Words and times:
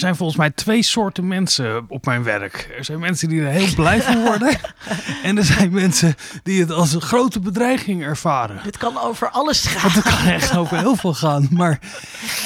zijn 0.00 0.16
volgens 0.16 0.38
mij 0.38 0.50
twee 0.50 0.82
soorten 0.82 1.28
mensen 1.28 1.84
op 1.88 2.06
mijn 2.06 2.22
werk. 2.22 2.74
Er 2.76 2.84
zijn 2.84 2.98
mensen 2.98 3.28
die 3.28 3.40
er 3.40 3.50
heel 3.50 3.74
blij 3.74 4.02
van 4.02 4.22
worden. 4.22 4.58
en 5.22 5.38
er 5.38 5.44
zijn 5.44 5.72
mensen 5.72 6.14
die 6.42 6.60
het 6.60 6.70
als 6.70 6.92
een 6.92 7.00
grote 7.00 7.40
bedreiging 7.40 8.02
ervaren. 8.02 8.60
Dit 8.62 8.76
kan 8.76 8.98
over 8.98 9.30
alles 9.30 9.66
gaan. 9.66 9.90
Het 9.90 10.02
kan 10.02 10.26
echt 10.26 10.56
over 10.56 10.78
heel 10.78 10.96
veel 10.96 11.14
gaan. 11.14 11.48
Maar 11.50 11.78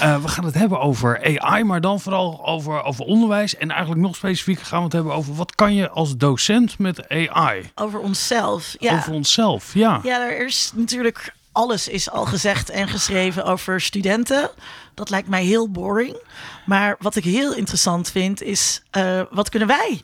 uh, 0.03 0.23
we 0.23 0.29
gaan 0.29 0.45
het 0.45 0.55
hebben 0.55 0.81
over 0.81 1.39
AI, 1.41 1.65
maar 1.65 1.81
dan 1.81 2.01
vooral 2.01 2.47
over, 2.47 2.83
over 2.83 3.05
onderwijs. 3.05 3.57
En 3.57 3.71
eigenlijk 3.71 4.01
nog 4.01 4.17
specifieker 4.17 4.67
gaan 4.67 4.79
we 4.79 4.85
het 4.85 4.93
hebben 4.93 5.15
over 5.15 5.35
wat 5.35 5.55
kan 5.55 5.75
je 5.75 5.91
als 5.91 6.17
docent 6.17 6.79
met 6.79 7.09
AI? 7.09 7.71
Over 7.75 8.01
onszelf, 8.01 8.75
ja. 8.79 8.95
Over 8.97 9.13
onszelf, 9.13 9.75
ja. 9.75 10.01
Ja, 10.03 10.21
er 10.31 10.47
is 10.47 10.73
natuurlijk 10.75 11.33
alles 11.55 11.89
is 11.89 12.11
al 12.11 12.25
gezegd 12.27 12.71
en 12.71 12.89
geschreven 12.89 13.45
over 13.45 13.81
studenten. 13.81 14.51
Dat 14.95 15.11
lijkt 15.11 15.29
mij 15.29 15.45
heel 15.45 15.71
boring. 15.71 16.17
Maar 16.67 16.97
wat 16.99 17.17
ik 17.17 17.25
heel 17.25 17.55
interessant 17.55 18.11
vind 18.11 18.43
is, 18.43 18.83
uh, 18.97 19.21
wat 19.31 19.49
kunnen 19.49 19.69
wij 19.69 20.01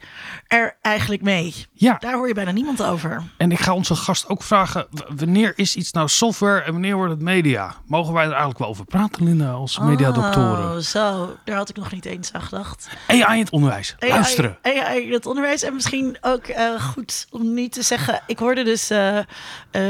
er 0.46 0.76
eigenlijk 0.82 1.22
mee? 1.22 1.66
Ja. 1.72 1.96
Daar 1.98 2.14
hoor 2.14 2.28
je 2.28 2.34
bijna 2.34 2.50
niemand 2.50 2.82
over. 2.82 3.22
En 3.36 3.52
ik 3.52 3.58
ga 3.58 3.74
onze 3.74 3.94
gast 3.94 4.28
ook 4.28 4.42
vragen, 4.42 4.86
wanneer 5.16 5.52
is 5.56 5.76
iets 5.76 5.92
nou 5.92 6.08
software 6.08 6.60
en 6.60 6.72
wanneer 6.72 6.94
wordt 6.94 7.10
het 7.10 7.22
media? 7.22 7.74
Mogen 7.86 8.12
wij 8.12 8.22
er 8.22 8.28
eigenlijk 8.28 8.58
wel 8.58 8.68
over 8.68 8.84
praten, 8.84 9.24
Linda, 9.24 9.50
als 9.50 9.78
mediadoktoren? 9.78 10.70
Oh, 10.70 10.76
zo. 10.76 11.36
Daar 11.44 11.56
had 11.56 11.68
ik 11.68 11.76
nog 11.76 11.92
niet 11.92 12.04
eens 12.04 12.32
aan 12.32 12.42
gedacht. 12.42 12.88
AI 13.06 13.38
in 13.38 13.44
het 13.44 13.50
onderwijs. 13.50 13.96
AI, 13.98 14.10
Luisteren. 14.10 14.58
AI 14.62 15.06
in 15.06 15.12
het 15.12 15.26
onderwijs. 15.26 15.62
En 15.62 15.74
misschien 15.74 16.16
ook 16.20 16.48
uh, 16.48 16.80
goed 16.80 17.26
om 17.30 17.54
niet 17.54 17.72
te 17.72 17.82
zeggen, 17.82 18.22
ik 18.26 18.38
hoorde 18.38 18.64
dus 18.64 18.90
uh, 18.90 19.18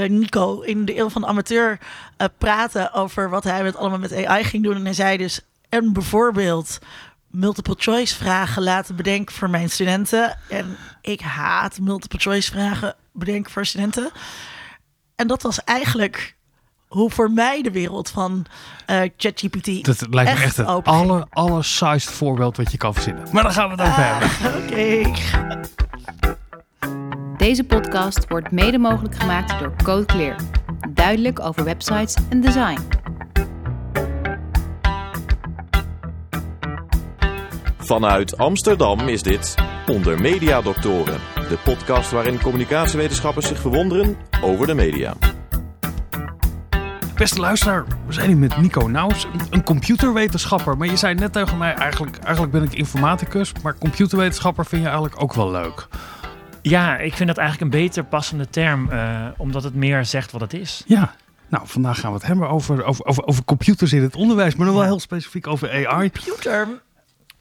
Nico 0.09 0.61
in 0.61 0.85
de 0.85 0.99
Eeuw 0.99 1.09
van 1.09 1.25
Amateur 1.51 1.79
praten 2.39 2.93
over 2.93 3.31
wat 3.31 3.45
hij 3.45 3.63
met 3.63 3.77
allemaal 3.77 3.99
met 3.99 4.25
AI 4.25 4.45
ging 4.45 4.63
doen. 4.63 4.75
En 4.75 4.85
hij 4.85 4.93
zei 4.93 5.17
dus, 5.17 5.41
en 5.69 5.93
bijvoorbeeld 5.93 6.79
multiple 7.27 7.75
choice 7.79 8.17
vragen 8.17 8.63
laten 8.63 8.97
bedenken 8.97 9.35
voor 9.35 9.51
mijn 9.51 9.71
studenten. 9.71 10.39
En 10.49 10.77
ik 11.03 11.21
haat 11.21 11.79
multiple 11.81 12.19
choice 12.19 12.51
vragen 12.51 12.95
bedenken 13.13 13.53
voor 13.53 13.67
studenten. 13.67 14.11
En 15.17 15.27
dat 15.27 15.43
was 15.43 15.65
eigenlijk 15.65 16.37
hoe 16.89 17.11
voor 17.11 17.31
mij 17.31 17.63
de 17.63 17.71
wereld 17.71 18.11
van 18.11 18.47
uh, 18.87 19.01
ChatGPT. 19.17 19.85
Dat 19.85 20.07
lijkt 20.11 20.39
me 20.39 20.45
echt 20.45 20.57
het 20.57 20.67
aller, 20.67 21.27
aller 21.31 21.65
voorbeeld 21.99 22.57
wat 22.57 22.73
je 22.73 22.79
kan 22.79 22.95
verzinnen. 22.95 23.29
Maar 23.33 23.43
dan 23.43 23.53
gaan 23.53 23.77
we 23.77 23.83
het 23.83 23.91
over 23.91 24.05
ah, 24.05 24.19
hebben. 24.19 24.63
Oké. 24.63 25.11
Deze 27.41 27.65
podcast 27.65 28.29
wordt 28.29 28.51
mede 28.51 28.79
mogelijk 28.79 29.15
gemaakt 29.15 29.59
door 29.59 29.73
Code 29.83 30.05
Clear. 30.05 30.37
Duidelijk 30.91 31.41
over 31.41 31.65
websites 31.65 32.17
en 32.31 32.41
design. 32.41 32.79
Vanuit 37.79 38.39
Amsterdam 38.39 39.09
is 39.09 39.23
dit 39.23 39.55
Onder 39.87 40.21
Media 40.21 40.61
Doctoren, 40.61 41.19
de 41.35 41.59
podcast 41.65 42.11
waarin 42.11 42.41
communicatiewetenschappers 42.41 43.47
zich 43.47 43.59
verwonderen 43.59 44.17
over 44.43 44.67
de 44.67 44.75
media. 44.75 45.15
Beste 47.15 47.41
luisteraar, 47.41 47.85
we 48.07 48.13
zijn 48.13 48.27
hier 48.27 48.39
met 48.39 48.57
Nico 48.57 48.87
Nauws, 48.87 49.27
een 49.51 49.65
computerwetenschapper. 49.65 50.77
Maar 50.77 50.89
je 50.89 50.97
zei 50.97 51.15
net 51.15 51.33
tegen 51.33 51.59
mij, 51.59 51.75
eigenlijk, 51.75 52.17
eigenlijk 52.17 52.53
ben 52.53 52.63
ik 52.63 52.75
informaticus, 52.75 53.53
maar 53.63 53.79
computerwetenschapper 53.79 54.67
vind 54.67 54.83
je 54.83 54.89
eigenlijk 54.89 55.23
ook 55.23 55.35
wel 55.35 55.51
leuk. 55.51 55.89
Ja, 56.63 56.99
ik 56.99 57.15
vind 57.15 57.29
dat 57.29 57.39
eigenlijk 57.39 57.73
een 57.73 57.81
beter 57.81 58.05
passende 58.05 58.49
term, 58.49 58.89
uh, 58.91 59.27
omdat 59.37 59.63
het 59.63 59.75
meer 59.75 60.05
zegt 60.05 60.33
wat 60.33 60.41
het 60.41 60.55
is. 60.55 60.83
Ja, 60.87 61.15
nou, 61.49 61.67
vandaag 61.67 62.01
gaan 62.01 62.11
we 62.11 62.17
het 62.17 62.27
hebben 62.27 62.49
over, 62.49 62.85
over, 62.85 63.05
over, 63.05 63.25
over 63.25 63.45
computers 63.45 63.93
in 63.93 64.03
het 64.03 64.17
onderwijs, 64.17 64.55
maar 64.55 64.67
dan 64.67 64.75
wel 64.75 64.85
heel 64.85 65.01
specifiek 65.01 65.47
over 65.47 65.87
AI. 65.87 66.11
Computer, 66.11 66.69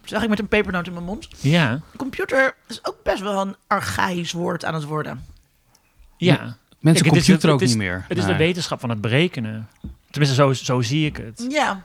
zag 0.03 0.23
ik 0.23 0.29
met 0.29 0.39
een 0.39 0.47
pepernoot 0.47 0.87
in 0.87 0.93
mijn 0.93 1.05
mond. 1.05 1.27
Ja. 1.39 1.79
Computer 1.97 2.55
is 2.67 2.85
ook 2.85 3.03
best 3.03 3.21
wel 3.21 3.41
een 3.41 3.55
archaïs 3.67 4.31
woord 4.31 4.65
aan 4.65 4.73
het 4.73 4.83
worden. 4.83 5.25
Ja. 6.17 6.57
Mensen 6.79 7.03
Kijk, 7.03 7.15
computer 7.15 7.51
ook 7.51 7.59
niet 7.59 7.77
meer. 7.77 8.05
Het 8.07 8.17
is 8.17 8.25
de 8.25 8.35
wetenschap 8.35 8.79
van 8.79 8.89
het 8.89 9.01
berekenen. 9.01 9.69
Tenminste, 10.09 10.35
zo, 10.35 10.53
zo 10.53 10.81
zie 10.81 11.05
ik 11.05 11.17
het. 11.17 11.45
Ja. 11.49 11.83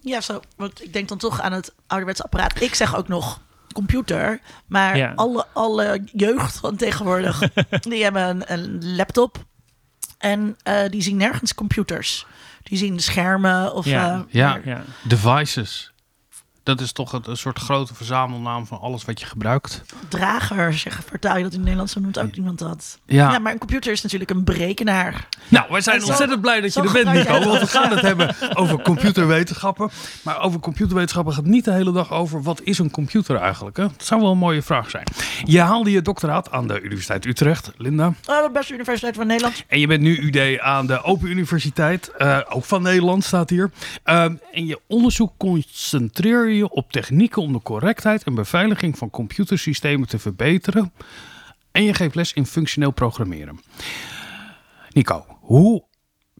Ja, 0.00 0.20
zo. 0.20 0.40
Want 0.56 0.84
ik 0.84 0.92
denk 0.92 1.08
dan 1.08 1.18
toch 1.18 1.40
aan 1.40 1.52
het 1.52 1.74
ouderwetse 1.86 2.22
apparaat. 2.22 2.60
Ik 2.60 2.74
zeg 2.74 2.96
ook 2.96 3.08
nog 3.08 3.40
computer. 3.72 4.40
Maar 4.66 5.14
alle, 5.14 5.46
alle 5.52 6.02
jeugd 6.12 6.58
van 6.58 6.76
tegenwoordig, 6.76 7.42
die 7.88 8.02
hebben 8.02 8.28
een, 8.28 8.42
een 8.46 8.96
laptop. 8.96 9.44
En 10.18 10.56
uh, 10.64 10.80
die 10.90 11.02
zien 11.02 11.16
nergens 11.16 11.54
computers. 11.54 12.26
Die 12.62 12.78
zien 12.78 13.00
schermen 13.00 13.74
of... 13.74 13.86
Ja, 13.86 14.14
uh, 14.14 14.20
ja. 14.28 14.60
ja. 14.64 14.82
devices. 15.02 15.89
Dat 16.62 16.80
is 16.80 16.92
toch 16.92 17.12
een, 17.12 17.36
soort 17.36 17.58
grote 17.58 17.94
verzamelnaam 17.94 18.66
van 18.66 18.80
alles 18.80 19.04
wat 19.04 19.20
je 19.20 19.26
gebruikt. 19.26 19.82
Drager, 20.08 20.72
zeg, 20.74 21.02
vertaal 21.06 21.36
je 21.36 21.42
dat 21.42 21.52
in 21.52 21.56
het 21.56 21.60
Nederlands, 21.60 21.92
zo 21.92 22.00
noemt 22.00 22.18
ook 22.18 22.34
iemand 22.34 22.58
dat. 22.58 22.98
Ja. 23.06 23.32
ja, 23.32 23.38
maar 23.38 23.52
een 23.52 23.58
computer 23.58 23.92
is 23.92 24.02
natuurlijk 24.02 24.30
een 24.30 24.44
berekenaar. 24.44 25.28
Nou, 25.48 25.66
wij 25.70 25.80
zijn 25.80 26.04
ontzettend 26.04 26.40
blij 26.40 26.60
dat 26.60 26.74
je 26.74 26.80
er 26.80 26.92
bent, 26.92 27.12
Nico. 27.12 27.48
Want 27.48 27.60
we 27.60 27.66
gaan 27.66 27.90
het 27.90 28.00
hebben 28.10 28.36
over 28.54 28.82
computerwetenschappen. 28.82 29.90
Maar 30.22 30.40
over 30.40 30.60
computerwetenschappen 30.60 31.34
gaat 31.34 31.44
niet 31.44 31.64
de 31.64 31.72
hele 31.72 31.92
dag 31.92 32.12
over 32.12 32.42
wat 32.42 32.60
is 32.62 32.78
een 32.78 32.90
computer 32.90 33.36
eigenlijk. 33.36 33.76
Hè? 33.76 33.82
Dat 33.82 34.04
zou 34.04 34.20
wel 34.20 34.30
een 34.30 34.38
mooie 34.38 34.62
vraag 34.62 34.90
zijn. 34.90 35.04
Je 35.44 35.60
haalde 35.60 35.90
je 35.90 36.02
doctoraat 36.02 36.50
aan 36.50 36.68
de 36.68 36.80
Universiteit 36.80 37.24
Utrecht, 37.24 37.70
Linda. 37.76 38.06
Oh, 38.26 38.42
de 38.42 38.50
beste 38.52 38.74
universiteit 38.74 39.16
van 39.16 39.26
Nederland. 39.26 39.64
En 39.66 39.80
je 39.80 39.86
bent 39.86 40.00
nu 40.00 40.18
UD 40.18 40.60
aan 40.60 40.86
de 40.86 41.02
Open 41.02 41.28
Universiteit, 41.28 42.12
uh, 42.18 42.38
ook 42.48 42.64
van 42.64 42.82
Nederland 42.82 43.24
staat 43.24 43.50
hier. 43.50 43.70
Uh, 44.04 44.22
en 44.22 44.66
je 44.66 44.80
onderzoek 44.86 45.32
concentreer 45.36 46.49
je 46.56 46.70
op 46.70 46.92
technieken 46.92 47.42
om 47.42 47.52
de 47.52 47.62
correctheid 47.62 48.22
en 48.22 48.34
beveiliging 48.34 48.98
van 48.98 49.10
computersystemen 49.10 50.08
te 50.08 50.18
verbeteren. 50.18 50.92
En 51.72 51.84
je 51.84 51.94
geeft 51.94 52.14
les 52.14 52.32
in 52.32 52.46
functioneel 52.46 52.90
programmeren. 52.90 53.60
Nico, 54.90 55.24
hoe 55.40 55.84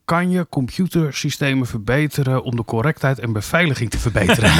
kan 0.04 0.30
je 0.30 0.48
computersystemen 0.48 1.66
verbeteren 1.66 2.42
om 2.42 2.56
de 2.56 2.64
correctheid 2.64 3.18
en 3.18 3.32
beveiliging 3.32 3.90
te 3.90 3.98
verbeteren? 3.98 4.50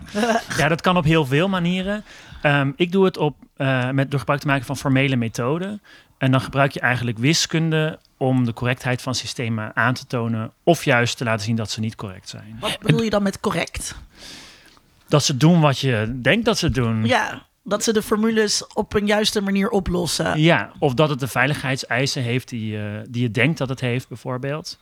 ja, 0.58 0.68
dat 0.68 0.80
kan 0.80 0.96
op 0.96 1.04
heel 1.04 1.26
veel 1.26 1.48
manieren. 1.48 2.04
Um, 2.42 2.72
ik 2.76 2.92
doe 2.92 3.04
het 3.04 3.16
op, 3.16 3.36
uh, 3.56 3.90
met, 3.90 4.10
door 4.10 4.18
gebruik 4.18 4.40
te 4.40 4.46
maken 4.46 4.64
van 4.64 4.76
formele 4.76 5.16
methoden. 5.16 5.82
En 6.18 6.30
dan 6.30 6.40
gebruik 6.40 6.72
je 6.72 6.80
eigenlijk 6.80 7.18
wiskunde 7.18 7.98
om 8.16 8.44
de 8.44 8.52
correctheid 8.52 9.02
van 9.02 9.14
systemen 9.14 9.76
aan 9.76 9.94
te 9.94 10.06
tonen. 10.06 10.52
Of 10.62 10.84
juist 10.84 11.16
te 11.16 11.24
laten 11.24 11.44
zien 11.44 11.56
dat 11.56 11.70
ze 11.70 11.80
niet 11.80 11.94
correct 11.94 12.28
zijn. 12.28 12.56
Wat 12.60 12.78
bedoel 12.78 13.02
je 13.02 13.10
dan 13.10 13.22
met 13.22 13.40
correct? 13.40 13.94
Dat 15.08 15.24
ze 15.24 15.36
doen 15.36 15.60
wat 15.60 15.78
je 15.78 16.18
denkt 16.22 16.44
dat 16.44 16.58
ze 16.58 16.70
doen. 16.70 17.06
Ja, 17.06 17.46
dat 17.64 17.84
ze 17.84 17.92
de 17.92 18.02
formules 18.02 18.66
op 18.74 18.94
een 18.94 19.06
juiste 19.06 19.40
manier 19.40 19.68
oplossen. 19.68 20.40
Ja, 20.40 20.70
of 20.78 20.94
dat 20.94 21.08
het 21.08 21.20
de 21.20 21.28
veiligheidseisen 21.28 22.22
heeft 22.22 22.48
die, 22.48 22.76
uh, 22.76 22.84
die 23.08 23.22
je 23.22 23.30
denkt 23.30 23.58
dat 23.58 23.68
het 23.68 23.80
heeft, 23.80 24.08
bijvoorbeeld. 24.08 24.78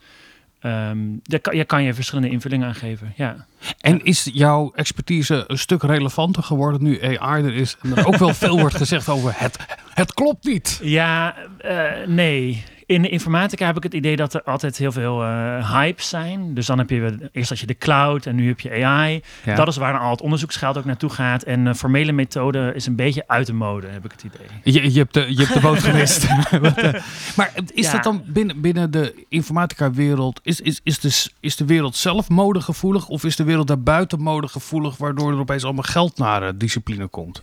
Um, 0.62 1.20
daar 1.22 1.40
kan, 1.40 1.56
je 1.56 1.64
kan 1.64 1.82
je 1.82 1.94
verschillende 1.94 2.30
invullingen 2.30 2.66
aan 2.66 2.74
geven. 2.74 3.12
Ja. 3.16 3.46
En 3.80 4.04
is 4.04 4.30
jouw 4.32 4.72
expertise 4.74 5.44
een 5.46 5.58
stuk 5.58 5.82
relevanter 5.82 6.42
geworden 6.42 6.82
nu 6.82 7.18
AI 7.18 7.44
er 7.44 7.54
is 7.54 7.76
en 7.82 7.96
er 7.96 8.06
ook 8.06 8.16
wel 8.16 8.34
veel 8.34 8.60
wordt 8.60 8.76
gezegd 8.76 9.08
over 9.08 9.32
het, 9.36 9.56
het 9.96 10.14
klopt 10.14 10.44
niet? 10.44 10.78
Ja, 10.82 11.34
uh, 11.64 12.06
nee 12.06 12.64
in 12.86 13.02
de 13.02 13.08
informatica 13.08 13.66
heb 13.66 13.76
ik 13.76 13.82
het 13.82 13.94
idee 13.94 14.16
dat 14.16 14.34
er 14.34 14.42
altijd 14.42 14.76
heel 14.76 14.92
veel 14.92 15.22
uh, 15.22 15.72
hypes 15.72 16.08
zijn. 16.08 16.54
Dus 16.54 16.66
dan 16.66 16.78
heb 16.78 16.90
je 16.90 17.30
eerst 17.32 17.50
als 17.50 17.60
je 17.60 17.66
de 17.66 17.76
cloud 17.76 18.26
en 18.26 18.34
nu 18.34 18.48
heb 18.48 18.60
je 18.60 18.84
AI. 18.84 19.22
Dat 19.56 19.68
is 19.68 19.76
waar 19.76 19.98
al 19.98 20.10
het 20.10 20.20
onderzoeksgeld 20.20 20.78
ook 20.78 20.84
naartoe 20.84 21.10
gaat. 21.10 21.42
En 21.42 21.66
uh, 21.66 21.74
formele 21.74 22.12
methode 22.12 22.72
is 22.74 22.86
een 22.86 22.96
beetje 22.96 23.24
uit 23.26 23.46
de 23.46 23.52
mode, 23.52 23.86
heb 23.86 24.04
ik 24.04 24.12
het 24.12 24.22
idee. 24.22 24.74
Je, 24.74 24.92
je, 24.92 24.98
hebt, 24.98 25.14
de, 25.14 25.34
je 25.34 25.42
hebt 25.42 25.54
de 25.54 25.60
boot 25.60 25.78
gemist. 25.88 26.26
Eh, 26.76 26.94
maar 27.36 27.52
is 27.74 27.90
dat 27.90 28.02
dan 28.02 28.22
binnen, 28.26 28.60
binnen 28.60 28.90
de 28.90 29.24
informatica-wereld, 29.28 30.40
is, 30.42 30.60
is, 30.60 30.80
is, 30.82 31.00
de, 31.00 31.30
is 31.40 31.56
de 31.56 31.64
wereld 31.64 31.96
zelf 31.96 32.28
modegevoelig 32.28 33.08
of 33.08 33.24
is 33.24 33.36
de 33.36 33.44
wereld 33.44 33.66
daarbuiten 33.66 34.20
modegevoelig, 34.20 34.96
waardoor 34.96 35.32
er 35.32 35.38
opeens 35.38 35.64
allemaal 35.64 35.82
geld 35.82 36.18
naar 36.18 36.58
discipline 36.58 37.06
komt? 37.06 37.42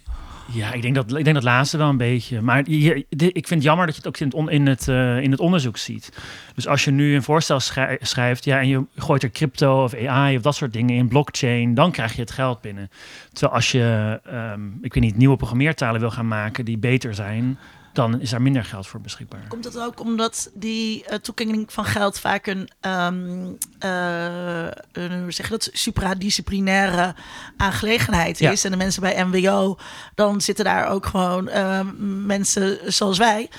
Ja, 0.51 0.73
ik 0.73 0.81
denk 0.81 0.95
dat, 0.95 1.17
ik 1.17 1.23
denk 1.23 1.35
dat 1.35 1.43
laatste 1.43 1.77
wel 1.77 1.89
een 1.89 1.97
beetje. 1.97 2.41
Maar 2.41 2.59
ik 2.67 3.47
vind 3.47 3.49
het 3.49 3.63
jammer 3.63 3.85
dat 3.85 3.95
je 3.95 4.01
het 4.01 4.07
ook 4.07 4.17
in 4.17 4.45
het, 4.45 4.49
in 4.49 4.67
het, 4.67 4.87
uh, 4.87 5.21
in 5.21 5.31
het 5.31 5.39
onderzoek 5.39 5.77
ziet. 5.77 6.11
Dus 6.55 6.67
als 6.67 6.83
je 6.83 6.91
nu 6.91 7.15
een 7.15 7.23
voorstel 7.23 7.59
schrijft 7.99 8.45
ja, 8.45 8.59
en 8.59 8.67
je 8.67 8.85
gooit 8.95 9.23
er 9.23 9.31
crypto 9.31 9.83
of 9.83 9.95
AI 9.95 10.35
of 10.35 10.41
dat 10.41 10.55
soort 10.55 10.73
dingen 10.73 10.95
in, 10.95 11.07
blockchain, 11.07 11.73
dan 11.73 11.91
krijg 11.91 12.13
je 12.15 12.21
het 12.21 12.31
geld 12.31 12.61
binnen. 12.61 12.89
Terwijl 13.31 13.53
als 13.53 13.71
je, 13.71 14.19
um, 14.53 14.77
ik 14.81 14.93
weet 14.93 15.03
niet, 15.03 15.17
nieuwe 15.17 15.37
programmeertalen 15.37 15.99
wil 15.99 16.11
gaan 16.11 16.27
maken 16.27 16.65
die 16.65 16.77
beter 16.77 17.15
zijn, 17.15 17.57
dan 17.93 18.21
is 18.21 18.29
daar 18.29 18.41
minder 18.41 18.65
geld 18.65 18.87
voor 18.87 19.01
beschikbaar. 19.01 19.47
Komt 19.47 19.63
dat 19.63 19.79
ook 19.79 19.99
omdat 19.99 20.51
die 20.53 21.05
uh, 21.09 21.15
toekenning 21.15 21.73
van 21.73 21.85
geld 21.85 22.19
vaak 22.19 22.47
een, 22.47 22.69
um, 22.81 23.57
uh, 23.85 24.67
een 24.91 25.33
zeg 25.33 25.49
dat, 25.49 25.69
supradisciplinaire 25.71 27.15
aangelegenheid 27.57 28.41
is? 28.41 28.63
En 28.63 28.71
de 28.71 28.77
mensen 28.77 29.01
bij 29.01 29.25
MWO, 29.25 29.77
dan 30.15 30.41
zitten 30.41 30.65
daar 30.65 30.87
ook 30.87 31.05
gewoon 31.05 31.47
uh, 31.47 31.79
mensen 32.25 32.93
zoals 32.93 33.17
wij. 33.17 33.49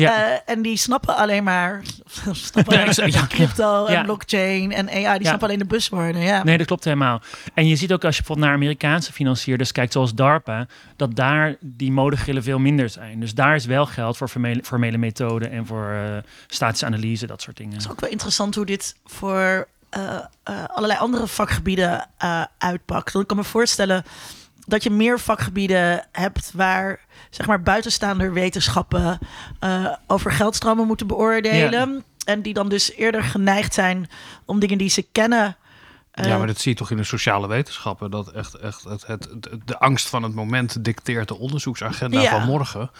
Ja. 0.00 0.32
Eh, 0.32 0.54
en 0.54 0.62
die 0.62 0.76
snappen 0.76 1.16
alleen 1.16 1.44
maar 1.44 1.82
snappen 2.32 3.08
Ja, 3.10 3.26
crypto 3.26 3.86
en 3.86 4.04
blockchain 4.04 4.72
en 4.72 4.88
AI. 4.88 5.18
Die 5.18 5.26
snappen 5.26 5.48
alleen 5.48 5.58
de 5.58 5.64
buswoorden. 5.64 6.22
Ja. 6.22 6.44
Nee, 6.44 6.58
dat 6.58 6.66
klopt 6.66 6.84
helemaal. 6.84 7.20
En 7.54 7.66
je 7.66 7.76
ziet 7.76 7.92
ook 7.92 8.04
als 8.04 8.16
je 8.16 8.22
bijvoorbeeld 8.22 8.46
naar 8.46 8.56
Amerikaanse 8.56 9.12
financierders 9.12 9.72
kijkt, 9.72 9.92
zoals 9.92 10.14
DARPA, 10.14 10.66
dat 10.96 11.16
daar 11.16 11.56
die 11.60 11.92
modegrillen 11.92 12.42
veel 12.42 12.58
minder 12.58 12.88
zijn. 12.88 13.20
Dus 13.20 13.34
daar 13.34 13.54
is 13.54 13.64
wel 13.64 13.86
geld 13.86 14.16
voor 14.16 14.28
formele, 14.28 14.62
formele 14.64 14.98
methoden 14.98 15.50
en 15.50 15.66
voor 15.66 15.90
eh, 15.90 16.16
statische 16.46 16.86
analyse, 16.86 17.26
dat 17.26 17.42
soort 17.42 17.56
dingen. 17.56 17.72
Het 17.72 17.82
is 17.82 17.90
ook 17.90 18.00
wel 18.00 18.10
interessant 18.10 18.54
hoe 18.54 18.66
dit 18.66 18.96
voor 19.04 19.68
eh, 19.90 20.18
allerlei 20.66 20.98
andere 20.98 21.26
vakgebieden 21.26 22.06
uitpakt. 22.58 23.12
Want 23.12 23.24
ik 23.24 23.26
kan 23.26 23.36
me 23.36 23.44
voorstellen 23.44 24.04
dat 24.70 24.82
je 24.82 24.90
meer 24.90 25.20
vakgebieden 25.20 26.06
hebt 26.12 26.52
waar 26.54 27.00
zeg 27.30 27.46
maar 27.46 27.62
buitenstaander 27.62 28.32
wetenschappen 28.32 29.18
eh, 29.60 29.86
over 30.06 30.32
geldstromen 30.32 30.86
moeten 30.86 31.06
beoordelen. 31.06 32.04
En 32.24 32.42
die 32.42 32.54
dan 32.54 32.68
dus 32.68 32.92
eerder 32.92 33.22
geneigd 33.22 33.74
zijn 33.74 34.08
om 34.44 34.58
dingen 34.60 34.78
die 34.78 34.88
ze 34.90 35.02
kennen. 35.12 35.56
eh, 36.10 36.24
ja, 36.24 36.38
maar 36.38 36.46
dat 36.46 36.58
zie 36.58 36.72
je 36.72 36.78
toch 36.78 36.90
in 36.90 36.96
de 36.96 37.04
sociale 37.04 37.48
wetenschappen. 37.48 38.10
Dat 38.10 38.30
echt, 38.32 38.54
echt 38.54 38.84
het, 38.84 39.06
het, 39.06 39.28
het- 39.30 39.60
de 39.64 39.78
angst 39.78 40.08
van 40.08 40.22
het 40.22 40.34
moment 40.34 40.84
dicteert 40.84 41.28
de 41.28 41.38
onderzoeksagenda 41.38 42.20
Ja. 42.20 42.30
van 42.30 42.42
morgen. 42.42 42.90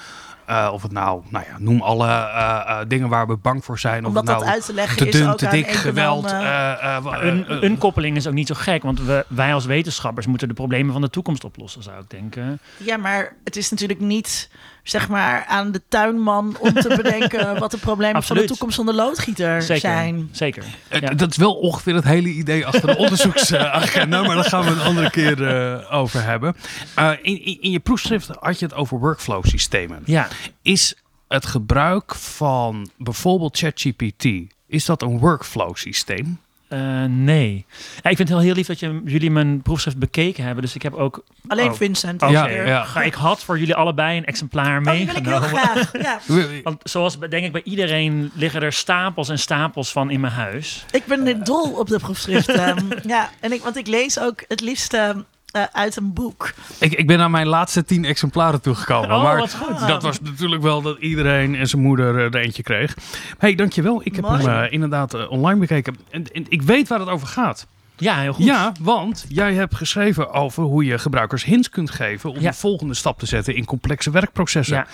Eh, 0.50 0.70
of 0.72 0.82
het 0.82 0.92
nou, 0.92 1.22
nou 1.28 1.44
ja, 1.48 1.56
noem 1.58 1.80
alle 1.82 2.06
eh, 2.06 2.62
eh, 2.66 2.78
dingen 2.88 3.08
waar 3.08 3.26
we 3.26 3.36
bang 3.36 3.64
voor 3.64 3.78
zijn. 3.78 4.04
om 4.06 4.12
dat, 4.14 4.22
of 4.22 4.28
het 4.28 4.38
dat 4.38 4.38
nou 4.40 4.50
uit 4.52 4.64
te 4.64 4.74
leggen 4.74 4.96
te 4.96 5.06
is 5.06 5.12
dun, 5.12 5.28
ook 5.28 5.38
te 5.38 5.48
dik, 5.48 5.70
geweld. 5.72 6.24
eh, 6.26 6.96
eh, 6.96 7.04
Een, 7.20 7.64
een 7.64 7.78
koppeling 7.78 8.16
is 8.16 8.26
ook 8.26 8.32
niet 8.34 8.46
zo 8.46 8.54
gek, 8.54 8.82
want 8.82 9.00
we, 9.04 9.24
wij 9.28 9.54
als 9.54 9.64
wetenschappers 9.64 10.26
moeten 10.26 10.48
de 10.48 10.54
problemen 10.54 10.92
van 10.92 11.00
de 11.00 11.10
toekomst 11.10 11.44
oplossen, 11.44 11.82
zou 11.82 12.00
ik 12.00 12.10
denken. 12.10 12.58
Ja, 12.76 12.96
maar 12.96 13.36
het 13.44 13.56
is 13.56 13.70
natuurlijk 13.70 14.00
niet 14.00 14.50
zeg 14.82 15.08
maar 15.08 15.44
aan 15.44 15.72
de 15.72 15.82
tuinman 15.88 16.56
om 16.58 16.72
te 16.72 16.88
bedenken 17.02 17.58
wat 17.60 17.70
de 17.70 17.78
problemen 17.78 18.22
van 18.22 18.36
de 18.36 18.44
toekomst 18.44 18.76
van 18.76 18.86
de 18.86 18.94
loodgieter 18.94 19.62
Zeker. 19.62 19.80
zijn. 19.80 20.28
Zeker. 20.32 20.64
Eh, 20.88 21.00
Ja. 21.00 21.10
Dat 21.10 21.30
is 21.30 21.36
wel 21.36 21.54
ongeveer 21.54 21.94
het 21.94 22.04
hele 22.04 22.28
idee 22.28 22.66
achter 22.66 22.86
de 22.86 22.96
onderzoeksagenda, 22.96 24.22
maar 24.26 24.34
daar 24.34 24.44
gaan 24.44 24.64
we 24.64 24.70
een 24.70 24.80
andere 24.80 25.10
keer 25.10 25.46
eh, 25.46 25.94
over 25.94 26.22
hebben. 26.22 26.56
Eh, 26.94 27.10
in, 27.22 27.44
in, 27.44 27.58
in 27.60 27.70
je 27.70 27.80
proefschrift 27.80 28.28
had 28.40 28.58
je 28.58 28.64
het 28.64 28.74
over 28.74 28.98
workflow 28.98 29.44
systemen. 29.44 30.02
Ja, 30.04 30.28
Is 30.62 30.94
het 31.28 31.46
gebruik 31.46 32.14
van 32.14 32.90
bijvoorbeeld 32.98 33.58
ChatGPT, 33.58 34.24
is 34.66 34.84
dat 34.84 35.02
een 35.02 35.18
workflow 35.18 35.74
systeem? 35.76 36.38
Eh, 36.70 37.04
nee. 37.08 37.64
Ja, 38.02 38.10
ik 38.10 38.16
vind 38.16 38.18
het 38.18 38.28
heel, 38.28 38.38
heel 38.38 38.54
lief 38.54 38.66
dat 38.66 38.78
je, 38.80 39.00
jullie 39.04 39.30
mijn 39.30 39.62
proefschrift 39.62 39.98
bekeken 39.98 40.44
hebben. 40.44 40.62
Dus 40.62 40.74
ik 40.74 40.82
heb 40.82 40.94
ook. 40.94 41.24
Alleen 41.48 41.68
Oh. 41.70 41.74
Vincent. 41.76 42.22
Oké, 42.22 42.32
is 42.32 42.38
Ja, 42.38 42.48
ja. 42.48 42.86
Maar 42.94 43.06
ik 43.06 43.14
had 43.14 43.44
voor 43.44 43.58
jullie 43.58 43.74
allebei 43.74 44.18
een 44.18 44.24
exemplaar 44.24 44.78
Oh, 44.78 44.84
meegenomen. 44.84 45.42
graag. 45.48 45.92
Ja. 46.02 46.18
Want 46.62 46.80
zoals 46.82 47.18
bij- 47.18 47.28
denk 47.28 47.44
ik 47.44 47.52
bij 47.52 47.62
iedereen 47.64 48.30
liggen 48.34 48.62
er 48.62 48.72
stapels 48.72 49.28
en 49.28 49.38
stapels 49.38 49.92
van 49.92 50.10
in 50.10 50.20
mijn 50.20 50.32
huis. 50.32 50.84
Ik 50.90 51.04
ben 51.06 51.24
dit 51.24 51.46
dol 51.46 51.70
op 51.78 51.88
de 51.88 51.98
proefschriften. 51.98 52.88
ja, 53.06 53.30
en 53.40 53.52
ik, 53.52 53.62
want 53.62 53.76
ik 53.76 53.86
lees 53.86 54.18
ook 54.20 54.44
het 54.48 54.60
liefst 54.60 54.92
eh, 54.94 55.10
eh, 55.52 55.62
uit 55.72 55.96
een 55.96 56.12
boek. 56.12 56.52
Ik, 56.78 56.92
ik 56.92 57.06
ben 57.06 57.20
aan 57.20 57.30
mijn 57.30 57.46
laatste 57.46 57.84
tien 57.84 58.04
exemplaren 58.04 58.60
toegekomen. 58.60 59.16
Oh, 59.16 59.22
maar 59.22 59.36
wat 59.36 59.54
goed. 59.54 59.88
dat 59.88 60.02
was 60.02 60.20
natuurlijk 60.20 60.62
wel 60.62 60.82
dat 60.82 60.98
iedereen 60.98 61.54
en 61.54 61.66
zijn 61.68 61.82
moeder 61.82 62.18
eh, 62.18 62.24
er 62.24 62.36
eentje 62.36 62.62
kreeg. 62.62 62.96
hey, 63.38 63.54
dankjewel. 63.54 64.00
Ik 64.04 64.14
heb 64.14 64.24
Mooi. 64.24 64.42
hem 64.42 64.64
eh, 64.64 64.72
inderdaad 64.72 65.28
online 65.28 65.60
bekeken. 65.60 65.96
En, 66.10 66.32
en 66.32 66.44
ik 66.48 66.62
weet 66.62 66.88
waar 66.88 66.98
het 66.98 67.08
over 67.08 67.26
gaat. 67.26 67.66
Ja, 68.00 68.18
heel 68.20 68.32
goed. 68.32 68.44
Ja, 68.44 68.72
want 68.80 69.24
jij 69.28 69.54
hebt 69.54 69.74
geschreven 69.74 70.32
over 70.32 70.62
hoe 70.62 70.84
je 70.84 70.98
gebruikers 70.98 71.44
hints 71.44 71.68
kunt 71.68 71.90
geven 71.90 72.30
om 72.30 72.40
Ja. 72.40 72.50
de 72.50 72.56
volgende 72.56 72.94
stap 72.94 73.18
te 73.18 73.26
zetten 73.26 73.54
in 73.54 73.64
complexe 73.64 74.10
werkprocessen. 74.10 74.76
Ja. 74.76 74.86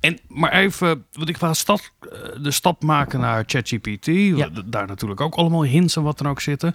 En 0.00 0.18
maar 0.28 0.52
even, 0.52 1.04
want 1.12 1.28
ik 1.28 1.36
eh, 1.42 1.52
de 2.42 2.50
stap 2.50 2.82
maken 2.82 3.20
naar 3.20 3.44
ChatGPT. 3.46 4.06
Ja. 4.06 4.48
Daar 4.64 4.86
natuurlijk 4.86 5.20
ook 5.20 5.34
allemaal 5.34 5.64
hints 5.64 5.96
en 5.96 6.02
wat 6.02 6.18
dan 6.18 6.28
ook 6.28 6.40
zitten. 6.40 6.74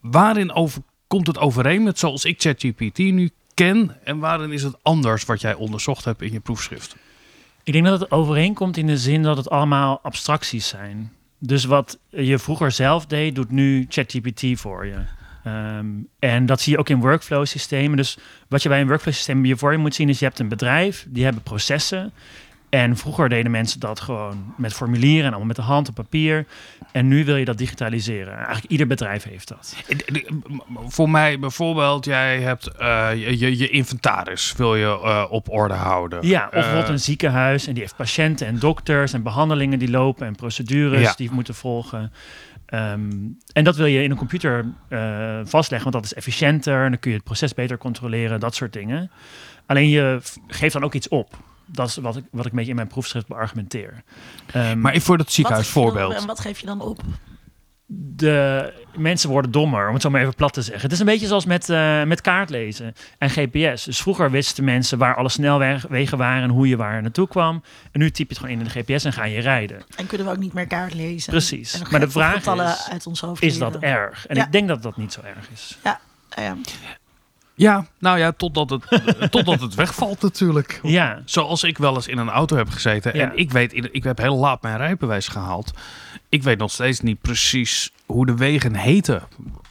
Waarin 0.00 0.52
over, 0.52 0.82
komt 1.06 1.26
het 1.26 1.38
overeen 1.38 1.82
met 1.82 1.98
zoals 1.98 2.24
ik 2.24 2.40
ChatGPT 2.40 2.98
nu 2.98 3.30
ken? 3.54 3.96
En 4.04 4.18
waarin 4.18 4.52
is 4.52 4.62
het 4.62 4.76
anders 4.82 5.24
wat 5.24 5.40
jij 5.40 5.54
onderzocht 5.54 6.04
hebt 6.04 6.22
in 6.22 6.32
je 6.32 6.40
proefschrift? 6.40 6.96
Ik 7.64 7.72
denk 7.72 7.84
dat 7.84 8.00
het 8.00 8.10
overeenkomt 8.10 8.76
in 8.76 8.86
de 8.86 8.98
zin 8.98 9.22
dat 9.22 9.36
het 9.36 9.50
allemaal 9.50 10.00
abstracties 10.02 10.68
zijn. 10.68 11.12
Dus 11.38 11.64
wat 11.64 11.98
je 12.08 12.38
vroeger 12.38 12.70
zelf 12.70 13.06
deed, 13.06 13.34
doet 13.34 13.50
nu 13.50 13.86
ChatGPT 13.88 14.60
voor 14.60 14.86
je. 14.86 15.04
Ehm, 15.44 15.86
en 16.18 16.46
dat 16.46 16.60
zie 16.60 16.72
je 16.72 16.78
ook 16.78 16.88
in 16.88 17.00
workflow 17.00 17.46
systemen. 17.46 17.96
Dus 17.96 18.18
wat 18.48 18.62
je 18.62 18.68
bij 18.68 18.80
een 18.80 18.86
workflow 18.86 19.14
systeem 19.14 19.44
je 19.44 19.56
voor 19.56 19.72
je 19.72 19.78
moet 19.78 19.94
zien 19.94 20.08
is, 20.08 20.18
je 20.18 20.24
hebt 20.24 20.38
een 20.38 20.48
bedrijf, 20.48 21.06
die 21.08 21.24
hebben 21.24 21.42
processen. 21.42 22.12
En 22.68 22.96
vroeger 22.96 23.28
deden 23.28 23.50
mensen 23.50 23.80
dat 23.80 24.00
gewoon 24.00 24.54
met 24.56 24.72
formulieren 24.72 25.20
en 25.20 25.28
allemaal 25.28 25.46
met 25.46 25.56
de 25.56 25.62
hand 25.62 25.88
op 25.88 25.94
papier. 25.94 26.46
En 26.92 27.08
nu 27.08 27.24
wil 27.24 27.36
je 27.36 27.44
dat 27.44 27.58
digitaliseren. 27.58 28.34
Eigenlijk 28.36 28.66
ieder 28.66 28.86
bedrijf 28.86 29.22
heeft 29.24 29.48
dat. 29.48 29.76
Eh, 29.88 30.22
Voor 30.86 31.10
mij 31.10 31.38
bijvoorbeeld, 31.38 32.04
jij 32.04 32.40
hebt 32.40 32.66
eh, 32.66 33.08
je, 33.14 33.58
je, 33.58 33.68
inventaris 33.68 34.54
wil 34.56 34.76
je 34.76 34.86
eh, 34.86 35.24
op 35.30 35.50
orde 35.50 35.74
houden. 35.74 36.26
Ja, 36.26 36.44
of 36.44 36.50
bijvoorbeeld 36.50 36.88
een 36.88 37.00
ziekenhuis 37.00 37.66
en 37.66 37.72
die 37.72 37.82
heeft 37.82 37.96
patiënten 37.96 38.46
en 38.46 38.58
dokters 38.58 39.12
en 39.12 39.22
behandelingen 39.22 39.78
die 39.78 39.90
lopen 39.90 40.26
en 40.26 40.34
procedures 40.34 41.00
Ja. 41.00 41.14
die 41.16 41.30
moeten 41.30 41.54
volgen. 41.54 42.12
Ehm, 42.66 43.10
en 43.52 43.64
dat 43.64 43.76
wil 43.76 43.86
je 43.86 44.02
in 44.02 44.10
een 44.10 44.16
computer 44.16 44.64
vastleggen, 45.44 45.90
want 45.90 46.04
dat 46.04 46.04
is 46.04 46.14
efficiënter 46.14 46.84
en 46.84 46.90
dan 46.90 47.00
kun 47.00 47.10
je 47.10 47.16
het 47.16 47.26
proces 47.26 47.54
beter 47.54 47.78
controleren, 47.78 48.40
dat 48.40 48.54
soort 48.54 48.72
dingen. 48.72 49.10
Alleen 49.66 49.88
je 49.88 50.20
geeft 50.46 50.72
dan 50.72 50.84
ook 50.84 50.94
iets 50.94 51.08
op. 51.08 51.38
Dat 51.66 51.88
is 51.88 51.96
wat 51.96 52.16
ik, 52.16 52.24
wat 52.30 52.44
ik 52.44 52.50
een 52.50 52.56
beetje 52.56 52.70
in 52.70 52.76
mijn 52.76 52.88
proefschrift 52.88 53.26
beargumenteer. 53.26 54.02
Ehm, 54.52 54.80
Maar 54.80 55.00
voor 55.00 55.18
dat 55.18 55.32
ziekenhuisvoorbeeld. 55.32 56.14
En 56.14 56.26
wat 56.26 56.40
geef 56.40 56.60
je 56.60 56.66
dan 56.66 56.80
op? 56.80 57.00
de 57.88 58.72
mensen 58.96 59.30
worden 59.30 59.50
dommer, 59.50 59.86
om 59.88 59.92
het 59.92 60.02
zo 60.02 60.10
maar 60.10 60.20
even 60.20 60.34
plat 60.34 60.52
te 60.52 60.62
zeggen. 60.62 60.82
Het 60.82 60.92
is 60.92 60.98
een 60.98 61.06
beetje 61.06 61.26
zoals 61.26 61.44
met, 61.44 61.68
eh, 61.70 62.02
met 62.02 62.20
kaartlezen 62.20 62.94
en 63.18 63.30
GPS. 63.30 63.84
Dus 63.84 64.00
vroeger 64.00 64.30
wisten 64.30 64.64
mensen 64.64 64.98
waar 64.98 65.16
alle 65.16 65.28
snelwegen 65.28 66.18
waren 66.18 66.42
en 66.42 66.50
hoe 66.50 66.68
je 66.68 66.76
waar 66.76 67.02
naartoe 67.02 67.28
kwam. 67.28 67.62
En 67.92 68.00
nu 68.00 68.10
typ 68.10 68.28
je 68.28 68.34
het 68.34 68.38
gewoon 68.44 68.58
in 68.58 68.64
de 68.64 68.70
GPS 68.70 69.04
en 69.04 69.12
ga 69.12 69.24
je 69.24 69.40
rijden. 69.40 69.84
En 69.96 70.06
kunnen 70.06 70.26
we 70.26 70.32
ook 70.32 70.38
niet 70.38 70.52
meer 70.52 70.66
kaart 70.66 70.94
lezen. 70.94 71.30
Precies. 71.30 71.82
Maar 71.90 72.00
de 72.00 72.10
vraag 72.10 72.46
is, 72.46 72.88
uit 72.90 73.06
ons 73.06 73.20
hoofd 73.20 73.42
Is 73.42 73.58
dat 73.58 73.76
erg? 73.76 74.26
En 74.26 74.36
Ja. 74.36 74.44
ik 74.44 74.52
denk 74.52 74.68
dat 74.68 74.82
dat 74.82 74.96
niet 74.96 75.12
zo 75.12 75.20
erg 75.20 75.50
is. 75.52 75.78
Ah 75.82 75.94
ja. 76.44 76.56
Ja, 77.56 77.86
nou 77.98 78.18
ja, 78.18 78.32
totdat 78.32 78.70
het, 78.70 78.82
totdat 79.30 79.60
het 79.60 79.74
wegvalt 79.74 80.22
natuurlijk. 80.22 80.80
Ja, 80.82 81.22
Zoals 81.24 81.62
ik 81.62 81.78
wel 81.78 81.94
eens 81.94 82.06
in 82.08 82.18
een 82.18 82.28
auto 82.30 82.56
heb 82.56 82.68
gezeten. 82.70 83.16
Ja. 83.16 83.22
En 83.30 83.38
ik 83.38 83.50
weet, 83.50 83.74
ik 83.94 84.04
heb 84.04 84.18
heel 84.18 84.36
laat 84.36 84.62
mijn 84.62 84.76
rijbewijs 84.76 85.28
gehaald. 85.28 85.70
Ik 86.28 86.42
weet 86.42 86.58
nog 86.58 86.70
steeds 86.70 87.00
niet 87.00 87.20
precies 87.20 87.90
hoe 88.06 88.26
de 88.26 88.34
wegen 88.34 88.74
heten. 88.74 89.22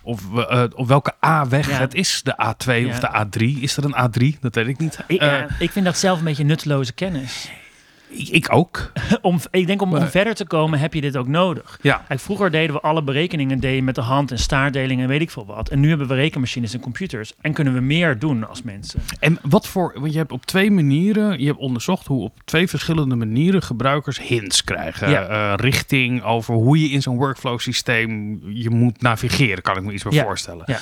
Of, 0.02 0.38
eh, 0.38 0.64
of 0.76 0.88
welke 0.88 1.14
A-weg 1.26 1.70
Ja. 1.70 1.78
het 1.80 1.94
is. 1.94 2.22
De 2.24 2.32
A2 2.34 2.88
of 2.90 3.00
de 3.00 3.10
A3. 3.26 3.62
Is 3.62 3.78
er 3.78 3.86
een 3.86 3.96
A3? 3.96 4.40
Dat 4.40 4.56
weet 4.56 4.68
ik 4.68 4.78
niet. 4.78 5.00
ik, 5.08 5.22
Eh, 5.22 5.44
ik 5.60 5.72
vind 5.72 5.86
dat 5.86 5.98
zelf 5.98 6.18
een 6.20 6.26
beetje 6.26 6.44
nutteloze 6.44 6.94
kennis. 6.94 7.50
Ik, 8.10 8.28
ik 8.30 8.54
ook. 8.54 8.92
om, 9.22 9.40
ik 9.52 9.68
denk 9.68 9.82
om, 9.82 9.94
om 9.96 10.08
verder 10.08 10.34
te 10.36 10.46
komen 10.46 10.80
heb 10.80 10.94
je 10.94 11.02
dit 11.02 11.18
ook 11.18 11.28
nodig. 11.28 11.80
Ja. 11.82 12.04
Kijk, 12.08 12.20
vroeger 12.20 12.52
deden 12.52 12.76
we 12.76 12.82
alle 12.82 13.04
berekeningen 13.04 13.60
deden 13.60 13.84
met 13.84 13.96
de 13.96 14.02
hand 14.02 14.32
en 14.32 14.40
staartdeling 14.40 15.02
en 15.02 15.08
weet 15.08 15.22
ik 15.22 15.32
veel 15.32 15.46
wat. 15.46 15.70
En 15.70 15.80
nu 15.80 15.90
hebben 15.90 16.08
we 16.08 16.14
rekenmachines 16.16 16.74
en 16.74 16.80
computers 16.80 17.34
en 17.42 17.54
kunnen 17.54 17.74
we 17.74 17.80
meer 17.80 18.20
doen 18.20 18.48
als 18.48 18.62
mensen. 18.62 19.02
En 19.20 19.40
wat 19.42 19.68
voor, 19.68 19.94
want 20.00 20.12
je 20.12 20.18
hebt 20.18 20.32
op 20.32 20.46
twee 20.46 20.72
manieren, 20.72 21.40
je 21.40 21.46
hebt 21.46 21.60
onderzocht 21.60 22.08
hoe 22.08 22.24
op 22.24 22.34
twee 22.46 22.68
verschillende 22.68 23.16
manieren 23.16 23.62
gebruikers 23.64 24.20
hints 24.20 24.64
krijgen. 24.64 25.10
Ja. 25.10 25.28
Eh, 25.28 25.54
richting 25.56 26.24
over 26.24 26.54
hoe 26.54 26.80
je 26.82 26.90
in 26.90 27.02
zo'n 27.02 27.18
workflow 27.18 27.60
systeem 27.60 28.42
je 28.50 28.70
moet 28.70 29.02
navigeren, 29.02 29.64
kan 29.64 29.78
ik 29.78 29.84
me 29.84 29.94
iets 29.94 30.04
Ja. 30.10 30.24
voorstellen. 30.24 30.64
Ja. 30.66 30.80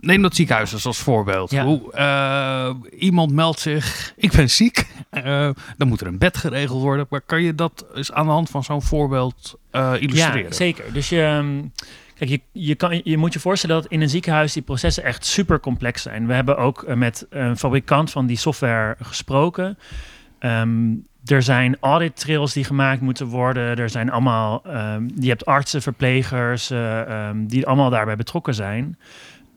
Neem 0.00 0.22
dat 0.22 0.34
ziekenhuis 0.34 0.86
als 0.86 0.98
voorbeeld. 0.98 1.50
Ja. 1.50 1.64
Hoe, 1.64 1.92
eh, 1.92 2.70
iemand 2.98 3.32
meldt 3.32 3.60
zich, 3.60 4.12
ik 4.16 4.32
ben 4.32 4.50
ziek, 4.50 4.86
Eh, 5.10 5.50
dan 5.76 5.88
moet 5.88 6.00
er 6.00 6.06
een 6.06 6.18
bed 6.18 6.36
geregeld 6.36 6.82
worden. 6.82 7.06
Maar 7.08 7.20
kan 7.20 7.42
je 7.42 7.54
dat 7.54 7.86
eens 7.94 8.12
aan 8.12 8.26
de 8.26 8.32
hand 8.32 8.50
van 8.50 8.64
zo'n 8.64 8.82
voorbeeld 8.82 9.58
eh, 9.70 9.92
illustreren? 9.98 10.42
Ja, 10.42 10.52
zeker. 10.52 10.92
Dus 10.92 11.08
je, 11.08 11.22
ehm, 11.22 11.62
kijk, 12.14 12.30
je, 12.30 12.40
je, 12.52 12.74
kan, 12.74 13.00
je 13.04 13.16
moet 13.16 13.32
je 13.32 13.40
voorstellen 13.40 13.82
dat 13.82 13.90
in 13.90 14.00
een 14.00 14.08
ziekenhuis 14.08 14.52
die 14.52 14.62
processen 14.62 15.04
echt 15.04 15.26
super 15.26 15.60
complex 15.60 16.02
zijn. 16.02 16.26
We 16.26 16.32
hebben 16.32 16.56
ook 16.56 16.94
met 16.94 17.26
een 17.30 17.56
fabrikant 17.56 18.10
van 18.10 18.26
die 18.26 18.36
software 18.36 18.96
gesproken. 19.00 19.78
Ehm, 20.38 20.94
er 21.24 21.42
zijn 21.42 21.76
audit 21.80 22.16
trails 22.16 22.52
die 22.52 22.64
gemaakt 22.64 23.00
moeten 23.00 23.26
worden. 23.26 23.78
Er 23.78 23.90
zijn 23.90 24.10
allemaal, 24.10 24.62
ehm, 24.64 25.08
je 25.18 25.28
hebt 25.28 25.46
artsen, 25.46 25.82
verplegers, 25.82 26.72
die 27.34 27.66
allemaal 27.66 27.90
daarbij 27.90 28.16
betrokken 28.16 28.54
zijn. 28.54 28.98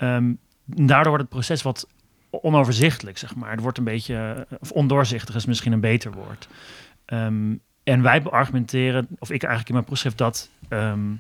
Ehm, 0.03 0.33
daardoor 0.65 1.07
wordt 1.07 1.23
het 1.23 1.33
proces 1.33 1.61
wat 1.61 1.87
onoverzichtelijk, 2.29 3.17
zeg 3.17 3.35
maar. 3.35 3.51
Het 3.51 3.61
wordt 3.61 3.77
een 3.77 3.83
beetje, 3.83 4.47
of 4.59 4.71
ondoorzichtig 4.71 5.35
is 5.35 5.45
misschien 5.45 5.71
een 5.71 5.79
beter 5.79 6.11
woord. 6.11 6.47
Ehm, 7.05 7.55
en 7.83 8.01
wij 8.01 8.21
beargumenteren, 8.21 9.07
of 9.19 9.31
ik 9.31 9.41
eigenlijk 9.41 9.67
in 9.67 9.73
mijn 9.73 9.85
proefschrift, 9.85 10.17
dat 10.17 10.49
ehm, 10.69 11.11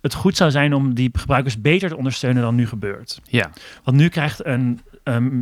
het 0.00 0.14
goed 0.14 0.36
zou 0.36 0.50
zijn 0.50 0.74
om 0.74 0.94
die 0.94 1.10
gebruikers 1.12 1.60
beter 1.60 1.88
te 1.88 1.96
ondersteunen 1.96 2.42
dan 2.42 2.54
nu 2.54 2.66
gebeurt. 2.66 3.20
Ja. 3.24 3.50
Want 3.84 3.96
nu 3.96 4.08
krijgt 4.08 4.44
een, 4.44 4.80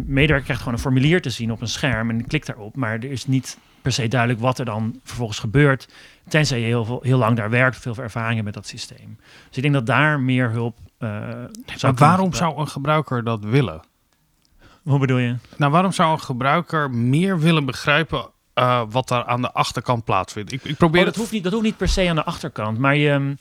medewerker 0.07 0.43
krijgt 0.43 0.59
gewoon 0.59 0.75
een 0.75 0.83
formulier 0.85 1.23
te 1.23 1.31
zien 1.31 1.53
op 1.53 1.61
een 1.61 1.69
scherm 1.69 2.11
en 2.11 2.27
klikt 2.27 2.47
daarop, 2.47 2.77
maar 2.77 2.93
er 2.93 3.11
is 3.11 3.27
niet 3.27 3.59
per 3.83 3.93
se 3.93 4.09
duidelijk 4.09 4.41
wat 4.41 4.59
er 4.59 4.65
dan 4.65 5.01
vervolgens 5.05 5.39
gebeurt. 5.39 5.89
Tenzij 6.29 6.61
je 6.61 6.67
heel, 6.67 6.85
veel, 6.85 7.01
heel 7.03 7.19
lang 7.19 7.37
daar 7.37 7.51
werkt, 7.51 7.79
veel 7.79 7.97
ervaring 7.97 8.35
hebt 8.35 8.45
met 8.45 8.55
dat 8.55 8.67
systeem. 8.67 9.17
Dus 9.47 9.57
ik 9.57 9.63
denk 9.63 9.75
dat 9.75 9.87
daar 9.87 10.21
meer 10.21 10.51
hulp 10.51 10.79
Maar 11.09 11.49
kunnen 11.67 11.95
waarom 11.95 12.35
zou 12.35 12.59
een 12.59 12.69
gebruiker 12.69 13.25
dat 13.25 13.45
willen? 13.45 13.81
Hoe 14.83 14.99
bedoel 14.99 15.19
je? 15.19 15.37
Nou, 15.57 15.73
waarom 15.73 15.93
zou 15.93 16.13
een 16.13 16.21
gebruiker 16.21 16.91
meer 16.91 17.39
willen 17.39 17.65
begrijpen 17.65 18.31
eh, 18.55 18.83
wat 18.89 19.09
daar 19.09 19.25
aan 19.25 19.41
de 19.41 19.53
achterkant 19.53 20.05
plaatsvindt? 20.05 20.53
Ik, 20.53 20.65
ik 20.65 20.77
probeer 20.77 20.99
Oh, 21.01 21.05
dat, 21.05 21.15
het... 21.15 21.23
hoeft 21.23 21.33
niet, 21.33 21.43
dat 21.43 21.53
hoeft 21.53 21.65
niet 21.65 21.77
per 21.77 21.89
se 21.89 22.09
aan 22.09 22.17
de 22.17 22.25
achterkant. 22.25 22.79
Maar 22.79 22.97
je, 22.97 23.37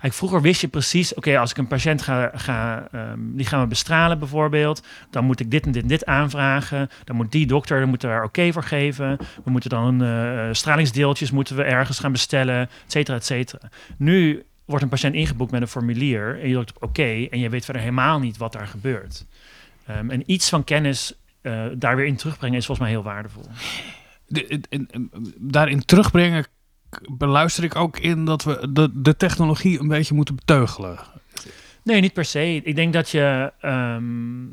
kijk, 0.00 0.12
vroeger 0.12 0.40
wist 0.40 0.60
je 0.60 0.68
precies... 0.68 1.14
oké, 1.14 1.38
als 1.38 1.50
ik 1.50 1.56
een 1.56 1.66
patiënt 1.66 2.02
ga, 2.02 2.30
ga 2.34 2.88
ehm, 2.92 3.18
die 3.18 3.46
gaan 3.46 3.60
we 3.60 3.66
bestralen 3.66 4.18
bijvoorbeeld... 4.18 4.82
dan 5.10 5.24
moet 5.24 5.40
ik 5.40 5.50
dit 5.50 5.66
en 5.66 5.72
dit 5.72 5.82
en 5.82 5.88
dit 5.88 6.06
aanvragen. 6.06 6.88
Dan 7.04 7.16
moet 7.16 7.32
die 7.32 7.46
dokter 7.46 7.80
dan 7.80 7.88
moet 7.88 8.00
daar 8.00 8.24
oké 8.24 8.52
voor 8.52 8.62
geven. 8.62 9.16
We 9.44 9.50
moeten 9.50 9.70
dan 9.70 10.02
eh, 10.02 10.48
stralingsdeeltjes 10.52 11.30
moeten 11.30 11.56
we 11.56 11.62
ergens 11.62 11.98
gaan 11.98 12.12
bestellen, 12.12 12.60
et 12.60 12.70
cetera, 12.86 13.16
et 13.16 13.24
cetera. 13.24 13.68
Nu 13.96 14.44
wordt 14.66 14.82
een 14.82 14.88
patiënt 14.90 15.14
ingeboekt 15.14 15.50
met 15.50 15.60
een 15.62 15.68
formulier... 15.68 16.40
en 16.40 16.48
je 16.48 16.54
drukt 16.54 16.72
op 16.76 16.82
oké 16.82 17.26
en 17.30 17.38
je 17.38 17.48
weet 17.48 17.64
verder 17.64 17.82
helemaal 17.82 18.18
niet 18.18 18.36
wat 18.36 18.52
daar 18.52 18.66
gebeurt. 18.66 19.26
Ehm, 19.86 20.10
en 20.10 20.30
iets 20.32 20.48
van 20.48 20.64
kennis... 20.64 21.14
eh, 21.40 21.64
daar 21.76 21.96
weer 21.96 22.06
in 22.06 22.16
terugbrengen 22.16 22.58
is 22.58 22.66
volgens 22.66 22.86
mij 22.88 22.96
heel 22.96 23.06
waardevol. 23.06 23.44
de- 24.26 24.64
daarin 25.38 25.84
terugbrengen 25.84 26.46
beluister 27.10 27.64
ik 27.64 27.76
ook 27.76 27.98
in 27.98 28.24
dat 28.24 28.44
we 28.44 28.68
de, 28.72 28.90
de 28.94 29.16
technologie 29.16 29.80
een 29.80 29.88
beetje 29.88 30.14
moeten 30.14 30.34
beteugelen. 30.36 30.98
Nee, 31.82 32.00
niet 32.00 32.12
per 32.12 32.24
se. 32.24 32.60
Ik 32.64 32.74
denk 32.74 32.92
dat 32.92 33.10
je. 33.10 33.52
ehm, 33.60 34.44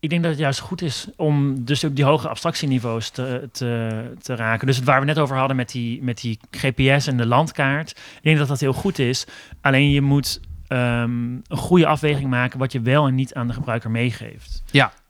ik 0.00 0.10
denk 0.10 0.22
dat 0.22 0.30
het 0.30 0.40
juist 0.40 0.60
goed 0.60 0.82
is 0.82 1.06
om 1.16 1.64
dus 1.64 1.84
ook 1.84 1.96
die 1.96 2.04
hoge 2.04 2.28
abstractieniveaus 2.28 3.08
te, 3.08 3.48
te, 3.52 4.02
te 4.22 4.34
raken. 4.34 4.66
Dus 4.66 4.80
waar 4.80 5.00
we 5.00 5.06
net 5.06 5.18
over 5.18 5.36
hadden 5.36 5.56
met 5.56 5.70
die, 5.70 6.02
met 6.02 6.20
die 6.20 6.38
GPS 6.50 7.06
en 7.06 7.16
de 7.16 7.26
landkaart. 7.26 7.90
Ik 7.90 8.22
denk 8.22 8.38
dat 8.38 8.48
dat 8.48 8.60
heel 8.60 8.72
goed 8.72 8.98
is. 8.98 9.26
Alleen 9.60 9.90
je 9.90 10.00
moet 10.00 10.40
ehm, 10.66 11.32
een 11.32 11.56
goede 11.56 11.86
afweging 11.86 12.30
maken 12.30 12.58
wat 12.58 12.72
je 12.72 12.80
wel 12.80 13.06
en 13.06 13.14
niet 13.14 13.34
aan 13.34 13.46
de 13.46 13.52
gebruiker 13.52 13.90
meegeeft. 13.90 14.62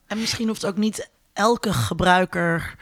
En 0.07 0.19
misschien 0.19 0.47
hoeft 0.47 0.67
ook 0.67 0.77
niet 0.77 1.11
elke 1.33 1.73
gebruiker 1.73 2.75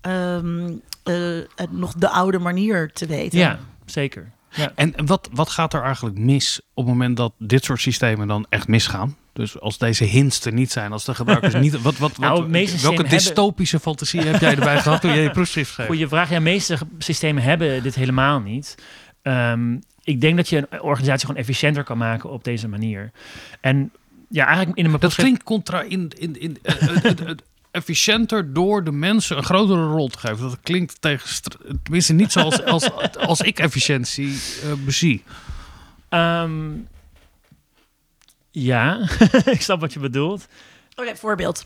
ehm, 0.00 0.72
eh, 1.02 1.38
het 1.54 1.72
nog 1.72 1.94
de 1.94 2.08
oude 2.08 2.38
manier 2.38 2.92
te 2.92 3.06
weten. 3.06 3.38
Ja, 3.38 3.58
zeker. 3.84 4.32
Ja. 4.54 4.72
En 4.74 4.94
wat, 5.06 5.28
wat 5.32 5.50
gaat 5.50 5.74
er 5.74 5.82
eigenlijk 5.82 6.18
mis 6.18 6.60
op 6.74 6.84
het 6.84 6.92
moment 6.94 7.16
dat 7.16 7.32
dit 7.38 7.64
soort 7.64 7.80
systemen 7.80 8.28
dan 8.28 8.46
echt 8.48 8.68
misgaan? 8.68 9.16
Dus 9.32 9.60
als 9.60 9.78
deze 9.78 10.04
hints 10.04 10.44
er 10.44 10.52
niet 10.52 10.72
zijn, 10.72 10.92
als 10.92 11.04
de 11.04 11.14
gebruikers 11.14 11.54
niet... 11.64 11.72
Wat, 11.72 11.82
wat, 11.82 11.96
wat, 11.98 12.18
Nou, 12.18 12.66
welke 12.82 13.02
dystopische 13.08 13.80
fantasie 13.80 14.20
heb 14.20 14.40
jij 14.40 14.50
erbij 14.54 14.80
gehad 14.80 15.00
toen 15.00 15.12
je 15.14 15.20
je 15.20 15.30
proefschrift 15.38 15.72
schreef? 15.72 15.86
Goeie 15.86 16.08
vraag. 16.08 16.28
Ja, 16.28 16.34
de 16.36 16.40
meeste 16.42 16.78
systemen 16.98 17.42
hebben 17.42 17.82
dit 17.82 17.94
helemaal 17.94 18.40
niet. 18.40 18.74
Ehm, 19.22 19.76
ik 20.04 20.20
denk 20.20 20.36
dat 20.36 20.48
je 20.48 20.56
een 20.70 20.82
organisatie 20.82 21.26
gewoon 21.26 21.40
efficiënter 21.40 21.84
kan 21.84 21.98
maken 21.98 22.30
op 22.30 22.44
deze 22.44 22.68
manier. 22.68 23.10
En 23.60 23.92
ja, 24.28 24.46
eigenlijk 24.46 24.78
in 24.78 24.84
een 24.84 25.00
Dat 25.00 25.14
klinkt 25.14 25.42
contra 25.42 25.82
in, 25.82 26.12
in, 26.18 26.40
in 26.40 26.58
eh, 26.62 26.74
het- 26.78 27.02
het- 27.02 27.18
het 27.18 27.42
efficiënter 27.72 28.52
door 28.52 28.84
de 28.84 28.92
mensen 28.92 29.36
een 29.36 29.44
grotere 29.44 29.86
rol 29.86 30.08
te 30.08 30.18
geven. 30.18 30.48
Dat 30.48 30.58
klinkt 30.62 31.00
tegen, 31.00 31.28
tenminste 31.82 32.12
niet 32.12 32.32
zoals 32.32 32.64
als, 32.74 32.90
als 33.16 33.40
ik 33.40 33.58
efficiëntie 33.58 34.40
eh, 34.62 34.72
bezie. 34.84 35.24
Ehm, 36.08 36.70
ja, 38.50 39.08
ik 39.44 39.62
snap 39.62 39.80
wat 39.80 39.92
je 39.92 39.98
bedoelt. 39.98 40.46
Oké, 40.94 41.16
voorbeeld. 41.16 41.64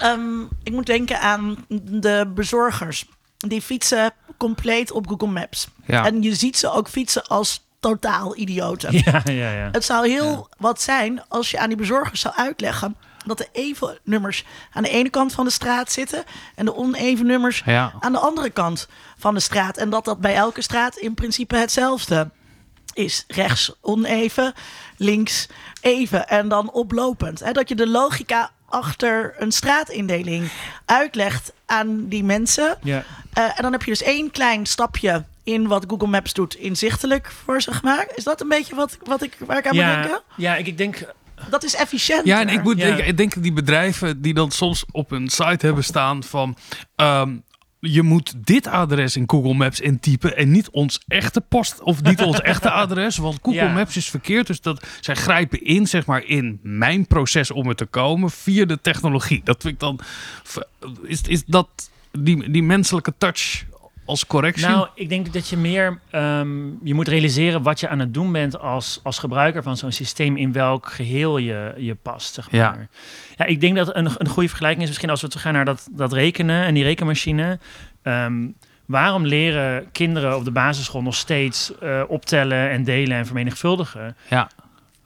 Ehm, 0.00 0.40
ik 0.62 0.72
moet 0.72 0.86
denken 0.86 1.20
aan 1.20 1.64
de 1.82 2.30
bezorgers. 2.34 3.04
Die 3.36 3.62
fietsen 3.62 4.12
compleet 4.36 4.90
op 4.90 5.06
Google 5.06 5.28
Maps. 5.28 5.68
Ja. 5.86 6.06
En 6.06 6.22
je 6.22 6.34
ziet 6.34 6.56
ze 6.56 6.70
ook 6.70 6.88
fietsen 6.88 7.26
als 7.26 7.62
totaal 7.80 8.36
idioten. 8.36 8.92
Ja, 9.04 9.22
ja, 9.24 9.52
ja. 9.52 9.68
Het 9.72 9.84
zou 9.84 10.08
heel 10.08 10.48
wat 10.58 10.82
zijn 10.82 11.22
als 11.28 11.50
je 11.50 11.58
aan 11.58 11.68
die 11.68 11.76
bezorgers 11.76 12.20
zou 12.20 12.34
uitleggen 12.34 12.96
dat 13.24 13.38
de 13.38 13.48
even 13.52 13.98
nummers 14.02 14.44
aan 14.72 14.82
de 14.82 14.88
ene 14.88 15.10
kant 15.10 15.32
van 15.32 15.44
de 15.44 15.50
straat 15.50 15.92
zitten 15.92 16.24
en 16.54 16.64
de 16.64 16.74
oneven 16.76 17.26
nummers 17.26 17.62
Ja. 17.64 17.92
aan 18.00 18.12
de 18.12 18.18
andere 18.18 18.50
kant 18.50 18.88
van 19.18 19.34
de 19.34 19.40
straat. 19.40 19.76
En 19.76 19.90
dat 19.90 20.04
dat 20.04 20.20
bij 20.20 20.34
elke 20.34 20.62
straat 20.62 20.96
in 20.96 21.14
principe 21.14 21.56
hetzelfde 21.56 22.30
is. 22.92 23.24
Rechts 23.28 23.72
oneven, 23.80 24.52
links 24.96 25.48
even 25.80 26.28
en 26.28 26.48
dan 26.48 26.70
oplopend. 26.72 27.40
Hè, 27.40 27.52
dat 27.52 27.68
je 27.68 27.74
de 27.74 27.88
logica 27.88 28.50
achter 28.68 29.34
een 29.38 29.52
straatindeling 29.52 30.48
uitlegt 30.84 31.52
aan 31.66 32.08
die 32.08 32.24
mensen. 32.24 32.78
ja. 32.82 33.04
Eh, 33.32 33.44
en 33.44 33.62
dan 33.62 33.72
heb 33.72 33.82
je 33.82 33.90
dus 33.90 34.02
één 34.02 34.30
klein 34.30 34.66
stapje 34.66 35.24
in 35.42 35.66
wat 35.68 35.84
Google 35.88 36.08
Maps 36.08 36.32
doet 36.32 36.54
inzichtelijk 36.54 37.30
voor 37.44 37.62
zich 37.62 37.76
gemaakt. 37.76 38.16
Is 38.16 38.24
dat 38.24 38.40
een 38.40 38.48
beetje 38.48 38.74
wat, 38.74 38.98
wat 39.04 39.22
ik, 39.22 39.36
waar 39.38 39.58
ik 39.58 39.66
aan 39.66 39.74
moet 39.74 39.84
Ja, 39.84 40.00
denken? 40.02 40.20
ja, 40.36 40.56
ik, 40.56 40.66
ik 40.66 40.78
denk... 40.78 41.04
Dat 41.50 41.64
is 41.64 41.74
efficiënt. 41.74 42.26
Ja, 42.26 42.40
en 42.40 42.48
ik 42.48 42.62
moet 42.62 42.78
Ja. 42.78 42.84
denken, 42.86 43.06
ik 43.06 43.16
denk 43.16 43.42
die 43.42 43.52
bedrijven 43.52 44.22
die 44.22 44.34
dan 44.34 44.50
soms 44.50 44.84
op 44.90 45.10
hun 45.10 45.28
site 45.28 45.66
hebben 45.66 45.84
staan 45.84 46.22
van... 46.22 46.56
ehm, 46.96 47.36
je 47.86 48.02
moet 48.02 48.34
dit 48.36 48.66
adres 48.66 49.16
in 49.16 49.24
Google 49.26 49.54
Maps 49.54 49.80
intypen 49.80 50.36
en 50.36 50.50
niet 50.50 50.70
ons 50.70 51.00
echte 51.08 51.40
post 51.40 51.82
of 51.82 52.02
niet 52.02 52.22
ons 52.22 52.40
echte 52.52 52.70
adres, 52.70 53.16
want 53.16 53.38
Google 53.42 53.60
Ja. 53.62 53.72
Maps 53.72 53.96
is 53.96 54.08
verkeerd. 54.10 54.46
Dus 54.46 54.60
dat 54.60 54.86
zij 55.00 55.14
grijpen 55.14 55.64
in, 55.64 55.86
zeg 55.86 56.06
maar, 56.06 56.24
in 56.24 56.58
mijn 56.62 57.06
proces 57.06 57.50
om 57.50 57.68
er 57.68 57.74
te 57.74 57.84
komen 57.86 58.30
via 58.30 58.64
de 58.64 58.80
technologie. 58.80 59.40
Dat 59.44 59.62
vind 59.62 59.74
ik 59.74 59.80
dan, 59.80 60.00
is, 61.02 61.20
is 61.22 61.42
dat 61.46 61.68
die, 62.18 62.50
die 62.50 62.62
menselijke 62.62 63.14
touch 63.18 63.64
als 64.04 64.26
correctie? 64.26 64.66
Nou, 64.66 64.88
ik 64.94 65.08
denk 65.08 65.32
dat 65.32 65.48
je 65.48 65.56
meer... 65.56 65.98
ehm, 66.10 66.66
je 66.82 66.94
moet 66.94 67.08
realiseren 67.08 67.62
wat 67.62 67.80
je 67.80 67.88
aan 67.88 67.98
het 67.98 68.14
doen 68.14 68.32
bent 68.32 68.58
als, 68.58 69.00
als 69.02 69.18
gebruiker 69.18 69.62
van 69.62 69.76
zo'n 69.76 69.92
systeem... 69.92 70.36
in 70.36 70.52
welk 70.52 70.86
geheel 70.90 71.38
je, 71.38 71.74
je 71.76 71.94
past, 71.94 72.34
zeg 72.34 72.48
Ja. 72.50 72.70
maar. 72.70 72.88
Ja. 73.36 73.44
ik 73.44 73.60
denk 73.60 73.76
dat 73.76 73.96
een, 73.96 74.10
een 74.18 74.28
goede 74.28 74.48
vergelijking 74.48 74.82
is 74.82 74.88
misschien... 74.88 75.10
als 75.10 75.20
we 75.22 75.28
teruggaan 75.28 75.52
naar 75.52 75.64
dat, 75.64 75.88
dat 75.92 76.12
rekenen 76.12 76.64
en 76.64 76.74
die 76.74 76.84
rekenmachine... 76.84 77.58
Ehm, 78.02 78.46
waarom 78.86 79.26
leren 79.26 79.90
kinderen 79.92 80.36
op 80.36 80.44
de 80.44 80.50
basisschool 80.50 81.02
nog 81.02 81.14
steeds 81.14 81.78
eh, 81.78 82.02
optellen 82.08 82.70
en 82.70 82.84
delen 82.84 83.16
en 83.16 83.26
vermenigvuldigen... 83.26 84.16
ja. 84.28 84.50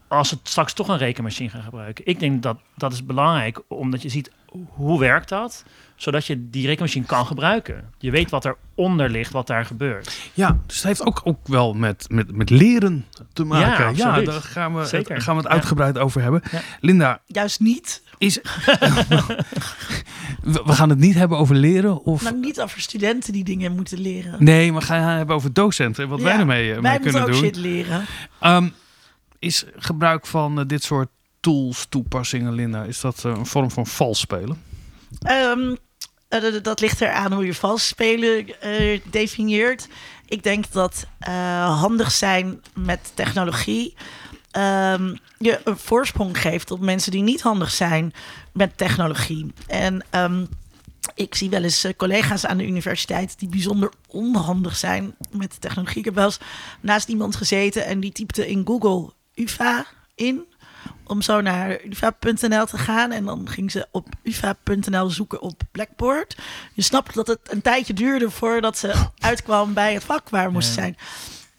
Als 0.08 0.28
ze 0.28 0.38
straks 0.42 0.72
toch 0.72 0.88
een 0.88 0.98
rekenmachine 0.98 1.48
gaan 1.50 1.62
gebruiken. 1.62 2.06
Ik 2.06 2.20
denk 2.20 2.42
dat 2.42 2.56
dat 2.76 2.92
is 2.92 3.04
belangrijk, 3.06 3.60
omdat 3.68 4.02
je 4.02 4.08
ziet 4.08 4.30
hoe 4.68 4.98
werkt 5.00 5.28
dat, 5.28 5.64
zodat 5.96 6.26
je 6.26 6.50
die 6.50 6.66
rekenmachine 6.66 7.06
kan 7.06 7.26
gebruiken. 7.26 7.90
Je 7.98 8.10
weet 8.10 8.30
wat 8.30 8.44
eronder 8.74 9.10
ligt, 9.10 9.32
wat 9.32 9.46
daar 9.46 9.64
gebeurt. 9.64 10.18
Ja, 10.34 10.58
dus 10.66 10.76
het 10.76 10.84
heeft 10.84 11.04
ook, 11.06 11.20
ook 11.24 11.46
wel 11.46 11.74
met, 11.74 12.06
met, 12.08 12.36
met 12.36 12.50
leren 12.50 13.06
te 13.32 13.44
maken. 13.44 13.96
Ja, 13.96 14.06
absoluut. 14.08 14.26
daar 14.26 14.40
gaan 14.42 14.74
we, 14.74 14.84
Zeker. 14.84 15.14
het, 15.14 15.22
gaan 15.24 15.34
we 15.36 15.40
het 15.40 15.50
Ja. 15.50 15.54
uitgebreid 15.56 15.98
over 15.98 16.22
hebben. 16.22 16.42
Ja. 16.52 16.60
Linda, 16.80 17.20
Juist 17.26 17.60
niet. 17.60 18.02
is... 18.18 18.38
we 20.42 20.72
gaan 20.72 20.88
het 20.90 20.98
niet 20.98 21.14
hebben 21.14 21.38
over 21.38 21.54
leren 21.56 22.02
of... 22.04 22.22
Maar 22.22 22.34
niet 22.34 22.60
over 22.60 22.80
studenten 22.80 23.32
die 23.32 23.44
dingen 23.44 23.72
moeten 23.74 23.98
leren. 24.00 24.44
Nee, 24.44 24.72
we 24.74 24.80
gaan 24.80 25.00
het 25.02 25.16
hebben 25.16 25.36
over 25.36 25.52
docenten 25.52 26.04
en 26.04 26.10
wat 26.10 26.20
wij 26.20 26.32
Ja, 26.32 26.38
ermee 26.38 26.72
eh, 26.72 26.72
Wij 26.72 26.80
mee 26.82 26.92
moeten 26.92 27.10
kunnen 27.10 27.28
ook 27.28 27.40
doen. 27.40 27.44
shit 27.44 27.56
leren. 27.56 28.04
Ehm, 28.40 28.68
is 29.38 29.64
gebruik 29.76 30.26
van 30.26 30.58
eh, 30.60 30.66
dit 30.66 30.82
soort 30.82 31.08
tools, 31.40 31.86
toepassingen, 31.88 32.52
Linda, 32.52 32.82
is 32.82 33.00
dat 33.00 33.24
eh, 33.24 33.32
een 33.36 33.46
vorm 33.46 33.70
van 33.70 33.86
vals 33.86 34.18
spelen? 34.20 34.62
Ehm, 35.20 35.74
eh, 36.28 36.62
dat- 36.62 36.80
ligt 36.80 37.00
eraan 37.00 37.32
hoe 37.32 37.46
je 37.46 37.54
vals 37.54 37.86
spelen 37.86 38.60
eh, 38.60 39.00
definieert. 39.10 39.88
Ik 40.26 40.42
denk 40.42 40.72
dat 40.72 41.06
handig 41.64 42.10
zijn 42.12 42.62
met 42.74 43.12
technologie 43.14 43.94
ehm, 44.50 45.14
je 45.38 45.60
een 45.64 45.76
voorsprong 45.78 46.40
geeft 46.40 46.70
op 46.70 46.80
mensen 46.80 47.12
die 47.12 47.22
niet 47.22 47.40
handig 47.40 47.70
zijn 47.70 48.12
met 48.52 48.76
technologie. 48.76 49.52
En 49.66 50.04
ehm, 50.10 50.44
ik 51.14 51.34
zie 51.34 51.50
wel 51.50 51.62
eens 51.62 51.86
collega's 51.96 52.46
aan 52.46 52.56
de 52.56 52.66
universiteit 52.66 53.38
die 53.38 53.48
bijzonder 53.48 53.92
onhandig 54.06 54.76
zijn 54.76 55.14
met 55.30 55.60
technologie. 55.60 55.98
Ik 55.98 56.04
heb 56.04 56.14
wel 56.14 56.24
eens 56.24 56.38
naast 56.80 57.08
iemand 57.08 57.36
gezeten 57.36 57.86
en 57.86 58.00
die 58.00 58.12
typte 58.12 58.48
in 58.48 58.66
Google 58.66 59.12
UvA 59.38 59.86
in 60.14 60.46
om 61.04 61.22
zo 61.22 61.40
naar 61.40 61.84
uva.nl 61.84 62.66
te 62.66 62.78
gaan. 62.78 63.12
En 63.12 63.24
dan 63.24 63.48
ging 63.48 63.70
ze 63.70 63.86
op 63.90 64.06
uva.nl 64.22 65.10
zoeken 65.10 65.40
op 65.40 65.62
Blackboard. 65.72 66.36
Je 66.72 66.82
snapt 66.82 67.14
dat 67.14 67.26
het 67.26 67.40
een 67.42 67.62
tijdje 67.62 67.92
duurde 67.92 68.30
voordat 68.30 68.78
ze 68.78 68.94
uitkwam 69.18 69.72
bij 69.74 69.94
het 69.94 70.04
vak 70.04 70.28
waar 70.28 70.50
moest 70.50 70.72
zijn. 70.72 70.96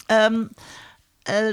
Ehm, 0.05 0.43
eh, 1.23 1.49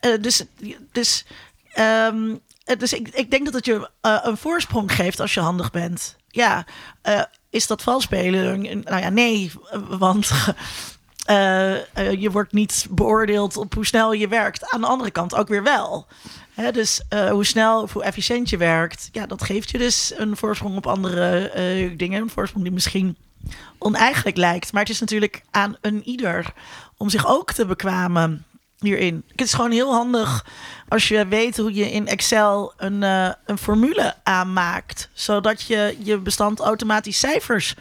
eh, 0.00 0.20
dus 0.20 0.44
dus, 0.92 1.24
ehm, 1.72 2.34
eh, 2.64 2.78
dus 2.78 2.92
ik, 2.92 3.08
ik 3.08 3.30
denk 3.30 3.44
dat 3.44 3.54
het 3.54 3.64
je 3.64 3.90
een 4.02 4.36
voorsprong 4.36 4.94
geeft 4.94 5.20
als 5.20 5.34
je 5.34 5.40
handig 5.40 5.70
bent. 5.70 6.16
Ja, 6.28 6.66
is 7.50 7.66
dat 7.66 7.82
vals 7.82 8.02
spelen? 8.02 8.60
Nou 8.60 9.00
ja, 9.00 9.08
nee, 9.08 9.52
want 9.88 10.30
eh, 11.28 11.74
eh, 11.74 12.20
je 12.20 12.30
wordt 12.30 12.52
niet 12.52 12.86
beoordeeld 12.90 13.56
op 13.56 13.74
hoe 13.74 13.86
snel 13.86 14.12
je 14.12 14.28
werkt. 14.28 14.70
Aan 14.70 14.80
de 14.80 14.86
andere 14.86 15.10
kant 15.10 15.34
ook 15.34 15.48
weer 15.48 15.62
wel. 15.62 16.06
Hè, 16.54 16.72
dus 16.72 17.02
eh, 17.08 17.30
hoe 17.30 17.44
snel 17.44 17.82
of 17.82 17.92
hoe 17.92 18.02
efficiënt 18.02 18.50
je 18.50 18.56
werkt, 18.56 19.08
ja, 19.12 19.26
dat 19.26 19.42
geeft 19.42 19.70
je 19.70 19.78
dus 19.78 20.12
een 20.16 20.36
voorsprong 20.36 20.76
op 20.76 20.86
andere 20.86 21.52
dingen. 21.96 22.22
Een 22.22 22.30
voorsprong 22.30 22.64
die 22.64 22.74
misschien 22.74 23.16
oneigenlijk 23.78 24.36
lijkt. 24.36 24.72
Maar 24.72 24.82
het 24.82 24.90
is 24.90 25.00
natuurlijk 25.00 25.42
aan 25.50 25.76
een 25.80 26.02
ieder 26.04 26.52
om 26.96 27.08
zich 27.08 27.26
ook 27.26 27.52
te 27.52 27.66
bekwamen 27.66 28.44
hierin. 28.78 29.24
Het 29.28 29.40
is 29.40 29.54
gewoon 29.54 29.70
heel 29.70 29.92
handig 29.92 30.46
als 30.88 31.08
je 31.08 31.26
weet 31.26 31.56
hoe 31.56 31.74
je 31.74 31.92
in 31.92 32.06
Excel 32.06 32.72
een, 32.76 33.02
een 33.46 33.58
formule 33.58 34.14
aanmaakt. 34.22 35.08
Zodat 35.12 35.62
je 35.62 35.96
je 36.02 36.18
bestand 36.18 36.60
automatisch 36.60 37.18
cijfers 37.18 37.74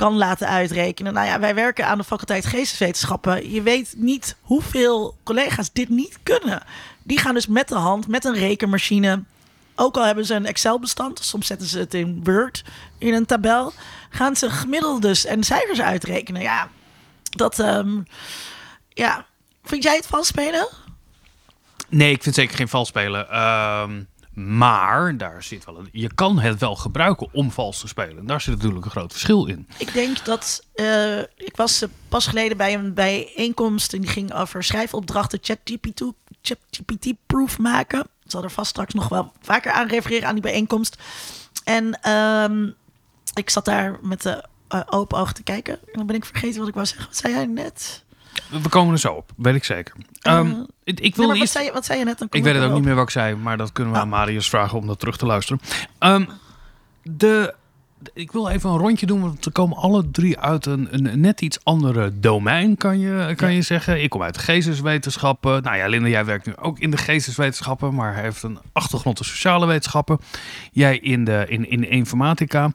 kan 0.00 0.16
laten 0.16 0.48
uitrekenen. 0.48 1.12
Nou 1.12 1.26
ja, 1.26 1.40
wij 1.40 1.54
werken 1.54 1.86
aan 1.86 1.98
de 1.98 2.04
faculteit 2.04 2.46
geesteswetenschappen. 2.46 3.50
Je 3.50 3.62
weet 3.62 3.94
niet 3.96 4.36
hoeveel 4.40 5.16
collega's 5.22 5.72
dit 5.72 5.88
niet 5.88 6.18
kunnen. 6.22 6.62
Die 7.02 7.18
gaan 7.18 7.34
dus 7.34 7.46
met 7.46 7.68
de 7.68 7.74
hand, 7.74 8.08
met 8.08 8.24
een 8.24 8.34
rekenmachine. 8.34 9.22
Ook 9.74 9.96
al 9.96 10.04
hebben 10.04 10.24
ze 10.26 10.34
een 10.34 10.46
Excel-bestand, 10.46 11.18
soms 11.24 11.46
zetten 11.46 11.68
ze 11.68 11.78
het 11.78 11.94
in 11.94 12.20
Word 12.24 12.64
in 12.98 13.14
een 13.14 13.26
tabel, 13.26 13.72
gaan 14.10 14.36
ze 14.36 14.50
gemiddeldes 14.50 15.24
en 15.24 15.44
cijfers 15.44 15.80
uitrekenen. 15.80 16.42
Ja, 16.42 16.68
dat. 17.36 17.58
ehm, 17.58 18.00
ja. 18.88 19.26
Vind 19.64 19.82
jij 19.82 19.96
het 19.96 20.06
vals 20.06 20.26
spelen? 20.26 20.68
Nee, 21.88 22.12
ik 22.12 22.22
vind 22.22 22.34
zeker 22.34 22.56
geen 22.56 22.68
vals 22.68 22.88
spelen. 22.88 23.30
Ehm, 23.30 24.02
maar 24.34 25.16
daar 25.16 25.42
zit 25.42 25.64
wel 25.64 25.78
een, 25.78 25.88
je 25.92 26.14
kan 26.14 26.38
het 26.38 26.60
wel 26.60 26.76
gebruiken 26.76 27.28
om 27.32 27.50
vals 27.50 27.80
te 27.80 27.88
spelen. 27.88 28.26
Daar 28.26 28.40
zit 28.40 28.54
natuurlijk 28.54 28.84
een 28.84 28.90
groot 28.90 29.10
verschil 29.12 29.46
in. 29.46 29.68
Ik 29.78 29.92
denk 29.92 30.24
dat. 30.24 30.66
eh, 30.74 31.18
ik 31.18 31.56
was 31.56 31.82
eh, 31.82 31.88
pas 32.08 32.26
geleden 32.26 32.56
bij 32.56 32.74
een 32.74 32.94
bijeenkomst. 32.94 33.92
En 33.92 34.00
die 34.00 34.10
ging 34.10 34.32
over 34.34 34.64
schrijfopdrachten 34.64 35.38
ChatGPT 35.42 36.02
ChatGPT-proof 36.42 37.58
maken. 37.58 38.00
Ik 38.00 38.30
zal 38.30 38.42
er 38.42 38.50
vast 38.50 38.70
straks 38.70 38.94
nog 38.94 39.08
wel 39.08 39.32
vaker 39.40 39.72
aan 39.72 39.88
refereren 39.88 40.28
aan 40.28 40.34
die 40.34 40.42
bijeenkomst. 40.42 40.96
En 41.64 42.00
ehm, 42.02 42.70
ik 43.34 43.50
zat 43.50 43.64
daar 43.64 43.98
met 44.02 44.22
de 44.22 44.44
eh, 44.68 44.80
open 44.86 45.18
ogen 45.18 45.34
te 45.34 45.42
kijken. 45.42 45.74
En 45.74 45.92
dan 45.92 46.06
ben 46.06 46.16
ik 46.16 46.24
vergeten 46.24 46.58
wat 46.58 46.68
ik 46.68 46.74
wou 46.74 46.86
zeggen. 46.86 47.06
Wat 47.06 47.16
zei 47.16 47.32
jij 47.32 47.46
net? 47.46 48.04
We 48.50 48.68
komen 48.68 48.92
er 48.92 48.98
zo 48.98 49.12
op, 49.12 49.30
weet 49.36 49.54
ik 49.54 49.64
zeker. 49.64 49.94
Ehm, 50.20 50.46
Eh, 50.46 50.52
ik, 50.84 51.00
ik 51.00 51.00
Nee, 51.00 51.10
wil 51.14 51.18
maar 51.18 51.26
wat, 51.26 51.36
eerst... 51.36 51.52
zei 51.52 51.64
je, 51.64 51.72
wat 51.72 51.84
zei 51.84 51.98
je 51.98 52.04
net? 52.04 52.18
Dan 52.18 52.28
Ik 52.30 52.42
weet 52.42 52.54
het 52.54 52.64
ook 52.64 52.72
niet 52.72 52.84
meer 52.84 52.94
wat 52.94 53.04
ik 53.04 53.10
zei, 53.10 53.34
maar 53.36 53.56
dat 53.56 53.72
kunnen 53.72 53.92
we 53.92 53.98
Oh. 53.98 54.04
aan 54.04 54.10
Marius 54.10 54.48
vragen 54.48 54.78
om 54.78 54.86
dat 54.86 54.98
terug 54.98 55.16
te 55.16 55.26
luisteren. 55.26 55.60
Ehm, 55.98 56.24
de- 57.02 57.54
ik 58.14 58.32
wil 58.32 58.48
even 58.48 58.70
een 58.70 58.76
rondje 58.78 59.06
doen, 59.06 59.20
want 59.20 59.44
we 59.44 59.50
komen 59.50 59.76
alle 59.76 60.10
drie 60.10 60.38
uit 60.38 60.66
een, 60.66 60.88
een 60.90 61.20
net 61.20 61.40
iets 61.40 61.58
andere 61.64 62.12
domein, 62.20 62.76
kan 62.76 62.98
je, 62.98 63.32
kan 63.36 63.48
Ja. 63.48 63.54
je 63.54 63.62
zeggen. 63.62 64.02
Ik 64.02 64.10
kom 64.10 64.22
uit 64.22 64.34
de 64.34 64.40
geesteswetenschappen. 64.40 65.62
Nou 65.62 65.76
ja, 65.76 65.86
Linda, 65.88 66.08
jij 66.08 66.24
werkt 66.24 66.46
nu 66.46 66.56
ook 66.56 66.78
in 66.78 66.90
de 66.90 66.96
geesteswetenschappen, 66.96 67.94
maar 67.94 68.14
heeft 68.14 68.42
een 68.42 68.58
achtergrond 68.72 69.18
in 69.18 69.24
sociale 69.24 69.66
wetenschappen. 69.66 70.18
Jij 70.72 70.98
in 70.98 71.24
de, 71.24 71.44
in, 71.48 71.70
in 71.70 71.80
de 71.80 71.88
informatica. 71.88 72.72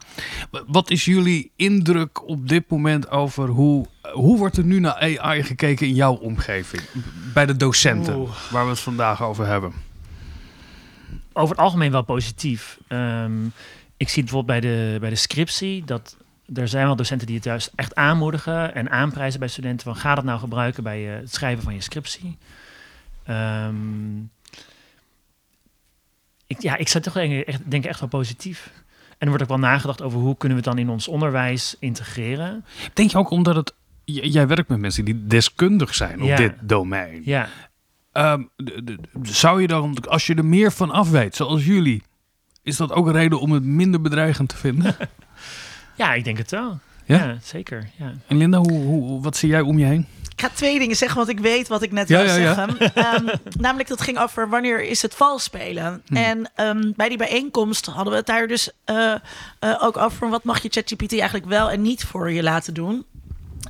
Wat 0.67 0.89
is 0.89 1.05
jullie 1.05 1.51
indruk 1.55 2.27
op 2.27 2.47
dit 2.49 2.69
moment 2.69 3.09
over 3.09 3.47
hoe, 3.47 3.85
hoe 4.13 4.37
wordt 4.37 4.57
er 4.57 4.65
nu 4.65 4.79
naar 4.79 5.17
AI 5.19 5.43
gekeken 5.43 5.87
in 5.87 5.93
jouw 5.93 6.13
omgeving? 6.13 6.81
Bij 7.33 7.45
de 7.45 7.55
docenten, 7.57 8.15
Oeh. 8.15 8.29
waar 8.51 8.63
we 8.63 8.69
het 8.69 8.79
vandaag 8.79 9.23
over 9.23 9.45
hebben. 9.45 9.73
over 11.33 11.55
het 11.55 11.65
algemeen 11.65 11.91
wel 11.91 12.03
positief. 12.03 12.77
Ehm, 12.87 13.31
ik 13.97 14.09
zie 14.09 14.23
bijvoorbeeld 14.23 14.61
bij 14.61 14.71
de, 14.71 14.97
bij 14.99 15.09
de 15.09 15.15
scriptie 15.15 15.83
dat 15.85 16.17
er 16.53 16.67
zijn 16.67 16.85
wel 16.85 16.95
docenten 16.95 17.27
die 17.27 17.35
het 17.35 17.45
juist 17.45 17.71
echt 17.75 17.95
aanmoedigen 17.95 18.75
en 18.75 18.89
aanprijzen 18.89 19.39
bij 19.39 19.49
studenten 19.49 19.85
van 19.87 19.95
ga 19.95 20.15
dat 20.15 20.23
nou 20.23 20.39
gebruiken 20.39 20.83
bij 20.83 21.13
eh, 21.13 21.19
het 21.19 21.33
schrijven 21.33 21.63
van 21.63 21.73
je 21.73 21.81
scriptie. 21.81 22.37
Ehm, 23.23 24.17
ik, 26.47 26.61
ja, 26.61 26.75
ik 26.77 26.87
zou 26.87 27.03
toch 27.03 27.13
denk, 27.13 27.45
echt, 27.45 27.71
denk 27.71 27.85
echt 27.85 27.99
wel 27.99 28.09
positief. 28.09 28.71
En 29.09 29.17
er 29.17 29.27
wordt 29.27 29.43
ook 29.43 29.49
wel 29.49 29.69
nagedacht 29.69 30.01
over 30.01 30.19
hoe 30.19 30.37
kunnen 30.37 30.57
we 30.57 30.63
het 30.63 30.73
dan 30.75 30.83
in 30.85 30.89
ons 30.91 31.07
onderwijs 31.07 31.75
integreren. 31.79 32.65
Denk 32.93 33.11
je 33.11 33.17
ook 33.17 33.29
omdat 33.29 33.55
het. 33.55 33.73
Jij 34.03 34.47
werkt 34.47 34.69
met 34.69 34.79
mensen 34.79 35.05
die 35.05 35.25
deskundig 35.27 35.95
zijn 35.95 36.21
op 36.21 36.27
Ja. 36.27 36.35
dit 36.35 36.53
domein. 36.61 37.21
Ja, 37.25 37.49
Ehm, 38.11 38.43
zou 39.21 39.61
je 39.61 39.67
dan, 39.67 39.97
als 40.07 40.27
je 40.27 40.35
er 40.35 40.45
meer 40.45 40.71
van 40.71 40.91
af 40.91 41.09
weet, 41.09 41.35
zoals 41.35 41.65
jullie, 41.65 42.03
is 42.65 42.77
dat 42.77 42.91
ook 42.91 43.05
een 43.05 43.13
reden 43.13 43.39
om 43.39 43.51
het 43.51 43.63
minder 43.63 44.01
bedreigend 44.01 44.49
te 44.49 44.57
vinden? 44.57 44.95
ja 45.95 46.13
ik 46.13 46.23
denk 46.23 46.37
het 46.37 46.51
wel. 46.51 46.79
Ja? 47.05 47.17
Ja, 47.17 47.37
zeker. 47.43 47.89
Ja. 47.95 48.13
en 48.27 48.37
Linda, 48.37 48.57
hoe, 48.57 48.81
hoe, 48.81 49.21
wat 49.21 49.37
zie 49.37 49.49
jij 49.49 49.61
om 49.61 49.79
je 49.79 49.85
heen? 49.85 50.07
Ik 50.31 50.41
ga 50.41 50.49
twee 50.53 50.79
dingen 50.79 50.95
zeggen, 50.95 51.17
want 51.17 51.29
ik 51.29 51.39
weet 51.39 51.67
wat 51.67 51.81
ik 51.81 51.91
net 51.91 52.07
Ja, 52.07 52.17
wil 52.17 52.27
ja, 52.27 52.35
ja. 52.35 52.53
zeggen. 52.53 52.93
Ehm, 52.93 53.35
namelijk, 53.65 53.89
dat 53.89 54.01
ging 54.01 54.19
over 54.19 54.49
wanneer 54.49 54.83
is 54.83 55.01
het 55.01 55.15
vals 55.15 55.43
spelen. 55.43 56.01
Hm. 56.05 56.15
En 56.15 56.51
ehm, 56.55 56.91
bij 56.95 57.09
die 57.09 57.17
bijeenkomst 57.17 57.85
hadden 57.85 58.11
we 58.11 58.17
het 58.17 58.27
daar 58.27 58.47
dus 58.47 58.69
eh, 58.85 59.13
eh, 59.59 59.83
ook 59.83 59.97
over... 59.97 60.17
van 60.17 60.29
wat 60.29 60.43
mag 60.43 60.61
je 60.61 60.69
ChatGPT 60.69 61.11
eigenlijk 61.11 61.45
wel 61.45 61.71
en 61.71 61.81
niet 61.81 62.03
voor 62.03 62.31
je 62.31 62.43
laten 62.43 62.73
doen. 62.73 63.05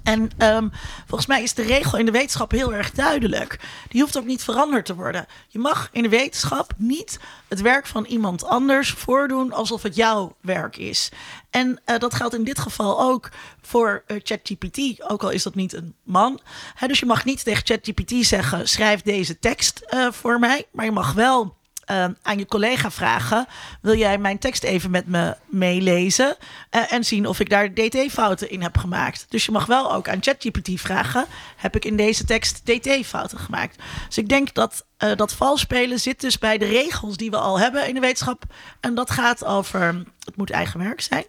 En 0.05 0.29
ehm, 0.37 0.67
volgens 1.07 1.25
mij 1.25 1.43
is 1.43 1.53
de 1.53 1.61
regel 1.61 1.97
in 1.97 2.05
de 2.05 2.11
wetenschap 2.11 2.51
heel 2.51 2.73
erg 2.73 2.91
duidelijk. 2.91 3.59
Die 3.89 4.01
hoeft 4.01 4.17
ook 4.17 4.25
niet 4.25 4.43
veranderd 4.43 4.85
te 4.85 4.95
worden. 4.95 5.25
Je 5.47 5.59
mag 5.59 5.89
in 5.91 6.03
de 6.03 6.09
wetenschap 6.09 6.73
niet 6.77 7.19
het 7.47 7.61
werk 7.61 7.87
van 7.87 8.05
iemand 8.05 8.45
anders 8.45 8.91
voordoen 8.91 9.51
alsof 9.51 9.83
het 9.83 9.95
jouw 9.95 10.35
werk 10.41 10.77
is. 10.77 11.11
En 11.49 11.81
eh, 11.85 11.99
dat 11.99 12.13
geldt 12.13 12.35
in 12.35 12.43
dit 12.43 12.59
geval 12.59 13.01
ook 13.01 13.29
voor 13.61 14.03
eh, 14.07 14.17
ChatGPT, 14.23 15.03
ook 15.11 15.23
al 15.23 15.29
is 15.29 15.43
dat 15.43 15.55
niet 15.55 15.73
een 15.73 15.95
man. 16.03 16.39
Dus 16.87 16.99
je 16.99 17.05
mag 17.05 17.25
niet 17.25 17.43
tegen 17.43 17.65
ChatGPT 17.65 18.25
zeggen: 18.25 18.69
schrijf 18.69 19.01
deze 19.01 19.39
tekst 19.39 19.79
eh, 19.79 20.11
voor 20.11 20.39
mij. 20.39 20.65
Maar 20.71 20.85
je 20.85 20.91
mag 20.91 21.13
wel 21.13 21.55
eh, 21.85 22.05
aan 22.21 22.37
je 22.37 22.45
collega 22.45 22.91
vragen: 22.91 23.47
wil 23.81 23.95
jij 23.95 24.17
mijn 24.17 24.39
tekst 24.39 24.63
even 24.63 24.91
met 24.91 25.07
me 25.07 25.35
meelezen 25.45 26.35
eh, 26.69 26.93
en 26.93 27.03
zien 27.05 27.27
of 27.27 27.39
ik 27.39 27.49
daar 27.49 27.73
dt-fouten 27.73 28.49
in 28.49 28.61
heb 28.61 28.77
gemaakt? 28.77 29.25
Dus 29.29 29.45
je 29.45 29.51
mag 29.51 29.65
wel 29.65 29.93
ook 29.93 30.09
aan 30.09 30.23
ChatGPT 30.23 30.69
vragen: 30.81 31.25
heb 31.55 31.75
ik 31.75 31.85
in 31.85 31.95
deze 31.95 32.25
tekst 32.25 32.61
dt-fouten 32.65 33.37
gemaakt? 33.37 33.77
Dus 34.07 34.17
ik 34.17 34.29
denk 34.29 34.53
dat 34.53 34.85
eh, 34.97 35.15
dat 35.15 35.33
vals 35.33 35.61
spelen 35.61 35.99
zit 35.99 36.21
dus 36.21 36.37
bij 36.37 36.57
de 36.57 36.65
regels 36.65 37.17
die 37.17 37.29
we 37.29 37.37
al 37.37 37.59
hebben 37.59 37.87
in 37.87 37.93
de 37.93 37.99
wetenschap. 37.99 38.43
En 38.79 38.95
dat 38.95 39.11
gaat 39.11 39.45
over 39.45 40.03
het 40.23 40.35
moet 40.35 40.51
eigen 40.51 40.79
werk 40.79 41.01
zijn. 41.01 41.25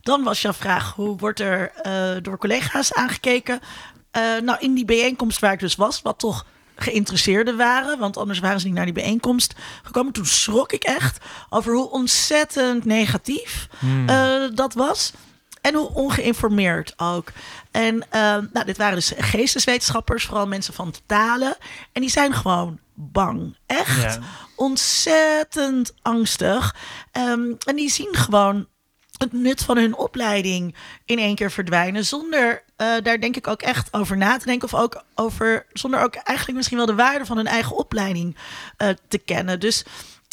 Dan 0.00 0.22
was 0.22 0.42
jouw 0.42 0.52
vraag: 0.52 0.94
hoe 0.94 1.16
wordt 1.16 1.40
er 1.40 1.70
eh, 1.70 2.16
door 2.22 2.38
collega's 2.38 2.92
aangekeken? 2.92 3.60
Nou, 4.42 4.58
in 4.60 4.74
die 4.74 4.84
bijeenkomst 4.84 5.38
waar 5.38 5.52
ik 5.52 5.58
dus 5.58 5.74
was, 5.74 6.02
wat 6.02 6.18
toch 6.18 6.46
geïnteresseerden 6.76 7.56
waren, 7.56 7.98
want 7.98 8.16
anders 8.16 8.38
waren 8.38 8.60
ze 8.60 8.66
niet 8.66 8.74
naar 8.74 8.84
die 8.84 8.94
bijeenkomst 8.94 9.54
gekomen. 9.82 10.12
Toen 10.12 10.26
schrok 10.26 10.72
ik 10.72 10.84
echt 10.84 11.18
over 11.50 11.74
hoe 11.74 11.90
ontzettend 11.90 12.84
negatief 12.84 13.68
eh, 14.06 14.42
dat 14.54 14.74
was. 14.74 15.12
En 15.60 15.74
hoe 15.74 15.94
ongeïnformeerd 15.94 16.94
ook. 16.96 17.32
En 17.70 18.06
eh, 18.10 18.20
nou, 18.52 18.64
dit 18.64 18.76
waren 18.76 18.94
dus 18.94 19.12
geesteswetenschappers, 19.18 20.24
vooral 20.24 20.46
mensen 20.46 20.74
van 20.74 20.94
talen. 21.06 21.56
En 21.92 22.00
die 22.00 22.10
zijn 22.10 22.32
gewoon 22.34 22.78
bang. 22.94 23.56
Echt 23.66 24.02
Ja. 24.02 24.18
ontzettend 24.56 25.94
angstig. 26.02 26.74
Ehm, 27.12 27.52
en 27.66 27.76
die 27.76 27.90
zien 27.90 28.14
gewoon 28.14 28.66
het 29.18 29.32
nut 29.32 29.62
van 29.64 29.76
hun 29.76 29.96
opleiding 29.96 30.74
in 31.04 31.18
één 31.18 31.34
keer 31.34 31.50
verdwijnen. 31.50 32.04
Zonder 32.04 32.62
eh, 32.76 32.94
daar 33.02 33.20
denk 33.20 33.36
ik 33.36 33.46
ook 33.46 33.62
echt 33.62 33.92
over 33.92 34.16
na 34.16 34.36
te 34.36 34.46
denken. 34.46 34.72
Of 34.72 34.80
ook 34.80 35.02
over, 35.14 35.66
zonder 35.72 36.00
ook 36.00 36.14
eigenlijk 36.14 36.56
misschien 36.56 36.76
wel 36.76 36.86
de 36.86 36.94
waarde 36.94 37.26
van 37.26 37.36
hun 37.36 37.46
eigen 37.46 37.76
opleiding 37.76 38.36
eh, 38.76 38.88
te 39.08 39.18
kennen. 39.18 39.60
Dus 39.60 39.84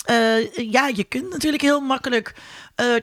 eh, 0.05 0.53
ja, 0.53 0.87
je 0.87 1.03
kunt 1.03 1.29
natuurlijk 1.29 1.63
heel 1.63 1.81
makkelijk 1.81 2.35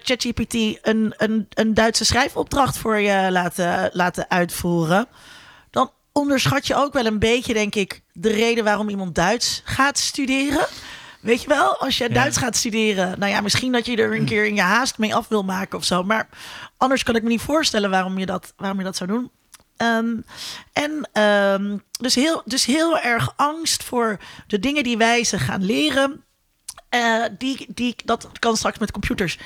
ChatGPT 0.02 0.54
een, 0.54 1.14
een, 1.16 1.46
een 1.50 1.74
Duitse 1.74 2.04
schrijfopdracht 2.04 2.78
voor 2.78 2.98
je 2.98 3.28
laten, 3.30 3.90
laten 3.92 4.30
uitvoeren. 4.30 5.06
Dan 5.70 5.90
onderschat 6.12 6.66
je 6.66 6.74
ook 6.74 6.92
wel 6.92 7.06
een 7.06 7.18
beetje, 7.18 7.52
denk 7.52 7.74
ik, 7.74 8.02
de 8.12 8.30
reden 8.30 8.64
waarom 8.64 8.88
iemand 8.88 9.14
Duits 9.14 9.62
gaat 9.64 9.98
studeren. 9.98 10.66
Weet 11.20 11.42
je 11.42 11.48
wel, 11.48 11.76
als 11.76 11.98
je. 11.98 12.08
Duits 12.08 12.36
gaat 12.36 12.56
studeren, 12.56 13.18
nou 13.18 13.32
ja, 13.32 13.40
misschien 13.40 13.72
dat 13.72 13.86
je 13.86 13.96
er 13.96 14.16
een 14.16 14.24
keer 14.24 14.46
in 14.46 14.54
je 14.54 14.60
haast 14.60 14.98
mee 14.98 15.14
af 15.14 15.28
wil 15.28 15.42
maken 15.42 15.78
of 15.78 15.84
zo. 15.84 16.02
Maar 16.02 16.28
anders 16.76 17.02
kan 17.02 17.16
ik 17.16 17.22
me 17.22 17.28
niet 17.28 17.40
voorstellen 17.40 17.90
waarom 17.90 18.18
je 18.18 18.26
dat, 18.26 18.52
waarom 18.56 18.78
je 18.78 18.84
dat 18.84 18.96
zou 18.96 19.10
doen. 19.10 19.30
Ehm, 19.76 20.16
en 20.72 21.08
ehm, 21.12 21.78
dus, 22.00 22.14
heel, 22.14 22.42
dus 22.44 22.64
heel 22.64 22.98
erg 22.98 23.32
angst 23.36 23.82
voor 23.82 24.18
de 24.46 24.58
dingen 24.58 24.82
die 24.82 24.96
wij 24.96 25.24
ze 25.24 25.38
gaan 25.38 25.64
leren. 25.64 26.24
Eh, 26.88 27.24
die, 27.38 27.66
die, 27.74 27.94
dat 28.04 28.28
kan 28.38 28.56
straks 28.56 28.78
met 28.78 28.90
computers. 28.90 29.38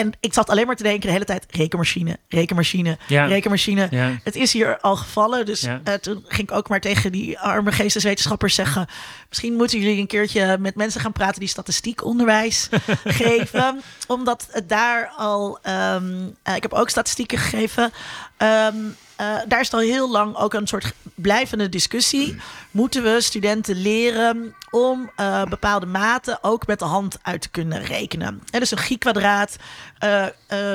En 0.00 0.12
ik 0.20 0.34
zat 0.34 0.50
alleen 0.50 0.66
maar 0.66 0.76
te 0.76 0.82
denken 0.82 1.06
de 1.06 1.12
hele 1.12 1.24
tijd: 1.24 1.46
rekenmachine, 1.50 2.18
rekenmachine, 2.28 2.98
Ja. 3.06 3.24
rekenmachine. 3.26 3.86
Ja. 3.90 4.10
Het 4.24 4.36
is 4.36 4.52
hier 4.52 4.78
al 4.80 4.96
gevallen. 4.96 5.46
Dus 5.46 5.60
Ja. 5.60 5.80
eh, 5.84 5.94
toen 5.94 6.24
ging 6.28 6.50
ik 6.50 6.56
ook 6.56 6.68
maar 6.68 6.80
tegen 6.80 7.12
die 7.12 7.38
arme 7.38 7.72
geesteswetenschappers 7.72 8.54
zeggen: 8.54 8.86
Misschien 9.28 9.54
moeten 9.54 9.78
jullie 9.80 10.00
een 10.00 10.06
keertje 10.06 10.58
met 10.58 10.74
mensen 10.74 11.00
gaan 11.00 11.12
praten 11.12 11.40
die 11.40 11.48
statistiekonderwijs 11.48 12.68
geven. 13.04 13.80
Omdat 14.06 14.48
het 14.50 14.68
daar 14.68 15.12
al. 15.16 15.58
ehm, 15.62 16.14
eh, 16.42 16.54
ik 16.56 16.62
heb 16.62 16.72
ook 16.72 16.88
statistieken 16.90 17.38
gegeven. 17.38 17.92
ehm, 18.36 18.76
eh, 19.20 19.36
daar 19.48 19.60
is 19.60 19.72
al 19.72 19.80
heel 19.80 20.10
lang 20.10 20.36
ook 20.36 20.54
een 20.54 20.66
soort 20.66 20.92
blijvende 21.14 21.68
discussie. 21.68 22.36
Moeten 22.70 23.02
we 23.02 23.20
studenten 23.20 23.76
leren 23.76 24.54
om 24.70 25.10
eh, 25.16 25.44
bepaalde 25.44 25.86
maten 25.86 26.38
ook 26.42 26.66
met 26.66 26.78
de 26.78 26.84
hand 26.84 27.18
uit 27.22 27.40
te 27.40 27.50
kunnen 27.50 27.84
rekenen? 27.84 28.42
Hè, 28.50 28.58
dus 28.58 28.70
een 28.70 28.78
G-kwadraat, 28.78 29.56
eh, 29.98 30.26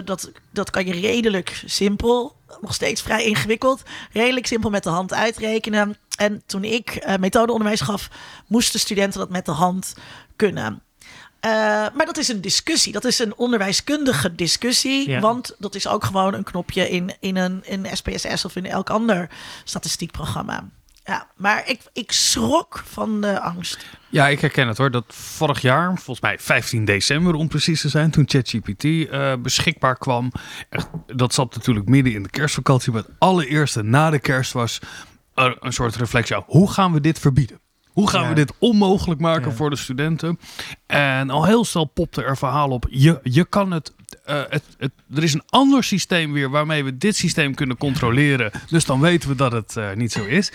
dat, 0.05 0.31
dat 0.51 0.69
kan 0.69 0.85
je 0.85 0.93
redelijk 0.93 1.61
simpel, 1.65 2.35
nog 2.61 2.73
steeds 2.73 3.01
vrij 3.01 3.25
ingewikkeld, 3.25 3.81
redelijk 4.11 4.47
simpel 4.47 4.69
met 4.69 4.83
de 4.83 4.89
hand 4.89 5.13
uitrekenen. 5.13 5.97
En 6.17 6.43
toen 6.45 6.63
ik 6.63 7.17
methodeonderwijs 7.19 7.81
gaf, 7.81 8.09
moesten 8.47 8.79
studenten 8.79 9.19
dat 9.19 9.29
met 9.29 9.45
de 9.45 9.51
hand 9.51 9.93
kunnen. 10.35 10.84
Eh, 11.45 11.51
maar 11.93 12.05
dat 12.05 12.17
is 12.17 12.27
een 12.27 12.41
discussie. 12.41 12.91
Dat 12.91 13.05
is 13.05 13.19
een 13.19 13.35
onderwijskundige 13.35 14.35
discussie. 14.35 15.09
Ja. 15.09 15.19
Want 15.19 15.55
dat 15.59 15.75
is 15.75 15.87
ook 15.87 16.03
gewoon 16.03 16.33
een 16.33 16.43
knopje 16.43 16.89
in, 16.89 17.13
in 17.19 17.35
een 17.35 17.61
in 17.65 17.85
SPSS 17.93 18.45
of 18.45 18.55
in 18.55 18.65
elk 18.65 18.89
ander 18.89 19.29
statistiekprogramma. 19.63 20.69
Ja, 21.03 21.27
maar 21.35 21.69
ik, 21.69 21.81
ik 21.93 22.11
schrok 22.11 22.83
van 22.85 23.21
de 23.21 23.39
angst. 23.39 23.85
Ja, 24.09 24.27
ik 24.27 24.39
herken 24.39 24.67
het 24.67 24.77
hoor. 24.77 24.91
Dat 24.91 25.05
vorig 25.07 25.61
jaar, 25.61 25.87
volgens 25.87 26.19
mij 26.19 26.39
15 26.39 26.85
december 26.85 27.33
om 27.33 27.47
precies 27.47 27.81
te 27.81 27.89
zijn, 27.89 28.11
toen 28.11 28.25
ChatGPT 28.27 28.83
eh, 28.83 29.33
beschikbaar 29.39 29.97
kwam. 29.97 30.31
Echt, 30.69 30.87
dat 31.15 31.33
zat 31.33 31.55
natuurlijk 31.55 31.87
midden 31.87 32.13
in 32.13 32.23
de 32.23 32.29
kerstvakantie. 32.29 32.91
Maar 32.91 33.01
het 33.01 33.11
allereerste 33.17 33.83
na 33.83 34.09
de 34.09 34.19
kerst 34.19 34.53
was 34.53 34.79
een 35.33 35.73
soort 35.73 35.95
reflectie. 35.95 36.35
Hoe 36.45 36.71
gaan 36.71 36.93
we 36.93 37.01
dit 37.01 37.19
verbieden? 37.19 37.59
Hoe 37.95 38.09
gaan 38.09 38.21
Ja. 38.21 38.27
we 38.29 38.35
dit 38.35 38.53
onmogelijk 38.59 39.19
maken 39.21 39.49
Ja. 39.49 39.55
voor 39.55 39.69
de 39.69 39.75
studenten? 39.75 40.39
En 40.85 41.29
al 41.29 41.45
heel 41.45 41.65
snel 41.65 41.85
popte 41.85 42.23
er 42.23 42.37
verhaal 42.37 42.69
op. 42.69 42.87
Je, 42.89 43.19
je 43.23 43.45
kan 43.45 43.71
het, 43.71 43.93
eh, 44.25 44.41
het, 44.49 44.63
het. 44.77 44.91
Er 45.15 45.23
is 45.23 45.33
een 45.33 45.43
ander 45.49 45.83
systeem 45.83 46.33
weer 46.33 46.49
waarmee 46.49 46.83
we 46.83 46.97
dit 46.97 47.15
systeem 47.15 47.55
kunnen 47.55 47.77
controleren. 47.77 48.51
Dus 48.69 48.85
dan 48.85 48.99
weten 48.99 49.29
we 49.29 49.35
dat 49.35 49.51
het 49.51 49.77
eh, 49.77 49.93
niet 49.93 50.11
zo 50.11 50.23
is. 50.23 50.51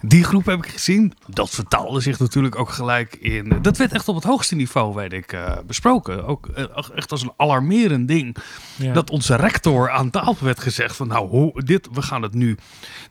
Die 0.00 0.24
groep 0.24 0.46
heb 0.46 0.64
ik 0.64 0.70
gezien. 0.70 1.12
Dat 1.26 1.50
vertaalde 1.50 2.00
zich 2.00 2.18
natuurlijk 2.18 2.58
ook 2.58 2.70
gelijk 2.70 3.14
in. 3.14 3.58
Dat 3.62 3.76
werd 3.76 3.92
echt 3.92 4.08
op 4.08 4.14
het 4.14 4.24
hoogste 4.24 4.54
niveau, 4.54 4.94
weet 4.94 5.12
ik, 5.12 5.32
eh, 5.32 5.56
besproken. 5.66 6.26
Ook 6.26 6.46
eh, 6.46 6.64
echt 6.94 7.10
als 7.10 7.22
een 7.22 7.32
alarmerend 7.36 8.08
ding. 8.08 8.36
Ja. 8.76 8.92
Dat 8.92 9.10
onze 9.10 9.36
rector 9.36 9.90
aan 9.90 10.10
tafel 10.10 10.44
werd 10.44 10.60
gezegd 10.60 10.96
van 10.96 11.08
nou, 11.08 11.28
hoe, 11.28 11.62
dit, 11.62 11.88
we 11.92 12.02
gaan 12.02 12.22
het 12.22 12.34
nu. 12.34 12.56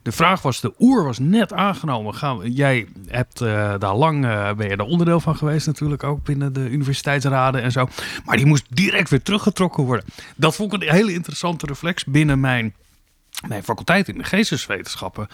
De 0.02 0.12
vraag 0.12 0.41
was, 0.41 0.62
de 0.62 0.74
oer 0.80 1.04
was 1.04 1.19
net 1.19 1.54
aangenomen. 1.54 2.15
Gaan 2.15 2.38
we, 2.38 2.52
jij 2.52 2.88
hebt 3.08 3.41
eh, 3.41 3.74
daar 3.80 3.95
lang, 3.95 4.26
eh, 4.26 4.54
ben 4.54 4.69
je 4.69 4.78
daar 4.78 4.88
onderdeel 4.88 5.19
van 5.19 5.36
geweest 5.36 5.67
natuurlijk 5.67 6.04
ook 6.04 6.24
binnen 6.24 6.54
de 6.54 6.69
universiteitsraden 6.69 7.62
en 7.62 7.71
zo. 7.71 7.88
Maar 8.26 8.38
die 8.38 8.45
moest 8.45 8.65
direct 8.69 9.10
weer 9.10 9.21
teruggetrokken 9.21 9.84
worden. 9.84 10.01
Dat 10.36 10.56
vond 10.56 10.74
ik 10.74 10.82
een 10.82 10.96
hele 10.96 11.14
interessante 11.14 11.66
reflex 11.66 12.06
binnen 12.06 12.40
mijn, 12.40 12.76
mijn 13.48 13.64
faculteit 13.64 14.08
in 14.08 14.18
de 14.18 14.24
geesteswetenschappen. 14.24 15.28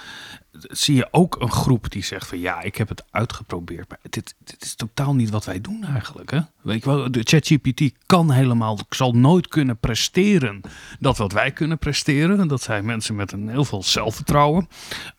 Zie 0.51 0.95
je 0.95 1.07
ook 1.11 1.41
een 1.41 1.51
groep 1.51 1.91
die 1.91 2.03
zegt 2.03 2.27
van 2.27 2.39
ja, 2.39 2.61
ik 2.61 2.75
heb 2.75 2.89
het 2.89 3.03
uitgeprobeerd. 3.11 3.89
Maar 3.89 3.99
dit, 4.01 4.35
dit 4.39 4.63
is 4.63 4.75
totaal 4.75 5.15
niet 5.15 5.29
wat 5.29 5.45
wij 5.45 5.61
doen 5.61 5.83
eigenlijk. 5.83 6.31
Hè? 6.31 6.39
Weet 6.61 6.83
je 6.83 6.89
wel, 6.89 7.11
de 7.11 7.23
ChatGPT 7.23 7.91
kan 8.05 8.31
helemaal, 8.31 8.79
zal 8.89 9.11
nooit 9.11 9.47
kunnen 9.47 9.77
presteren 9.77 10.61
dat 10.99 11.17
wat 11.17 11.31
wij 11.31 11.51
kunnen 11.51 11.77
presteren. 11.77 12.47
Dat 12.47 12.61
zijn 12.61 12.85
mensen 12.85 13.15
met 13.15 13.31
een 13.31 13.49
heel 13.49 13.65
veel 13.65 13.83
zelfvertrouwen. 13.83 14.67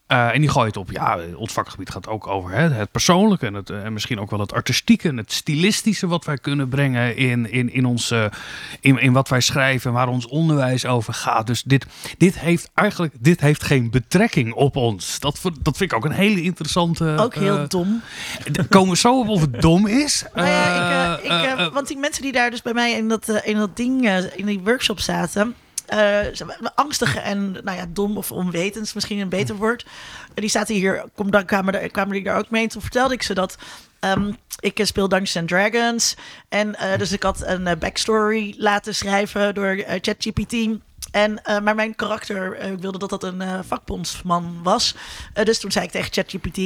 Eh, 0.08 0.34
en 0.34 0.40
die 0.40 0.50
gooit 0.50 0.76
op, 0.76 0.90
ja, 0.90 1.18
ons 1.36 1.52
vakgebied 1.52 1.90
gaat 1.90 2.08
ook 2.08 2.26
over 2.26 2.50
hè, 2.50 2.68
het 2.68 2.90
persoonlijke 2.90 3.46
en, 3.46 3.54
het, 3.54 3.70
eh, 3.70 3.84
en 3.84 3.92
misschien 3.92 4.20
ook 4.20 4.30
wel 4.30 4.40
het 4.40 4.52
artistieke 4.52 5.08
en 5.08 5.16
het 5.16 5.32
stilistische 5.32 6.06
wat 6.06 6.24
wij 6.24 6.38
kunnen 6.38 6.68
brengen 6.68 7.16
in, 7.16 7.50
in, 7.50 7.72
in, 7.72 7.84
ons, 7.84 8.10
eh, 8.10 8.24
in, 8.80 8.98
in 8.98 9.12
wat 9.12 9.28
wij 9.28 9.40
schrijven, 9.40 9.92
waar 9.92 10.08
ons 10.08 10.26
onderwijs 10.26 10.86
over 10.86 11.14
gaat. 11.14 11.46
Dus 11.46 11.62
dit, 11.62 11.86
dit 12.18 12.38
heeft 12.38 12.70
eigenlijk 12.74 13.14
dit 13.20 13.40
heeft 13.40 13.62
geen 13.62 13.90
betrekking 13.90 14.52
op 14.52 14.76
ons. 14.76 15.20
Dat, 15.20 15.40
dat 15.62 15.76
vind 15.76 15.90
ik 15.92 15.96
ook 15.96 16.04
een 16.04 16.10
hele 16.10 16.42
interessante. 16.42 17.16
Ook 17.18 17.34
heel 17.34 17.58
eh, 17.58 17.68
dom. 17.68 18.02
Komen 18.68 18.90
we 18.90 18.96
zo 18.96 19.20
op 19.20 19.28
of 19.28 19.40
het 19.40 19.60
dom 19.68 19.86
is. 19.86 20.24
Nou 20.34 20.46
ja, 20.48 20.76
ik, 20.76 20.90
eh, 20.90 21.12
Eh, 21.12 21.24
ik, 21.24 21.30
eh, 21.30 21.52
eh, 21.52 21.66
eh, 21.66 21.72
want 21.72 21.88
die 21.88 21.96
mensen 21.96 22.22
die 22.22 22.32
daar 22.32 22.50
dus 22.50 22.62
bij 22.62 22.72
mij 22.74 22.92
in 22.92 23.08
dat, 23.08 23.28
eh, 23.28 23.48
in 23.48 23.56
dat 23.56 23.76
ding, 23.76 24.06
eh, 24.06 24.38
in 24.38 24.46
die 24.46 24.60
workshop 24.64 25.00
zaten. 25.00 25.54
Eh, 25.88 26.34
ze 26.34 26.44
waren 26.44 26.74
angstig 26.74 27.16
en 27.16 27.52
nou 27.52 27.76
ja, 27.76 27.86
dom 27.88 28.16
of 28.16 28.32
onwetend 28.32 28.84
is 28.84 28.92
misschien 28.92 29.18
een 29.18 29.28
beter 29.28 29.56
woord. 29.56 29.86
Die 30.34 30.48
zaten 30.48 30.74
hier, 30.74 31.04
kom, 31.14 31.30
dan 31.30 31.44
kwamen, 31.44 31.80
er, 31.80 31.90
kwamen 31.90 32.12
die 32.12 32.22
daar 32.22 32.38
ook 32.38 32.50
mee. 32.50 32.62
En 32.62 32.68
toen 32.68 32.82
vertelde 32.82 33.14
ik 33.14 33.22
ze 33.22 33.34
dat 33.34 33.58
ehm, 34.00 34.32
ik 34.60 34.78
eh, 34.78 34.86
speel 34.86 35.08
Dungeons 35.08 35.36
and 35.36 35.48
Dragons. 35.48 36.16
En 36.48 36.74
eh, 36.74 36.98
dus 36.98 37.12
ik 37.12 37.22
had 37.22 37.42
een 37.42 37.78
backstory 37.78 38.54
laten 38.58 38.94
schrijven 38.94 39.54
door 39.54 39.84
ChatGPT. 40.00 40.68
En, 41.10 41.44
eh, 41.44 41.60
maar 41.60 41.74
mijn 41.74 41.94
karakter 41.94 42.52
eh, 42.56 42.70
ik 42.72 42.78
wilde 42.78 42.98
dat 42.98 43.10
dat 43.10 43.22
een 43.22 43.40
eh, 43.40 43.58
vakbondsman 43.66 44.60
was. 44.62 44.94
Dus 45.44 45.58
toen 45.60 45.72
zei 45.72 45.84
ik 45.84 45.90
tegen 45.90 46.12
ChatGPT... 46.12 46.58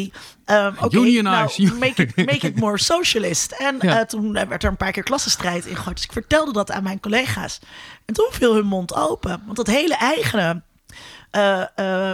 ehm 0.45 0.73
oké, 0.81 0.97
Unionize. 0.97 1.63
nou, 1.63 1.79
make, 1.79 2.03
it, 2.03 2.17
make 2.17 2.47
it 2.47 2.57
more 2.57 2.79
socialist. 2.79 3.53
En 3.53 3.77
Ja. 3.81 4.05
toen 4.05 4.33
werd 4.33 4.63
er 4.63 4.71
een 4.71 4.77
paar 4.77 4.93
keer 4.93 5.03
klassenstrijd 5.03 5.67
ingegooid. 5.67 5.97
Dus 5.97 6.05
ik 6.05 6.13
vertelde 6.13 6.53
dat 6.53 6.71
aan 6.71 6.83
mijn 6.83 7.01
collega's. 7.01 7.59
En 8.05 8.15
toen 8.15 8.29
viel 8.31 8.55
hun 8.55 8.67
mond 8.67 8.95
open. 8.95 9.43
Want 9.45 9.57
dat 9.57 9.67
hele 9.67 9.95
eigene... 9.97 10.63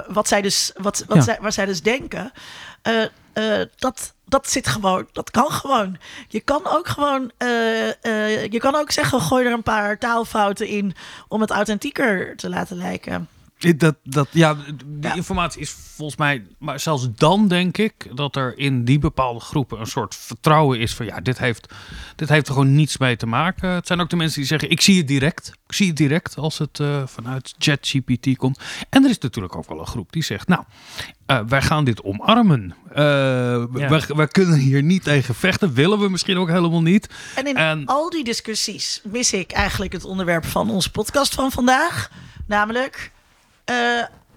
wat 0.09 0.29
zij 0.29 0.43
dus, 0.43 0.73
wat, 0.77 1.05
wat 1.07 1.17
Ja. 1.17 1.23
zij, 1.23 1.39
waar 1.41 1.53
zij 1.53 1.67
dus 1.67 1.83
denken... 1.83 2.33
eh, 3.39 3.67
dat, 3.77 4.15
dat 4.25 4.51
zit 4.51 4.67
gewoon, 4.67 5.09
dat 5.13 5.31
kan 5.31 5.51
gewoon. 5.51 5.97
Je 6.29 6.41
kan 6.41 6.67
ook 6.67 6.89
gewoon, 6.89 7.31
eh, 7.37 8.47
je 8.47 8.59
kan 8.59 8.75
ook 8.75 8.91
zeggen, 8.91 9.21
gooi 9.21 9.47
er 9.47 9.53
een 9.53 9.63
paar 9.63 9.99
taalfouten 9.99 10.67
in 10.67 10.95
om 11.29 11.41
het 11.41 11.51
authentieker 11.51 12.37
te 12.37 12.49
laten 12.49 12.77
lijken. 12.77 13.29
Dat, 13.77 13.95
dat, 14.05 14.29
ja, 14.31 14.55
die 14.55 14.65
Ja. 15.01 15.15
informatie 15.15 15.61
is 15.61 15.71
volgens 15.71 16.19
mij, 16.19 16.47
maar 16.59 16.81
zelfs 16.81 17.09
dan 17.15 17.49
denk 17.49 17.79
ik 17.79 17.93
dat 18.17 18.37
er 18.37 18.59
in 18.59 18.85
die 18.85 18.99
bepaalde 18.99 19.41
groepen 19.41 19.81
een 19.81 19.87
soort 19.87 20.15
vertrouwen 20.15 20.79
is 20.81 20.95
van 20.95 21.07
ja, 21.07 21.21
dit 21.21 21.39
heeft, 21.39 21.75
dit 22.17 22.29
heeft 22.29 22.47
er 22.47 22.53
gewoon 22.53 22.75
niets 22.75 22.97
mee 22.99 23.17
te 23.17 23.27
maken. 23.27 23.69
Het 23.71 23.87
zijn 23.87 24.01
ook 24.01 24.11
de 24.11 24.17
mensen 24.17 24.39
die 24.39 24.49
zeggen, 24.49 24.71
ik 24.71 24.81
zie 24.81 24.97
het 24.99 25.09
direct. 25.09 25.53
Ik 25.67 25.75
zie 25.75 25.87
het 25.87 25.97
direct 25.97 26.37
als 26.37 26.59
het 26.59 26.81
eh, 26.81 27.03
vanuit 27.07 27.55
ChatGPT 27.59 28.37
komt. 28.37 28.59
En 28.91 29.05
er 29.05 29.11
is 29.11 29.19
natuurlijk 29.19 29.57
ook 29.57 29.69
wel 29.69 29.79
een 29.81 29.87
groep 29.87 30.13
die 30.13 30.23
zegt, 30.25 30.49
nou, 30.49 30.63
eh, 31.27 31.41
wij 31.49 31.63
gaan 31.63 31.85
dit 31.85 32.03
omarmen. 32.03 32.75
Eh, 32.91 32.95
wij, 33.73 34.03
wij 34.07 34.29
kunnen 34.29 34.59
hier 34.59 34.83
niet 34.83 35.05
tegen 35.05 35.35
vechten, 35.35 35.73
willen 35.75 35.99
we 35.99 36.09
misschien 36.09 36.37
ook 36.37 36.49
helemaal 36.49 36.83
niet. 36.83 37.09
En 37.35 37.47
in 37.47 37.57
En- 37.57 37.87
al 37.87 38.11
die 38.11 38.25
discussies 38.25 39.01
mis 39.05 39.33
ik 39.33 39.53
eigenlijk 39.53 39.93
het 39.93 40.05
onderwerp 40.05 40.45
van 40.45 40.71
onze 40.71 40.91
podcast 40.91 41.35
van 41.35 41.51
vandaag. 41.51 42.11
Namelijk, 42.47 42.97
eh, 42.97 43.18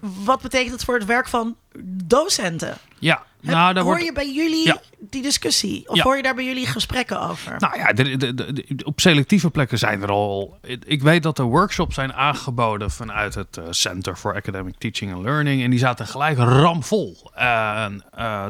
wat 0.00 0.40
betekent 0.40 0.72
het 0.72 0.84
voor 0.84 0.94
het 0.94 1.04
werk 1.04 1.28
van 1.28 1.56
docenten? 1.84 2.76
Ja, 2.98 3.22
nou, 3.42 3.74
hoor 3.74 3.84
wordt... 3.84 4.04
je 4.04 4.12
bij 4.12 4.32
jullie 4.32 4.66
Ja. 4.66 4.80
die 4.98 5.22
discussie? 5.22 5.88
Of 5.88 5.96
Ja. 5.96 6.02
hoor 6.02 6.16
je 6.16 6.22
daar 6.22 6.34
bij 6.34 6.44
jullie 6.44 6.66
gesprekken 6.66 7.20
over? 7.20 7.54
Nou 7.58 7.76
ja, 7.78 7.92
de, 7.92 8.34
de, 8.34 8.64
op 8.84 9.00
selectieve 9.00 9.50
plekken 9.50 9.78
zijn 9.78 10.02
er 10.02 10.10
al. 10.10 10.58
Ik 10.84 11.02
weet 11.02 11.22
dat 11.22 11.38
er 11.38 11.44
workshops 11.44 11.94
zijn 11.94 12.12
aangeboden 12.12 12.90
vanuit 12.90 13.34
het 13.34 13.56
eh, 13.56 13.64
Center 13.70 14.16
for 14.16 14.34
Academic 14.34 14.74
Teaching 14.78 15.14
and 15.14 15.22
Learning. 15.22 15.62
En 15.62 15.70
die 15.70 15.78
zaten 15.78 16.06
gelijk 16.06 16.38
ramvol. 16.38 17.30
Eh, 17.34 17.86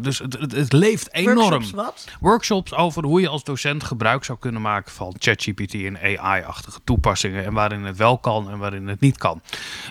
dus 0.02 0.18
het, 0.18 0.38
het, 0.38 0.52
het 0.52 0.72
leeft 0.72 1.12
enorm. 1.12 1.36
Workshops 1.38 1.70
wat? 1.70 2.06
Workshops 2.20 2.74
over 2.74 3.04
hoe 3.04 3.20
je 3.20 3.28
als 3.28 3.44
docent 3.44 3.84
gebruik 3.84 4.24
zou 4.24 4.38
kunnen 4.38 4.62
maken 4.62 4.92
van 4.92 5.14
ChatGPT 5.18 5.74
en 5.74 5.98
AI-achtige 5.98 6.80
toepassingen. 6.84 7.44
En 7.44 7.52
waarin 7.52 7.84
het 7.84 7.96
wel 7.96 8.18
kan 8.18 8.50
en 8.50 8.58
waarin 8.58 8.88
het 8.88 9.00
niet 9.00 9.18
kan. 9.18 9.40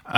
Eh, 0.05 0.13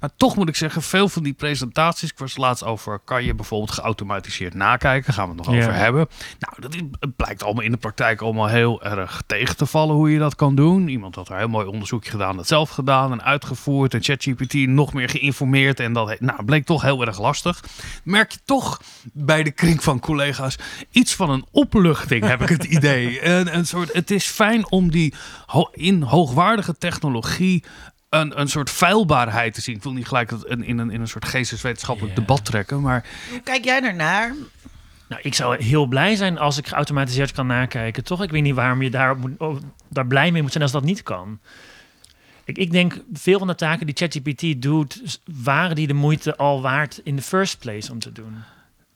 maar 0.00 0.10
toch 0.16 0.36
moet 0.36 0.48
ik 0.48 0.56
zeggen, 0.56 0.82
veel 0.82 1.08
van 1.08 1.22
die 1.22 1.32
presentaties, 1.32 2.10
ik 2.10 2.18
was 2.18 2.36
laatst 2.36 2.64
over, 2.64 2.98
kan 3.04 3.24
je 3.24 3.34
bijvoorbeeld 3.34 3.70
geautomatiseerd 3.70 4.14
nakijken. 4.54 5.12
Gaan 5.12 5.28
we 5.30 5.34
het 5.36 5.46
nog 5.46 5.54
Ja. 5.54 5.60
over 5.60 5.74
hebben. 5.74 6.08
Nou, 6.38 6.54
dat 6.60 6.74
is, 6.74 6.80
het 7.00 7.16
blijkt 7.16 7.42
allemaal 7.42 7.64
in 7.64 7.70
de 7.70 7.76
praktijk 7.76 8.20
allemaal 8.20 8.46
heel 8.48 8.82
erg 8.82 9.22
tegen 9.26 9.56
te 9.56 9.66
vallen 9.66 9.94
hoe 9.94 10.10
je 10.12 10.18
dat 10.18 10.34
kan 10.34 10.54
doen. 10.54 10.88
Iemand 10.88 11.14
had 11.14 11.26
er 11.26 11.32
een 11.32 11.38
heel 11.38 11.48
mooi 11.48 11.66
onderzoekje 11.66 12.10
gedaan, 12.10 12.36
dat 12.36 12.46
zelf 12.46 12.70
gedaan 12.70 13.12
en 13.12 13.22
uitgevoerd. 13.22 13.94
En 13.94 14.02
ChatGPT 14.02 14.54
nog 14.54 14.92
meer 14.92 15.08
geïnformeerd. 15.08 15.80
En 15.80 15.92
dat 15.92 16.20
nou, 16.20 16.44
bleek 16.44 16.64
toch 16.64 16.82
heel 16.82 17.06
erg 17.06 17.20
lastig. 17.20 17.64
Merk 18.04 18.32
je 18.32 18.38
toch 18.44 18.80
bij 19.12 19.42
de 19.42 19.50
kring 19.50 19.82
van 19.82 20.00
collega's 20.00 20.58
iets 20.90 21.14
van 21.14 21.30
een 21.30 21.44
opluchting, 21.50 22.24
heb 22.24 22.42
ik 22.42 22.48
het 22.48 22.64
idee. 22.76 23.24
Een, 23.24 23.56
een 23.56 23.66
soort, 23.66 23.92
het 23.92 24.10
is 24.10 24.26
fijn 24.26 24.70
om 24.70 24.90
die 24.90 25.14
ho- 25.46 25.70
in 25.72 26.02
hoogwaardige 26.02 26.78
technologie 26.78 27.64
een, 28.20 28.40
een 28.40 28.48
soort 28.48 28.70
feilbaarheid 28.70 29.54
te 29.54 29.60
zien. 29.60 29.76
Ik 29.76 29.82
wil 29.82 29.92
niet 29.92 30.06
gelijk 30.06 30.28
dat 30.28 30.46
in, 30.46 30.64
in, 30.64 30.78
een, 30.78 30.90
in 30.90 31.00
een 31.00 31.08
soort 31.08 31.24
geesteswetenschappelijk 31.24 32.16
debat 32.16 32.44
trekken, 32.44 32.80
maar 32.80 33.04
Hoe 33.30 33.40
kijk 33.40 33.64
jij 33.64 33.82
ernaar? 33.82 34.34
Nou, 35.08 35.20
ik 35.24 35.34
zou 35.34 35.64
heel 35.64 35.86
blij 35.86 36.16
zijn 36.16 36.38
als 36.38 36.58
ik 36.58 36.66
geautomatiseerd 36.66 37.32
kan 37.32 37.46
nakijken. 37.46 38.04
Toch? 38.04 38.22
Ik 38.22 38.30
weet 38.30 38.42
niet 38.42 38.54
waarom 38.54 38.82
je 38.82 38.90
daar, 38.90 39.16
moet, 39.16 39.30
oh, 39.38 39.56
daar 39.88 40.06
blij 40.06 40.30
mee 40.30 40.42
moet 40.42 40.50
zijn 40.50 40.62
als 40.62 40.72
dat 40.72 40.84
niet 40.84 41.02
kan. 41.02 41.38
Ik, 42.44 42.58
ik 42.58 42.72
denk, 42.72 43.00
veel 43.12 43.38
van 43.38 43.46
de 43.46 43.54
taken 43.54 43.86
die 43.86 43.96
ChatGPT 43.96 44.62
doet, 44.62 45.20
waren 45.24 45.76
die 45.76 45.86
de 45.86 45.94
moeite 45.94 46.36
al 46.36 46.62
waard 46.62 47.00
in 47.04 47.16
the 47.16 47.22
first 47.22 47.58
place 47.58 47.92
om 47.92 47.98
te 47.98 48.12
doen. 48.12 48.34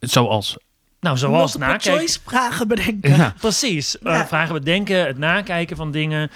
zoals 0.01 0.57
Nou, 1.01 1.17
zoals 1.17 1.57
Multiple 1.57 1.67
nakijken. 1.67 1.93
choice 1.93 2.19
vragen 2.25 2.69
bedenken. 2.69 3.17
Ja. 3.17 3.35
Precies. 3.41 3.99
Eh, 3.99 4.27
vragen 4.27 4.55
bedenken, 4.55 5.07
het 5.07 5.19
nakijken 5.19 5.77
van 5.77 5.91
dingen. 5.91 6.31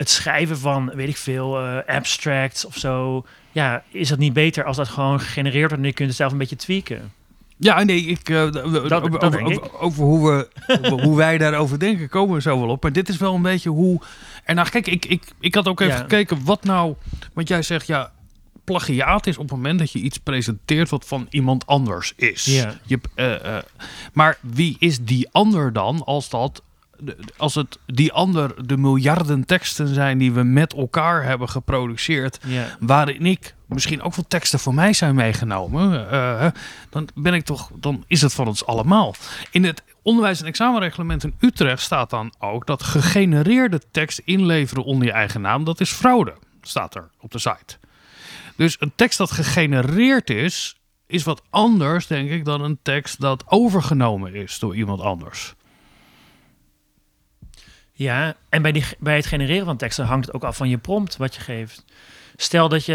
Het 0.00 0.10
schrijven 0.10 0.58
van, 0.58 0.90
weet 0.94 1.08
ik 1.08 1.16
veel, 1.16 1.58
eh, 1.58 1.96
abstracts 1.96 2.64
of 2.64 2.76
zo. 2.76 3.24
Ja, 3.52 3.82
is 3.90 4.10
het 4.10 4.18
niet 4.18 4.32
beter 4.32 4.64
als 4.64 4.76
dat 4.76 4.88
gewoon 4.88 5.20
gegenereerd 5.20 5.68
wordt 5.68 5.82
en 5.82 5.88
je 5.88 5.94
kunt 5.94 6.08
het 6.08 6.16
zelf 6.16 6.32
een 6.32 6.38
beetje 6.38 6.56
tweaken? 6.56 7.12
Ja, 7.56 7.82
nee, 7.82 8.04
ik, 8.04 8.28
uh, 8.28 8.42
over, 8.42 8.88
dat 8.88 9.02
over, 9.02 9.20
denk 9.30 9.48
ik. 9.48 9.58
over, 9.64 9.78
over 9.78 10.04
hoe, 10.04 10.30
we, 10.66 10.88
hoe 11.02 11.16
wij 11.16 11.38
daarover 11.38 11.78
denken, 11.78 12.08
komen 12.08 12.34
we 12.34 12.40
zo 12.40 12.60
wel 12.60 12.68
op. 12.68 12.82
Maar 12.82 12.92
dit 12.92 13.08
is 13.08 13.16
wel 13.16 13.34
een 13.34 13.42
beetje 13.42 13.70
hoe. 13.70 14.00
En 14.44 14.54
nou, 14.54 14.68
kijk, 14.68 14.86
ik, 14.86 15.04
ik, 15.04 15.22
ik 15.40 15.54
had 15.54 15.68
ook 15.68 15.80
even 15.80 15.94
Ja. 15.94 16.00
gekeken 16.00 16.44
wat 16.44 16.64
nou. 16.64 16.94
Want 17.32 17.48
jij 17.48 17.62
zegt 17.62 17.86
ja. 17.86 18.12
Plagiaat 18.64 19.26
is 19.26 19.36
op 19.36 19.42
het 19.42 19.56
moment 19.56 19.78
dat 19.78 19.92
je 19.92 19.98
iets 19.98 20.18
presenteert 20.18 20.88
wat 20.88 21.04
van 21.06 21.26
iemand 21.30 21.66
anders 21.66 22.12
is. 22.16 22.44
Ja. 22.44 22.74
Je, 22.84 23.00
eh, 23.14 23.56
maar 24.12 24.38
wie 24.40 24.76
is 24.78 24.98
die 25.00 25.28
ander 25.32 25.72
dan 25.72 26.04
als 26.04 26.28
dat. 26.28 26.62
Als 27.36 27.54
het 27.54 27.78
die 27.86 28.12
ander 28.12 28.66
de 28.66 28.76
miljarden 28.76 29.44
teksten 29.44 29.88
zijn 29.88 30.18
die 30.18 30.32
we 30.32 30.42
met 30.42 30.74
elkaar 30.74 31.24
hebben 31.24 31.48
geproduceerd 31.48 32.40
waarin 32.80 33.26
ik 33.26 33.54
misschien 33.66 34.02
ook 34.02 34.14
wel 34.14 34.24
teksten 34.28 34.58
voor 34.58 34.74
mij 34.74 34.92
zijn 34.92 35.14
meegenomen, 35.14 36.10
eh, 36.10 36.46
dan 36.90 37.08
ben 37.14 37.34
ik 37.34 37.44
toch, 37.44 37.70
dan 37.74 38.04
is 38.06 38.22
het 38.22 38.34
van 38.34 38.46
ons 38.46 38.66
allemaal. 38.66 39.14
In 39.50 39.64
het 39.64 39.82
onderwijs- 40.02 40.40
en 40.40 40.46
examenreglement 40.46 41.24
in 41.24 41.34
Utrecht 41.40 41.82
staat 41.82 42.10
dan 42.10 42.34
ook 42.38 42.66
dat 42.66 42.82
gegenereerde 42.82 43.80
tekst 43.90 44.20
inleveren 44.24 44.84
onder 44.84 45.06
je 45.06 45.12
eigen 45.12 45.40
naam, 45.40 45.64
dat 45.64 45.80
is 45.80 45.92
fraude, 45.92 46.34
staat 46.62 46.94
er 46.94 47.10
op 47.20 47.30
de 47.30 47.38
site. 47.38 47.78
Dus 48.56 48.76
een 48.78 48.92
tekst 48.94 49.18
dat 49.18 49.30
gegenereerd 49.30 50.30
is, 50.30 50.80
is 51.06 51.22
wat 51.22 51.42
anders, 51.50 52.06
denk 52.06 52.30
ik, 52.30 52.44
dan 52.44 52.62
een 52.62 52.78
tekst 52.82 53.20
dat 53.20 53.44
overgenomen 53.46 54.34
is 54.34 54.58
door 54.58 54.76
iemand 54.76 55.00
anders. 55.00 55.54
Ja, 58.00 58.34
en 58.48 58.62
bij, 58.62 58.72
die, 58.72 58.84
bij 58.98 59.16
het 59.16 59.26
genereren 59.26 59.64
van 59.64 59.76
teksten 59.76 60.04
hangt 60.04 60.26
het 60.26 60.34
ook 60.34 60.44
af 60.44 60.56
van 60.56 60.68
je 60.68 60.78
prompt 60.78 61.16
wat 61.16 61.34
je 61.34 61.40
geeft. 61.40 61.84
Stel 62.36 62.68
dat 62.68 62.84
je 62.84 62.94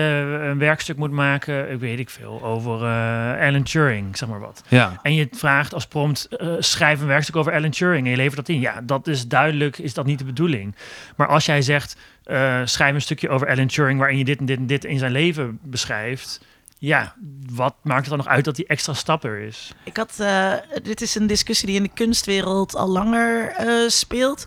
een 0.49 0.57
werkstuk 0.57 0.97
moet 0.97 1.11
maken, 1.11 1.71
ik 1.71 1.79
weet 1.79 1.99
ik 1.99 2.09
veel, 2.09 2.43
over 2.43 2.83
eh, 2.83 3.47
Alan 3.47 3.63
Turing, 3.63 4.17
zeg 4.17 4.29
maar 4.29 4.39
wat. 4.39 4.63
Ja. 4.67 4.99
En 5.01 5.13
je 5.13 5.27
vraagt 5.31 5.73
als 5.73 5.87
prompt, 5.87 6.27
eh, 6.27 6.53
schrijf 6.59 7.01
een 7.01 7.07
werkstuk 7.07 7.35
over 7.35 7.53
Alan 7.53 7.69
Turing 7.69 8.05
en 8.05 8.11
je 8.11 8.17
levert 8.17 8.35
dat 8.35 8.49
in. 8.49 8.59
Ja, 8.59 8.81
dat 8.81 9.07
is 9.07 9.27
duidelijk, 9.27 9.77
is 9.77 9.93
dat 9.93 10.05
niet 10.05 10.19
de 10.19 10.25
bedoeling. 10.25 10.75
Maar 11.15 11.27
als 11.27 11.45
jij 11.45 11.61
zegt, 11.61 11.97
eh, 12.23 12.61
schrijf 12.63 12.93
een 12.93 13.01
stukje 13.01 13.29
over 13.29 13.49
Alan 13.49 13.67
Turing 13.67 13.99
waarin 13.99 14.17
je 14.17 14.25
dit 14.25 14.39
en 14.39 14.45
dit 14.45 14.57
en 14.57 14.67
dit 14.67 14.85
in 14.85 14.99
zijn 14.99 15.11
leven 15.11 15.59
beschrijft. 15.61 16.41
Ja, 16.77 17.15
wat 17.51 17.75
maakt 17.81 17.99
het 17.99 18.09
dan 18.09 18.17
nog 18.17 18.27
uit 18.27 18.45
dat 18.45 18.55
die 18.55 18.67
extra 18.67 18.93
stap 18.93 19.23
er 19.23 19.39
is? 19.39 19.73
Ik 19.83 19.97
had, 19.97 20.19
eh, 20.19 20.53
dit 20.83 21.01
is 21.01 21.15
een 21.15 21.27
discussie 21.27 21.67
die 21.67 21.75
in 21.75 21.83
de 21.83 21.89
kunstwereld 21.93 22.75
al 22.75 22.87
langer 22.87 23.47
eh, 23.47 23.67
speelt. 23.87 24.45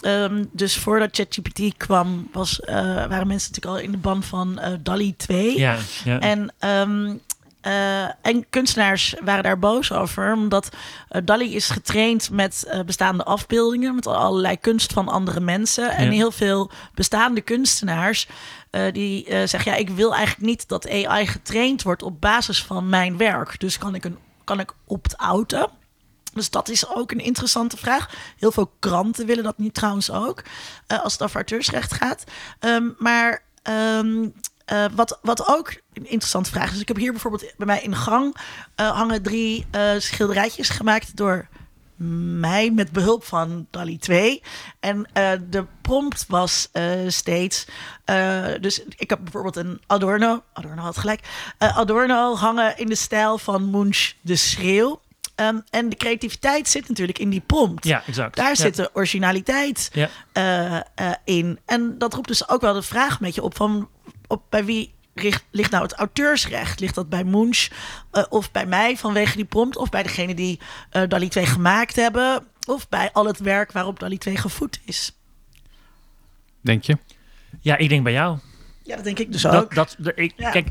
Ehm, 0.00 0.44
dus 0.52 0.76
voordat 0.76 1.08
ChatGPT 1.16 1.76
kwam, 1.76 2.28
was, 2.32 2.60
eh, 2.60 2.74
waren 2.84 3.26
mensen 3.26 3.50
natuurlijk 3.52 3.76
al 3.76 3.84
in 3.84 3.90
de 3.90 3.96
ban 3.98 4.22
van 4.22 4.58
eh 4.58 4.72
DALI 4.82 5.16
2. 5.16 5.58
Ja, 5.58 5.76
ja. 6.04 6.20
En, 6.20 6.52
ehm, 6.58 7.14
eh, 7.60 8.02
en 8.22 8.46
kunstenaars 8.50 9.14
waren 9.24 9.42
daar 9.42 9.58
boos 9.58 9.92
over, 9.92 10.32
omdat 10.32 10.68
eh, 11.08 11.20
DALI 11.24 11.54
is 11.54 11.70
getraind 11.70 12.30
met 12.30 12.82
bestaande 12.86 13.24
afbeeldingen, 13.24 13.94
met 13.94 14.06
allerlei 14.06 14.56
kunst 14.60 14.92
van 14.92 15.08
andere 15.08 15.40
mensen. 15.40 15.90
En 15.90 16.04
Ja. 16.04 16.10
heel 16.10 16.30
veel 16.32 16.70
bestaande 16.94 17.40
kunstenaars 17.40 18.28
eh, 18.70 18.92
die 18.92 19.24
zeggen, 19.28 19.72
ja, 19.72 19.76
ik 19.76 19.88
wil 19.90 20.14
eigenlijk 20.14 20.46
niet 20.46 20.68
dat 20.68 20.90
AI 20.90 21.26
getraind 21.26 21.82
wordt 21.82 22.02
op 22.02 22.20
basis 22.20 22.62
van 22.62 22.88
mijn 22.88 23.16
werk. 23.16 23.60
Dus 23.60 23.78
kan 23.78 23.94
ik, 23.94 24.04
een, 24.04 24.16
kan 24.44 24.60
ik 24.60 24.72
opt-outen? 24.84 25.68
Dus 26.36 26.50
dat 26.50 26.68
is 26.68 26.88
ook 26.88 27.10
een 27.10 27.20
interessante 27.20 27.76
vraag. 27.76 28.10
Heel 28.38 28.52
veel 28.52 28.72
kranten 28.78 29.26
willen 29.26 29.44
dat 29.44 29.58
nu 29.58 29.70
trouwens 29.70 30.10
ook, 30.10 30.42
eh, 30.86 31.02
als 31.02 31.12
het 31.12 31.22
over 31.22 31.36
auteursrecht 31.36 31.92
gaat. 31.92 32.24
Ehm, 32.58 32.88
maar 32.98 33.42
ehm, 33.62 34.28
eh, 34.64 34.84
wat, 34.94 35.18
wat 35.22 35.48
ook 35.48 35.68
een 35.92 36.06
interessante 36.08 36.50
vraag 36.50 36.66
is. 36.66 36.72
Dus 36.72 36.80
ik 36.80 36.88
heb 36.88 36.96
hier 36.96 37.10
bijvoorbeeld 37.10 37.52
bij 37.56 37.66
mij 37.66 37.82
in 37.82 37.96
gang 37.96 38.36
eh, 38.74 38.90
hangen 38.90 39.22
drie 39.22 39.66
schilderijtjes 39.98 40.68
gemaakt 40.68 41.16
door 41.16 41.48
mij 42.38 42.70
met 42.70 42.92
behulp 42.92 43.24
van 43.24 43.66
DALI 43.70 43.98
2. 43.98 44.42
En 44.80 45.06
de 45.50 45.64
prompt 45.82 46.24
was 46.28 46.68
steeds... 47.06 47.66
dus 48.60 48.82
ik 48.96 49.10
heb 49.10 49.18
bijvoorbeeld 49.22 49.56
een 49.56 49.80
Adorno... 49.86 50.42
Adorno 50.52 50.82
had 50.82 50.98
gelijk. 50.98 51.20
Adorno 51.58 52.34
hangen 52.34 52.78
in 52.78 52.86
de 52.86 52.94
stijl 52.94 53.38
van 53.38 53.70
Munch 53.70 54.12
de 54.20 54.36
Schreeuw. 54.36 55.00
Ehm, 55.36 55.58
en 55.70 55.88
de 55.88 55.96
creativiteit 55.96 56.68
zit 56.68 56.88
natuurlijk 56.88 57.18
in 57.18 57.30
die 57.30 57.40
prompt. 57.40 57.84
ja, 57.84 58.02
exact. 58.06 58.36
Daar 58.36 58.48
Ja. 58.48 58.54
zit 58.54 58.76
de 58.76 58.90
originaliteit 58.92 59.90
Ja. 59.92 60.08
eh, 60.32 60.76
eh, 60.94 61.12
in. 61.24 61.58
En 61.66 61.98
dat 61.98 62.14
roept 62.14 62.28
dus 62.28 62.48
ook 62.48 62.60
wel 62.60 62.74
de 62.74 62.82
vraag 62.82 63.20
met 63.20 63.34
je 63.34 63.42
op 63.42 63.56
van 63.56 63.88
op, 64.26 64.42
bij 64.50 64.64
wie 64.64 64.94
richt, 65.14 65.44
ligt 65.50 65.70
nou 65.70 65.82
het 65.82 65.92
auteursrecht? 65.94 66.80
Ligt 66.80 66.94
dat 66.94 67.08
bij 67.08 67.24
Munch 67.24 67.68
eh, 68.10 68.24
of 68.28 68.50
bij 68.52 68.66
mij 68.66 68.96
vanwege 68.96 69.36
die 69.36 69.44
prompt? 69.44 69.76
Of 69.76 69.88
bij 69.88 70.02
degene 70.02 70.34
die 70.34 70.60
eh 70.90 71.02
DALI 71.08 71.28
2 71.28 71.46
gemaakt 71.46 71.96
hebben? 71.96 72.46
Of 72.66 72.88
bij 72.88 73.10
al 73.12 73.26
het 73.26 73.38
werk 73.38 73.72
waarop 73.72 73.98
DALI 74.00 74.18
2 74.18 74.36
gevoed 74.36 74.80
is? 74.84 75.12
Denk 76.60 76.82
je? 76.82 76.98
ja, 77.60 77.76
ik 77.76 77.88
denk 77.88 78.02
bij 78.04 78.12
jou. 78.12 78.38
Ja, 78.82 78.94
dat 78.96 79.04
denk 79.04 79.18
ik 79.18 79.32
dus 79.32 79.42
Dat, 79.42 79.54
ook. 79.54 79.74
dat, 79.74 79.94
de- 79.98 80.12
ik, 80.14 80.32
Ja. 80.36 80.50
Kijk, 80.50 80.68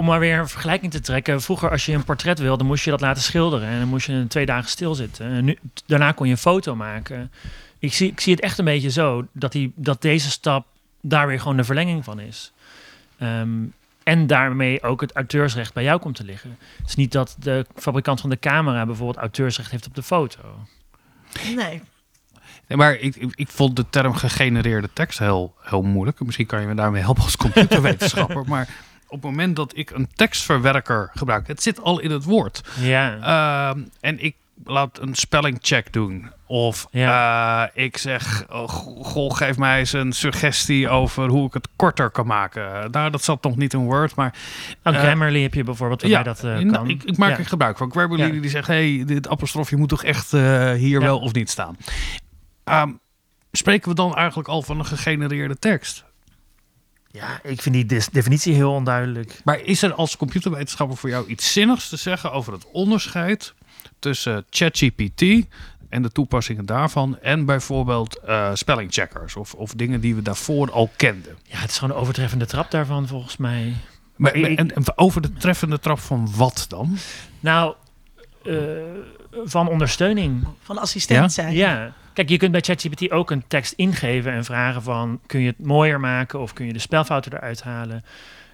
om 0.00 0.06
maar 0.06 0.20
weer 0.20 0.38
een 0.38 0.48
vergelijking 0.48 0.92
te 0.92 1.00
trekken. 1.00 1.42
Vroeger 1.42 1.70
als 1.70 1.86
je 1.86 1.92
een 1.92 2.04
portret 2.04 2.38
wilde, 2.38 2.64
moest 2.64 2.84
je 2.84 2.90
dat 2.90 3.00
laten 3.00 3.22
schilderen. 3.22 3.68
En 3.68 3.78
dan 3.78 3.88
moest 3.88 4.06
je 4.06 4.24
twee 4.28 4.46
dagen 4.46 4.70
stilzitten. 4.70 5.26
En 5.26 5.44
nu, 5.44 5.58
daarna 5.86 6.12
kon 6.12 6.26
je 6.26 6.32
een 6.32 6.38
foto 6.38 6.76
maken. 6.76 7.32
Ik 7.78 7.92
zie, 7.92 8.10
ik 8.10 8.20
zie 8.20 8.34
het 8.34 8.42
echt 8.42 8.58
een 8.58 8.64
beetje 8.64 8.90
zo. 8.90 9.26
Dat, 9.32 9.52
die, 9.52 9.72
dat 9.74 10.02
deze 10.02 10.30
stap 10.30 10.66
daar 11.00 11.26
weer 11.26 11.40
gewoon 11.40 11.56
de 11.56 11.64
verlenging 11.64 12.04
van 12.04 12.20
is. 12.20 12.52
Ehm, 13.18 13.50
en 14.02 14.26
daarmee 14.26 14.82
ook 14.82 15.00
het 15.00 15.12
auteursrecht 15.12 15.74
bij 15.74 15.82
jou 15.82 16.00
komt 16.00 16.16
te 16.16 16.24
liggen. 16.24 16.56
Het 16.78 16.88
is 16.88 16.94
niet 16.94 17.12
dat 17.12 17.36
de 17.38 17.66
fabrikant 17.74 18.20
van 18.20 18.30
de 18.30 18.38
camera 18.38 18.86
bijvoorbeeld 18.86 19.18
auteursrecht 19.18 19.70
heeft 19.70 19.86
op 19.86 19.94
de 19.94 20.02
foto. 20.02 20.38
Nee. 21.56 21.82
Nee, 22.66 22.78
maar 22.78 22.94
ik, 22.94 23.16
ik, 23.16 23.32
ik 23.34 23.48
vond 23.48 23.76
de 23.76 23.84
term 23.90 24.14
gegenereerde 24.14 24.88
tekst 24.92 25.18
heel, 25.18 25.54
heel 25.60 25.82
moeilijk. 25.82 26.24
Misschien 26.24 26.46
kan 26.46 26.60
je 26.60 26.66
me 26.66 26.74
daarmee 26.74 27.02
helpen 27.02 27.22
als 27.22 27.36
computerwetenschapper. 27.36 28.44
maar 28.54 28.68
op 29.10 29.22
het 29.22 29.30
moment 29.30 29.56
dat 29.56 29.76
ik 29.76 29.90
een 29.90 30.08
tekstverwerker 30.14 31.10
gebruik, 31.14 31.46
het 31.46 31.62
zit 31.62 31.80
al 31.82 32.00
in 32.00 32.10
het 32.10 32.24
woord. 32.24 32.62
Ja, 32.80 33.18
Ehm, 33.70 33.80
en 34.00 34.24
ik 34.24 34.34
laat 34.64 34.98
een 34.98 35.14
spellingcheck 35.14 35.92
doen. 35.92 36.30
Of 36.46 36.86
eh, 36.90 37.62
ik 37.74 37.96
zeg, 37.96 38.44
oh, 38.50 38.68
go- 38.68 39.02
goh, 39.02 39.34
geef 39.36 39.56
mij 39.58 39.78
eens 39.78 39.92
een 39.92 40.12
suggestie 40.12 40.88
over 40.88 41.28
hoe 41.28 41.46
ik 41.46 41.52
het 41.54 41.68
korter 41.76 42.10
kan 42.10 42.26
maken. 42.26 42.90
Nou, 42.90 43.10
dat 43.10 43.22
zat 43.24 43.42
nog 43.42 43.56
niet 43.56 43.72
in 43.72 43.78
Word, 43.84 44.14
maar 44.14 44.34
nou, 44.82 44.96
eh, 44.96 45.02
Grammarly 45.02 45.42
heb 45.42 45.54
je 45.54 45.64
bijvoorbeeld 45.64 46.02
waarbij 46.02 46.22
dat 46.22 46.38
eh, 46.44 46.50
nou, 46.50 46.70
kan. 46.72 46.88
ik, 46.88 47.02
ik 47.04 47.16
maak 47.16 47.30
Ja. 47.30 47.38
er 47.38 47.46
gebruik 47.46 47.76
van. 47.76 47.90
Grammarly 47.90 48.34
Ja. 48.34 48.40
die 48.40 48.50
zegt, 48.50 48.66
hey, 48.66 49.02
dit 49.06 49.28
apostrofje 49.28 49.76
moet 49.76 49.88
toch 49.88 50.04
echt 50.04 50.30
hier 50.30 50.78
Ja. 50.78 50.98
wel 51.00 51.18
of 51.18 51.32
niet 51.32 51.50
staan. 51.50 51.76
Ehm, 52.64 52.90
spreken 53.52 53.88
we 53.88 53.94
dan 53.94 54.14
eigenlijk 54.16 54.48
al 54.48 54.62
van 54.62 54.78
een 54.78 54.86
gegenereerde 54.86 55.58
tekst? 55.58 56.04
Ja, 57.12 57.40
ik 57.42 57.62
vind 57.62 57.74
die 57.74 58.00
definitie 58.12 58.54
heel 58.54 58.72
onduidelijk. 58.72 59.40
Maar 59.44 59.60
is 59.60 59.82
er 59.82 59.92
als 59.94 60.16
computerwetenschapper 60.16 60.96
voor 60.96 61.08
jou 61.08 61.26
iets 61.28 61.52
zinnigs 61.52 61.88
te 61.88 61.96
zeggen 61.96 62.32
over 62.32 62.52
het 62.52 62.66
onderscheid 62.72 63.54
tussen 63.98 64.44
ChatGPT 64.50 65.22
en 65.88 66.02
de 66.02 66.10
toepassingen 66.12 66.66
daarvan 66.66 67.18
en 67.20 67.44
bijvoorbeeld 67.44 68.18
eh, 68.18 68.50
spellingcheckers 68.54 69.36
of, 69.36 69.54
of 69.54 69.72
dingen 69.72 70.00
die 70.00 70.14
we 70.14 70.22
daarvoor 70.22 70.70
al 70.72 70.90
kenden? 70.96 71.36
Ja, 71.44 71.58
het 71.58 71.70
is 71.70 71.78
gewoon 71.78 71.94
een 71.96 72.00
overtreffende 72.02 72.46
trap 72.46 72.70
daarvan 72.70 73.06
volgens 73.06 73.36
mij. 73.36 73.74
Maar, 74.16 74.34
ik- 74.34 74.58
en, 74.58 74.74
en 74.74 74.82
over 74.98 75.22
de 75.22 75.32
treffende 75.32 75.78
trap 75.80 75.98
van 75.98 76.32
wat 76.36 76.64
dan? 76.68 76.96
Nou, 77.40 77.74
eh, 78.44 78.54
van 79.44 79.68
ondersteuning. 79.68 80.44
Van 80.62 80.78
assistent 80.78 81.20
Ja? 81.20 81.28
zijn. 81.28 81.54
Ja. 81.54 81.92
Kijk, 82.12 82.28
je 82.28 82.36
kunt 82.36 82.52
bij 82.52 82.60
ChatGPT 82.60 83.10
ook 83.10 83.30
een 83.30 83.44
tekst 83.48 83.72
ingeven 83.72 84.32
en 84.32 84.44
vragen 84.44 84.82
van... 84.82 85.20
kun 85.26 85.40
je 85.40 85.46
het 85.46 85.66
mooier 85.66 86.00
maken 86.00 86.40
of 86.40 86.52
kun 86.52 86.66
je 86.66 86.72
de 86.72 86.78
spelfouten 86.78 87.32
eruit 87.32 87.62
halen? 87.62 88.04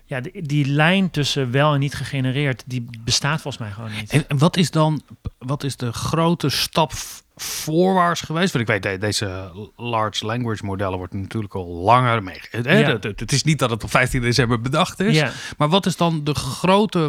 Ja, 0.05 0.21
die, 0.21 0.43
die 0.43 0.67
lijn 0.67 1.11
tussen 1.11 1.51
wel 1.51 1.73
en 1.75 1.81
niet 1.81 1.95
gegenereerd, 1.95 2.63
die 2.67 2.87
bestaat 3.05 3.41
volgens 3.41 3.63
mij 3.63 3.73
gewoon 3.73 3.91
niet. 3.93 4.25
En, 4.29 4.39
wat 4.39 4.57
is 4.57 4.71
dan 4.71 5.03
wat 5.39 5.65
is 5.65 5.77
de 5.77 5.93
grote 5.93 6.49
stap 6.49 6.93
voorwaarts 7.37 8.21
geweest? 8.21 8.53
Want 8.53 8.69
ik 8.69 8.71
weet, 8.75 8.83
de- 8.83 8.99
deze 9.07 9.51
large 9.77 10.27
language 10.27 10.65
modellen 10.65 10.99
wordt 10.99 11.13
natuurlijk 11.13 11.55
al 11.55 11.67
langer 11.67 12.23
mee. 12.23 12.41
hè, 12.51 12.79
Ja. 12.79 12.99
Het, 13.01 13.33
is 13.33 13.43
niet 13.45 13.59
dat 13.59 13.71
het 13.71 13.85
op 13.85 13.91
15 13.91 14.21
december 14.21 14.61
bedacht 14.61 15.01
is. 15.01 15.17
Ja. 15.17 15.31
Maar 15.57 15.69
wat 15.69 15.87
is 15.87 15.97
dan 15.97 16.25
de 16.25 16.35
grote, 16.35 17.09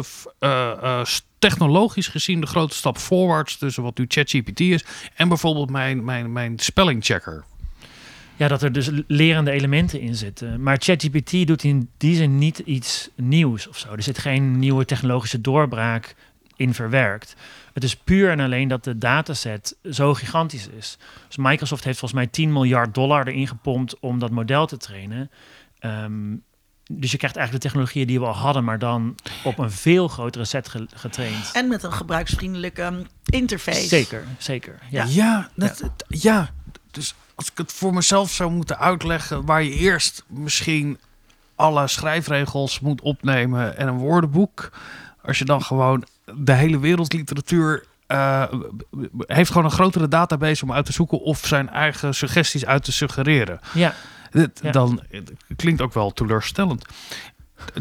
s- 1.02 1.26
technologisch 1.38 2.08
gezien, 2.08 2.40
de 2.40 2.46
grote 2.46 2.74
stap 2.74 2.98
voorwaarts 2.98 3.56
tussen 3.56 3.82
wat 3.82 3.98
nu 3.98 4.04
ChatGPT 4.08 4.60
is 4.60 4.84
en 5.14 5.28
bijvoorbeeld 5.28 5.70
mijn, 5.70 6.04
mijn, 6.04 6.32
mijn 6.32 6.58
spellingchecker? 6.58 7.44
ja, 8.38 8.48
dat 8.48 8.62
er 8.62 8.72
dus 8.72 8.90
lerende 9.06 9.50
elementen 9.50 10.00
in 10.00 10.14
zitten. 10.14 10.62
Maar 10.62 10.76
ChatGPT 10.80 11.46
doet 11.46 11.64
in 11.64 11.90
die 11.96 12.16
zin 12.16 12.38
niet 12.38 12.58
iets 12.58 13.10
nieuws 13.14 13.68
of 13.68 13.78
zo. 13.78 13.92
Er 13.92 14.02
zit 14.02 14.18
geen 14.18 14.58
nieuwe 14.58 14.84
technologische 14.84 15.40
doorbraak 15.40 16.14
in 16.56 16.74
verwerkt. 16.74 17.36
Het 17.72 17.84
is 17.84 17.96
puur 17.96 18.30
en 18.30 18.40
alleen 18.40 18.68
dat 18.68 18.84
de 18.84 18.98
dataset 18.98 19.76
zo 19.90 20.14
gigantisch 20.14 20.68
is. 20.68 20.98
Dus 21.26 21.36
Microsoft 21.36 21.84
heeft 21.84 21.98
volgens 21.98 22.20
mij 22.20 22.30
10 22.30 22.52
miljard 22.52 22.94
dollar 22.94 23.26
erin 23.26 23.48
gepompt 23.48 23.98
om 23.98 24.18
dat 24.18 24.30
model 24.30 24.66
te 24.66 24.76
trainen. 24.76 25.30
Ehm, 25.78 26.36
dus 26.90 27.10
je 27.10 27.16
krijgt 27.16 27.36
eigenlijk 27.36 27.64
de 27.64 27.70
technologieën 27.70 28.06
die 28.06 28.20
we 28.20 28.26
al 28.26 28.34
hadden, 28.36 28.64
maar 28.64 28.78
dan 28.78 29.14
op 29.44 29.58
een 29.58 29.70
veel 29.70 30.08
grotere 30.08 30.44
set 30.44 30.68
ge- 30.68 30.86
getraind. 30.94 31.50
En 31.52 31.68
met 31.68 31.82
een 31.82 31.92
gebruiksvriendelijke 31.92 32.82
um, 32.82 33.06
interface. 33.24 33.86
Zeker, 33.88 34.24
zeker. 34.38 34.78
Ja. 34.90 35.04
Ja, 35.08 35.50
dat, 35.54 35.82
ja. 36.08 36.50
Dus 36.90 37.14
als 37.34 37.50
ik 37.50 37.58
het 37.58 37.72
voor 37.72 37.94
mezelf 37.94 38.30
zou 38.30 38.50
moeten 38.50 38.78
uitleggen, 38.78 39.44
waar 39.44 39.62
je 39.62 39.70
eerst 39.70 40.24
misschien 40.26 40.98
alle 41.54 41.86
schrijfregels 41.86 42.80
moet 42.80 43.00
opnemen 43.00 43.76
en 43.76 43.88
een 43.88 43.98
woordenboek. 43.98 44.70
Als 45.22 45.38
je 45.38 45.44
dan 45.44 45.62
gewoon 45.62 46.04
de 46.36 46.52
hele 46.52 46.78
wereldliteratuur 46.78 47.84
eh, 48.06 48.42
heeft 49.18 49.50
gewoon 49.50 49.64
een 49.64 49.70
grotere 49.70 50.08
database 50.08 50.64
om 50.64 50.72
uit 50.72 50.86
te 50.86 50.92
zoeken 50.92 51.20
of 51.20 51.46
zijn 51.46 51.68
eigen 51.70 52.14
suggesties 52.14 52.66
uit 52.66 52.84
te 52.84 52.92
suggereren. 52.92 53.60
ja. 53.74 53.94
Ja. 54.30 54.70
Dan 54.70 55.02
klinkt 55.56 55.80
ook 55.80 55.94
wel 55.94 56.12
teleurstellend. 56.12 56.84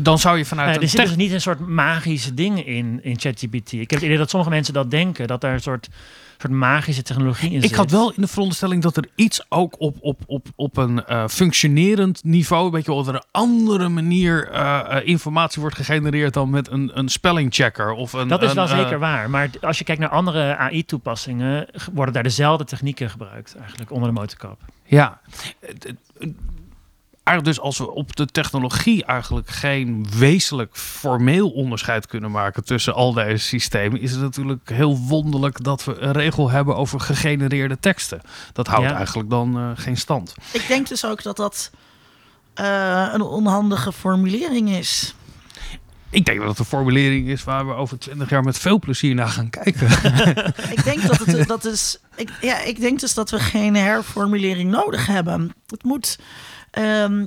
Dan 0.02 0.20
zou 0.20 0.38
je 0.38 0.46
vanuit 0.46 0.70
Ja, 0.70 0.76
een 0.76 0.82
er 0.82 0.90
zit 0.90 1.02
dus 1.02 1.16
niet 1.16 1.32
een 1.32 1.42
soort 1.42 1.60
magische 1.60 2.34
dingen 2.34 2.66
in, 2.66 3.00
in 3.04 3.20
ChatGPT. 3.20 3.72
Ik 3.72 3.80
heb 3.80 3.90
het 3.90 4.02
idee 4.02 4.18
dat 4.18 4.30
sommige 4.30 4.52
mensen 4.52 4.74
dat 4.74 4.92
denken, 4.92 5.28
dat 5.28 5.44
er 5.44 5.54
een 5.54 5.62
soort, 5.62 5.90
soort 6.38 6.54
magische 6.54 7.02
technologie 7.02 7.52
in 7.52 7.62
zit. 7.62 7.72
Ik 7.72 7.76
had 7.76 7.92
wel 7.92 8.14
in 8.14 8.22
de 8.22 8.28
veronderstelling 8.28 8.82
dat 8.82 8.98
er 8.98 9.06
iets 9.16 9.46
ook 9.50 9.76
op, 9.80 9.98
op, 10.00 10.20
op, 10.26 10.48
op 10.56 10.78
een 10.78 11.06
eh, 11.06 11.28
functionerend 11.28 12.24
niveau, 12.24 12.72
weet 12.72 12.86
je 12.86 12.92
wel, 12.92 13.00
op 13.00 13.08
een 13.08 13.24
andere 13.32 13.90
manier 13.90 14.50
eh, 14.50 14.98
eh, 14.98 15.08
informatie 15.08 15.62
wordt 15.62 15.76
gegenereerd 15.76 16.34
dan 16.34 16.50
met 16.50 16.72
een, 16.72 16.92
een 16.94 17.10
spellingchecker 17.10 17.92
of 17.92 18.14
een. 18.14 18.28
Dat 18.28 18.44
is 18.44 18.50
een, 18.50 18.56
wel 18.56 18.68
zeker 18.68 19.00
waar. 19.00 19.30
Maar 19.30 19.50
als 19.62 19.78
je 19.78 19.84
kijkt 19.84 20.02
naar 20.02 20.10
andere 20.10 20.56
AI-toepassingen, 20.56 21.68
worden 21.94 22.14
daar 22.14 22.24
dezelfde 22.24 22.64
technieken 22.64 23.10
gebruikt, 23.10 23.56
eigenlijk 23.56 23.92
onder 23.92 24.10
de 24.10 24.20
motorkap. 24.20 24.60
Ja. 24.88 25.20
Eigenlijk 27.24 27.44
dus 27.58 27.60
als 27.60 27.78
we 27.78 27.92
op 27.92 28.16
de 28.16 28.26
technologie 28.26 29.06
eigenlijk 29.06 29.50
geen 29.50 30.08
wezenlijk 30.18 30.78
formeel 30.78 31.50
onderscheid 31.50 32.06
kunnen 32.08 32.32
maken 32.32 32.64
tussen 32.66 32.94
al 32.94 33.14
deze 33.14 33.46
systemen, 33.46 34.02
is 34.02 34.12
het 34.12 34.22
natuurlijk 34.22 34.70
heel 34.70 34.98
wonderlijk 34.98 35.64
dat 35.64 35.84
we 35.84 35.98
een 36.00 36.12
regel 36.12 36.50
hebben 36.50 36.76
over 36.76 37.00
gegenereerde 37.00 37.80
teksten. 37.80 38.22
Dat 38.54 38.68
houdt 38.68 38.90
Ja. 38.90 38.96
eigenlijk 38.96 39.30
dan 39.30 39.58
eh, 39.58 39.70
geen 39.76 39.98
stand. 39.98 40.34
Ik 40.54 40.68
denk 40.68 40.88
dus 40.88 41.06
ook 41.06 41.24
dat 41.24 41.38
dat 41.38 41.72
eh, 42.54 43.10
een 43.14 43.22
onhandige 43.22 43.92
formulering 43.92 44.70
is. 44.70 45.16
Ik 46.10 46.26
denk 46.26 46.40
dat 46.40 46.50
het 46.50 46.60
een 46.60 46.66
formulering 46.66 47.28
is 47.28 47.44
waar 47.44 47.68
we 47.68 47.74
over 47.74 48.00
twintig 48.00 48.30
jaar 48.30 48.44
met 48.44 48.58
veel 48.58 48.80
plezier 48.80 49.16
naar 49.16 49.28
gaan 49.28 49.50
kijken. 49.50 49.88
Ik 50.76 50.84
denk 50.84 51.02
dat 51.02 51.18
het 51.18 51.48
dat 51.48 51.66
is. 51.66 51.98
Ik, 52.16 52.30
ja, 52.42 52.60
ik 52.60 52.80
denk 52.80 53.00
dus 53.00 53.14
dat 53.14 53.30
we 53.30 53.40
geen 53.40 53.76
herformulering 53.76 54.72
nodig 54.72 55.06
hebben. 55.06 55.54
Het 55.68 55.84
moet 55.84 56.20
ehm, 56.72 57.26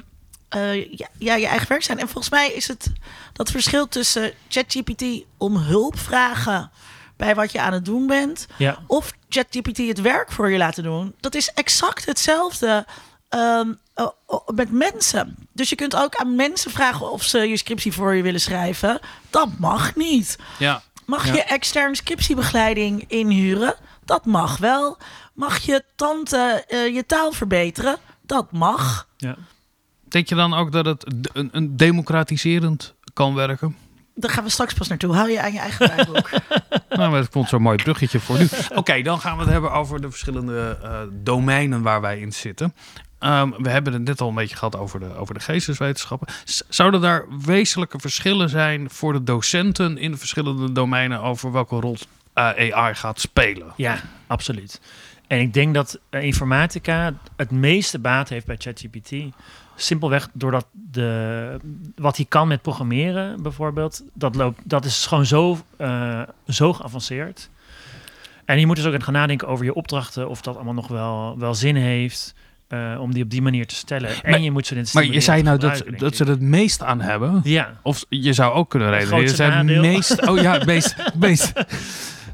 eh, 0.48 0.92
ja, 0.92 1.08
ja, 1.18 1.34
je 1.34 1.46
eigen 1.46 1.68
werk 1.68 1.82
zijn. 1.82 1.98
En 1.98 2.08
volgens 2.08 2.30
mij 2.30 2.52
is 2.52 2.68
het 2.68 2.92
dat 3.32 3.50
verschil 3.50 3.88
tussen 3.88 4.32
ChatGPT 4.48 5.04
om 5.36 5.56
hulp 5.56 5.98
vragen 5.98 6.70
bij 7.16 7.34
wat 7.34 7.52
je 7.52 7.60
aan 7.60 7.72
het 7.72 7.84
doen 7.84 8.06
bent, 8.06 8.46
Ja, 8.56 8.78
of 8.86 9.12
ChatGPT 9.28 9.76
het 9.76 10.00
werk 10.00 10.32
voor 10.32 10.50
je 10.50 10.58
laten 10.58 10.82
doen. 10.82 11.14
Dat 11.20 11.34
is 11.34 11.52
exact 11.54 12.06
hetzelfde 12.06 12.86
ehm, 13.30 13.72
eh, 13.94 14.06
eh, 14.28 14.36
met 14.54 14.70
mensen. 14.72 15.36
Dus 15.52 15.68
je 15.68 15.76
kunt 15.76 15.96
ook 15.96 16.14
aan 16.16 16.34
mensen 16.34 16.70
vragen 16.70 17.10
of 17.10 17.22
ze 17.22 17.38
je 17.38 17.56
scriptie 17.56 17.92
voor 17.92 18.14
je 18.14 18.22
willen 18.22 18.40
schrijven. 18.40 18.98
Dat 19.30 19.48
mag 19.58 19.94
niet. 19.96 20.38
Ja. 20.58 20.82
Mag 21.06 21.26
Ja. 21.26 21.32
je 21.34 21.42
extern 21.42 21.94
scriptiebegeleiding 21.96 23.04
inhuren? 23.08 23.74
Dat 24.04 24.24
mag 24.26 24.56
wel. 24.58 24.96
Mag 25.34 25.58
je 25.58 25.84
tante 25.96 26.64
eh, 26.68 26.94
je 26.94 27.06
taal 27.06 27.32
verbeteren? 27.32 27.96
Dat 28.22 28.52
mag. 28.52 29.08
ja. 29.16 29.36
Denk 30.08 30.28
je 30.28 30.34
dan 30.34 30.54
ook 30.54 30.72
dat 30.72 30.86
het 30.86 31.04
een, 31.32 31.48
een 31.52 31.76
democratiserend 31.76 32.94
kan 33.12 33.34
werken? 33.34 33.76
Daar 34.14 34.30
gaan 34.30 34.44
we 34.44 34.50
straks 34.50 34.74
pas 34.74 34.88
naartoe. 34.88 35.14
Hou 35.14 35.30
je 35.30 35.40
aan 35.42 35.52
je 35.52 35.58
eigen 35.58 35.86
draaiboek. 35.86 36.30
Nou, 36.88 37.10
maar 37.10 37.20
dat 37.20 37.28
vond 37.32 37.48
zo'n 37.48 37.62
mooi 37.62 37.76
bruggetje 37.76 38.20
voor 38.20 38.38
nu. 38.38 38.48
Oké, 38.74 39.02
dan 39.02 39.20
gaan 39.20 39.36
we 39.36 39.42
het 39.42 39.52
hebben 39.52 39.72
over 39.72 40.00
de 40.00 40.10
verschillende 40.10 40.78
eh, 40.82 41.00
domeinen 41.12 41.82
waar 41.82 42.00
wij 42.00 42.18
in 42.20 42.32
zitten. 42.32 42.74
Ehm, 43.20 43.50
we 43.58 43.70
hebben 43.70 43.92
het 43.92 44.02
net 44.02 44.20
al 44.20 44.28
een 44.28 44.34
beetje 44.34 44.56
gehad 44.56 44.76
over 44.76 45.00
de, 45.00 45.16
over 45.16 45.34
de 45.34 45.40
geesteswetenschappen. 45.40 46.28
Zouden 46.68 47.00
daar 47.00 47.24
wezenlijke 47.44 47.98
verschillen 47.98 48.48
zijn 48.48 48.90
voor 48.90 49.12
de 49.12 49.22
docenten 49.22 49.98
in 49.98 50.10
de 50.10 50.16
verschillende 50.16 50.72
domeinen 50.72 51.20
over 51.20 51.52
welke 51.52 51.80
rol 51.80 51.96
eh, 52.32 52.74
AI 52.74 52.94
gaat 52.94 53.20
spelen? 53.20 53.72
ja, 53.76 54.00
absoluut. 54.26 54.80
En 55.26 55.40
ik 55.40 55.54
denk 55.54 55.74
dat 55.74 55.98
eh, 56.08 56.22
informatica 56.22 57.14
het 57.36 57.50
meeste 57.50 57.98
baat 57.98 58.28
heeft 58.28 58.46
bij 58.46 58.56
ChatGPT. 58.58 59.12
Simpelweg 59.76 60.28
doordat 60.32 60.66
de, 60.72 61.56
wat 61.96 62.16
hij 62.16 62.26
kan 62.28 62.48
met 62.48 62.62
programmeren, 62.62 63.42
bijvoorbeeld, 63.42 64.02
dat, 64.12 64.34
loopt, 64.34 64.60
dat 64.64 64.84
is 64.84 65.06
gewoon 65.06 65.26
zo, 65.26 65.58
eh, 65.76 66.22
zo 66.48 66.72
geavanceerd. 66.72 67.50
En 68.44 68.60
je 68.60 68.66
moet 68.66 68.76
dus 68.76 68.84
ook 68.84 69.02
gaan 69.02 69.12
nadenken 69.12 69.48
over 69.48 69.64
je 69.64 69.74
opdrachten, 69.74 70.28
of 70.28 70.40
dat 70.40 70.54
allemaal 70.54 70.74
nog 70.74 70.88
wel, 70.88 71.38
wel 71.38 71.54
zin 71.54 71.76
heeft. 71.76 72.34
Eh, 72.70 72.96
om 73.00 73.12
die 73.14 73.22
op 73.24 73.30
die 73.30 73.42
manier 73.42 73.66
te 73.66 73.74
stellen. 73.74 74.10
En 74.22 74.30
Maar- 74.30 74.40
je 74.40 74.50
moet 74.50 74.66
ze 74.66 74.74
dit 74.74 74.94
Maar 74.94 75.04
je 75.04 75.20
zei 75.20 75.42
nou 75.42 75.58
dat, 75.58 75.82
dat 75.96 76.16
ze 76.16 76.24
er 76.24 76.30
het 76.30 76.40
meest 76.40 76.82
aan 76.82 77.00
hebben. 77.00 77.40
Ja, 77.44 77.70
Of 77.82 78.04
je 78.08 78.32
zou 78.32 78.52
ook 78.54 78.70
kunnen 78.70 78.90
redeneren. 78.90 79.28
Zijn 79.28 79.52
het 79.52 79.66
nadeel. 79.66 79.82
meest, 79.82 80.28
oh 80.28 80.38
ja, 80.40 80.52
het 80.52 80.66
meest, 80.66 80.94
meest, 81.18 81.52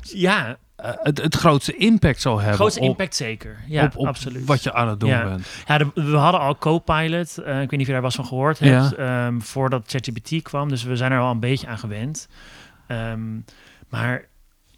ja 0.03 0.57
eh, 0.77 0.91
het, 1.03 1.23
het 1.23 1.35
grootste 1.35 1.77
impact 1.77 2.21
zal 2.21 2.39
hebben. 2.39 2.55
grootste 2.57 2.81
op, 2.81 2.87
impact 2.87 3.15
zeker. 3.17 3.57
Ja, 3.67 3.85
op, 3.85 3.97
op 3.97 4.07
absoluut. 4.07 4.45
wat 4.47 4.63
je 4.63 4.73
aan 4.73 4.89
het 4.89 5.01
doen 5.01 5.09
Ja. 5.09 5.25
bent. 5.25 5.47
Ja, 5.67 5.79
de- 5.79 5.91
we 5.95 6.17
hadden 6.17 6.41
al 6.41 6.57
Copilot. 6.59 7.39
eh 7.39 7.53
ik 7.63 7.71
weet 7.71 7.71
niet 7.71 7.81
of 7.81 7.87
je 7.87 7.93
daar 7.93 8.03
was 8.03 8.15
van 8.15 8.27
gehoord 8.27 8.59
hebt. 8.59 8.95
ehm, 8.95 9.39
voordat 9.41 9.83
ChatGPT 9.87 10.43
kwam. 10.43 10.69
Dus 10.69 10.83
we 10.83 10.97
zijn 10.97 11.13
er 11.13 11.21
al 11.21 11.31
een 11.31 11.41
beetje 11.41 11.67
aan 11.67 11.79
gewend. 11.79 12.29
Ehm, 12.87 13.21
maar 13.89 14.25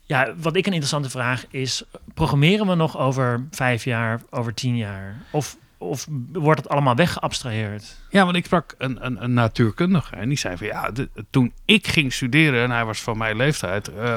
ja, 0.09 0.35
wat 0.37 0.57
ik 0.57 0.67
een 0.67 0.73
interessante 0.73 1.11
vraag 1.11 1.45
is... 1.51 1.83
programmeren 2.15 2.67
we 2.67 2.75
nog 2.75 2.99
over 2.99 3.47
vijf 3.51 3.85
jaar, 3.85 4.21
over 4.31 4.55
tien 4.55 4.77
jaar? 4.77 5.17
Of, 5.31 5.57
of 5.79 6.07
wordt 6.33 6.61
het 6.63 6.69
allemaal 6.69 6.95
weggeabstraheerd? 6.95 7.97
Ja, 8.11 8.25
want 8.25 8.37
ik 8.37 8.45
sprak 8.45 8.75
een, 8.79 9.07
een, 9.07 9.23
een 9.23 9.33
natuurkundige 9.33 10.17
en 10.17 10.29
die 10.29 10.39
zei 10.39 10.57
van 10.57 10.67
ja, 10.67 10.91
de- 10.91 11.09
toen 11.31 11.53
ik 11.65 11.87
ging 11.87 12.13
studeren 12.13 12.63
en 12.63 12.71
hij 12.71 12.85
was 12.85 13.01
van 13.01 13.19
mijn 13.19 13.37
leeftijd, 13.37 13.89
eh, 13.89 14.17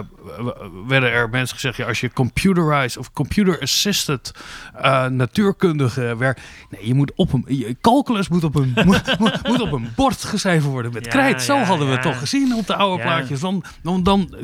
werden 0.88 1.12
er 1.12 1.30
mensen 1.30 1.56
gezegd, 1.56 1.76
ja, 1.78 1.88
als 1.88 2.00
je 2.00 2.12
computerized 2.14 2.98
of 2.98 3.12
computer 3.14 3.60
assisted 3.62 4.32
eh, 4.76 5.06
natuurkundige 5.06 6.16
werkt, 6.18 6.42
nee, 6.70 6.88
je 6.88 6.94
moet 6.94 7.12
op 7.16 7.34
een, 7.34 7.44
je, 7.48 7.78
calculus 7.82 8.28
moet 8.30 8.44
op 8.44 8.56
een, 8.56 8.72
moet, 8.86 9.20
moet- 9.20 9.48
moet 9.48 9.62
op 9.62 9.72
een 9.72 9.90
bord 9.96 10.24
geschreven 10.24 10.70
worden 10.70 10.94
met 10.94 11.06
Ja, 11.06 11.12
krijt. 11.12 11.42
Zo 11.42 11.56
ja, 11.56 11.64
hadden 11.64 11.86
we 11.88 11.92
ja. 11.94 12.00
het 12.00 12.08
toch 12.08 12.20
gezien 12.20 12.56
op 12.56 12.68
de 12.68 12.76
oude 12.76 12.98
Ja. 12.98 13.04
plaatjes. 13.10 13.40
Dan, 13.40 13.64
dan, 13.84 14.04
dan, 14.04 14.36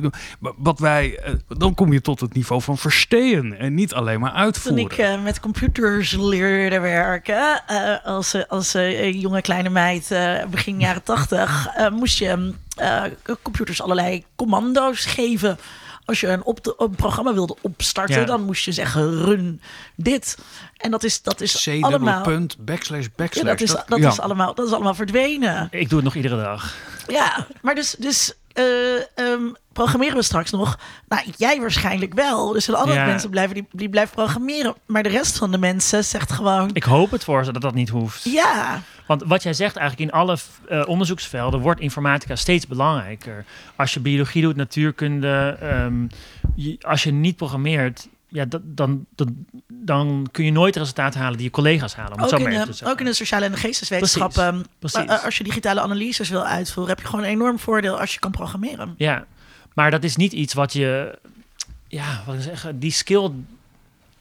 wat 0.57 0.79
wij, 0.79 1.17
eh, 1.19 1.33
dan 1.47 1.73
kom 1.73 1.93
je 1.93 2.01
tot 2.01 2.19
het 2.19 2.33
niveau 2.33 2.61
van 2.61 2.77
verstehen 2.77 3.59
en 3.59 3.73
niet 3.73 3.93
alleen 3.93 4.19
maar 4.19 4.31
Toen 4.31 4.39
uitvoeren. 4.39 4.83
ik 4.83 4.91
eh, 4.97 5.23
met 5.23 5.39
computers 5.39 6.11
leerde 6.11 6.79
werken, 6.79 7.06
eh, 7.15 8.05
als, 8.05 8.33
eh, 8.33 8.41
als 8.47 8.73
eh, 8.73 9.13
jonge 9.21 9.41
kleine 9.41 9.69
meid 9.69 10.11
eh, 10.11 10.45
begin 10.45 10.79
jaren 10.79 11.03
tachtig, 11.03 11.67
eh, 11.75 11.89
moest 11.89 12.17
je 12.17 12.53
eh, 12.75 13.03
computers 13.41 13.81
allerlei 13.81 14.25
commando's 14.35 15.05
geven. 15.05 15.57
Als 16.05 16.19
je 16.19 16.27
een, 16.27 16.43
op 16.43 16.75
een 16.77 16.95
programma 16.95 17.33
wilde 17.33 17.55
opstarten, 17.61 18.19
Ja. 18.19 18.25
dan 18.25 18.43
moest 18.43 18.65
je 18.65 18.71
zeggen 18.71 19.23
run 19.23 19.61
dit. 19.95 20.37
En 20.77 20.91
dat 20.91 21.03
is, 21.03 21.21
dat 21.21 21.41
is 21.41 21.63
C 21.63 21.83
allemaal... 21.83 22.21
punt, 22.21 22.57
backslash, 22.59 23.03
Ja, 23.03 23.09
backslash. 23.15 23.45
dat 23.45 23.61
is, 23.61 23.71
dat, 23.87 23.99
ja. 23.99 24.07
is 24.09 24.19
allemaal, 24.19 24.53
dat 24.55 24.67
is 24.67 24.73
allemaal 24.73 24.93
verdwenen. 24.95 25.67
Ik 25.71 25.89
doe 25.89 25.95
het 25.97 26.05
nog 26.05 26.15
iedere 26.15 26.35
dag. 26.41 26.75
Ja, 27.07 27.47
maar 27.61 27.75
dus, 27.75 27.95
dus 27.99 28.33
eh, 28.53 28.95
ehm, 28.95 29.43
programmeren 29.77 30.15
we 30.15 30.21
straks 30.23 30.51
nog? 30.51 30.79
Nou, 31.07 31.21
jij 31.37 31.59
waarschijnlijk 31.59 32.13
wel. 32.13 32.45
Dus 32.47 32.55
er 32.55 32.61
zijn 32.61 32.77
andere 32.77 32.99
Ja. 32.99 33.05
mensen 33.05 33.29
blijven 33.29 33.53
die, 33.55 33.67
die 33.71 33.89
blijven 33.89 34.15
programmeren. 34.15 34.75
Maar 34.85 35.03
de 35.03 35.09
rest 35.09 35.37
van 35.37 35.51
de 35.51 35.57
mensen 35.57 36.03
zegt 36.03 36.31
gewoon... 36.31 36.69
Ik 36.73 36.83
hoop 36.83 37.11
het 37.11 37.23
voor 37.23 37.45
ze 37.45 37.51
dat 37.51 37.61
dat 37.61 37.73
niet 37.73 37.89
hoeft. 37.89 38.23
Ja, 38.23 38.81
Want 39.07 39.23
wat 39.25 39.43
jij 39.43 39.53
zegt 39.53 39.75
eigenlijk 39.75 40.11
in 40.11 40.17
alle 40.19 40.37
eh, 40.69 40.83
onderzoeksvelden 40.87 41.59
wordt 41.59 41.79
informatica 41.79 42.35
steeds 42.35 42.67
belangrijker. 42.67 43.45
Als 43.75 43.93
je 43.93 43.99
biologie 43.99 44.41
doet, 44.41 44.55
natuurkunde, 44.55 45.57
ehm, 45.61 46.07
je- 46.55 46.77
als 46.81 47.03
je 47.03 47.11
niet 47.11 47.35
programmeert, 47.35 48.07
ja, 48.27 48.45
dat, 48.45 48.61
dan, 48.63 49.05
dat- 49.15 49.27
dan 49.67 50.27
kun 50.31 50.45
je 50.45 50.51
nooit 50.51 50.75
resultaten 50.75 51.19
halen 51.19 51.35
die 51.37 51.45
je 51.45 51.51
collega's 51.51 51.95
halen. 51.95 52.13
Om 52.13 52.19
het 52.19 52.33
ook 52.33 52.39
zo 52.39 52.45
in, 52.45 52.53
maar 52.57 52.69
te 52.69 52.85
ook 52.85 52.99
in 52.99 53.05
de 53.05 53.13
sociale 53.13 53.45
en 53.45 53.51
de 53.51 53.57
geesteswetenschappen. 53.57 54.65
Precies. 54.79 54.99
eh, 55.05 55.23
als 55.25 55.37
je 55.37 55.43
digitale 55.43 55.81
analyses 55.81 56.29
wil 56.29 56.45
uitvoeren, 56.45 56.93
heb 56.95 57.01
je 57.03 57.09
gewoon 57.09 57.25
een 57.25 57.31
enorm 57.31 57.59
voordeel 57.59 57.99
als 57.99 58.13
je 58.13 58.19
kan 58.19 58.31
programmeren. 58.31 58.93
Ja, 58.97 59.25
maar 59.77 59.91
dat 59.91 60.03
is 60.03 60.15
niet 60.15 60.33
iets 60.33 60.53
wat 60.53 60.73
je, 60.73 61.19
ja, 61.87 62.23
wat 62.25 62.35
ik 62.35 62.41
zeg, 62.41 62.67
die 62.75 62.91
skill 62.91 63.31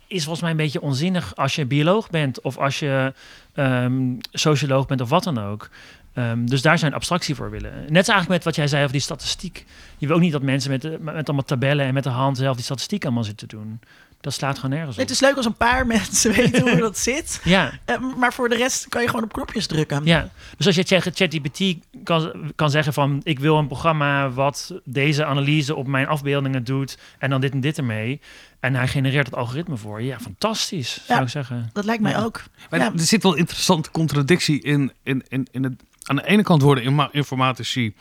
is 0.07 0.23
volgens 0.23 0.41
mij 0.41 0.51
een 0.51 0.57
beetje 0.57 0.81
onzinnig 0.81 1.37
als 1.37 1.55
je 1.55 1.67
bioloog 1.67 2.11
bent 2.11 2.41
of 2.41 2.59
als 2.59 2.79
je 2.79 3.13
ehm, 3.55 4.15
socioloog 4.31 4.87
bent 4.87 5.01
of 5.01 5.09
wat 5.09 5.25
dan 5.25 5.39
ook. 5.39 5.71
Ehm, 6.13 6.47
dus 6.47 6.63
daar 6.63 6.79
zijn 6.79 6.95
abstractie 6.95 7.35
voor 7.35 7.51
willen. 7.51 7.73
Net 7.73 8.09
eigenlijk 8.09 8.29
met 8.29 8.45
wat 8.45 8.55
jij 8.57 8.67
zei 8.67 8.81
over 8.81 8.93
die 8.93 9.03
statistiek. 9.03 9.65
Je 9.99 10.07
wil 10.07 10.17
ook 10.17 10.23
niet 10.23 10.33
dat 10.33 10.43
mensen 10.43 10.71
met, 10.71 11.03
met 11.03 11.27
allemaal 11.27 11.45
tabellen 11.45 11.87
en 11.87 11.95
met 11.95 12.05
de 12.05 12.11
hand 12.11 12.37
zelf 12.37 12.55
die 12.55 12.65
statistiek 12.65 13.05
allemaal 13.05 13.25
zitten 13.25 13.49
doen. 13.49 13.81
Dat 14.27 14.35
slaat 14.35 14.57
gewoon 14.59 14.71
nergens 14.71 14.95
op. 14.97 15.03
Het 15.03 15.11
is 15.11 15.21
leuk 15.21 15.37
als 15.37 15.47
een 15.47 15.55
paar 15.55 15.87
mensen 15.97 16.33
weten 16.33 16.69
hoe 16.71 16.81
dat 16.81 16.99
zit. 17.09 17.41
Ja, 17.45 17.73
Eh, 17.85 17.97
maar 18.17 18.33
voor 18.33 18.49
de 18.49 18.57
rest 18.57 18.89
kan 18.89 19.03
je 19.03 19.09
gewoon 19.09 19.25
op 19.25 19.33
knopjes 19.33 19.67
drukken. 19.67 20.05
ja. 20.05 20.29
Dus 20.57 20.67
als 20.67 20.75
je 20.75 20.85
tegen 20.85 21.13
ChatGPT 21.15 21.75
kan, 22.05 22.33
kan 22.55 22.71
zeggen 22.71 22.93
van... 22.93 23.21
ik 23.23 23.39
wil 23.39 23.59
een 23.59 23.67
programma 23.67 24.31
wat 24.31 24.75
deze 24.85 25.25
analyse 25.25 25.75
op 25.75 25.87
mijn 25.87 26.07
afbeeldingen 26.07 26.65
doet... 26.65 26.99
en 27.19 27.31
dan 27.31 27.41
dit 27.41 27.53
en 27.53 27.61
dit 27.61 27.79
ermee. 27.79 28.21
En 28.61 28.75
hij 28.75 28.89
genereert 28.89 29.27
het 29.27 29.35
algoritme 29.35 29.77
voor 29.77 30.01
je. 30.01 30.07
Ja, 30.07 30.19
fantastisch, 30.21 31.01
zou 31.07 31.23
ik 31.23 31.29
zeggen. 31.29 31.71
Dat 31.73 31.85
lijkt 31.85 32.03
mij 32.03 32.13
Ja. 32.13 32.23
ook. 32.23 32.43
Maar 32.71 32.81
Ja. 32.81 32.93
Er 32.93 33.01
zit 33.01 33.23
wel 33.23 33.33
een 33.33 33.39
interessante 33.39 33.91
contradictie 33.91 34.63
in. 34.63 34.93
in, 35.03 35.25
in, 35.29 35.47
in 35.51 35.63
het, 35.65 35.73
aan 36.05 36.17
de 36.17 36.27
ene 36.27 36.43
kant 36.43 36.63
worden 36.63 37.09
informatici 37.13 37.95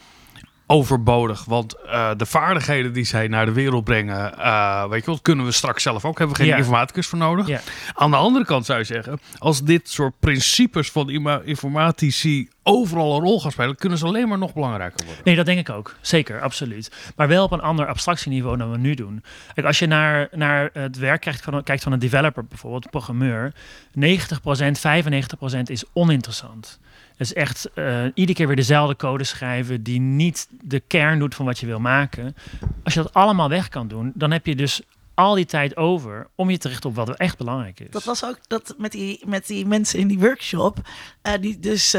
overbodig. 0.67 1.45
Want 1.45 1.73
eh, 1.85 2.09
de 2.17 2.25
vaardigheden 2.25 2.93
die 2.93 3.03
zij 3.05 3.27
naar 3.27 3.45
de 3.45 3.51
wereld 3.51 3.83
brengen, 3.83 4.37
eh, 4.39 4.87
weet 4.89 5.05
je 5.05 5.11
wat, 5.11 5.21
kunnen 5.21 5.45
we 5.45 5.51
straks 5.51 5.83
zelf 5.83 6.05
ook. 6.05 6.17
Hebben 6.17 6.35
we 6.35 6.41
geen 6.41 6.51
Ja. 6.51 6.57
informaticus 6.57 7.07
voor 7.07 7.17
nodig. 7.19 7.47
Ja. 7.47 7.59
Aan 7.93 8.11
de 8.11 8.17
andere 8.17 8.45
kant 8.45 8.65
zou 8.65 8.79
je 8.79 8.85
zeggen, 8.85 9.19
als 9.37 9.63
dit 9.63 9.89
soort 9.89 10.13
principes 10.19 10.91
van 10.91 11.09
informatici 11.45 12.49
overal 12.63 13.15
een 13.15 13.21
rol 13.21 13.41
gaan 13.41 13.51
spelen, 13.51 13.75
kunnen 13.75 13.97
ze 13.97 14.05
alleen 14.05 14.27
maar 14.27 14.37
nog 14.37 14.53
belangrijker 14.53 15.05
worden. 15.05 15.23
Nee, 15.25 15.35
dat 15.35 15.45
denk 15.45 15.59
ik 15.59 15.69
ook. 15.69 15.95
Zeker, 16.01 16.41
absoluut. 16.41 16.91
Maar 17.15 17.27
wel 17.27 17.43
op 17.43 17.51
een 17.51 17.61
ander 17.61 17.87
abstractieniveau 17.87 18.57
dan 18.57 18.71
we 18.71 18.77
nu 18.77 18.93
doen. 18.93 19.23
Kijk, 19.53 19.67
als 19.67 19.79
je 19.79 19.87
naar, 19.87 20.27
naar 20.31 20.69
het 20.73 20.97
werk 20.97 21.21
kijkt 21.21 21.41
van, 21.41 21.63
kijkt 21.63 21.83
van 21.83 21.91
een 21.91 21.99
developer 21.99 22.45
bijvoorbeeld, 22.45 22.89
programmeur, 22.89 23.53
90%, 23.93 24.79
95% 24.79 25.69
is 25.69 25.83
oninteressant. 25.93 26.79
Is 27.17 27.33
echt 27.33 27.69
eh, 27.73 28.03
iedere 28.13 28.37
keer 28.37 28.47
weer 28.47 28.55
dezelfde 28.55 28.95
code 28.95 29.23
schrijven 29.23 29.83
die 29.83 29.99
niet 29.99 30.47
de 30.61 30.79
kern 30.79 31.19
doet 31.19 31.35
van 31.35 31.45
wat 31.45 31.59
je 31.59 31.65
wil 31.65 31.79
maken. 31.79 32.35
Als 32.83 32.93
je 32.93 33.01
dat 33.01 33.13
allemaal 33.13 33.49
weg 33.49 33.69
kan 33.69 33.87
doen, 33.87 34.11
dan 34.15 34.31
heb 34.31 34.45
je 34.45 34.55
dus 34.55 34.81
al 35.15 35.35
die 35.35 35.45
tijd 35.45 35.77
over 35.77 36.27
om 36.35 36.49
je 36.49 36.57
te 36.57 36.67
richten 36.67 36.89
op 36.89 36.95
wat 36.95 37.09
er 37.09 37.15
echt 37.15 37.37
belangrijk 37.37 37.79
is. 37.79 37.89
Dat 37.89 38.03
was 38.03 38.25
ook 38.25 38.37
dat 38.47 38.73
met 38.77 38.91
die, 38.91 39.21
met 39.25 39.47
die 39.47 39.65
mensen 39.65 39.99
in 39.99 40.07
die 40.07 40.19
workshop. 40.19 40.77
eh, 41.21 41.33
die 41.41 41.59
dus 41.59 41.89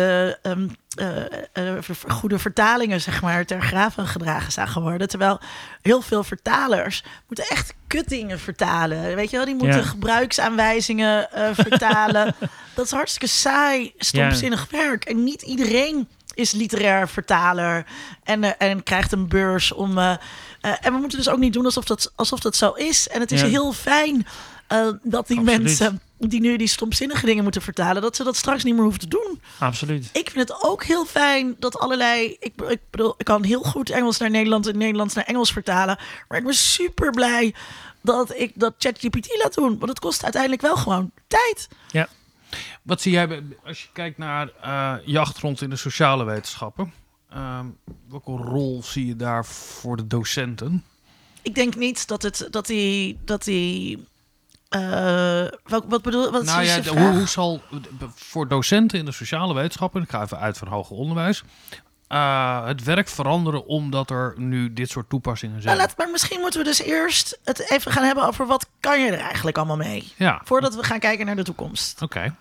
ver- 1.80 2.10
goede 2.10 2.38
vertalingen, 2.38 3.00
zeg 3.00 3.22
maar, 3.22 3.44
ter 3.46 3.62
graven 3.62 4.06
gedragen 4.06 4.52
zagen 4.52 4.82
worden. 4.82 5.08
Terwijl 5.08 5.40
heel 5.82 6.00
veel 6.02 6.24
vertalers 6.24 7.04
moeten 7.28 7.48
echt 7.48 7.74
kuttingen 7.86 8.38
vertalen. 8.38 9.14
Weet 9.16 9.30
je 9.30 9.36
wel, 9.36 9.46
die 9.46 9.54
moeten 9.54 9.78
Ja. 9.78 9.84
gebruiksaanwijzingen 9.84 11.28
vertalen. 11.54 12.34
dat 12.74 12.84
is 12.84 12.90
hartstikke 12.90 13.26
saai, 13.34 13.92
stomzinnig 13.98 14.66
werk. 14.70 15.04
En 15.04 15.24
niet 15.24 15.42
iedereen 15.42 16.08
is 16.36 16.52
literair 16.52 17.08
vertaler 17.08 17.86
en, 18.24 18.44
eh, 18.44 18.68
en 18.70 18.82
krijgt 18.82 19.12
een 19.12 19.28
beurs 19.28 19.72
om. 19.72 19.98
eh, 19.98 20.10
eh, 20.60 20.72
en 20.80 20.92
we 20.92 20.98
moeten 20.98 21.18
dus 21.18 21.28
ook 21.28 21.38
niet 21.38 21.52
doen 21.52 21.64
alsof 21.64 21.84
dat, 21.84 22.12
alsof 22.14 22.40
dat 22.40 22.56
zo 22.56 22.70
is. 22.72 23.08
En 23.08 23.20
het 23.20 23.32
is 23.32 23.40
Ja. 23.40 23.46
heel 23.46 23.72
fijn 23.72 24.26
dat 25.02 25.26
die 25.26 25.38
Absoluut. 25.38 25.44
mensen 25.44 26.00
die 26.18 26.40
nu 26.40 26.56
die 26.56 26.68
stomzinnige 26.68 27.26
dingen 27.26 27.42
moeten 27.42 27.62
vertalen, 27.62 28.02
dat 28.02 28.16
ze 28.16 28.24
dat 28.24 28.36
straks 28.36 28.64
niet 28.64 28.74
meer 28.74 28.82
hoeven 28.82 29.00
te 29.00 29.08
doen. 29.08 29.40
Absoluut. 29.58 30.08
Ik 30.12 30.30
vind 30.30 30.48
het 30.48 30.62
ook 30.62 30.84
heel 30.84 31.04
fijn 31.06 31.56
dat 31.58 31.78
allerlei. 31.78 32.36
Ik, 32.40 32.52
ik 32.68 32.80
bedoel, 32.90 33.14
ik 33.18 33.24
kan 33.24 33.44
heel 33.44 33.62
goed 33.62 33.90
Engels 33.90 34.18
naar 34.18 34.30
Nederlands 34.30 34.68
en 34.68 34.78
Nederlands 34.78 35.14
naar 35.14 35.24
Engels 35.24 35.52
vertalen. 35.52 35.98
Maar 36.28 36.38
ik 36.38 36.44
ben 36.44 36.54
super 36.54 37.10
blij 37.10 37.54
dat 38.02 38.34
ik 38.36 38.52
dat 38.54 38.74
ChatGPT 38.78 39.38
laat 39.42 39.54
doen. 39.54 39.78
Want 39.78 39.88
het 39.90 39.98
kost 39.98 40.22
uiteindelijk 40.22 40.62
wel 40.62 40.76
gewoon 40.76 41.10
tijd. 41.26 41.68
Wat 42.82 43.00
zie 43.00 43.12
jij 43.12 43.42
als 43.64 43.82
je 43.82 43.88
kijkt 43.92 44.18
naar 44.18 44.48
eh, 44.60 44.94
je 45.04 45.18
achtergrond 45.18 45.60
in 45.62 45.70
de 45.70 45.76
sociale 45.76 46.24
wetenschappen? 46.24 46.92
Ehm, 47.30 47.66
welke 48.08 48.30
rol 48.30 48.82
zie 48.82 49.06
je 49.06 49.16
daar 49.16 49.44
voor 49.44 49.96
de 49.96 50.06
docenten? 50.06 50.84
Ik 51.42 51.54
denk 51.54 51.76
niet 51.76 52.08
dat 52.08 52.22
het 52.22 52.48
dat 52.50 52.66
die 52.66 53.18
dat 53.24 53.44
die. 53.44 54.06
eh, 54.68 55.44
wat, 55.64 55.84
wat 55.88 56.02
bedoel 56.02 56.30
wat 56.30 56.44
nou 56.44 56.62
is 56.62 56.74
ja, 56.74 56.82
hoe, 56.94 57.10
hoe 57.16 57.26
zal 57.28 57.62
voor 58.14 58.48
docenten 58.48 58.98
in 58.98 59.04
de 59.04 59.12
sociale 59.12 59.54
wetenschappen, 59.54 60.02
ik 60.02 60.10
ga 60.10 60.22
even 60.22 60.38
uit 60.38 60.58
van 60.58 60.68
hoger 60.68 60.96
onderwijs, 60.96 61.42
eh, 62.08 62.66
het 62.66 62.82
werk 62.84 63.08
veranderen 63.08 63.66
omdat 63.66 64.10
er 64.10 64.34
nu 64.36 64.72
dit 64.72 64.90
soort 64.90 65.08
toepassingen 65.08 65.54
Nou, 65.54 65.66
zijn? 65.66 65.76
laat, 65.76 65.96
maar 65.96 66.10
misschien 66.10 66.40
moeten 66.40 66.60
we 66.60 66.66
dus 66.66 66.82
eerst 66.82 67.38
het 67.44 67.70
even 67.70 67.92
gaan 67.92 68.04
hebben 68.04 68.24
over 68.26 68.46
wat 68.46 68.68
kan 68.80 69.00
je 69.00 69.10
er 69.10 69.18
eigenlijk 69.18 69.56
allemaal 69.56 69.76
mee. 69.76 70.12
Ja, 70.16 70.40
Voordat 70.44 70.74
we 70.74 70.82
gaan 70.82 70.98
kijken 70.98 71.26
naar 71.26 71.36
de 71.36 71.42
toekomst. 71.44 72.02
oké. 72.02 72.34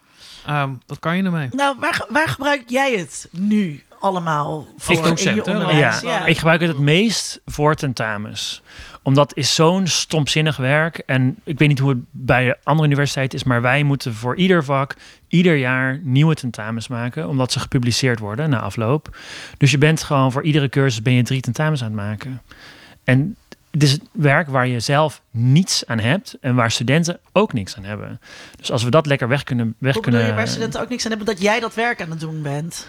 Ehm, 0.46 0.70
wat 0.86 1.00
kan 1.00 1.18
je 1.18 1.24
ermee? 1.24 1.48
Nou, 1.52 1.76
waar, 1.80 2.06
waar 2.10 2.28
gebruik 2.28 2.64
jij 2.68 2.98
het 2.98 3.28
nu 3.32 3.84
allemaal 4.00 4.68
voor 4.78 4.96
docent, 4.96 5.48
in 5.48 5.58
je? 5.58 5.76
Ja, 5.76 6.00
Ja. 6.04 6.26
ik 6.26 6.38
gebruik 6.38 6.62
het 6.62 6.70
het 6.70 6.80
meest 6.80 7.42
voor 7.46 7.76
tentamens. 7.76 8.62
Omdat 9.02 9.36
is 9.36 9.56
zo'n 9.56 9.88
stomzinnig 9.88 10.58
werk. 10.58 10.98
En 10.98 11.38
ik 11.44 11.60
weet 11.60 11.68
niet 11.68 11.80
hoe 11.80 11.90
het 11.90 12.00
bij 12.12 12.46
de 12.46 12.58
andere 12.64 12.88
universiteiten 12.88 13.38
is, 13.40 13.44
maar 13.44 13.62
wij 13.62 13.84
moeten 13.84 14.14
voor 14.14 14.36
ieder 14.36 14.64
vak 14.64 14.96
ieder 15.28 15.56
jaar 15.56 16.00
nieuwe 16.04 16.36
tentamens 16.36 16.88
maken, 16.88 17.28
omdat 17.28 17.52
ze 17.52 17.60
gepubliceerd 17.60 18.20
worden 18.20 18.50
na 18.50 18.60
afloop. 18.60 19.18
Dus 19.58 19.72
je 19.72 19.78
bent 19.78 20.04
gewoon 20.04 20.32
voor 20.32 20.44
iedere 20.44 20.70
cursus 20.70 21.02
ben 21.02 21.14
je 21.14 21.24
drie 21.24 21.42
tentamens 21.42 21.82
aan 21.82 21.88
het 21.88 21.96
maken. 21.96 22.42
En 23.04 23.36
het 23.76 23.84
is 23.84 23.98
werk 24.12 24.48
waar 24.48 24.68
je 24.68 24.80
zelf 24.80 25.22
niets 25.32 25.86
aan 25.86 26.00
hebt 26.00 26.38
en 26.42 26.56
waar 26.56 26.72
studenten 26.72 27.20
ook 27.32 27.54
niks 27.54 27.78
aan 27.78 27.84
hebben. 27.84 28.20
Dus 28.56 28.72
als 28.72 28.84
we 28.84 28.90
dat 28.90 29.06
lekker 29.06 29.28
weg 29.28 29.44
kunnen, 29.44 29.76
weg 29.78 29.94
Hoe 29.94 30.02
kunnen 30.02 30.26
je 30.26 30.34
waar 30.34 30.48
studenten 30.48 30.82
ook 30.82 30.90
niks 30.90 31.04
aan 31.04 31.10
hebben 31.10 31.28
dat 31.28 31.42
jij 31.42 31.60
dat 31.60 31.74
werk 31.74 32.02
aan 32.02 32.10
het 32.10 32.20
doen 32.20 32.42
bent? 32.42 32.88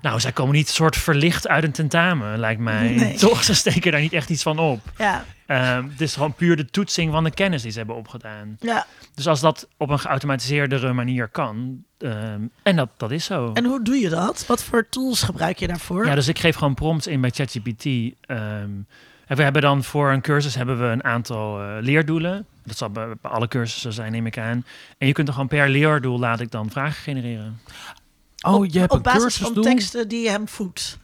nou, 0.00 0.20
zij 0.20 0.32
komen 0.32 0.54
niet 0.54 0.68
soort 0.68 0.96
verlicht 0.96 1.48
uit 1.48 1.64
een 1.64 1.72
tentamen, 1.72 2.38
lijkt 2.38 2.60
mij. 2.60 2.88
Nee. 2.94 3.16
Toch, 3.28 3.44
ze 3.44 3.54
steken 3.54 3.92
daar 3.92 4.00
niet 4.00 4.12
echt 4.12 4.30
iets 4.30 4.42
van 4.42 4.58
op. 4.58 4.80
Ja, 4.98 5.24
Ehm, 5.46 5.88
het 5.88 6.00
is 6.00 6.14
gewoon 6.14 6.34
puur 6.34 6.56
de 6.56 6.66
toetsing 6.66 7.12
van 7.12 7.24
de 7.24 7.30
kennis 7.30 7.62
die 7.62 7.70
ze 7.70 7.78
hebben 7.78 7.96
opgedaan. 7.96 8.56
ja. 8.60 8.86
Dus 9.14 9.28
als 9.28 9.40
dat 9.40 9.68
op 9.76 9.88
een 9.90 9.98
geautomatiseerdere 9.98 10.92
manier 10.92 11.28
kan, 11.28 11.84
ehm, 11.98 12.40
en 12.62 12.76
dat, 12.76 12.88
dat 12.96 13.10
is 13.10 13.24
zo. 13.24 13.50
En 13.52 13.64
hoe 13.64 13.82
doe 13.84 13.96
je 13.96 14.08
dat? 14.08 14.46
Wat 14.46 14.62
voor 14.64 14.88
tools 14.88 15.22
gebruik 15.22 15.58
je 15.58 15.66
daarvoor? 15.66 16.06
Ja, 16.06 16.14
dus 16.14 16.28
ik 16.28 16.38
geef 16.38 16.56
gewoon 16.56 16.74
prompts 16.74 17.06
in 17.06 17.20
bij 17.20 17.30
ChatGPT. 17.30 17.84
Ehm, 18.20 18.70
en 19.26 19.36
we 19.36 19.42
hebben 19.42 19.62
dan 19.62 19.84
voor 19.84 20.10
een 20.12 20.20
cursus 20.20 20.54
hebben 20.54 20.80
we 20.80 20.86
een 20.86 21.04
aantal 21.04 21.60
eh, 21.60 21.76
leerdoelen. 21.80 22.46
Dat 22.64 22.76
zal 22.76 22.90
bij, 22.90 23.06
bij 23.20 23.30
alle 23.30 23.48
cursussen 23.48 23.92
zijn, 23.92 24.12
neem 24.12 24.26
ik 24.26 24.38
aan. 24.38 24.64
En 24.98 25.06
je 25.06 25.12
kunt 25.12 25.26
er 25.28 25.34
gewoon 25.34 25.48
per 25.48 25.68
leerdoel 25.68 26.18
laat 26.18 26.40
ik 26.40 26.50
dan 26.50 26.70
vragen 26.70 27.02
genereren. 27.02 27.60
Oh, 28.40 28.54
op, 28.54 28.64
je 28.70 28.78
hebt 28.78 28.90
op 28.90 28.96
een 28.96 29.12
basis 29.12 29.36
van 29.36 29.62
teksten 29.62 30.08
die 30.08 30.22
je 30.22 30.30
hem 30.30 30.48
voedt. 30.48 30.98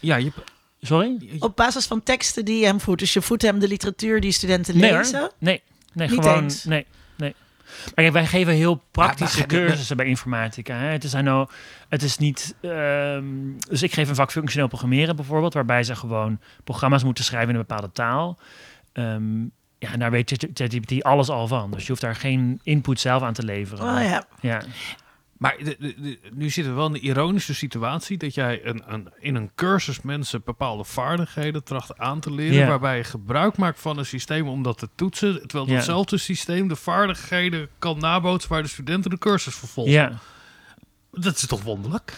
Ja, 0.00 0.16
je 0.16 0.32
Sorry? 0.80 1.30
Op 1.38 1.56
basis 1.56 1.86
van 1.86 2.02
teksten 2.02 2.44
die 2.44 2.58
je 2.58 2.66
hem 2.66 2.80
voedt. 2.80 3.00
Dus 3.00 3.12
je 3.12 3.22
voedt 3.22 3.42
hem 3.42 3.58
de 3.58 3.68
literatuur 3.68 4.20
die 4.20 4.32
studenten 4.32 4.78
Nee, 4.78 4.92
lezen. 4.92 5.18
hoor. 5.18 5.32
nee, 5.38 5.62
nee, 5.92 6.08
Niet 6.08 6.20
gewoon 6.20 6.42
eens? 6.42 6.64
nee. 6.64 6.86
Maar 7.84 7.92
kijk, 7.94 8.12
wij 8.12 8.26
geven 8.26 8.52
heel 8.52 8.82
praktische 8.90 9.46
cursussen 9.46 9.96
bij 9.96 10.06
informatica. 10.06 10.74
Hè. 10.74 10.86
Het 10.86 11.04
is 11.04 11.12
nou, 11.12 11.48
het 11.88 12.02
is 12.02 12.18
niet. 12.18 12.54
ehm, 12.60 13.24
dus 13.68 13.82
ik 13.82 13.92
geef 13.94 14.08
een 14.08 14.14
vak 14.14 14.30
functioneel 14.32 14.68
programmeren 14.68 15.16
bijvoorbeeld, 15.16 15.54
waarbij 15.54 15.82
ze 15.82 15.96
gewoon 15.96 16.40
programma's 16.64 17.04
moeten 17.04 17.24
schrijven 17.24 17.48
in 17.48 17.54
een 17.54 17.66
bepaalde 17.66 17.92
taal. 17.92 18.38
Ehm, 18.92 19.42
ja, 19.78 19.92
en 19.92 19.98
daar 19.98 20.10
weet 20.10 20.30
Chat- 20.30 20.50
ChatGPT 20.54 21.02
alles 21.02 21.28
al 21.28 21.46
van. 21.48 21.70
Dus 21.70 21.82
je 21.82 21.88
hoeft 21.88 22.00
daar 22.00 22.14
geen 22.14 22.60
input 22.62 23.00
zelf 23.00 23.22
aan 23.22 23.32
te 23.32 23.44
leveren. 23.44 23.84
Oh 23.96 24.02
ja. 24.02 24.24
ja. 24.40 24.60
Maar 25.38 25.56
de- 25.58 25.76
de- 25.78 25.94
de- 26.00 26.18
nu 26.34 26.50
zitten 26.50 26.72
we 26.72 26.78
wel 26.78 26.86
in 26.86 26.92
de 26.92 27.00
ironische 27.00 27.54
situatie 27.54 28.16
dat 28.18 28.34
jij 28.34 28.64
een, 28.66 28.82
een, 28.86 29.08
in 29.18 29.34
een 29.34 29.50
cursus 29.54 30.02
mensen 30.02 30.42
bepaalde 30.44 30.84
vaardigheden 30.84 31.64
tracht 31.64 31.98
aan 31.98 32.20
te 32.20 32.32
leren, 32.34 32.54
Ja. 32.56 32.66
waarbij 32.68 32.96
je 32.96 33.04
gebruik 33.04 33.56
maakt 33.56 33.80
van 33.80 33.98
een 33.98 34.06
systeem 34.06 34.48
om 34.48 34.62
dat 34.62 34.78
te 34.78 34.88
toetsen, 34.94 35.40
terwijl 35.46 35.68
Ja. 35.70 35.74
datzelfde 35.74 36.18
systeem 36.18 36.68
de 36.68 36.76
vaardigheden 36.76 37.68
kan 37.78 37.98
nabootsen 37.98 38.50
waar 38.50 38.62
de 38.62 38.68
studenten 38.68 39.10
de 39.10 39.18
cursus 39.18 39.54
vervolgen. 39.54 39.92
Ja. 39.92 40.12
Dat 41.12 41.36
is 41.36 41.46
toch 41.46 41.62
wonderlijk? 41.62 42.12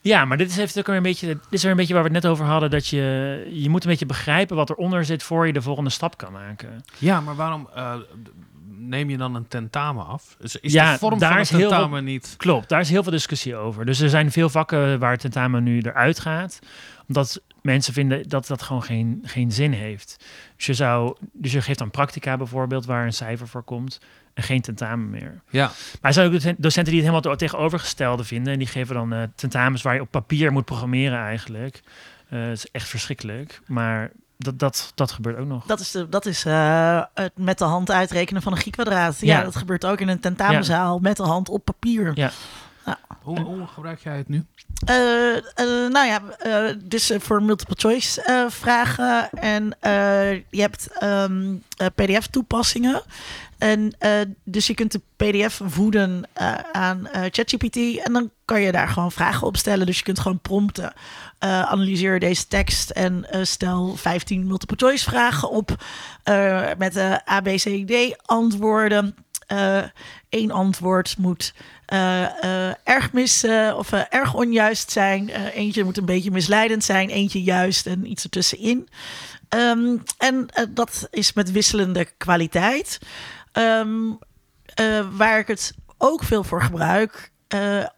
Ja, 0.00 0.24
maar 0.24 0.36
dit 0.36 0.50
is, 0.50 0.56
heeft 0.56 0.78
ook 0.78 0.86
weer 0.86 0.96
een 0.96 1.02
beetje, 1.02 1.26
dit 1.26 1.38
is 1.50 1.62
weer 1.62 1.70
een 1.70 1.76
beetje 1.76 1.94
waar 1.94 2.02
we 2.02 2.08
het 2.12 2.22
net 2.22 2.30
over 2.32 2.44
hadden. 2.44 2.70
Dat 2.70 2.86
je, 2.86 3.48
je 3.52 3.68
moet 3.70 3.84
een 3.84 3.90
beetje 3.90 4.06
begrijpen 4.06 4.56
wat 4.56 4.70
eronder 4.70 5.04
zit 5.04 5.22
voor 5.22 5.46
je 5.46 5.52
de 5.52 5.62
volgende 5.62 5.90
stap 5.90 6.16
kan 6.16 6.32
maken. 6.32 6.84
Ja, 6.98 7.20
maar 7.20 7.34
waarom 7.36 7.68
eh, 7.74 7.94
neem 8.88 9.10
je 9.10 9.16
dan 9.16 9.34
een 9.34 9.48
tentamen 9.48 10.06
af? 10.06 10.36
Is, 10.40 10.56
is 10.56 10.72
Ja, 10.72 10.92
de 10.92 10.98
vorm 10.98 11.18
daar 11.18 11.32
van 11.32 11.40
is 11.40 11.50
een 11.50 11.56
heel 11.58 11.68
veel- 11.68 11.76
tentamen 11.78 12.04
niet... 12.04 12.34
Klopt, 12.36 12.68
daar 12.68 12.80
is 12.80 12.90
heel 12.90 13.02
veel 13.02 13.12
discussie 13.12 13.56
over. 13.56 13.84
Dus 13.86 14.00
er 14.00 14.08
zijn 14.08 14.30
veel 14.32 14.48
vakken 14.48 14.98
waar 14.98 15.16
tentamen 15.18 15.62
nu 15.62 15.80
eruit 15.80 16.20
gaat. 16.20 16.58
Omdat 17.08 17.42
mensen 17.62 17.92
vinden 17.92 18.28
dat 18.28 18.46
dat 18.46 18.62
gewoon 18.62 18.82
geen, 18.82 19.20
geen 19.24 19.52
zin 19.52 19.72
heeft. 19.72 20.24
Dus 20.56 20.66
je, 20.66 20.74
zou, 20.74 21.16
dus 21.32 21.52
je 21.52 21.60
geeft 21.62 21.78
dan 21.78 21.90
practica 21.90 22.36
bijvoorbeeld, 22.36 22.84
waar 22.86 23.04
een 23.06 23.12
cijfer 23.12 23.48
voor 23.48 23.62
komt. 23.62 24.00
En 24.34 24.42
geen 24.42 24.60
tentamen 24.60 25.10
meer. 25.10 25.40
Ja. 25.50 25.64
Maar 25.66 25.74
er 26.00 26.12
zijn 26.12 26.26
ook 26.26 26.32
docenten- 26.32 26.92
die 26.92 27.02
het 27.02 27.10
helemaal 27.12 27.36
tegenovergestelde 27.36 28.24
vinden. 28.24 28.52
En 28.52 28.58
die 28.58 28.68
geven 28.68 28.94
dan 28.94 29.12
eh, 29.12 29.22
tentamens 29.34 29.82
waar 29.82 29.94
je 29.94 30.00
op 30.00 30.10
papier 30.10 30.52
moet 30.52 30.64
programmeren 30.64 31.18
eigenlijk. 31.18 31.80
Eh 32.28 32.40
Het 32.40 32.58
is 32.58 32.66
echt 32.70 32.88
verschrikkelijk. 32.88 33.60
Maar 33.66 34.10
dat, 34.36 34.58
dat, 34.58 34.92
dat 34.94 35.12
gebeurt 35.12 35.38
ook 35.38 35.46
nog. 35.46 35.64
Dat 35.66 35.80
is, 35.80 35.90
de, 35.90 36.08
dat 36.08 36.26
is 36.26 36.44
eh, 36.44 37.02
het 37.14 37.32
met 37.36 37.58
de 37.58 37.64
hand 37.64 37.90
uitrekenen 37.90 38.42
van 38.42 38.52
een 38.52 38.58
G-kwadraat. 38.58 39.20
Ja, 39.20 39.38
Ja. 39.38 39.44
dat 39.44 39.56
gebeurt 39.56 39.84
ook 39.86 40.00
in 40.00 40.08
een 40.08 40.20
tentamenzaal 40.20 40.98
met 40.98 41.16
de 41.16 41.22
hand 41.22 41.48
op 41.48 41.64
papier. 41.64 42.10
Ja. 42.14 42.30
Hoe, 43.24 43.40
hoe 43.40 43.66
gebruik 43.66 44.00
jij 44.00 44.16
het 44.16 44.28
nu? 44.28 44.46
Eh, 44.86 45.36
eh, 45.36 45.42
nou 45.90 46.06
ja, 46.06 46.22
eh, 46.38 46.74
dus 46.84 47.12
voor 47.18 47.42
multiple 47.42 47.74
choice 47.78 48.46
vragen. 48.48 49.30
En 49.30 49.76
je 50.50 50.60
hebt 50.60 50.88
ehm, 50.98 51.54
eh, 51.76 51.86
PDF-toepassingen. 51.94 53.02
En 53.58 53.96
dus 54.44 54.66
je 54.66 54.74
kunt 54.74 54.92
de 54.92 55.00
PDF 55.16 55.60
voeden 55.64 56.28
aan 56.72 57.08
ChatGPT. 57.30 57.76
En 57.76 58.12
dan 58.12 58.30
kan 58.44 58.60
je 58.60 58.72
daar 58.72 58.88
gewoon 58.88 59.12
vragen 59.12 59.46
op 59.46 59.56
stellen. 59.56 59.86
Dus 59.86 59.98
je 59.98 60.04
kunt 60.04 60.18
gewoon 60.18 60.40
prompten. 60.40 60.92
analyseer 61.38 62.20
deze 62.20 62.46
tekst 62.48 62.90
en 62.90 63.26
stel 63.42 63.96
15 63.96 64.46
multiple 64.46 64.76
choice 64.76 65.04
vragen 65.04 65.50
op. 65.50 65.84
met 66.78 66.92
de 66.92 67.20
ABCD 67.24 68.16
antwoorden. 68.26 69.14
Eén 70.28 70.50
antwoord 70.50 71.18
moet 71.18 71.54
eh, 71.86 72.68
eh, 72.68 72.74
erg 72.84 73.12
mis 73.12 73.44
of 73.76 73.92
erg 73.92 74.34
onjuist 74.34 74.90
zijn. 74.90 75.28
Eentje 75.28 75.84
moet 75.84 75.96
een 75.96 76.04
beetje 76.04 76.30
misleidend 76.30 76.84
zijn, 76.84 77.08
eentje 77.08 77.42
juist 77.42 77.86
en 77.86 78.10
iets 78.10 78.24
ertussenin. 78.24 78.88
Ehm, 79.48 79.96
en 80.18 80.48
dat 80.70 81.08
is 81.10 81.32
met 81.32 81.50
wisselende 81.50 82.06
kwaliteit. 82.16 82.98
Ehm, 83.52 84.10
eh, 84.74 85.06
waar 85.10 85.38
ik 85.38 85.46
het 85.46 85.74
ook 85.98 86.22
veel 86.22 86.44
voor 86.44 86.62
gebruik, 86.62 87.32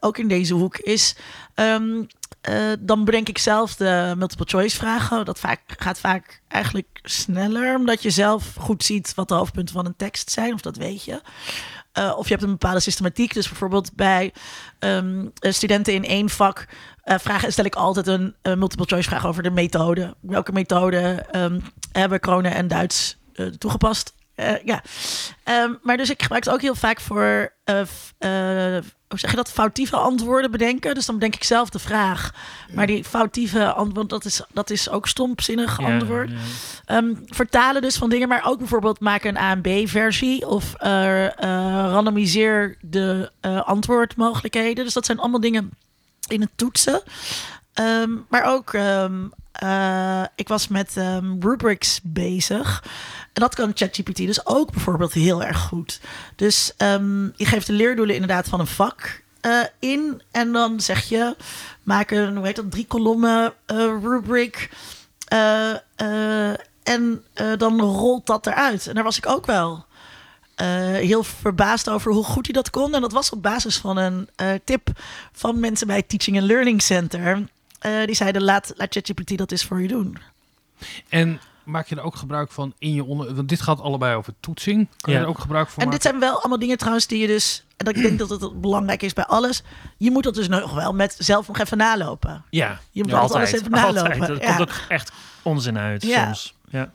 ook 0.01 0.19
in 0.19 0.29
deze 0.29 0.55
hoek, 0.55 0.77
is. 0.77 1.17
ehm, 1.55 2.03
eh, 2.41 2.73
dan 2.81 3.05
bedenk 3.05 3.29
ik 3.29 3.39
zelf 3.39 3.77
de 3.77 4.15
multiple 4.17 4.47
choice 4.49 4.77
vragen. 4.77 5.25
Dat 5.25 5.39
vaak, 5.39 5.61
gaat 5.67 5.99
vaak 5.99 6.43
eigenlijk 6.49 7.01
sneller, 7.03 7.77
omdat 7.77 8.03
je 8.03 8.11
zelf 8.11 8.55
goed 8.59 8.85
ziet 8.85 9.15
wat 9.15 9.29
de 9.29 9.35
hoofdpunten 9.35 9.75
van 9.75 9.87
een 9.87 9.97
tekst 9.97 10.31
zijn, 10.31 10.55
of 10.55 10.61
dat 10.61 10.77
weet 10.77 11.05
je. 11.05 11.21
Eh, 11.97 12.15
of 12.17 12.25
je 12.25 12.31
hebt 12.31 12.43
een 12.43 12.51
bepaalde 12.51 12.81
systematiek. 12.81 13.35
Dus 13.35 13.49
bijvoorbeeld 13.49 13.95
bij 13.95 14.33
ehm, 14.79 15.27
eh, 15.39 15.53
studenten 15.53 15.95
in 15.95 16.05
één 16.05 16.29
vak 16.29 16.67
eh, 17.03 17.19
vragen, 17.19 17.53
stel 17.53 17.65
ik 17.65 17.75
altijd 17.75 18.07
een 18.07 18.35
multiple 18.43 18.87
choice 18.87 19.09
vraag 19.09 19.27
over 19.27 19.43
de 19.43 19.51
methode. 19.51 20.15
Welke 20.21 20.53
methode 20.53 21.27
ehm, 21.31 21.61
hebben 21.93 22.21
Kronen 22.21 22.55
en 22.55 22.69
Duits 22.69 23.17
toegepast? 23.59 24.15
Eh, 24.37 24.65
ja, 24.65 24.83
Ehm, 25.43 25.73
maar 25.83 25.97
dus 25.97 26.11
ik 26.11 26.23
gebruik 26.23 26.45
het 26.45 26.53
ook 26.53 26.61
heel 26.61 26.75
vaak 26.75 27.01
voor, 27.01 27.53
eh, 27.65 27.81
eh, 28.19 28.85
hoe 29.09 29.19
zeg 29.19 29.31
je 29.31 29.37
dat, 29.37 29.53
foutieve 29.53 29.97
antwoorden 29.97 30.51
bedenken. 30.51 30.95
Dus 30.95 31.07
dan 31.07 31.15
bedenk 31.15 31.35
ik 31.35 31.45
zelf 31.45 31.71
de 31.71 31.79
vraag. 31.79 32.33
Maar 32.73 32.87
die 32.87 33.05
foutieve 33.05 33.73
antwoord, 33.73 34.09
dat 34.09 34.25
is, 34.25 34.43
dat 34.53 34.71
is 34.71 34.91
ook 34.91 35.09
stompzinnig 35.09 35.81
antwoord. 35.81 36.31
ja. 36.31 36.37
Ehm, 36.85 37.15
vertalen 37.27 37.83
dus 37.83 37.97
van 37.97 38.11
dingen, 38.11 38.29
maar 38.29 38.45
ook 38.47 38.59
bijvoorbeeld 38.59 39.01
maken 39.01 39.29
een 39.29 39.43
A 39.43 39.51
en 39.51 39.61
B 39.61 39.89
versie 39.89 40.47
of 40.49 40.75
randomiseer 41.91 42.77
de 42.81 43.31
antwoordmogelijkheden. 43.65 44.85
Dus 44.85 44.95
dat 44.95 45.07
zijn 45.07 45.19
allemaal 45.19 45.41
dingen 45.41 45.71
in 46.29 46.41
het 46.41 46.51
toetsen. 46.57 47.03
Ehm, 47.73 48.11
maar 48.29 48.45
ook, 48.45 48.73
eh, 49.57 50.23
ik 50.35 50.49
was 50.49 50.69
met 50.69 50.97
ehm, 50.97 51.41
rubrics 51.41 52.01
bezig. 52.03 52.85
En 53.33 53.43
dat 53.43 53.55
kan 53.55 53.73
ChatGPT 53.75 54.17
dus 54.17 54.47
ook 54.47 54.73
bijvoorbeeld 54.73 55.13
heel 55.13 55.43
erg 55.43 55.59
goed. 55.59 56.01
Dus 56.37 56.73
ehm, 56.77 57.25
je 57.25 57.45
geeft 57.45 57.67
de 57.67 57.73
leerdoelen 57.73 58.15
inderdaad 58.15 58.49
van 58.49 58.61
een 58.61 58.67
vak 58.67 59.23
eh, 59.41 59.61
in. 59.79 60.23
En 60.31 60.53
dan 60.53 60.81
zeg 60.81 61.05
je, 61.09 61.37
maak 61.83 62.11
een, 62.11 62.37
hoe 62.37 62.47
heet 62.47 62.57
dat, 62.57 62.71
drie 62.71 62.87
kolommen 62.87 63.55
eh, 63.67 63.77
rubric. 64.03 64.71
En 66.83 67.25
dan 67.59 67.81
rolt 67.81 68.27
dat 68.27 68.47
eruit. 68.47 68.87
En 68.87 68.95
daar 68.95 69.05
was 69.05 69.17
ik 69.17 69.29
ook 69.29 69.47
wel 69.47 69.85
heel 70.57 71.23
verbaasd 71.25 71.89
over 71.89 72.13
hoe 72.13 72.25
goed 72.25 72.47
hij 72.47 72.55
dat 72.55 72.71
kon. 72.71 72.95
En 72.95 73.01
dat 73.01 73.13
was 73.13 73.31
op 73.31 73.43
basis 73.43 73.77
van 73.77 73.97
een 73.97 74.29
tip 74.65 74.89
van 75.33 75.61
mensen 75.61 75.87
bij 75.87 75.97
het 75.97 76.09
Teaching 76.09 76.39
and 76.39 76.47
Learning 76.47 76.83
Center. 76.83 77.47
Eh, 77.87 78.07
die 78.07 78.15
zeiden, 78.15 78.43
laat, 78.43 78.73
laat 78.77 78.93
ChatGPT 78.95 79.39
dat 79.39 79.51
eens 79.51 79.65
voor 79.65 79.83
je 79.83 79.89
doen. 79.89 80.17
En 81.09 81.41
maak 81.65 81.87
je 81.89 81.97
er 81.97 82.03
ook 82.03 82.17
gebruik 82.17 82.51
van 82.51 82.75
in 82.79 82.93
je 82.95 83.05
onder... 83.05 83.35
Want 83.35 83.49
dit 83.49 83.61
gaat 83.61 83.81
allebei 83.81 84.17
over 84.17 84.33
toetsing. 84.41 84.89
Kan 84.97 85.13
je 85.13 85.19
er 85.19 85.27
ook 85.27 85.39
gebruik 85.39 85.69
van 85.69 85.83
En 85.83 85.89
maken? 85.89 86.01
dit 86.03 86.11
zijn 86.11 86.21
wel 86.21 86.39
allemaal 86.41 86.59
dingen 86.59 86.77
trouwens 86.79 87.07
die 87.07 87.19
je 87.19 87.27
dus... 87.27 87.65
En 87.77 87.85
dat 87.85 87.97
ik 87.97 88.03
denk 88.03 88.19
dat 88.19 88.31
het 88.31 88.61
belangrijk 88.61 89.03
is 89.03 89.13
bij 89.13 89.25
alles. 89.25 89.63
Je 89.97 90.11
moet 90.11 90.23
dat 90.23 90.35
dus 90.35 90.49
nog 90.49 90.75
wel 90.75 90.93
met 90.95 91.17
zelf 91.19 91.49
nog 91.49 91.59
even 91.59 91.77
nalopen. 91.79 92.45
Ja, 92.51 92.81
Je 92.91 93.03
moet 93.03 93.11
ja, 93.13 93.19
altijd 93.19 93.39
alles 93.39 93.61
even 93.61 93.71
nalopen. 93.71 94.21
altijd. 94.21 94.41
Ja. 94.43 94.57
komt 94.57 94.61
ook 94.71 94.75
echt 94.89 95.13
onzin 95.43 95.79
uit 95.79 96.03
Ja. 96.03 96.25
soms. 96.25 96.55
Ja. 96.69 96.93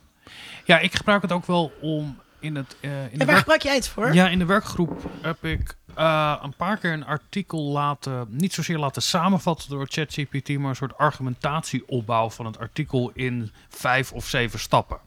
Ja, 0.64 0.78
ik 0.78 0.94
gebruik 0.96 1.22
het 1.22 1.32
ook 1.32 1.46
wel 1.46 1.72
om 1.80 2.18
in 2.40 2.54
het... 2.56 2.76
eh, 2.80 2.90
in 2.90 2.96
de 3.04 3.10
En 3.10 3.18
waar 3.18 3.26
werk- 3.26 3.38
gebruik 3.38 3.62
jij 3.62 3.74
het 3.74 3.88
voor? 3.88 4.14
Ja, 4.14 4.28
in 4.28 4.38
de 4.38 4.44
werkgroep 4.44 5.10
heb 5.22 5.44
ik 5.44 5.74
eh, 5.94 6.36
een 6.42 6.56
paar 6.56 6.76
keer 6.76 6.92
een 6.92 7.06
artikel 7.06 7.62
laten, 7.62 8.26
niet 8.30 8.52
zozeer 8.52 8.78
laten 8.78 9.02
samenvatten 9.02 9.70
door 9.70 9.86
ChatGPT, 9.90 10.48
maar 10.48 10.68
een 10.68 10.76
soort 10.76 10.98
argumentatieopbouw 10.98 12.30
van 12.30 12.46
het 12.46 12.58
artikel 12.58 13.10
in 13.14 13.50
vijf 13.68 14.12
of 14.12 14.26
zeven 14.26 14.58
stappen. 14.58 14.98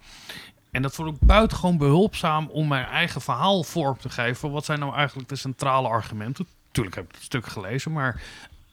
En 0.72 0.82
dat 0.82 0.96
vond 0.96 1.16
ik 1.16 1.28
buitengewoon 1.28 1.78
behulpzaam 1.78 2.48
om 2.48 2.68
mijn 2.68 2.86
eigen 2.86 3.22
verhaal 3.22 3.64
vorm 3.64 3.98
te 3.98 4.10
geven. 4.10 4.52
Wat 4.52 4.66
zijn 4.66 4.80
nou 4.80 4.96
eigenlijk 4.96 5.30
de 5.30 5.36
centrale 5.36 5.88
argumenten? 5.88 6.48
Tuurlijk 6.72 6.96
heb 6.96 7.06
ik 7.06 7.16
het 7.16 7.24
stuk 7.24 7.46
gelezen, 7.46 7.92
maar 7.92 8.22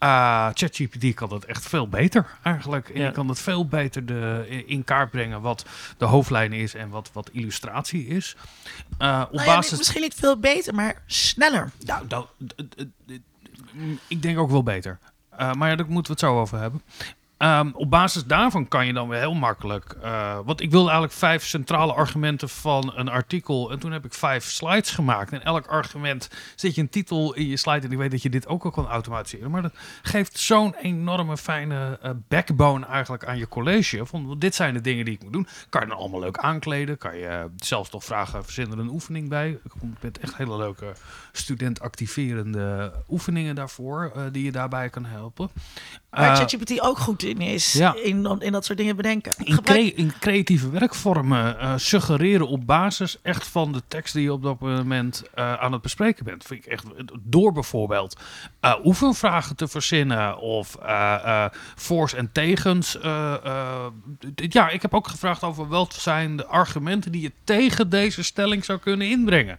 eh, 0.03 0.49
ChatGPT 0.53 1.13
kan 1.13 1.29
dat 1.29 1.43
echt 1.43 1.67
veel 1.67 1.87
beter 1.87 2.25
eigenlijk. 2.41 2.89
En 2.89 2.99
Ja. 2.99 3.05
je 3.05 3.11
kan 3.11 3.27
het 3.27 3.39
veel 3.39 3.65
beter 3.67 4.05
de, 4.05 4.45
in 4.65 4.83
kaart 4.83 5.11
brengen 5.11 5.41
wat 5.41 5.65
de 5.97 6.05
hoofdlijn 6.05 6.53
is 6.53 6.73
en 6.73 6.89
wat, 6.89 7.09
wat 7.13 7.29
illustratie 7.31 8.07
is. 8.07 8.35
Eh, 8.97 9.21
op 9.25 9.33
Nou 9.33 9.47
ja, 9.47 9.55
basis 9.55 9.77
misschien 9.77 10.01
niet 10.01 10.13
veel 10.13 10.37
beter, 10.39 10.73
maar 10.75 11.01
sneller. 11.05 11.71
nou, 11.85 12.07
dat, 12.07 12.27
mm, 13.71 13.99
ik 14.07 14.21
denk 14.21 14.37
ook 14.37 14.49
wel 14.51 14.63
beter. 14.63 14.99
Eh, 15.29 15.53
maar 15.53 15.69
ja, 15.69 15.75
daar 15.75 15.85
moeten 15.89 16.13
we 16.15 16.19
het 16.21 16.29
zo 16.29 16.39
over 16.39 16.59
hebben. 16.59 16.81
Ehm, 17.37 17.69
op 17.73 17.89
basis 17.89 18.25
daarvan 18.25 18.67
kan 18.67 18.85
je 18.85 18.93
dan 18.93 19.07
weer 19.07 19.19
heel 19.19 19.33
makkelijk. 19.33 19.95
eh, 20.01 20.39
want 20.45 20.61
ik 20.61 20.71
wilde 20.71 20.89
eigenlijk 20.89 21.19
vijf 21.19 21.45
centrale 21.45 21.93
argumenten 21.93 22.49
van 22.49 22.93
een 22.95 23.09
artikel. 23.09 23.71
En 23.71 23.79
toen 23.79 23.91
heb 23.91 24.05
ik 24.05 24.13
vijf 24.13 24.43
slides 24.43 24.91
gemaakt. 24.91 25.31
En 25.31 25.43
elk 25.43 25.67
argument 25.67 26.29
zet 26.55 26.75
je 26.75 26.81
een 26.81 26.89
titel 26.89 27.33
in 27.33 27.47
je 27.47 27.57
slide. 27.57 27.85
En 27.85 27.91
ik 27.91 27.97
weet 27.97 28.11
dat 28.11 28.21
je 28.21 28.29
dit 28.29 28.47
ook 28.47 28.63
al 28.63 28.71
kan 28.71 28.87
automatiseren. 28.87 29.51
Maar 29.51 29.61
dat 29.61 29.73
geeft 30.01 30.39
zo'n 30.39 30.75
enorme 30.75 31.37
fijne 31.37 31.99
eh, 32.01 32.11
backbone 32.27 32.85
eigenlijk 32.85 33.25
aan 33.25 33.37
je 33.37 33.47
college. 33.47 34.05
Van 34.05 34.35
dit 34.39 34.55
zijn 34.55 34.73
de 34.73 34.81
dingen 34.81 35.05
die 35.05 35.13
ik 35.13 35.23
moet 35.23 35.33
doen. 35.33 35.47
Kan 35.69 35.81
je 35.81 35.87
dan 35.87 35.97
allemaal 35.97 36.19
leuk 36.19 36.37
aankleden. 36.37 36.97
Kan 36.97 37.17
je 37.17 37.25
eh, 37.25 37.43
zelfs 37.55 37.91
nog 37.91 38.03
vragen, 38.03 38.43
verzin 38.43 38.71
er 38.71 38.79
een 38.79 38.89
oefening 38.89 39.29
bij. 39.29 39.49
Ik 39.49 39.71
kom 39.79 39.95
met 40.01 40.19
echt 40.19 40.37
hele 40.37 40.57
leuke 40.57 40.93
student 41.37 41.79
activerende 41.81 42.93
oefeningen 43.09 43.55
daarvoor. 43.55 44.11
eh, 44.15 44.23
die 44.31 44.43
je 44.43 44.51
daarbij 44.51 44.89
kan 44.89 45.05
helpen. 45.05 45.49
Waar 46.09 46.31
Eh, 46.31 46.35
ChatGPT 46.37 46.81
ook 46.81 46.97
goed 46.97 47.23
in 47.23 47.41
is. 47.41 47.73
ja. 47.73 47.95
In, 48.03 48.37
in 48.39 48.51
dat 48.51 48.65
soort 48.65 48.77
dingen 48.77 48.95
bedenken. 48.95 49.33
in, 49.37 49.95
in 49.95 50.13
creatieve 50.19 50.69
werkvormen 50.69 51.59
eh, 51.59 51.73
suggereren 51.77 52.47
op 52.47 52.65
basis 52.65 53.17
echt 53.21 53.47
van 53.47 53.71
de 53.71 53.81
tekst 53.87 54.13
die 54.13 54.23
je 54.23 54.33
op 54.33 54.43
dat 54.43 54.59
moment 54.59 55.23
aan 55.35 55.71
het 55.71 55.81
bespreken 55.81 56.25
bent. 56.25 56.43
Vind 56.43 56.65
ik 56.65 56.71
echt 56.71 56.85
door 57.21 57.51
bijvoorbeeld 57.51 58.17
oefenvragen 58.83 59.55
te 59.55 59.67
verzinnen 59.67 60.37
of 60.37 60.77
voor's 61.75 62.13
en 62.13 62.31
tegens. 62.31 62.97
ja, 64.35 64.69
ik 64.69 64.81
heb 64.81 64.93
ook 64.93 65.07
gevraagd 65.07 65.43
over 65.43 65.67
wat 65.67 65.93
zijn 65.93 66.37
de 66.37 66.45
argumenten 66.45 67.11
die 67.11 67.21
je 67.21 67.31
tegen 67.43 67.89
deze 67.89 68.23
stelling 68.23 68.65
zou 68.65 68.79
kunnen 68.79 69.09
inbrengen. 69.09 69.57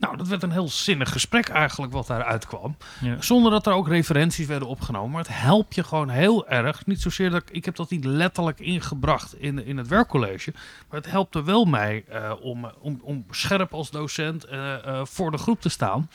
Nou, 0.00 0.16
dat 0.16 0.28
werd 0.28 0.42
een 0.42 0.50
heel 0.50 0.68
zinnig 0.68 1.12
gesprek 1.12 1.48
eigenlijk 1.48 1.92
wat 1.92 2.06
daaruit 2.06 2.46
kwam. 2.46 2.76
Ja. 3.00 3.16
Zonder 3.20 3.50
dat 3.50 3.66
er 3.66 3.72
ook 3.72 3.88
referenties 3.88 4.46
werden 4.46 4.68
opgenomen. 4.68 5.10
Maar 5.10 5.22
het 5.22 5.40
helpt 5.40 5.74
je 5.74 5.84
gewoon 5.84 6.08
heel 6.08 6.48
erg. 6.48 6.86
Niet 6.86 7.00
zozeer 7.00 7.30
dat 7.30 7.42
ik, 7.42 7.50
ik 7.50 7.64
heb 7.64 7.76
dat 7.76 7.90
niet 7.90 8.04
letterlijk 8.04 8.60
ingebracht 8.60 9.34
in, 9.34 9.66
in 9.66 9.76
het 9.76 9.88
werkcollege. 9.88 10.52
Maar 10.88 11.00
het 11.00 11.10
helpt 11.10 11.34
er 11.34 11.44
wel 11.44 11.64
mij 11.64 12.04
eh, 12.08 12.32
om, 12.40 12.70
om, 12.80 13.00
om 13.02 13.24
scherp 13.30 13.74
als 13.74 13.90
docent 13.90 14.44
eh, 14.44 14.74
eh, 14.74 15.00
voor 15.04 15.30
de 15.30 15.38
groep 15.38 15.60
te 15.60 15.68
staan. 15.68 16.08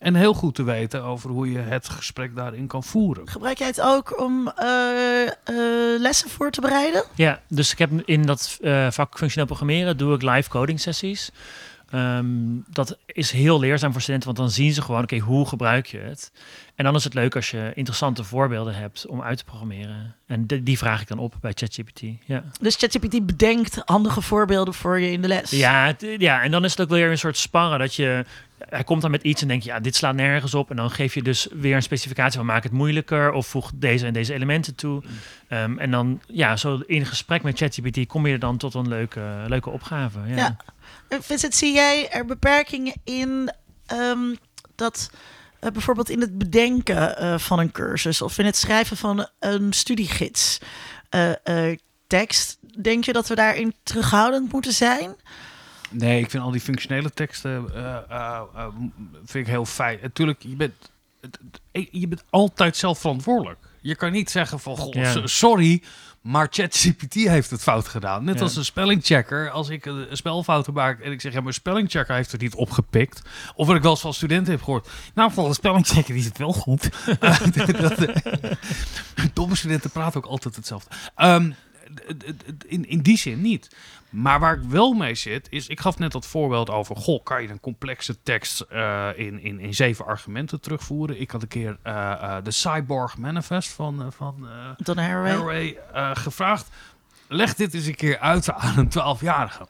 En 0.00 0.14
heel 0.14 0.34
goed 0.34 0.54
te 0.54 0.62
weten 0.62 1.02
over 1.02 1.30
hoe 1.30 1.52
je 1.52 1.58
het 1.58 1.88
gesprek 1.88 2.36
daarin 2.36 2.66
kan 2.66 2.84
voeren. 2.84 3.28
Gebruik 3.28 3.58
jij 3.58 3.66
het 3.66 3.80
ook 3.80 4.20
om 4.20 4.48
eh, 4.48 5.26
eh, 5.26 5.32
lessen 5.98 6.30
voor 6.30 6.50
te 6.50 6.60
bereiden? 6.60 7.04
Ja, 7.14 7.40
dus 7.48 7.72
ik 7.72 7.78
heb 7.78 7.90
in 8.04 8.22
dat 8.22 8.58
eh, 8.60 8.90
vak 8.90 9.18
functioneel 9.18 9.46
programmeren 9.46 9.96
doe 9.96 10.14
ik 10.14 10.22
live 10.22 10.48
coding 10.48 10.80
sessies. 10.80 11.30
Ehm, 11.90 12.26
dat 12.68 12.98
is 13.06 13.30
heel 13.30 13.60
leerzaam 13.60 13.92
voor 13.92 14.00
studenten, 14.00 14.28
want 14.28 14.40
dan 14.40 14.50
zien 14.50 14.72
ze 14.72 14.82
gewoon, 14.82 15.02
oké, 15.02 15.18
hoe 15.18 15.46
gebruik 15.48 15.86
je 15.86 15.98
het? 15.98 16.32
En 16.74 16.84
dan 16.84 16.94
is 16.94 17.04
het 17.04 17.14
leuk 17.14 17.36
als 17.36 17.50
je 17.50 17.72
interessante 17.74 18.24
voorbeelden 18.24 18.74
hebt 18.74 19.06
om 19.06 19.22
uit 19.22 19.38
te 19.38 19.44
programmeren. 19.44 20.14
En 20.26 20.46
die, 20.46 20.62
die 20.62 20.78
vraag 20.78 21.00
ik 21.00 21.08
dan 21.08 21.18
op 21.18 21.34
bij 21.40 21.52
ChatGPT. 21.54 22.00
Ja, 22.24 22.44
Dus 22.60 22.76
ChatGPT 22.76 23.26
bedenkt 23.26 23.82
handige 23.84 24.20
voorbeelden 24.20 24.74
voor 24.74 25.00
je 25.00 25.10
in 25.12 25.22
de 25.22 25.28
les. 25.28 25.50
ja, 25.50 25.94
ja, 26.18 26.42
en 26.42 26.50
dan 26.50 26.64
is 26.64 26.70
het 26.70 26.80
ook 26.80 26.88
weer 26.88 27.10
een 27.10 27.18
soort 27.18 27.36
sparren 27.36 27.78
dat 27.78 27.94
je... 27.94 28.24
Hij 28.68 28.84
komt 28.84 29.02
dan 29.02 29.10
met 29.10 29.22
iets 29.22 29.42
en 29.42 29.48
denk 29.48 29.62
je, 29.62 29.68
ja, 29.68 29.80
dit 29.80 29.96
slaat 29.96 30.14
nergens 30.14 30.54
op. 30.54 30.70
En 30.70 30.76
dan 30.76 30.90
geef 30.90 31.14
je 31.14 31.22
dus 31.22 31.48
weer 31.52 31.76
een 31.76 31.82
specificatie 31.82 32.38
van 32.38 32.46
maak 32.46 32.62
het 32.62 32.72
moeilijker 32.72 33.32
of 33.32 33.46
voeg 33.46 33.70
deze 33.74 34.06
en 34.06 34.12
deze 34.12 34.34
elementen 34.34 34.74
toe. 34.74 35.02
Ehm, 35.48 35.78
en 35.78 35.90
dan, 35.90 36.20
ja, 36.26 36.56
zo 36.56 36.82
in 36.86 37.06
gesprek 37.06 37.42
met 37.42 37.58
ChatGPT 37.58 38.06
kom 38.06 38.26
je 38.26 38.38
dan 38.38 38.56
tot 38.56 38.74
een 38.74 38.88
leuke, 38.88 39.44
leuke 39.46 39.70
opgave. 39.70 40.18
Ja. 40.26 40.36
Ja. 40.36 40.56
Eh, 41.10 41.18
Vincent, 41.20 41.54
zie 41.54 41.72
jij 41.72 42.10
er 42.10 42.24
beperkingen 42.24 42.94
in 43.04 43.52
ehm, 43.86 44.34
dat 44.74 45.10
eh, 45.60 45.70
bijvoorbeeld 45.70 46.08
in 46.08 46.20
het 46.20 46.38
bedenken 46.38 47.16
eh, 47.18 47.38
van 47.38 47.58
een 47.58 47.72
cursus 47.72 48.22
of 48.22 48.38
in 48.38 48.44
het 48.46 48.56
schrijven 48.56 48.96
van 48.96 49.28
een 49.38 49.72
studiegids 49.72 50.58
eh, 51.08 51.30
eh, 51.70 51.78
tekst? 52.06 52.58
Denk 52.82 53.04
je 53.04 53.12
dat 53.12 53.28
we 53.28 53.34
daarin 53.34 53.74
terughoudend 53.82 54.52
moeten 54.52 54.72
zijn? 54.72 55.16
Nee, 55.90 56.20
ik 56.20 56.30
vind 56.30 56.42
al 56.42 56.50
die 56.50 56.60
functionele 56.60 57.10
teksten 57.10 57.70
eh, 57.74 57.96
eh, 58.08 58.40
eh, 58.54 58.66
vind 59.24 59.46
ik 59.46 59.52
heel 59.52 59.64
fijn. 59.66 59.98
Natuurlijk, 60.02 60.42
je 60.42 60.56
bent, 60.56 60.74
je 61.72 62.08
bent 62.08 62.24
altijd 62.30 62.76
zelf 62.76 62.98
verantwoordelijk. 62.98 63.58
Je 63.80 63.94
kan 63.96 64.12
niet 64.12 64.30
zeggen 64.30 64.60
van, 64.60 64.76
goh, 64.76 64.92
Ja. 64.94 65.12
so- 65.12 65.26
sorry, 65.26 65.82
maar 66.20 66.46
ChatGPT 66.50 67.14
heeft 67.14 67.50
het 67.50 67.62
fout 67.62 67.88
gedaan. 67.88 68.24
Net 68.24 68.34
Ja. 68.34 68.40
als 68.42 68.56
een 68.56 68.64
spellingchecker. 68.64 69.50
Als 69.50 69.68
ik 69.68 69.86
een, 69.86 70.06
spelfout 70.12 70.72
maak 70.72 71.00
en 71.00 71.12
ik 71.12 71.20
zeg, 71.20 71.32
ja, 71.32 71.40
maar 71.40 71.52
spellingchecker 71.52 72.14
heeft 72.14 72.32
het 72.32 72.40
niet 72.40 72.54
opgepikt. 72.54 73.22
Of 73.54 73.66
wat 73.66 73.76
ik 73.76 73.82
wel 73.82 73.90
eens 73.90 74.00
van 74.00 74.14
studenten 74.14 74.52
heb 74.52 74.62
gehoord. 74.62 74.88
Nou, 75.14 75.32
volgens 75.32 75.56
spellingchecker 75.56 76.16
is 76.16 76.24
het 76.24 76.38
wel 76.38 76.52
goed. 76.52 76.88
Domme 79.32 79.56
studenten 79.56 79.90
praten 79.90 80.24
ook 80.24 80.30
altijd 80.30 80.56
hetzelfde. 80.56 80.90
Ehm, 81.14 81.50
in, 82.66 82.88
in 82.88 83.00
die 83.00 83.18
zin 83.18 83.40
niet. 83.40 83.68
Maar 84.10 84.40
waar 84.40 84.54
ik 84.54 84.62
wel 84.62 84.92
mee 84.92 85.14
zit, 85.14 85.46
is... 85.50 85.66
Ik 85.66 85.80
gaf 85.80 85.98
net 85.98 86.12
dat 86.12 86.26
voorbeeld 86.26 86.70
over... 86.70 86.96
Goh, 86.96 87.24
kan 87.24 87.42
je 87.42 87.48
een 87.48 87.60
complexe 87.60 88.22
tekst 88.22 88.60
eh, 88.60 89.08
in, 89.14 89.40
in, 89.40 89.60
in 89.60 89.74
zeven 89.74 90.06
argumenten 90.06 90.60
terugvoeren? 90.60 91.20
Ik 91.20 91.30
had 91.30 91.42
een 91.42 91.48
keer 91.48 91.78
eh, 91.82 92.12
eh, 92.12 92.44
de 92.44 92.50
Cyborg 92.50 93.18
Manifest 93.18 93.70
van, 93.70 94.12
van 94.12 94.48
Dan 94.76 94.98
Haraway? 94.98 95.30
Haraway 95.30 95.78
gevraagd. 96.14 96.68
Leg 97.28 97.54
dit 97.54 97.74
eens 97.74 97.86
een 97.86 97.94
keer 97.94 98.18
uit 98.18 98.52
aan 98.52 98.78
een 98.78 98.88
twaalfjarige. 98.88 99.66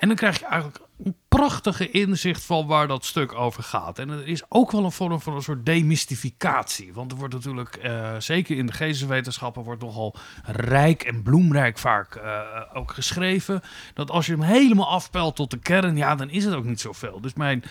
En 0.00 0.08
dan 0.08 0.16
krijg 0.16 0.38
je 0.38 0.46
eigenlijk 0.46 0.80
een 1.04 1.14
prachtige 1.28 1.90
inzicht 1.90 2.44
van 2.44 2.66
waar 2.66 2.88
dat 2.88 3.04
stuk 3.04 3.34
over 3.34 3.62
gaat. 3.62 3.98
En 3.98 4.08
er 4.08 4.28
is 4.28 4.42
ook 4.48 4.70
wel 4.70 4.84
een 4.84 4.92
vorm 4.92 5.20
van 5.20 5.34
een 5.34 5.42
soort 5.42 5.66
demystificatie. 5.66 6.92
Want 6.92 7.12
er 7.12 7.18
wordt 7.18 7.34
natuurlijk, 7.34 7.76
eh, 7.76 8.14
zeker 8.18 8.56
in 8.56 8.66
de 8.66 8.72
geesteswetenschappen, 8.72 9.62
wordt 9.62 9.82
nogal 9.82 10.14
rijk 10.44 11.02
en 11.02 11.22
bloemrijk 11.22 11.78
vaak 11.78 12.14
eh, 12.14 12.40
ook 12.72 12.90
geschreven. 12.90 13.62
Dat 13.94 14.10
als 14.10 14.26
je 14.26 14.32
hem 14.32 14.42
helemaal 14.42 14.88
afpelt 14.88 15.36
tot 15.36 15.50
de 15.50 15.58
kern, 15.58 15.96
ja, 15.96 16.14
dan 16.14 16.30
is 16.30 16.44
het 16.44 16.54
ook 16.54 16.64
niet 16.64 16.80
zoveel. 16.80 17.20
Dus 17.20 17.34
mijn, 17.34 17.64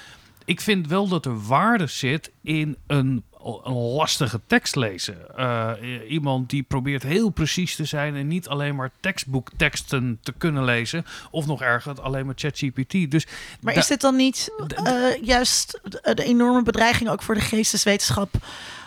ik 0.45 0.61
vind 0.61 0.87
wel 0.87 1.07
dat 1.07 1.25
er 1.25 1.41
waarde 1.41 1.87
zit 1.87 2.31
in 2.41 2.77
een, 2.87 3.23
een 3.43 3.73
lastige 3.73 4.39
tekst 4.47 4.75
lezen. 4.75 5.37
Eh, 5.37 5.71
iemand 6.07 6.49
die 6.49 6.63
probeert 6.63 7.03
heel 7.03 7.29
precies 7.29 7.75
te 7.75 7.85
zijn 7.85 8.15
en 8.15 8.27
niet 8.27 8.47
alleen 8.47 8.75
maar 8.75 8.91
tekstboekteksten 8.99 10.19
te 10.23 10.33
kunnen 10.37 10.63
lezen. 10.63 11.05
Of 11.31 11.45
nog 11.45 11.61
erger, 11.61 12.01
alleen 12.01 12.25
maar 12.25 12.35
ChatGPT. 12.37 13.11
Dus 13.11 13.27
Maar 13.59 13.75
is 13.75 13.87
dit 13.87 14.01
dan 14.01 14.15
niet 14.15 14.51
eh, 14.83 14.95
juist 15.21 15.79
de, 15.83 16.13
de 16.13 16.23
enorme 16.23 16.63
bedreiging 16.63 17.09
ook 17.09 17.21
voor 17.21 17.35
de 17.35 17.41
geesteswetenschap 17.41 18.33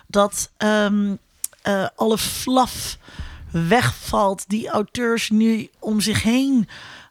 dat 0.06 0.50
ehm, 0.56 1.14
eh, 1.62 1.86
alle 1.96 2.18
flaf 2.18 2.98
wegvalt 3.50 4.44
die 4.48 4.68
auteurs 4.68 5.30
nu 5.30 5.68
om 5.78 6.00
zich 6.00 6.22
heen 6.22 6.68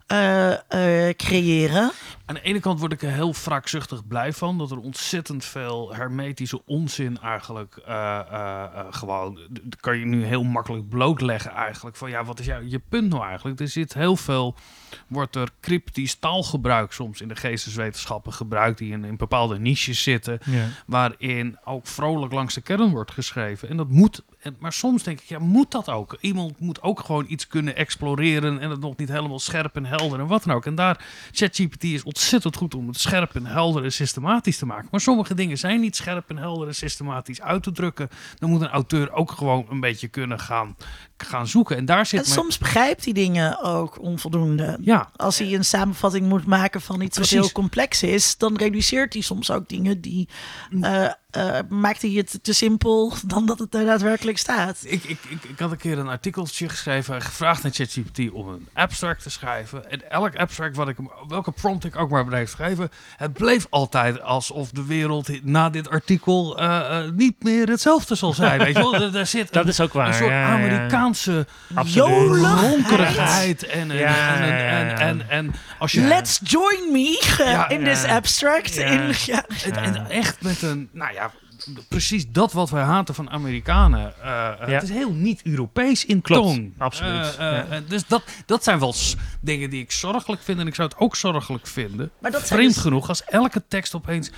eh, 0.08 0.52
eh, 0.52 1.16
creëren? 1.16 1.92
Aan 2.32 2.38
de 2.38 2.44
ene 2.44 2.60
kant 2.60 2.80
word 2.80 2.92
ik 2.92 3.02
er 3.02 3.12
heel 3.12 3.34
wraakzuchtig 3.34 4.08
blij 4.08 4.34
van. 4.34 4.58
Dat 4.58 4.72
er 4.72 4.78
ontzettend 4.78 5.46
veel 5.46 5.96
hermetische 5.96 6.66
onzin 6.66 7.18
eigenlijk 7.20 7.76
eh, 7.86 8.20
eh, 8.20 8.64
eh, 8.64 8.86
gewoon... 8.90 9.40
Kan 9.80 9.98
je 9.98 10.06
nu 10.06 10.24
heel 10.24 10.44
makkelijk 10.44 10.90
blootleggen 10.90 11.52
eigenlijk. 11.52 11.96
Van 11.96 12.10
ja, 12.10 12.24
wat 12.24 12.40
is 12.40 12.46
jou, 12.46 12.70
je 12.70 12.82
punt 12.90 13.10
nou 13.10 13.24
eigenlijk? 13.24 13.60
Er 13.60 13.68
zit 13.68 13.94
heel 13.94 14.16
veel... 14.16 14.56
Wordt 15.08 15.36
er 15.36 15.50
cryptisch 15.60 16.16
taalgebruik 16.16 16.92
soms 16.92 17.22
in 17.22 17.28
de 17.28 17.36
geesteswetenschappen 17.36 18.34
gebruikt... 18.34 18.78
die 18.78 18.92
in, 18.92 19.06
in 19.06 19.18
bepaalde 19.18 19.60
niches 19.60 20.04
zitten. 20.04 20.40
Ja. 20.46 20.68
waarin 20.86 21.58
ook 21.66 21.88
vrolijk 21.88 22.34
langs 22.34 22.54
de 22.54 22.62
kern 22.62 22.90
wordt 22.90 23.12
geschreven. 23.12 23.70
En 23.70 23.78
dat 23.78 23.90
moet, 23.90 24.24
maar 24.60 24.74
soms 24.74 25.04
denk 25.04 25.22
ik, 25.22 25.28
ja, 25.28 25.40
moet 25.40 25.72
dat 25.72 25.90
ook? 25.90 26.18
Iemand 26.20 26.60
moet 26.60 26.82
ook 26.82 27.00
gewoon 27.00 27.26
iets 27.28 27.48
kunnen 27.48 27.76
exploreren 27.76 28.60
en 28.60 28.70
het 28.70 28.80
nog 28.80 28.98
niet 28.98 29.10
helemaal 29.10 29.40
scherp 29.40 29.76
en 29.76 29.86
helder 29.86 30.20
en 30.20 30.28
wat 30.28 30.44
dan 30.44 30.56
ook. 30.56 30.66
En 30.66 30.76
daar, 30.76 31.06
ChatGPT 31.32 31.84
is 31.84 32.04
ontzettend 32.04 32.20
goed 32.56 32.76
om 32.76 32.88
het 32.88 33.00
scherp 33.00 33.36
en 33.36 33.46
helder 33.46 33.84
en 33.84 33.92
systematisch 33.92 34.58
te 34.58 34.66
maken. 34.66 34.88
Maar 34.92 35.00
sommige 35.00 35.34
dingen 35.34 35.58
zijn 35.58 35.80
niet 35.80 35.96
scherp 35.96 36.30
en 36.30 36.38
helder 36.38 36.68
en 36.68 36.76
systematisch 36.76 37.42
uit 37.42 37.64
te 37.64 37.72
drukken. 37.72 38.10
Dan 38.40 38.50
moet 38.50 38.62
een 38.62 38.70
auteur 38.70 39.12
ook 39.12 39.32
gewoon 39.32 39.66
een 39.70 39.80
beetje 39.80 40.08
kunnen 40.08 40.40
gaan, 40.40 40.76
gaan 41.26 41.48
zoeken. 41.48 41.78
En 41.78 41.86
daar 41.86 42.06
zit 42.06 42.20
En 42.20 42.26
mijn- 42.26 42.40
soms 42.40 42.58
begrijpt 42.58 43.04
hij 43.04 43.14
dingen 43.14 43.62
ook 43.64 44.02
onvoldoende. 44.02 44.78
Ja, 44.82 45.10
Als 45.16 45.38
hij 45.40 45.54
een 45.54 45.66
samenvatting 45.66 46.28
moet 46.30 46.46
maken 46.46 46.82
van 46.82 47.02
iets 47.02 47.16
Precies. 47.16 47.36
wat 47.36 47.44
heel 47.46 47.54
complex 47.54 48.04
is, 48.04 48.38
dan 48.38 48.56
reduceert 48.58 49.14
hij 49.14 49.22
soms 49.22 49.52
ook 49.52 49.70
dingen 49.70 50.02
die. 50.02 50.28
eh, 50.82 51.06
eh, 51.32 51.60
maakt 51.70 52.02
hij 52.02 52.12
het 52.12 52.40
te 52.42 52.54
simpel 52.54 53.14
dan 53.26 53.46
dat 53.46 53.60
het 53.60 53.76
er 53.76 53.86
daadwerkelijk 53.86 54.38
staat. 54.38 54.78
Ik, 54.86 55.04
ik, 55.04 55.18
ik, 55.30 55.44
ik 55.44 55.60
had 55.60 55.72
een 55.72 55.78
keer 55.78 55.98
een 56.00 56.08
artikeltje 56.08 56.70
geschreven, 56.70 57.22
gevraagd 57.22 57.64
naar 57.64 57.72
ChatGPT 57.72 58.32
om 58.32 58.48
een 58.48 58.68
abstract 58.74 59.24
te 59.24 59.30
schrijven. 59.30 59.90
En 59.92 60.10
elk 60.12 60.36
abstract, 60.36 60.76
wat 60.76 60.88
ik, 60.88 60.98
hem- 60.98 61.12
welke 61.28 61.52
prompt 61.52 61.86
ik 61.86 61.96
ook 61.96 62.10
maar 62.10 62.26
bleef 62.26 62.50
schrijven, 62.50 62.90
het 63.18 63.34
bleef 63.34 63.68
altijd 63.70 64.22
alsof 64.22 64.72
de 64.72 64.86
wereld 64.86 65.44
na 65.46 65.70
dit 65.70 65.90
artikel 65.90 66.58
eh, 66.60 66.98
eh, 67.06 67.12
niet 67.12 67.44
meer 67.44 67.68
hetzelfde 67.68 68.16
zal 68.16 68.34
zijn. 68.34 68.60
Weet 68.60 68.76
je 68.76 68.82
wel? 68.82 68.96
Er, 69.02 69.16
er 69.16 69.26
zit 69.26 69.54
Dat 69.54 69.64
een, 69.64 69.70
is 69.70 69.80
ook 69.80 69.94
waar. 69.94 70.08
een 70.08 70.14
soort 70.14 70.30
ja, 70.30 70.58
ja. 70.58 70.88
Amerikaanse. 71.74 73.68
En, 73.68 73.91
en, 73.91 73.97
Ja, 73.97 74.36
en, 74.36 74.43
en, 74.43 74.51
en, 74.70 74.88
ja. 74.88 74.97
en, 74.99 75.30
en 75.30 75.53
als 75.80 75.91
je... 75.91 76.01
Let's 76.01 76.39
join 76.43 76.91
me 76.91 77.36
eh, 77.39 77.45
Ja, 77.51 77.70
in 77.70 77.82
ja. 77.82 77.93
this 77.93 78.03
abstract. 78.03 78.74
Ja. 78.74 78.86
In, 78.86 79.14
ja. 79.26 79.45
Het, 79.53 79.78
en 79.78 80.09
echt 80.09 80.41
met 80.41 80.62
een, 80.62 80.89
nou 80.91 81.14
ja, 81.14 81.32
precies 81.88 82.26
dat 82.32 82.53
wat 82.53 82.70
wij 82.70 82.84
haten 82.84 83.16
van 83.16 83.30
Amerikanen. 83.30 84.14
Eh, 84.24 84.47
eh, 84.47 84.68
Ja. 84.68 84.74
Het 84.74 84.84
is 84.84 84.89
heel 84.89 85.12
niet-Europees 85.14 86.05
in 86.05 86.22
Klopt, 86.22 86.47
toon. 86.47 86.74
absoluut. 86.78 87.36
Ja. 87.39 87.66
Dus 87.88 88.07
dat, 88.07 88.24
dat 88.45 88.64
zijn 88.64 88.80
wel 88.80 88.95
dingen 89.41 89.70
die 89.70 89.82
ik 89.82 89.91
zorgelijk 89.91 90.41
vind. 90.41 90.59
En 90.59 90.68
ik 90.68 90.76
zou 90.76 90.88
het 90.89 90.97
ook 90.97 91.16
zorgelijk 91.16 91.68
vinden. 91.68 92.12
Maar 92.20 92.32
dat 92.32 92.47
Vreemd 92.47 92.74
dus- 92.74 92.84
genoeg, 92.84 93.07
als 93.09 93.24
elke 93.24 93.64
tekst 93.68 93.95
opeens 93.95 94.32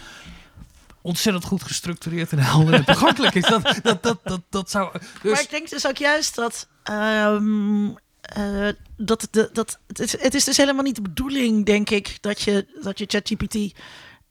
ontzettend 1.03 1.45
goed 1.45 1.63
gestructureerd 1.63 2.31
en 2.31 2.39
helder 2.39 2.73
en 2.73 2.85
toegankelijk 2.85 3.35
is. 3.35 3.45
Dat, 3.45 3.79
dat, 3.83 4.03
dat, 4.03 4.19
dat, 4.23 4.41
dat 4.49 4.69
zou... 4.69 4.91
Dus, 5.21 5.31
Maar 5.31 5.41
ik 5.41 5.49
denk 5.49 5.69
dus 5.69 5.87
ook 5.87 5.97
juist 5.97 6.35
dat. 6.35 6.67
ehm, 6.83 7.89
eh, 8.21 8.69
dat, 8.97 9.27
de, 9.31 9.49
dat 9.53 9.79
het, 9.87 9.99
is, 9.99 10.21
het 10.21 10.33
is 10.33 10.43
dus 10.43 10.57
helemaal 10.57 10.83
niet 10.83 10.95
de 10.95 11.01
bedoeling, 11.01 11.65
denk 11.65 11.89
ik, 11.89 12.17
dat 12.21 12.41
je, 12.41 12.79
dat 12.81 12.97
je 12.99 13.05
ChatGPT 13.07 13.55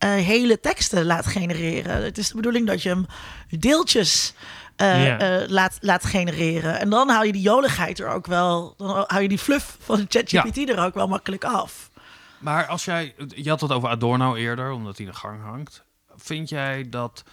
eh, 0.02 0.10
hele 0.10 0.60
teksten 0.60 1.04
laat 1.04 1.26
genereren. 1.26 2.02
Het 2.02 2.18
is 2.18 2.28
de 2.28 2.34
bedoeling 2.34 2.66
dat 2.66 2.82
je 2.82 2.88
hem 2.88 3.06
deeltjes 3.48 4.34
eh, 4.76 5.42
eh, 5.42 5.48
laat, 5.48 5.78
laat 5.80 6.04
genereren. 6.04 6.80
En 6.80 6.90
dan 6.90 7.08
haal 7.08 7.24
je 7.24 7.32
die 7.32 7.42
joligheid 7.42 7.98
er 7.98 8.08
ook 8.08 8.26
wel. 8.26 8.74
Dan 8.76 9.04
hou 9.06 9.22
je 9.22 9.28
die 9.28 9.38
fluff 9.38 9.76
van 9.80 10.06
ChatGPT 10.08 10.68
er 10.68 10.84
ook 10.84 10.94
wel 10.94 11.08
makkelijk 11.08 11.44
af. 11.44 11.90
Maar 12.38 12.66
als 12.66 12.84
jij, 12.84 13.14
je 13.28 13.48
had 13.48 13.60
het 13.60 13.72
over 13.72 13.88
Adorno 13.88 14.34
eerder, 14.34 14.70
omdat 14.70 14.96
hij 14.96 15.06
in 15.06 15.12
de 15.12 15.18
gang 15.18 15.42
hangt. 15.42 15.84
Vind 16.22 16.48
jij 16.48 16.88
dat, 16.88 17.24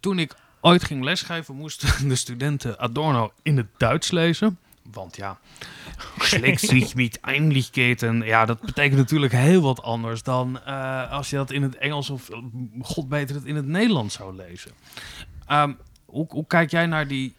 toen 0.00 0.18
ik 0.18 0.34
ooit 0.60 0.84
ging 0.84 1.04
lesgeven, 1.04 1.54
moesten 1.54 2.08
de 2.08 2.16
studenten 2.16 2.78
Adorno 2.78 3.32
in 3.42 3.56
het 3.56 3.66
Duits 3.76 4.10
lezen? 4.10 4.58
Want 4.92 5.16
ja, 5.16 5.38
mit 6.94 7.20
Einlichkeiten. 7.20 8.22
Ja, 8.24 8.44
dat 8.44 8.60
betekent 8.60 8.96
natuurlijk 8.96 9.32
heel 9.32 9.60
wat 9.60 9.82
anders 9.82 10.22
dan 10.22 10.60
eh, 10.64 11.12
als 11.12 11.30
je 11.30 11.36
dat 11.36 11.50
in 11.50 11.62
het 11.62 11.76
Engels 11.76 12.10
of, 12.10 12.28
god 12.82 13.08
beter, 13.08 13.34
het 13.34 13.44
in 13.44 13.56
het 13.56 13.66
Nederlands 13.66 14.14
zou 14.14 14.36
lezen. 14.36 14.70
Ehm, 15.46 15.72
hoe, 16.04 16.26
hoe 16.28 16.46
kijk 16.46 16.70
jij 16.70 16.86
naar 16.86 17.08
die... 17.08 17.34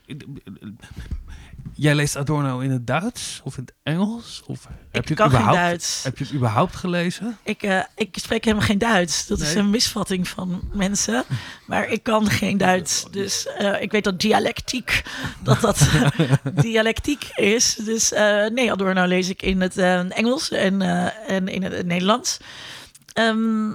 Jij 1.74 1.95
leest 1.95 2.16
Adorno 2.16 2.59
in 2.59 2.72
het 2.72 2.88
Duits 2.88 3.41
of 3.43 3.57
in 3.57 3.64
het 3.64 3.74
Engels? 3.84 4.43
Of 4.45 4.68
heb 4.68 4.76
je 4.91 4.99
ik 4.99 5.07
het 5.07 5.18
kan 5.18 5.30
geen 5.30 5.39
überhaupt, 5.39 5.68
Duits. 5.68 6.03
Heb 6.03 6.18
je 6.18 6.24
het 6.24 6.34
überhaupt 6.34 6.76
gelezen? 6.76 7.38
Ik, 7.43 7.64
eh, 7.64 7.80
ik 7.95 8.18
spreek 8.22 8.43
helemaal 8.45 8.66
geen 8.66 8.78
Duits. 8.78 9.28
Dat 9.28 9.39
is 9.39 9.53
een 9.53 9.70
misvatting 9.70 10.28
van 10.28 10.62
mensen. 10.74 11.24
Maar 11.66 11.89
ik 11.89 12.03
kan 12.03 12.30
geen 12.30 12.57
Duits. 12.57 13.05
Dus 13.12 13.47
eh, 13.47 13.82
ik 13.82 13.91
weet 13.91 14.03
dat 14.03 14.20
dialectiek, 14.20 15.03
dat 15.43 15.62
dat 15.62 15.89
dialectiek 16.62 17.24
is. 17.36 17.76
Dus 17.76 18.12
eh, 18.12 18.45
nee, 18.47 18.72
Adorno 18.72 19.05
lees 19.05 19.30
ik 19.30 19.41
in 19.41 19.62
het 19.62 19.78
Engels 19.78 20.51
en, 20.51 20.82
en 21.28 21.47
in 21.47 21.64
het 21.64 21.86
Nederlands. 21.86 22.39
ehm, 23.14 23.72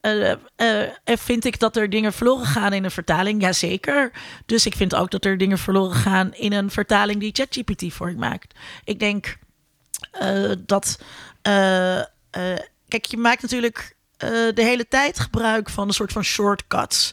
eh, 0.00 0.82
vind 1.04 1.44
ik 1.44 1.58
dat 1.58 1.76
er 1.76 1.90
dingen 1.90 2.12
verloren 2.12 2.46
gaan 2.46 2.72
in 2.72 2.84
een 2.84 2.90
vertaling? 2.90 3.42
Jazeker. 3.42 4.12
Dus 4.46 4.66
ik 4.66 4.76
vind 4.76 4.94
ook 4.94 5.10
dat 5.10 5.24
er 5.24 5.38
dingen 5.38 5.58
verloren 5.58 5.96
gaan 5.96 6.34
in 6.34 6.52
een 6.52 6.70
vertaling 6.70 7.20
die 7.20 7.32
ChatGPT 7.32 7.92
voor 7.92 8.10
je 8.10 8.16
maakt. 8.16 8.54
Ik 8.84 8.98
denk 8.98 9.38
dat. 10.66 10.98
kijk, 12.88 13.04
je 13.04 13.16
maakt 13.16 13.42
natuurlijk 13.42 13.96
de 14.18 14.52
hele 14.54 14.88
tijd 14.88 15.18
gebruik 15.18 15.70
van 15.70 15.88
een 15.88 15.94
soort 15.94 16.12
van 16.12 16.24
shortcuts 16.24 17.12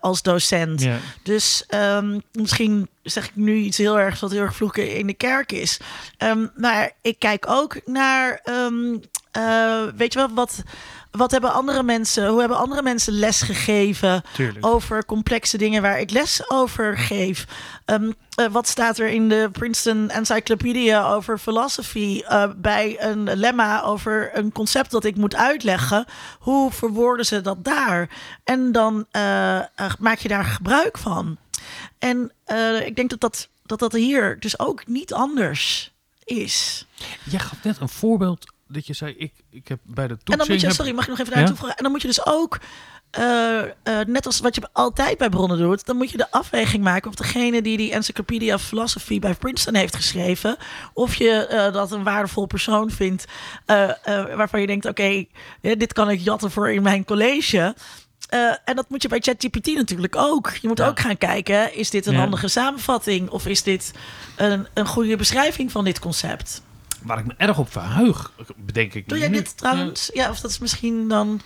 als 0.00 0.22
docent. 0.22 0.86
Dus 1.22 1.64
ehm, 1.66 2.20
misschien 2.32 2.88
zeg 3.08 3.24
ik 3.26 3.36
nu 3.36 3.56
iets 3.56 3.76
heel 3.76 3.98
erg 3.98 4.20
wat 4.20 4.30
heel 4.30 4.42
erg 4.42 4.56
vloeken 4.56 4.94
in 4.94 5.06
de 5.06 5.14
kerk 5.14 5.52
is. 5.52 5.80
Ehm, 6.16 6.46
maar 6.56 6.92
ik 7.02 7.18
kijk 7.18 7.44
ook 7.48 7.80
naar, 7.84 8.40
ehm, 8.44 8.96
eh, 9.30 9.82
weet 9.96 10.12
je 10.12 10.18
wel, 10.18 10.34
wat, 10.34 10.62
wat 11.16 11.30
hebben 11.30 11.52
andere 11.52 11.82
mensen, 11.82 12.28
hoe 12.28 12.38
hebben 12.40 12.58
andere 12.58 12.82
mensen 12.82 13.12
les 13.12 13.42
gegeven 13.42 14.22
Tuurlijk. 14.32 14.66
over 14.66 15.04
complexe 15.04 15.58
dingen 15.58 15.82
waar 15.82 16.00
ik 16.00 16.10
les 16.10 16.50
over 16.50 16.98
geef? 16.98 17.46
Ehm, 17.84 18.12
eh, 18.34 18.46
wat 18.46 18.68
staat 18.68 18.98
er 18.98 19.08
in 19.08 19.28
de 19.28 19.48
Princeton 19.52 20.10
Encyclopedia 20.10 21.12
over 21.12 21.38
philosophy 21.38 22.22
eh, 22.26 22.50
bij 22.56 22.96
een 23.02 23.36
lemma 23.36 23.82
over 23.82 24.30
een 24.32 24.52
concept 24.52 24.90
dat 24.90 25.04
ik 25.04 25.16
moet 25.16 25.34
uitleggen? 25.34 26.04
Hoe 26.38 26.72
verwoorden 26.72 27.26
ze 27.26 27.40
dat 27.40 27.64
daar? 27.64 28.10
En 28.44 28.72
dan 28.72 29.06
eh, 29.10 29.60
maak 29.98 30.18
je 30.18 30.28
daar 30.28 30.44
gebruik 30.44 30.98
van. 30.98 31.38
En 31.98 32.32
eh, 32.44 32.86
ik 32.86 32.96
denk 32.96 33.10
dat 33.10 33.20
dat, 33.20 33.48
dat 33.62 33.78
dat 33.78 33.92
hier 33.92 34.40
dus 34.40 34.58
ook 34.58 34.86
niet 34.86 35.12
anders 35.12 35.92
is. 36.24 36.86
Jij 37.24 37.40
gaf 37.40 37.62
net 37.62 37.80
een 37.80 37.88
voorbeeld 37.88 38.54
dat 38.68 38.86
je 38.86 38.92
zei, 38.92 39.14
ik, 39.18 39.32
ik 39.50 39.68
heb 39.68 39.78
bij 39.82 40.06
de 40.06 40.14
toetsing... 40.16 40.32
En 40.32 40.38
dan 40.38 40.46
moet 40.56 40.60
je, 40.60 40.72
sorry, 40.72 40.92
mag 40.94 41.04
ik 41.04 41.10
nog 41.10 41.18
even 41.18 41.32
Ja? 41.32 41.38
daar 41.38 41.46
toevoegen? 41.48 41.76
En 41.76 41.82
dan 41.82 41.92
moet 41.92 42.00
je 42.02 42.06
dus 42.08 42.26
ook, 42.26 42.58
eh, 43.10 43.60
eh, 43.62 43.68
net 44.06 44.26
als 44.26 44.40
wat 44.40 44.54
je 44.54 44.68
altijd 44.72 45.18
bij 45.18 45.28
bronnen 45.28 45.58
doet, 45.58 45.86
dan 45.86 45.96
moet 45.96 46.10
je 46.10 46.16
de 46.16 46.30
afweging 46.30 46.82
maken 46.84 47.08
of 47.08 47.14
degene 47.14 47.62
die 47.62 47.76
die 47.76 47.92
Encyclopedia 47.92 48.54
of 48.54 48.62
Philosophy 48.62 49.18
bij 49.18 49.34
Princeton 49.34 49.74
heeft 49.74 49.96
geschreven, 49.96 50.56
of 50.92 51.14
je 51.14 51.30
eh, 51.46 51.72
dat 51.72 51.92
een 51.92 52.02
waardevol 52.02 52.46
persoon 52.46 52.90
vindt, 52.90 53.24
eh, 53.66 53.82
eh, 53.90 54.36
waarvan 54.36 54.60
je 54.60 54.66
denkt, 54.66 54.84
oké, 54.86 55.24
ja, 55.60 55.74
dit 55.74 55.92
kan 55.92 56.10
ik 56.10 56.20
jatten 56.20 56.50
voor 56.50 56.70
in 56.70 56.82
mijn 56.82 57.04
college. 57.04 57.74
Eh, 58.26 58.52
en 58.64 58.76
dat 58.76 58.88
moet 58.88 59.02
je 59.02 59.08
bij 59.08 59.20
ChatGPT 59.20 59.66
natuurlijk 59.74 60.16
ook. 60.16 60.52
Je 60.60 60.68
moet 60.68 60.78
Ja. 60.78 60.86
ook 60.88 61.00
gaan 61.00 61.18
kijken, 61.18 61.74
is 61.74 61.90
dit 61.90 62.06
een 62.06 62.12
Ja. 62.12 62.18
handige 62.18 62.48
samenvatting 62.48 63.28
of 63.30 63.46
is 63.46 63.62
dit 63.62 63.92
een, 64.36 64.66
een 64.74 64.86
goede 64.86 65.16
beschrijving 65.16 65.72
van 65.72 65.84
dit 65.84 65.98
concept? 65.98 66.62
Waar 67.06 67.18
ik 67.18 67.26
me 67.26 67.34
erg 67.36 67.58
op 67.58 67.72
verheug, 67.72 68.32
bedenk 68.56 68.94
ik 68.94 69.08
Doe 69.08 69.18
jij 69.18 69.28
dit 69.28 69.56
trouwens? 69.56 70.10
Ja, 70.14 70.30
of 70.30 70.40
dat 70.40 70.50
is 70.50 70.58
misschien 70.58 71.08
dan... 71.08 71.40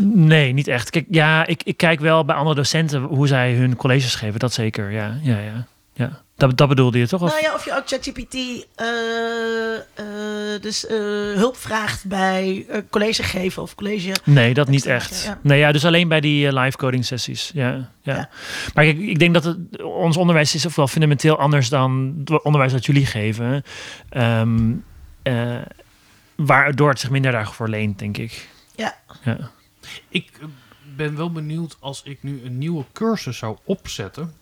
Nee, 0.00 0.52
niet 0.52 0.68
echt. 0.68 0.90
Kijk, 0.90 1.06
ja, 1.10 1.46
ik, 1.46 1.62
ik 1.62 1.76
kijk 1.76 2.00
wel 2.00 2.24
bij 2.24 2.36
andere 2.36 2.56
docenten 2.56 3.02
hoe 3.02 3.26
zij 3.26 3.54
hun 3.54 3.76
colleges 3.76 4.14
geven. 4.14 4.38
Dat 4.38 4.52
zeker, 4.52 4.90
ja. 4.90 5.18
ja, 5.22 5.38
ja, 5.38 5.66
ja. 5.92 6.22
Dat, 6.38 6.56
dat 6.56 6.68
bedoelde 6.68 6.98
je 6.98 7.06
toch? 7.08 7.22
Of? 7.22 7.30
Nou 7.30 7.42
ja, 7.42 7.54
of 7.54 7.64
je 7.64 7.74
ook 7.76 7.82
ChatGPT 7.86 8.34
eh, 8.74 9.74
eh, 9.74 10.62
dus 10.62 10.86
eh, 10.86 10.96
hulp 11.34 11.56
vraagt 11.56 12.04
bij 12.04 12.64
eh, 12.68 12.80
college 12.90 13.22
geven 13.22 13.62
of 13.62 13.74
college. 13.74 14.12
Nee, 14.24 14.54
dat 14.54 14.68
niet 14.68 14.86
echt. 14.86 15.22
ja. 15.22 15.38
Nee, 15.42 15.58
ja, 15.58 15.72
dus 15.72 15.84
alleen 15.84 16.08
bij 16.08 16.20
die 16.20 16.52
live 16.58 16.76
coding 16.76 17.04
sessies. 17.04 17.50
Ja, 17.54 17.90
ja. 18.02 18.14
Ja. 18.16 18.28
Maar 18.74 18.84
ik, 18.84 18.98
ik 18.98 19.18
denk 19.18 19.34
dat 19.34 19.44
het, 19.44 19.82
ons 19.82 20.16
onderwijs 20.16 20.54
is 20.54 20.66
ook 20.66 20.74
wel 20.74 20.88
fundamenteel 20.88 21.38
anders 21.38 21.68
dan 21.68 22.14
het 22.24 22.42
onderwijs 22.42 22.72
dat 22.72 22.86
jullie 22.86 23.06
geven. 23.06 23.62
Ehm 24.08 24.72
eh, 25.22 25.56
waardoor 26.36 26.88
het 26.88 27.00
zich 27.00 27.10
minder 27.10 27.32
daarvoor 27.32 27.68
leent, 27.68 27.98
denk 27.98 28.16
ik. 28.16 28.48
Ja. 28.76 28.96
Ja. 29.24 29.50
Ik 30.08 30.30
ben 30.96 31.16
wel 31.16 31.32
benieuwd 31.32 31.76
als 31.80 32.02
ik 32.04 32.18
nu 32.22 32.40
een 32.44 32.58
nieuwe 32.58 32.84
cursus 32.92 33.38
zou 33.38 33.56
opzetten. 33.64 34.34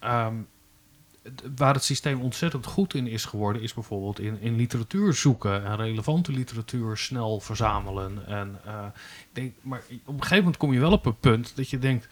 ehm, 0.00 0.34
waar 1.56 1.74
het 1.74 1.84
systeem 1.84 2.20
ontzettend 2.20 2.66
goed 2.66 2.94
in 2.94 3.06
is 3.06 3.24
geworden, 3.24 3.62
is 3.62 3.74
bijvoorbeeld 3.74 4.20
in, 4.20 4.40
in 4.40 4.56
literatuur 4.56 5.14
zoeken 5.14 5.64
en 5.64 5.76
relevante 5.76 6.32
literatuur 6.32 6.96
snel 6.96 7.40
verzamelen. 7.40 8.26
En, 8.26 8.58
ik 9.18 9.32
denk, 9.32 9.54
maar 9.60 9.82
op 9.88 10.14
een 10.14 10.14
gegeven 10.14 10.36
moment 10.36 10.56
kom 10.56 10.72
je 10.72 10.80
wel 10.80 10.92
op 10.92 11.06
een 11.06 11.18
punt 11.20 11.56
dat 11.56 11.70
je 11.70 11.78
denkt. 11.78 12.08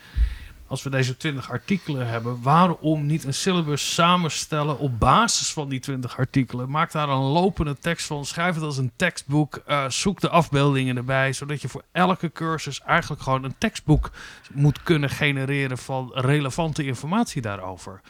Als 0.67 0.83
we 0.83 0.91
deze 0.91 1.17
20 1.17 1.51
artikelen 1.51 2.07
hebben, 2.07 2.43
waarom 2.43 3.07
niet 3.07 3.25
een 3.25 3.35
syllabus 3.35 3.95
samenstellen 3.95 4.79
op 4.79 4.99
basis 4.99 5.53
van 5.53 5.69
die 5.69 5.81
20 5.81 6.19
artikelen? 6.19 6.71
Maak 6.71 6.93
daar 6.93 7.09
een 7.09 7.23
lopende 7.23 7.79
tekst 7.79 8.07
van, 8.07 8.25
schrijf 8.25 8.55
het 8.55 8.65
als 8.65 8.77
een 8.77 8.93
tekstboek, 8.97 9.63
eh, 9.67 9.89
zoek 9.89 10.21
de 10.21 10.29
afbeeldingen 10.29 10.97
erbij, 10.97 11.33
zodat 11.33 11.63
je 11.63 11.69
voor 11.69 11.85
elke 11.93 12.33
cursus 12.33 12.81
eigenlijk 12.81 13.23
gewoon 13.23 13.45
een 13.45 13.55
tekstboek 13.59 14.11
moet 14.53 14.83
kunnen 14.83 15.11
genereren 15.11 15.79
van 15.79 16.11
relevante 16.15 16.85
informatie 16.85 17.43
daarover. 17.43 18.01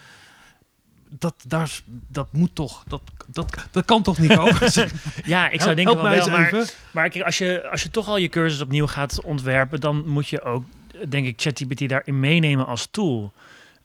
Dat, 1.19 1.35
daar, 1.47 1.81
dat 2.09 2.33
moet 2.33 2.55
toch, 2.55 2.85
dat, 2.87 3.03
dat, 3.27 3.67
dat 3.71 3.85
kan 3.85 4.03
toch 4.03 4.19
niet 4.19 4.37
over? 4.39 4.91
Ja, 5.25 5.49
ik 5.51 5.61
zou 5.67 5.75
denken 5.75 5.95
help 5.95 6.09
wel, 6.09 6.15
eens 6.15 6.29
maar, 6.29 6.75
maar 6.91 7.09
kijk, 7.09 7.25
als 7.25 7.39
je, 7.39 7.69
als 7.71 7.83
je 7.83 7.91
toch 7.91 8.09
al 8.09 8.17
je 8.17 8.29
cursus 8.29 8.61
opnieuw 8.61 8.87
gaat 8.87 9.21
ontwerpen, 9.23 9.81
dan 9.81 10.09
moet 10.09 10.29
je 10.29 10.43
ook, 10.43 10.65
denk 11.09 11.27
ik, 11.27 11.41
ChatGPT 11.41 11.89
daarin 11.89 12.21
meenemen 12.21 12.67
als 12.67 12.89
tool. 12.91 13.33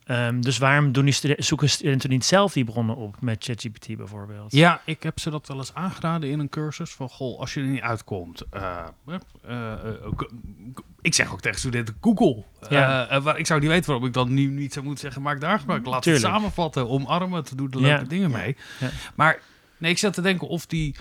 Ehm, 0.10 0.42
dus 0.42 0.58
waarom 0.58 0.92
doen 0.92 1.04
die 1.06 1.14
studen- 1.14 1.44
zoeken 1.44 1.70
studenten 1.70 2.10
niet 2.10 2.26
zelf 2.26 2.54
die 2.54 2.64
bronnen 2.64 2.96
op 2.96 3.22
met 3.22 3.44
ChatGPT 3.44 3.98
bijvoorbeeld? 3.98 4.52
Ja, 4.52 4.82
ik 4.86 5.04
heb 5.04 5.20
ze 5.20 5.30
dat 5.30 5.48
wel 5.48 5.58
eens 5.58 5.74
aangeraden 5.74 6.30
in 6.30 6.40
een 6.40 6.50
cursus. 6.50 6.92
Van, 6.92 7.10
goh, 7.10 7.40
als 7.40 7.54
je 7.54 7.60
er 7.62 7.66
niet 7.68 7.82
uitkomt. 7.82 8.42
eh, 8.50 8.86
eh, 9.06 9.72
eh, 9.72 9.96
ik 11.02 11.14
zeg 11.14 11.32
ook 11.32 11.42
tegen 11.42 11.60
studenten, 11.60 11.96
Google. 12.02 12.44
Ja. 12.70 13.22
Waar, 13.22 13.38
ik 13.40 13.46
zou 13.46 13.60
niet 13.60 13.70
weten 13.70 13.86
waarom 13.90 14.06
ik 14.08 14.14
dan 14.14 14.34
nu 14.34 14.46
niet 14.46 14.74
zou 14.74 14.86
moeten 14.86 15.04
zeggen, 15.04 15.22
maak 15.22 15.42
daar 15.42 15.60
gebruik. 15.60 15.86
Laat 15.86 15.94
het 15.94 16.04
Tuurlijk. 16.04 16.26
samenvatten, 16.26 16.90
omarmen, 16.90 17.44
te 17.44 17.56
doen 17.56 17.72
er 17.72 17.82
leuke 17.82 18.02
Ja. 18.04 18.10
dingen 18.10 18.32
mee. 18.32 18.56
Ja. 18.80 18.90
Maar 19.16 19.40
nee, 19.78 19.92
ik 19.92 19.98
zat 19.98 20.14
te 20.14 20.22
denken 20.22 20.48
of 20.48 20.66
die... 20.66 20.96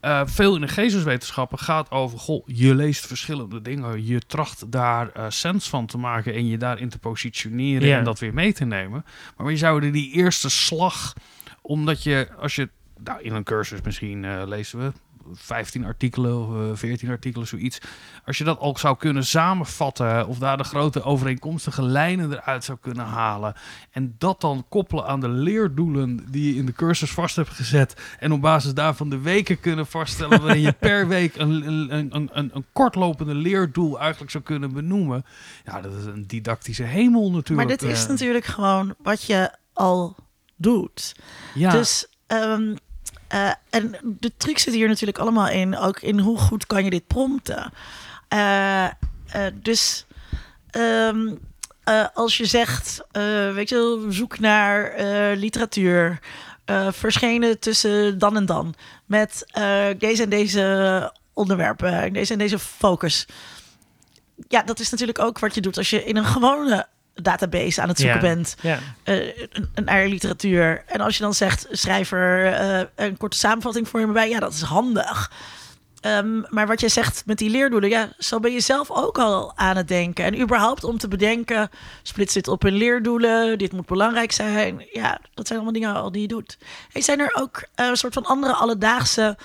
eh, 0.00 0.22
veel 0.24 0.54
in 0.54 0.60
de 0.60 0.68
geesteswetenschappen 0.68 1.58
gaat 1.58 1.90
over, 1.90 2.18
goh, 2.18 2.42
je 2.46 2.74
leest 2.74 3.06
verschillende 3.06 3.62
dingen. 3.62 4.06
Je 4.06 4.20
tracht 4.20 4.72
daar 4.72 5.12
eh, 5.12 5.24
sens 5.28 5.68
van 5.68 5.86
te 5.86 5.98
maken 5.98 6.34
en 6.34 6.46
je 6.46 6.58
daarin 6.58 6.88
te 6.88 6.98
positioneren 6.98 7.96
en 7.96 8.04
dat 8.04 8.18
weer 8.18 8.34
mee 8.34 8.52
te 8.52 8.64
nemen. 8.64 9.04
Maar 9.36 9.50
je 9.50 9.56
zou 9.56 9.84
er 9.84 9.92
die 9.92 10.12
eerste 10.12 10.50
slag, 10.50 11.14
omdat 11.62 12.02
je, 12.02 12.28
als 12.38 12.54
je, 12.54 12.68
nou 13.04 13.22
in 13.22 13.34
een 13.34 13.44
cursus 13.44 13.80
misschien 13.80 14.24
eh, 14.24 14.42
lezen 14.46 14.78
we 14.78 14.92
15 15.34 15.84
artikelen 15.84 16.38
of 16.48 16.70
eh, 16.70 16.76
14 16.76 17.08
artikelen, 17.10 17.46
zoiets. 17.46 17.78
Als 18.26 18.38
je 18.38 18.44
dat 18.44 18.60
ook 18.60 18.78
zou 18.78 18.96
kunnen 18.96 19.24
samenvatten 19.26 20.26
of 20.26 20.38
daar 20.38 20.56
de 20.56 20.64
grote 20.64 21.02
overeenkomstige 21.02 21.82
lijnen 21.82 22.32
eruit 22.32 22.64
zou 22.64 22.78
kunnen 22.80 23.04
halen. 23.04 23.54
En 23.90 24.14
dat 24.18 24.40
dan 24.40 24.64
koppelen 24.68 25.06
aan 25.06 25.20
de 25.20 25.28
leerdoelen 25.28 26.26
die 26.30 26.52
je 26.54 26.60
in 26.60 26.66
de 26.66 26.72
cursus 26.72 27.10
vast 27.10 27.36
hebt 27.36 27.48
gezet. 27.50 27.94
En 28.18 28.32
op 28.32 28.40
basis 28.40 28.74
daarvan 28.74 29.10
de 29.10 29.18
weken 29.18 29.60
kunnen 29.60 29.86
vaststellen 29.86 30.40
waarin 30.42 30.60
je 30.62 30.72
per 30.72 31.08
week 31.16 31.36
een, 31.36 31.50
een, 31.68 31.94
een, 31.96 32.30
een, 32.32 32.50
een 32.54 32.64
kortlopende 32.72 33.34
leerdoel 33.34 33.98
eigenlijk 34.00 34.30
zou 34.30 34.44
kunnen 34.44 34.72
benoemen. 34.72 35.24
Ja, 35.64 35.80
dat 35.80 35.92
is 35.92 36.04
een 36.04 36.26
didactische 36.26 36.82
hemel 36.82 37.30
natuurlijk. 37.30 37.68
Maar 37.68 37.78
dit 37.78 37.88
is 37.90 38.02
Eh, 38.02 38.08
natuurlijk 38.08 38.44
gewoon 38.44 38.94
wat 39.02 39.22
je 39.22 39.50
al 39.72 40.16
doet. 40.56 41.14
ja. 41.54 41.70
Dus, 41.70 42.06
ehm, 42.26 42.74
eh, 43.28 43.50
en 43.70 43.96
de 44.02 44.32
truc 44.36 44.58
zit 44.58 44.74
hier 44.74 44.88
natuurlijk 44.88 45.18
allemaal 45.18 45.48
in, 45.48 45.76
ook 45.76 46.00
in 46.00 46.18
hoe 46.18 46.38
goed 46.38 46.66
kan 46.66 46.84
je 46.84 46.90
dit 46.90 47.06
prompten. 47.06 47.72
Eh, 48.28 48.84
eh, 48.84 48.92
dus 49.54 50.06
ehm, 50.70 51.34
eh, 51.84 52.06
als 52.14 52.36
je 52.36 52.44
zegt, 52.46 53.04
weet 53.54 53.68
je, 53.68 54.06
zoek 54.08 54.38
naar 54.38 55.00
literatuur, 55.36 56.18
verschenen 56.90 57.58
tussen 57.58 58.18
dan 58.18 58.36
en 58.36 58.46
dan, 58.46 58.74
met 59.06 59.44
deze 59.98 60.22
en 60.22 60.28
deze 60.28 61.12
onderwerpen, 61.32 61.92
en 61.92 62.12
deze 62.12 62.32
en 62.32 62.38
deze 62.38 62.58
focus. 62.58 63.26
Ja, 64.48 64.62
dat 64.62 64.80
is 64.80 64.90
natuurlijk 64.90 65.18
ook 65.18 65.38
wat 65.38 65.54
je 65.54 65.60
doet 65.60 65.76
als 65.76 65.90
je 65.90 66.04
in 66.04 66.16
een 66.16 66.24
gewone 66.24 66.86
database 67.22 67.82
aan 67.82 67.88
het 67.88 67.98
zoeken 67.98 68.20
bent 68.20 68.56
eh, 68.62 69.16
een, 69.74 69.86
eigen 69.86 70.10
literatuur. 70.10 70.82
En 70.86 71.00
als 71.00 71.16
je 71.16 71.22
dan 71.22 71.34
zegt, 71.34 71.66
schrijf 71.70 72.12
er 72.12 72.52
eh, 72.52 72.86
een 72.94 73.16
korte 73.16 73.36
samenvatting 73.36 73.88
voor 73.88 74.00
je 74.00 74.06
bij, 74.06 74.28
ja, 74.28 74.40
dat 74.40 74.52
is 74.52 74.62
handig. 74.62 75.32
Ehm, 76.00 76.40
maar 76.48 76.66
wat 76.66 76.80
je 76.80 76.88
zegt 76.88 77.22
met 77.26 77.38
die 77.38 77.50
leerdoelen, 77.50 77.90
ja, 77.90 78.08
zo 78.18 78.40
ben 78.40 78.52
je 78.52 78.60
zelf 78.60 78.90
ook 78.90 79.18
al 79.18 79.52
aan 79.56 79.76
het 79.76 79.88
denken. 79.88 80.24
En 80.24 80.40
überhaupt 80.40 80.84
om 80.84 80.98
te 80.98 81.08
bedenken, 81.08 81.70
splits 82.02 82.34
dit 82.34 82.48
op 82.48 82.64
in 82.64 82.72
leerdoelen, 82.72 83.58
dit 83.58 83.72
moet 83.72 83.86
belangrijk 83.86 84.32
zijn. 84.32 84.86
Ja, 84.92 85.20
dat 85.34 85.46
zijn 85.46 85.58
allemaal 85.58 85.80
dingen 85.80 85.94
al 85.94 86.12
die 86.12 86.22
je 86.22 86.28
doet. 86.28 86.58
Hey, 86.92 87.02
zijn 87.02 87.20
er 87.20 87.30
ook 87.34 87.68
eh, 87.74 87.86
een 87.86 87.96
soort 87.96 88.14
van 88.14 88.24
andere 88.24 88.52
alledaagse 88.52 89.36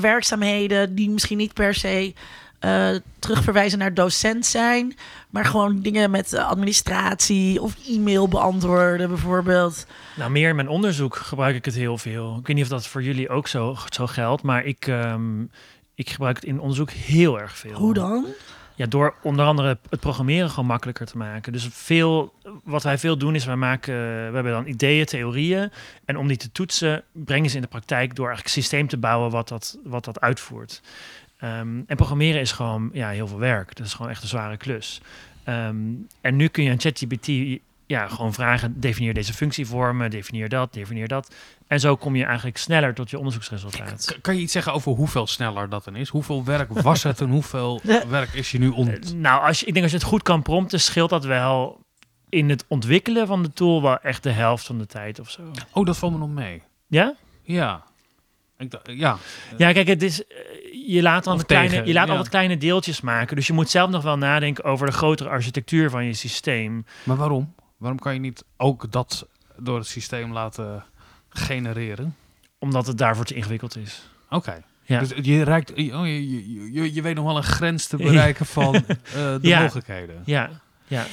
werkzaamheden 0.00 0.94
die 0.94 1.10
misschien 1.10 1.36
niet 1.36 1.54
per 1.54 1.74
se 1.74 2.14
eh, 2.58 2.88
terugverwijzen 3.18 3.78
naar 3.78 3.94
docent 3.94 4.46
zijn, 4.46 4.96
maar 5.30 5.44
gewoon 5.44 5.80
dingen 5.80 6.10
met 6.10 6.32
eh, 6.32 6.48
administratie 6.48 7.62
of 7.62 7.74
e-mail 7.88 8.28
beantwoorden 8.28 9.08
bijvoorbeeld. 9.08 9.86
Nou, 10.16 10.30
meer 10.30 10.48
in 10.48 10.56
mijn 10.56 10.68
onderzoek 10.68 11.16
gebruik 11.16 11.56
ik 11.56 11.64
het 11.64 11.74
heel 11.74 11.98
veel. 11.98 12.36
Ik 12.38 12.46
weet 12.46 12.56
niet 12.56 12.64
of 12.64 12.70
dat 12.70 12.86
voor 12.86 13.02
jullie 13.02 13.28
ook 13.28 13.48
zo, 13.48 13.76
zo 13.88 14.06
geldt, 14.06 14.42
maar 14.42 14.64
ik, 14.64 14.86
ehm, 14.86 15.42
ik 15.94 16.10
gebruik 16.10 16.36
het 16.36 16.44
in 16.44 16.60
onderzoek 16.60 16.90
heel 16.90 17.40
erg 17.40 17.56
veel. 17.56 17.78
Hoe 17.78 17.94
dan? 17.94 18.26
Ja, 18.76 18.86
door 18.86 19.14
onder 19.22 19.46
andere 19.46 19.78
het 19.88 20.00
programmeren 20.00 20.50
gewoon 20.50 20.66
makkelijker 20.66 21.06
te 21.06 21.16
maken. 21.16 21.52
Dus 21.52 21.68
veel, 21.72 22.34
wat 22.64 22.82
wij 22.82 22.98
veel 22.98 23.18
doen 23.18 23.34
is, 23.34 23.44
wij 23.44 23.56
maken, 23.56 23.94
we 23.94 24.34
hebben 24.34 24.52
dan 24.52 24.66
ideeën, 24.66 25.04
theorieën. 25.04 25.70
En 26.04 26.16
om 26.16 26.26
die 26.26 26.36
te 26.36 26.52
toetsen, 26.52 27.02
brengen 27.12 27.50
ze 27.50 27.56
in 27.56 27.62
de 27.62 27.68
praktijk 27.68 28.14
door 28.14 28.26
eigenlijk 28.26 28.56
een 28.56 28.62
systeem 28.62 28.88
te 28.88 28.96
bouwen 28.96 29.30
wat 29.30 29.48
dat, 29.48 29.78
wat 29.84 30.04
dat 30.04 30.20
uitvoert. 30.20 30.82
Ehm, 31.38 31.80
en 31.86 31.96
programmeren 31.96 32.40
is 32.40 32.52
gewoon 32.52 32.90
ja, 32.92 33.08
heel 33.08 33.26
veel 33.28 33.38
werk. 33.38 33.74
Dat 33.76 33.86
is 33.86 33.94
gewoon 33.94 34.10
echt 34.10 34.22
een 34.22 34.28
zware 34.28 34.56
klus. 34.56 35.00
Ehm, 35.44 35.76
en 36.20 36.36
nu 36.36 36.48
kun 36.48 36.64
je 36.64 36.70
aan 36.70 36.80
ChatGPT 36.80 37.60
ja, 37.86 38.08
gewoon 38.08 38.32
vragen, 38.34 38.80
definieer 38.80 39.14
deze 39.14 39.32
functievormen, 39.32 40.10
definieer 40.10 40.48
dat, 40.48 40.72
definieer 40.72 41.08
dat. 41.08 41.34
En 41.66 41.80
zo 41.80 41.96
kom 41.96 42.16
je 42.16 42.24
eigenlijk 42.24 42.56
sneller 42.56 42.94
tot 42.94 43.10
je 43.10 43.18
onderzoeksresultaat. 43.18 44.04
K- 44.18 44.22
Kan 44.22 44.34
je 44.36 44.40
iets 44.40 44.52
zeggen 44.52 44.72
over 44.72 44.92
hoeveel 44.92 45.26
sneller 45.26 45.68
dat 45.68 45.84
dan 45.84 45.96
is? 45.96 46.08
Hoeveel 46.08 46.44
werk 46.44 46.72
was 46.72 47.02
het 47.02 47.20
en 47.20 47.28
hoeveel 47.28 47.80
werk 48.08 48.32
is 48.32 48.50
je 48.50 48.58
nu 48.58 48.68
on... 48.68 48.90
Eh, 48.90 49.10
Nou, 49.14 49.42
als 49.46 49.60
je, 49.60 49.66
ik 49.66 49.72
denk 49.72 49.82
als 49.84 49.92
je 49.92 49.98
het 49.98 50.08
goed 50.08 50.22
kan 50.22 50.42
prompten, 50.42 50.80
scheelt 50.80 51.10
dat 51.10 51.24
wel 51.24 51.80
in 52.28 52.48
het 52.50 52.64
ontwikkelen 52.68 53.26
van 53.26 53.42
de 53.42 53.52
tool 53.52 53.82
wel 53.82 53.98
echt 54.00 54.22
de 54.22 54.30
helft 54.30 54.66
van 54.66 54.78
de 54.78 54.86
tijd 54.86 55.20
of 55.20 55.30
zo. 55.30 55.42
Oh, 55.72 55.86
dat 55.86 55.96
valt 55.98 56.12
me 56.12 56.18
nog 56.18 56.30
mee. 56.30 56.62
Ja? 56.86 57.14
Ja. 57.42 57.84
Ik 58.58 58.80
ja. 58.84 59.18
Ja, 59.56 59.72
kijk, 59.72 59.86
het 59.86 60.02
is, 60.02 60.26
eh, 60.26 60.36
je 60.86 61.02
laat, 61.02 61.24
dan 61.24 61.44
kleine, 61.44 61.70
tegen, 61.70 61.86
je 61.86 61.92
laat 61.92 62.04
ja. 62.04 62.10
altijd 62.10 62.28
kleine 62.28 62.56
deeltjes 62.56 63.00
maken. 63.00 63.36
Dus 63.36 63.46
je 63.46 63.52
moet 63.52 63.70
zelf 63.70 63.90
nog 63.90 64.02
wel 64.02 64.18
nadenken 64.18 64.64
over 64.64 64.86
de 64.86 64.92
grotere 64.92 65.28
architectuur 65.28 65.90
van 65.90 66.04
je 66.04 66.12
systeem. 66.12 66.84
Maar 67.02 67.16
waarom? 67.16 67.54
Waarom 67.76 67.98
kan 67.98 68.14
je 68.14 68.20
niet 68.20 68.44
ook 68.56 68.92
dat 68.92 69.26
door 69.56 69.78
het 69.78 69.86
systeem 69.86 70.32
laten 70.32 70.84
genereren? 71.28 72.16
Omdat 72.58 72.86
het 72.86 72.98
daarvoor 72.98 73.24
te 73.24 73.34
ingewikkeld 73.34 73.76
is. 73.76 74.10
Oké. 74.30 74.62
Ja. 74.82 75.00
Dus 75.00 75.12
je, 75.22 75.42
reikt, 75.42 75.70
oh, 75.70 75.76
je, 76.06 76.30
je, 76.30 76.72
je, 76.72 76.94
je 76.94 77.02
weet 77.02 77.14
nog 77.14 77.24
wel 77.24 77.36
een 77.36 77.42
grens 77.42 77.86
te 77.86 77.96
bereiken 77.96 78.46
van 78.46 78.74
eh, 78.84 78.84
de 79.12 79.38
Ja. 79.42 79.60
mogelijkheden. 79.60 80.22
Ja, 80.24 80.50
ja. 80.86 81.04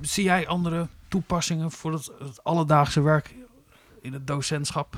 Zie 0.00 0.24
jij 0.24 0.46
andere 0.48 0.88
toepassingen 1.08 1.70
voor 1.70 1.92
het, 1.92 2.10
het 2.18 2.44
alledaagse 2.44 3.00
werk 3.00 3.34
in 4.00 4.12
het 4.12 4.26
docentschap? 4.26 4.96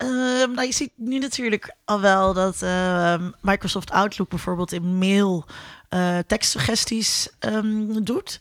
Ehm, 0.00 0.50
nou, 0.52 0.66
je 0.66 0.72
ziet 0.72 0.92
nu 0.96 1.18
natuurlijk 1.18 1.74
al 1.84 2.00
wel 2.00 2.32
dat 2.32 2.62
ehm, 2.62 3.30
Microsoft 3.40 3.90
Outlook 3.90 4.28
bijvoorbeeld 4.28 4.72
in 4.72 4.98
mail 4.98 5.44
eh, 5.88 6.18
tekstsuggesties 6.26 7.28
ehm, 7.38 8.02
doet. 8.02 8.40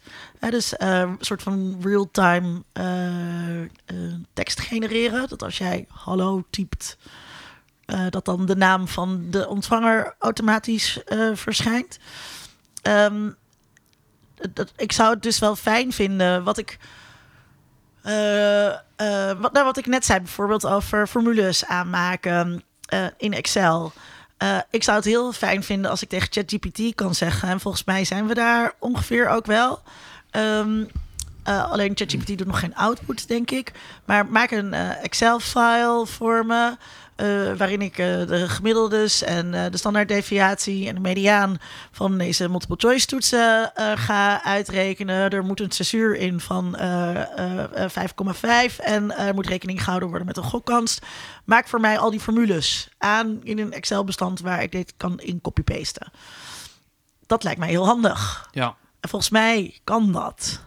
Dus 0.49 0.73
een 0.77 1.17
soort 1.19 1.43
van 1.43 1.77
real-time 1.81 2.63
eh, 2.71 3.61
eh, 3.61 3.67
tekst 4.33 4.59
genereren. 4.59 5.29
Dat 5.29 5.43
als 5.43 5.57
jij 5.57 5.85
hallo 5.87 6.43
typt, 6.49 6.97
dat 8.09 8.25
dan 8.25 8.45
de 8.45 8.55
naam 8.55 8.87
van 8.87 9.25
de 9.29 9.47
ontvanger 9.47 10.15
automatisch 10.19 10.99
verschijnt. 11.33 11.99
Dat, 14.53 14.71
ik 14.75 14.91
zou 14.91 15.13
het 15.13 15.23
dus 15.23 15.39
wel 15.39 15.55
fijn 15.55 15.91
vinden. 15.93 16.43
Wat 16.43 16.57
ik. 16.57 16.77
Eh, 18.01 18.67
eh, 18.99 19.39
wat, 19.39 19.53
nou, 19.53 19.65
wat 19.65 19.77
ik 19.77 19.85
net 19.85 20.05
zei, 20.05 20.19
bijvoorbeeld 20.19 20.65
over 20.65 21.07
formules 21.07 21.65
aanmaken 21.65 22.63
eh, 22.85 23.05
in 23.17 23.33
Excel. 23.33 23.91
Ik 24.69 24.83
zou 24.83 24.97
het 24.97 25.05
heel 25.05 25.31
fijn 25.31 25.63
vinden 25.63 25.91
als 25.91 26.01
ik 26.01 26.09
tegen 26.09 26.27
ChatGPT 26.31 26.95
kan 26.95 27.15
zeggen. 27.15 27.49
En 27.49 27.59
volgens 27.59 27.83
mij 27.83 28.05
zijn 28.05 28.27
we 28.27 28.33
daar 28.33 28.73
ongeveer 28.79 29.27
ook 29.27 29.45
wel. 29.45 29.81
Ehm, 30.31 30.83
eh, 31.43 31.71
alleen 31.71 31.91
ChatGPT 31.95 32.37
doet 32.37 32.47
nog 32.47 32.59
geen 32.59 32.75
output, 32.75 33.27
denk 33.27 33.51
ik. 33.51 33.71
Maar 34.05 34.25
maak 34.25 34.51
een 34.51 34.73
Excel-file 34.73 36.05
voor 36.07 36.45
me. 36.45 36.77
Eh, 37.19 37.53
waarin 37.57 37.81
ik 37.81 37.97
eh, 37.97 38.05
de 38.27 38.49
gemiddeldes 38.49 39.23
en 39.23 39.53
eh, 39.53 39.71
de 39.71 39.77
standaarddeviatie 39.77 40.87
en 40.87 40.95
de 40.95 41.01
mediaan 41.01 41.57
van 41.91 42.17
deze 42.17 42.49
multiple 42.49 42.75
choice 42.79 43.05
toetsen 43.05 43.71
ga 43.95 44.43
uitrekenen. 44.43 45.29
Er 45.29 45.43
moet 45.43 45.59
een 45.59 45.71
censuur 45.71 46.15
in 46.15 46.39
van 46.39 46.75
eh, 46.75 47.21
eh, 47.37 47.83
eh, 47.83 48.69
5,5 48.71 48.79
en 48.79 49.17
er 49.17 49.33
moet 49.33 49.47
rekening 49.47 49.83
gehouden 49.83 50.09
worden 50.09 50.27
met 50.27 50.37
een 50.37 50.43
gokkans. 50.43 50.99
Maak 51.45 51.67
voor 51.67 51.79
mij 51.79 51.99
al 51.99 52.11
die 52.11 52.19
formules 52.19 52.89
aan 52.97 53.39
in 53.43 53.59
een 53.59 53.73
Excel-bestand 53.73 54.39
waar 54.39 54.63
ik 54.63 54.71
dit 54.71 54.93
kan 54.97 55.19
in 55.19 55.41
copy-pasten. 55.41 56.11
Dat 57.25 57.43
lijkt 57.43 57.59
mij 57.59 57.69
heel 57.69 57.85
handig. 57.85 58.47
Ja. 58.51 58.75
En 58.99 59.09
volgens 59.09 59.31
mij 59.31 59.79
kan 59.83 60.11
dat. 60.11 60.63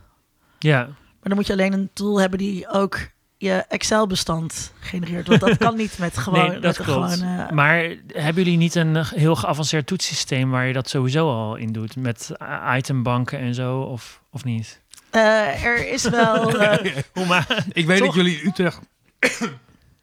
Ja, 0.59 0.79
Maar 0.87 0.95
dan 1.21 1.35
moet 1.35 1.47
je 1.47 1.53
alleen 1.53 1.73
een 1.73 1.91
tool 1.93 2.21
hebben 2.21 2.39
die 2.39 2.69
ook 2.69 2.99
je 3.43 3.65
Excel-bestand 3.69 4.73
genereert. 4.81 5.27
Want 5.27 5.41
dat 5.41 5.57
kan 5.57 5.77
niet 5.77 5.99
met 5.99 6.19
gewoon... 6.25 6.49
nee, 6.49 6.61
dat 6.61 6.79
met 6.79 6.87
klopt. 6.87 7.13
gewoon 7.15 7.39
eh, 7.39 7.51
Maar 7.51 7.97
hebben 8.07 8.43
jullie 8.43 8.59
niet 8.59 8.75
een 8.75 9.05
heel 9.05 9.37
geavanceerd 9.37 9.87
toetsysteem 9.87 10.51
waar 10.51 10.67
je 10.67 10.73
dat 10.73 10.89
sowieso 10.89 11.29
al 11.29 11.57
in 11.57 11.73
doet? 11.73 11.97
Met 11.97 12.31
itembanken 12.77 13.39
en 13.39 13.55
zo, 13.55 13.81
of, 13.81 14.23
of 14.31 14.45
niet? 14.45 14.81
eh, 15.11 15.65
er 15.65 15.89
is 15.89 16.09
wel... 16.09 16.59
eh, 16.59 16.97
Hoe 17.13 17.27
maar? 17.27 17.65
Ik 17.73 17.87
weet 17.87 17.99
Toch? 17.99 18.07
dat 18.07 18.15
jullie 18.15 18.47
Utrecht 18.47 18.81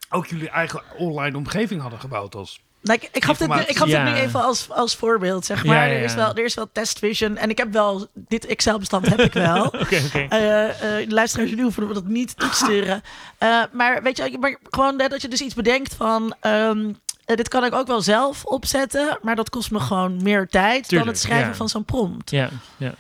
ook 0.09 0.25
jullie 0.27 0.49
eigen 0.49 0.81
online 0.97 1.37
omgeving 1.37 1.81
hadden 1.81 1.99
gebouwd 1.99 2.35
als... 2.35 2.61
Nou, 2.82 2.99
ik, 3.11 3.23
gaf, 3.25 3.38
dit, 3.38 3.47
nu- 3.47 3.59
ik 3.61 3.77
gaf 3.77 3.88
Ja. 3.88 4.05
dit 4.05 4.13
nu 4.13 4.19
even 4.19 4.43
als, 4.43 4.69
als 4.69 4.95
voorbeeld, 4.95 5.45
zeg 5.45 5.65
maar. 5.65 5.75
Ja, 5.75 5.84
ja, 5.84 5.97
Er, 5.97 6.03
is 6.03 6.13
wel, 6.13 6.34
er 6.36 6.43
is 6.43 6.53
wel 6.53 6.69
test 6.71 6.99
vision. 6.99 7.38
En 7.38 7.49
ik 7.49 7.57
heb 7.57 7.71
wel... 7.73 8.07
Dit 8.13 8.45
Excel-bestand 8.45 9.07
heb 9.07 9.19
ik 9.19 9.34
wel. 9.34 9.65
Oké, 9.82 10.01
oké. 10.05 10.25
Eh 10.30 10.69
eh 10.69 11.07
de 11.07 11.13
luisteraars, 11.13 11.49
jullie 11.49 11.63
hoeven 11.63 11.93
dat 11.93 12.05
niet 12.05 12.38
toe 12.38 12.49
te 12.49 12.55
sturen. 12.55 13.01
Eh, 13.38 13.63
maar 13.71 14.03
weet 14.03 14.17
je, 14.17 14.38
maar 14.39 14.57
gewoon 14.69 14.97
dat 14.97 15.21
je 15.21 15.27
dus 15.27 15.41
iets 15.41 15.53
bedenkt 15.53 15.95
van... 15.95 16.36
ehm, 16.39 16.91
eh, 17.25 17.36
dit 17.36 17.47
kan 17.47 17.63
ik 17.65 17.73
ook 17.73 17.88
wel 17.88 18.01
zelf 18.01 18.45
opzetten, 18.45 19.17
maar 19.21 19.36
dat 19.36 19.49
kost 19.49 19.71
me 19.71 19.80
gewoon 19.80 20.23
meer 20.23 20.47
tijd 20.47 20.89
dan 20.89 21.07
het 21.07 21.19
schrijven 21.19 21.55
van 21.55 21.69
zo'n 21.69 21.86
prompt. 21.86 22.32
Ja, 22.32 22.49
ja. 22.77 22.93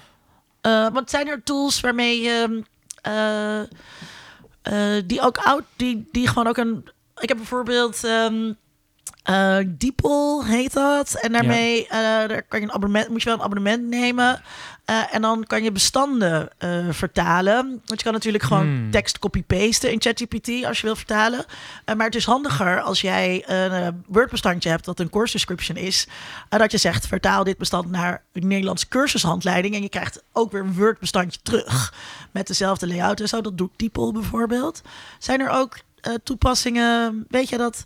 Eh, 0.61 0.87
want 0.93 1.09
zijn 1.09 1.27
er 1.27 1.43
tools 1.43 1.79
waarmee 1.79 2.21
je 2.21 2.63
eh, 3.01 3.59
eh, 4.61 5.03
die 5.05 5.21
ook 5.21 5.37
oud, 5.37 5.63
die, 5.75 6.07
die 6.11 6.27
gewoon 6.27 6.47
ook 6.47 6.57
een. 6.57 6.89
Ik 7.19 7.27
heb 7.27 7.37
bijvoorbeeld 7.37 8.03
ehm 8.03 8.51
eh, 9.23 9.57
DeepL 9.67 10.43
heet 10.43 10.73
dat. 10.73 11.13
En 11.13 11.31
daarmee 11.31 11.87
eh, 11.87 11.99
daar 11.99 12.43
kan 12.43 12.59
je 12.59 12.65
een 12.65 12.71
abonnement, 12.71 13.09
moet 13.09 13.21
je 13.21 13.29
wel 13.29 13.37
een 13.37 13.43
abonnement 13.43 13.83
nemen. 13.83 14.41
Eh, 14.85 15.13
en 15.13 15.21
dan 15.21 15.43
kan 15.43 15.63
je 15.63 15.71
bestanden 15.71 16.49
vertalen. 16.89 17.67
Want 17.85 17.99
je 17.99 18.03
kan 18.03 18.13
natuurlijk 18.13 18.43
gewoon 18.43 18.67
Hmm. 18.67 18.91
tekst 18.91 19.19
copy-pasten 19.19 19.91
in 19.91 20.01
ChatGPT 20.01 20.65
als 20.65 20.79
je 20.79 20.85
wil 20.85 20.95
vertalen. 20.95 21.45
Maar 21.95 22.05
het 22.05 22.15
is 22.15 22.25
handiger 22.25 22.81
als 22.81 23.01
jij 23.01 23.43
een 23.49 24.03
Word-bestandje 24.07 24.69
hebt 24.69 24.85
dat 24.85 24.99
een 24.99 25.09
course 25.09 25.31
description 25.31 25.77
is. 25.77 26.07
dat 26.49 26.71
je 26.71 26.77
zegt, 26.77 27.07
vertaal 27.07 27.43
dit 27.43 27.57
bestand 27.57 27.89
naar 27.89 28.23
een 28.33 28.47
Nederlandse 28.47 28.87
cursushandleiding. 28.87 29.75
En 29.75 29.81
je 29.81 29.89
krijgt 29.89 30.23
ook 30.31 30.51
weer 30.51 30.61
een 30.61 30.75
Word-bestandje 30.75 31.39
terug. 31.43 31.93
Met 32.31 32.47
dezelfde 32.47 32.87
layout 32.87 33.19
en 33.19 33.27
zo. 33.27 33.41
Dat 33.41 33.57
doet 33.57 33.71
DeepL 33.75 34.11
bijvoorbeeld. 34.11 34.81
Zijn 35.19 35.41
er 35.41 35.49
ook 35.49 35.77
toepassingen, 36.23 37.25
weet 37.29 37.49
je 37.49 37.57
dat, 37.57 37.83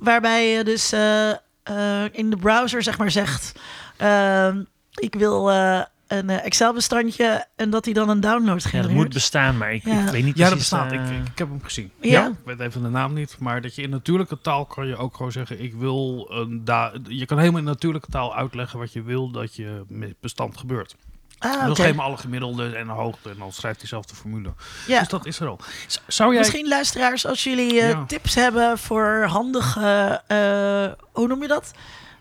waarbij 0.00 0.48
je 0.50 0.64
dus 0.64 0.92
eh, 0.92 1.30
eh, 1.30 2.04
in 2.12 2.30
de 2.30 2.36
browser 2.36 2.82
zeg 2.82 2.98
maar 2.98 3.10
zegt, 3.10 3.52
ehm, 3.96 4.62
ik 4.94 5.14
wil 5.14 5.50
eh, 5.50 5.80
een 6.06 6.30
eh, 6.30 6.44
Excel-bestandje 6.44 7.46
en 7.56 7.70
dat 7.70 7.84
hij 7.84 7.94
dan 7.94 8.08
een 8.08 8.20
download 8.20 8.62
ja 8.62 8.68
genereert. 8.68 8.94
dat 8.94 9.02
moet 9.04 9.12
bestaan, 9.14 9.56
maar 9.58 9.72
ik, 9.72 9.84
Ja. 9.84 10.04
ik 10.04 10.08
weet 10.10 10.24
niet 10.24 10.36
Ja, 10.38 10.48
dat 10.48 10.52
precies... 10.52 10.70
bestaat. 10.70 10.92
Ik, 10.92 11.00
ik, 11.00 11.26
ik 11.28 11.38
heb 11.38 11.48
hem 11.48 11.62
gezien. 11.62 11.90
Ja. 12.00 12.26
Ik 12.26 12.34
weet 12.44 12.60
even 12.60 12.82
de 12.82 12.88
naam 12.88 13.12
niet. 13.14 13.36
Maar 13.38 13.60
dat 13.60 13.74
je 13.74 13.82
in 13.82 13.90
natuurlijke 13.90 14.40
taal 14.40 14.64
kan 14.66 14.86
je 14.86 14.96
ook 14.96 15.16
gewoon 15.16 15.32
zeggen... 15.32 15.62
Ik 15.62 15.74
wil 15.74 16.26
een 16.30 16.64
da 16.64 16.92
je 17.08 17.26
kan 17.26 17.38
helemaal 17.38 17.58
in 17.60 17.64
natuurlijke 17.66 18.10
taal 18.10 18.36
uitleggen 18.36 18.78
wat 18.78 18.92
je 18.92 19.02
wil 19.02 19.30
dat 19.30 19.54
je 19.54 19.82
met 19.88 20.14
bestand 20.20 20.56
gebeurt. 20.56 20.96
Ah, 21.42 21.60
Dan 21.60 21.70
oké. 21.70 21.82
geef 21.82 21.94
me 21.94 22.02
alle 22.02 22.16
gemiddelden 22.16 22.76
en 22.76 22.86
de 22.86 22.92
hoogte 22.92 23.30
en 23.30 23.36
dan 23.38 23.52
schrijft 23.52 23.78
hij 23.80 23.88
zelf 23.88 24.04
de 24.06 24.14
formule. 24.14 24.52
Ja. 24.86 24.98
Dus 24.98 25.08
dat 25.08 25.26
is 25.26 25.40
er 25.40 25.48
al. 25.48 25.58
Zou 26.06 26.30
jij... 26.30 26.38
Misschien 26.38 26.68
luisteraars, 26.68 27.26
als 27.26 27.44
jullie 27.44 27.80
eh, 27.80 27.88
Ja. 27.90 28.04
tips 28.06 28.34
hebben 28.34 28.78
voor 28.78 29.24
handige, 29.28 30.22
eh, 30.26 31.04
hoe 31.12 31.26
noem 31.28 31.42
je 31.42 31.48
dat? 31.48 31.70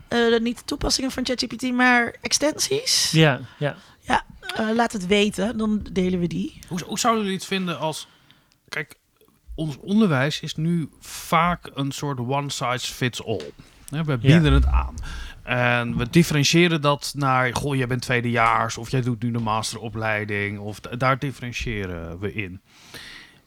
Eh, 0.07 0.39
niet 0.39 0.61
toepassingen 0.67 1.11
van 1.11 1.25
ChatGPT, 1.25 1.71
maar 1.71 2.15
extensies. 2.21 3.11
Ja, 3.11 3.39
ja. 3.57 3.75
Ja, 3.99 4.23
laat 4.73 4.91
het 4.91 5.07
weten, 5.07 5.57
dan 5.57 5.85
delen 5.91 6.19
we 6.19 6.27
die. 6.27 6.59
Hoe, 6.67 6.79
hoe 6.85 6.99
zouden 6.99 7.23
jullie 7.23 7.37
het 7.37 7.47
vinden 7.47 7.79
als... 7.79 8.07
Kijk, 8.69 8.95
ons 9.55 9.77
onderwijs 9.81 10.39
is 10.39 10.55
nu 10.55 10.89
vaak 10.99 11.69
een 11.73 11.91
soort 11.91 12.19
one 12.19 12.49
size 12.49 12.93
fits 12.93 13.25
all. 13.25 13.51
Hè, 13.89 14.03
We 14.03 14.17
bieden 14.17 14.53
het 14.53 14.65
aan. 14.65 14.95
En 15.49 15.97
we 15.97 16.09
differentiëren 16.09 16.81
dat 16.81 17.13
naar... 17.15 17.55
Goh, 17.55 17.75
jij 17.75 17.87
bent 17.87 18.01
tweedejaars 18.01 18.77
of 18.77 18.91
jij 18.91 19.01
doet 19.01 19.23
nu 19.23 19.31
de 19.31 19.39
masteropleiding. 19.39 20.59
Of 20.59 20.79
daar 20.79 21.19
differentiëren 21.19 22.19
we 22.19 22.33
in. 22.33 22.61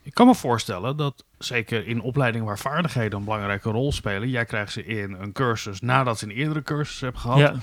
Ik 0.02 0.14
kan 0.14 0.26
me 0.26 0.34
voorstellen 0.34 0.96
dat 0.96 1.24
zeker 1.38 1.86
in 1.86 2.00
opleidingen 2.00 2.46
waar 2.46 2.58
vaardigheden 2.58 3.18
een 3.18 3.24
belangrijke 3.24 3.70
rol 3.70 3.92
spelen... 3.92 4.28
Jij 4.28 4.44
krijgt 4.44 4.72
ze 4.72 4.84
in 4.84 5.12
een 5.12 5.32
cursus 5.32 5.80
nadat 5.80 6.18
ze 6.18 6.24
een 6.24 6.30
eerdere 6.30 6.62
cursus 6.62 7.00
hebben 7.00 7.20
gehad. 7.20 7.38
ja. 7.38 7.54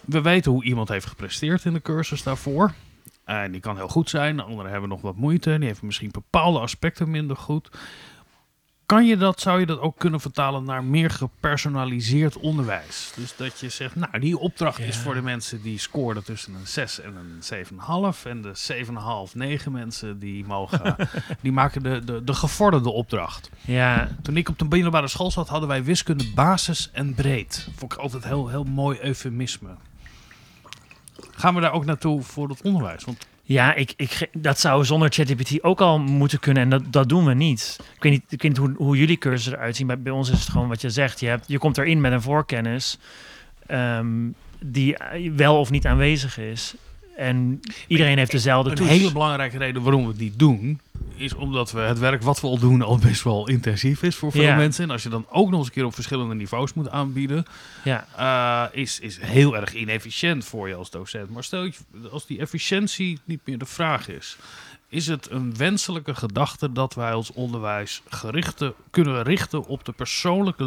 We 0.00 0.20
weten 0.20 0.52
hoe 0.52 0.64
iemand 0.64 0.88
heeft 0.88 1.06
gepresteerd 1.06 1.64
in 1.64 1.72
de 1.72 1.82
cursus 1.82 2.22
daarvoor. 2.22 2.72
En 3.24 3.52
die 3.52 3.60
kan 3.60 3.76
heel 3.76 3.88
goed 3.88 4.10
zijn. 4.10 4.36
De 4.36 4.42
anderen 4.42 4.70
hebben 4.70 4.88
nog 4.88 5.00
wat 5.00 5.16
moeite. 5.16 5.58
Die 5.58 5.66
hebben 5.66 5.86
misschien 5.86 6.10
bepaalde 6.10 6.58
aspecten 6.58 7.10
minder 7.10 7.36
goed. 7.36 7.70
Kan 8.86 9.06
je 9.06 9.16
dat, 9.16 9.40
zou 9.40 9.60
je 9.60 9.66
dat 9.66 9.78
ook 9.78 9.98
kunnen 9.98 10.20
vertalen 10.20 10.64
naar 10.64 10.84
meer 10.84 11.10
gepersonaliseerd 11.10 12.36
onderwijs? 12.36 13.12
Dus 13.16 13.36
dat 13.36 13.60
je 13.60 13.68
zegt, 13.68 13.94
nou, 13.94 14.18
die 14.18 14.38
opdracht 14.38 14.78
is 14.78 14.96
voor 14.96 15.14
de 15.14 15.22
mensen 15.22 15.62
die 15.62 15.78
scoren 15.78 16.24
tussen 16.24 16.54
een 16.54 16.66
6 16.66 17.00
en 17.00 17.16
een 17.16 17.66
7,5. 18.14 18.22
En 18.24 18.42
de 18.42 18.52
7,5, 19.28 19.32
9 19.34 19.72
mensen 19.72 20.18
die 20.18 20.44
mogen, 20.44 20.96
die 21.42 21.52
maken 21.52 21.82
de, 21.82 22.04
de, 22.04 22.24
de 22.24 22.34
gevorderde 22.34 22.90
opdracht. 22.90 23.50
Ja, 23.60 24.08
Toen 24.22 24.36
ik 24.36 24.48
op 24.48 24.58
de 24.58 24.64
middelbare 24.64 25.08
school 25.08 25.30
zat, 25.30 25.48
hadden 25.48 25.68
wij 25.68 25.84
wiskunde 25.84 26.30
basis 26.34 26.90
en 26.92 27.14
breed. 27.14 27.68
Vond 27.76 27.92
ik 27.92 27.98
altijd 27.98 28.24
heel, 28.24 28.48
heel 28.48 28.64
mooi 28.64 28.98
eufemisme. 29.00 29.70
Gaan 31.30 31.54
we 31.54 31.60
daar 31.60 31.72
ook 31.72 31.84
naartoe 31.84 32.22
voor 32.22 32.48
het 32.48 32.62
onderwijs? 32.62 33.04
Want 33.04 33.26
ja 33.46 33.74
ik, 33.74 33.92
ik, 33.96 34.28
dat 34.32 34.60
zou 34.60 34.84
zonder 34.84 35.12
ChatGPT 35.12 35.62
ook 35.62 35.80
al 35.80 35.98
moeten 35.98 36.38
kunnen 36.38 36.62
en 36.62 36.70
dat, 36.70 36.92
dat 36.92 37.08
doen 37.08 37.24
we 37.24 37.34
niet. 37.34 37.78
Ik 37.96 38.02
weet 38.02 38.12
niet, 38.12 38.22
ik 38.28 38.42
weet 38.42 38.50
niet 38.50 38.60
hoe, 38.60 38.74
hoe 38.76 38.96
jullie 38.96 39.18
cursussen 39.18 39.52
eruit 39.52 39.76
zien. 39.76 39.86
Bij, 39.86 39.98
bij 39.98 40.12
ons 40.12 40.30
is 40.30 40.38
het 40.38 40.48
gewoon 40.48 40.68
wat 40.68 40.80
je 40.80 40.90
zegt. 40.90 41.20
Je, 41.20 41.38
je 41.46 41.58
komt 41.58 41.78
erin 41.78 42.00
met 42.00 42.12
een 42.12 42.22
voorkennis 42.22 42.98
ehm, 43.66 44.28
die 44.64 44.96
eh, 44.96 45.32
wel 45.32 45.58
of 45.58 45.70
niet 45.70 45.86
aanwezig 45.86 46.38
is. 46.38 46.74
En 47.16 47.60
iedereen 47.86 48.18
heeft 48.18 48.30
dezelfde 48.30 48.70
een 48.70 48.76
toets. 48.76 48.88
hele 48.90 49.12
belangrijke 49.12 49.58
reden 49.58 49.82
waarom 49.82 50.02
we 50.02 50.08
het 50.08 50.18
niet 50.20 50.38
doen, 50.38 50.80
is 51.16 51.34
omdat 51.34 51.72
we 51.72 51.80
het 51.80 51.98
werk 51.98 52.22
wat 52.22 52.40
we 52.40 52.46
al 52.46 52.58
doen 52.58 52.82
al 52.82 52.98
best 52.98 53.22
wel 53.22 53.48
intensief 53.48 54.02
is 54.02 54.16
voor 54.16 54.32
veel 54.32 54.42
Ja. 54.42 54.56
mensen. 54.56 54.84
En 54.84 54.90
als 54.90 55.02
je 55.02 55.08
dan 55.08 55.26
ook 55.30 55.50
nog 55.50 55.58
eens 55.58 55.68
een 55.68 55.74
keer 55.74 55.84
op 55.84 55.94
verschillende 55.94 56.34
niveaus 56.34 56.74
moet 56.74 56.90
aanbieden, 56.90 57.44
Ja, 57.84 58.06
eh, 58.72 58.80
is, 58.80 59.00
is 59.00 59.18
heel 59.20 59.56
erg 59.56 59.74
inefficiënt 59.74 60.44
voor 60.44 60.68
je 60.68 60.74
als 60.74 60.90
docent. 60.90 61.30
Maar 61.30 61.44
stel 61.44 61.64
je, 61.64 61.72
als 62.10 62.26
die 62.26 62.38
efficiëntie 62.38 63.18
niet 63.24 63.40
meer 63.44 63.58
de 63.58 63.66
vraag 63.66 64.08
is, 64.08 64.36
is 64.88 65.06
het 65.06 65.30
een 65.30 65.56
wenselijke 65.56 66.14
gedachte 66.14 66.72
dat 66.72 66.94
wij 66.94 67.12
ons 67.14 67.32
onderwijs 67.32 68.02
gerichte, 68.08 68.74
kunnen 68.90 69.22
richten 69.22 69.66
op 69.66 69.84
de 69.84 69.92
persoonlijke 69.92 70.64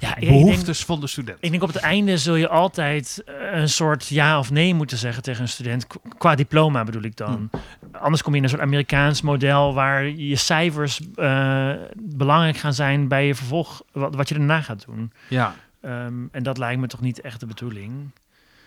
ja 0.00 0.16
ik 0.16 0.28
denk, 0.28 0.76
van 0.76 1.00
de 1.00 1.06
student? 1.06 1.38
ik 1.40 1.50
denk 1.50 1.62
op 1.62 1.68
het 1.72 1.82
einde 1.82 2.18
zul 2.18 2.34
je 2.34 2.48
altijd 2.48 3.22
eh, 3.26 3.34
een 3.60 3.68
soort 3.68 4.06
ja 4.06 4.38
of 4.38 4.50
nee 4.50 4.74
moeten 4.74 4.98
zeggen 4.98 5.22
tegen 5.22 5.42
een 5.42 5.48
student. 5.48 5.86
Qu- 5.86 5.98
Qua 6.18 6.34
diploma 6.34 6.84
bedoel 6.84 7.02
ik 7.02 7.16
dan. 7.16 7.50
Anders 7.92 8.22
kom 8.22 8.32
je 8.32 8.38
in 8.38 8.44
een 8.44 8.50
soort 8.50 8.62
Amerikaans 8.62 9.22
model 9.22 9.74
waar 9.74 10.08
je 10.08 10.36
cijfers 10.36 11.00
eh, 11.14 11.72
belangrijk 11.96 12.56
gaan 12.56 12.74
zijn 12.74 13.08
bij 13.08 13.26
je 13.26 13.34
vervolg, 13.34 13.82
wat, 13.92 14.14
wat 14.14 14.28
je 14.28 14.34
daarna 14.34 14.60
gaat 14.60 14.84
doen. 14.86 15.12
Ja. 15.28 15.54
Ehm, 15.80 16.14
en 16.32 16.42
dat 16.42 16.58
lijkt 16.58 16.80
me 16.80 16.86
toch 16.86 17.00
niet 17.00 17.20
echt 17.20 17.40
de 17.40 17.46
bedoeling. 17.46 18.10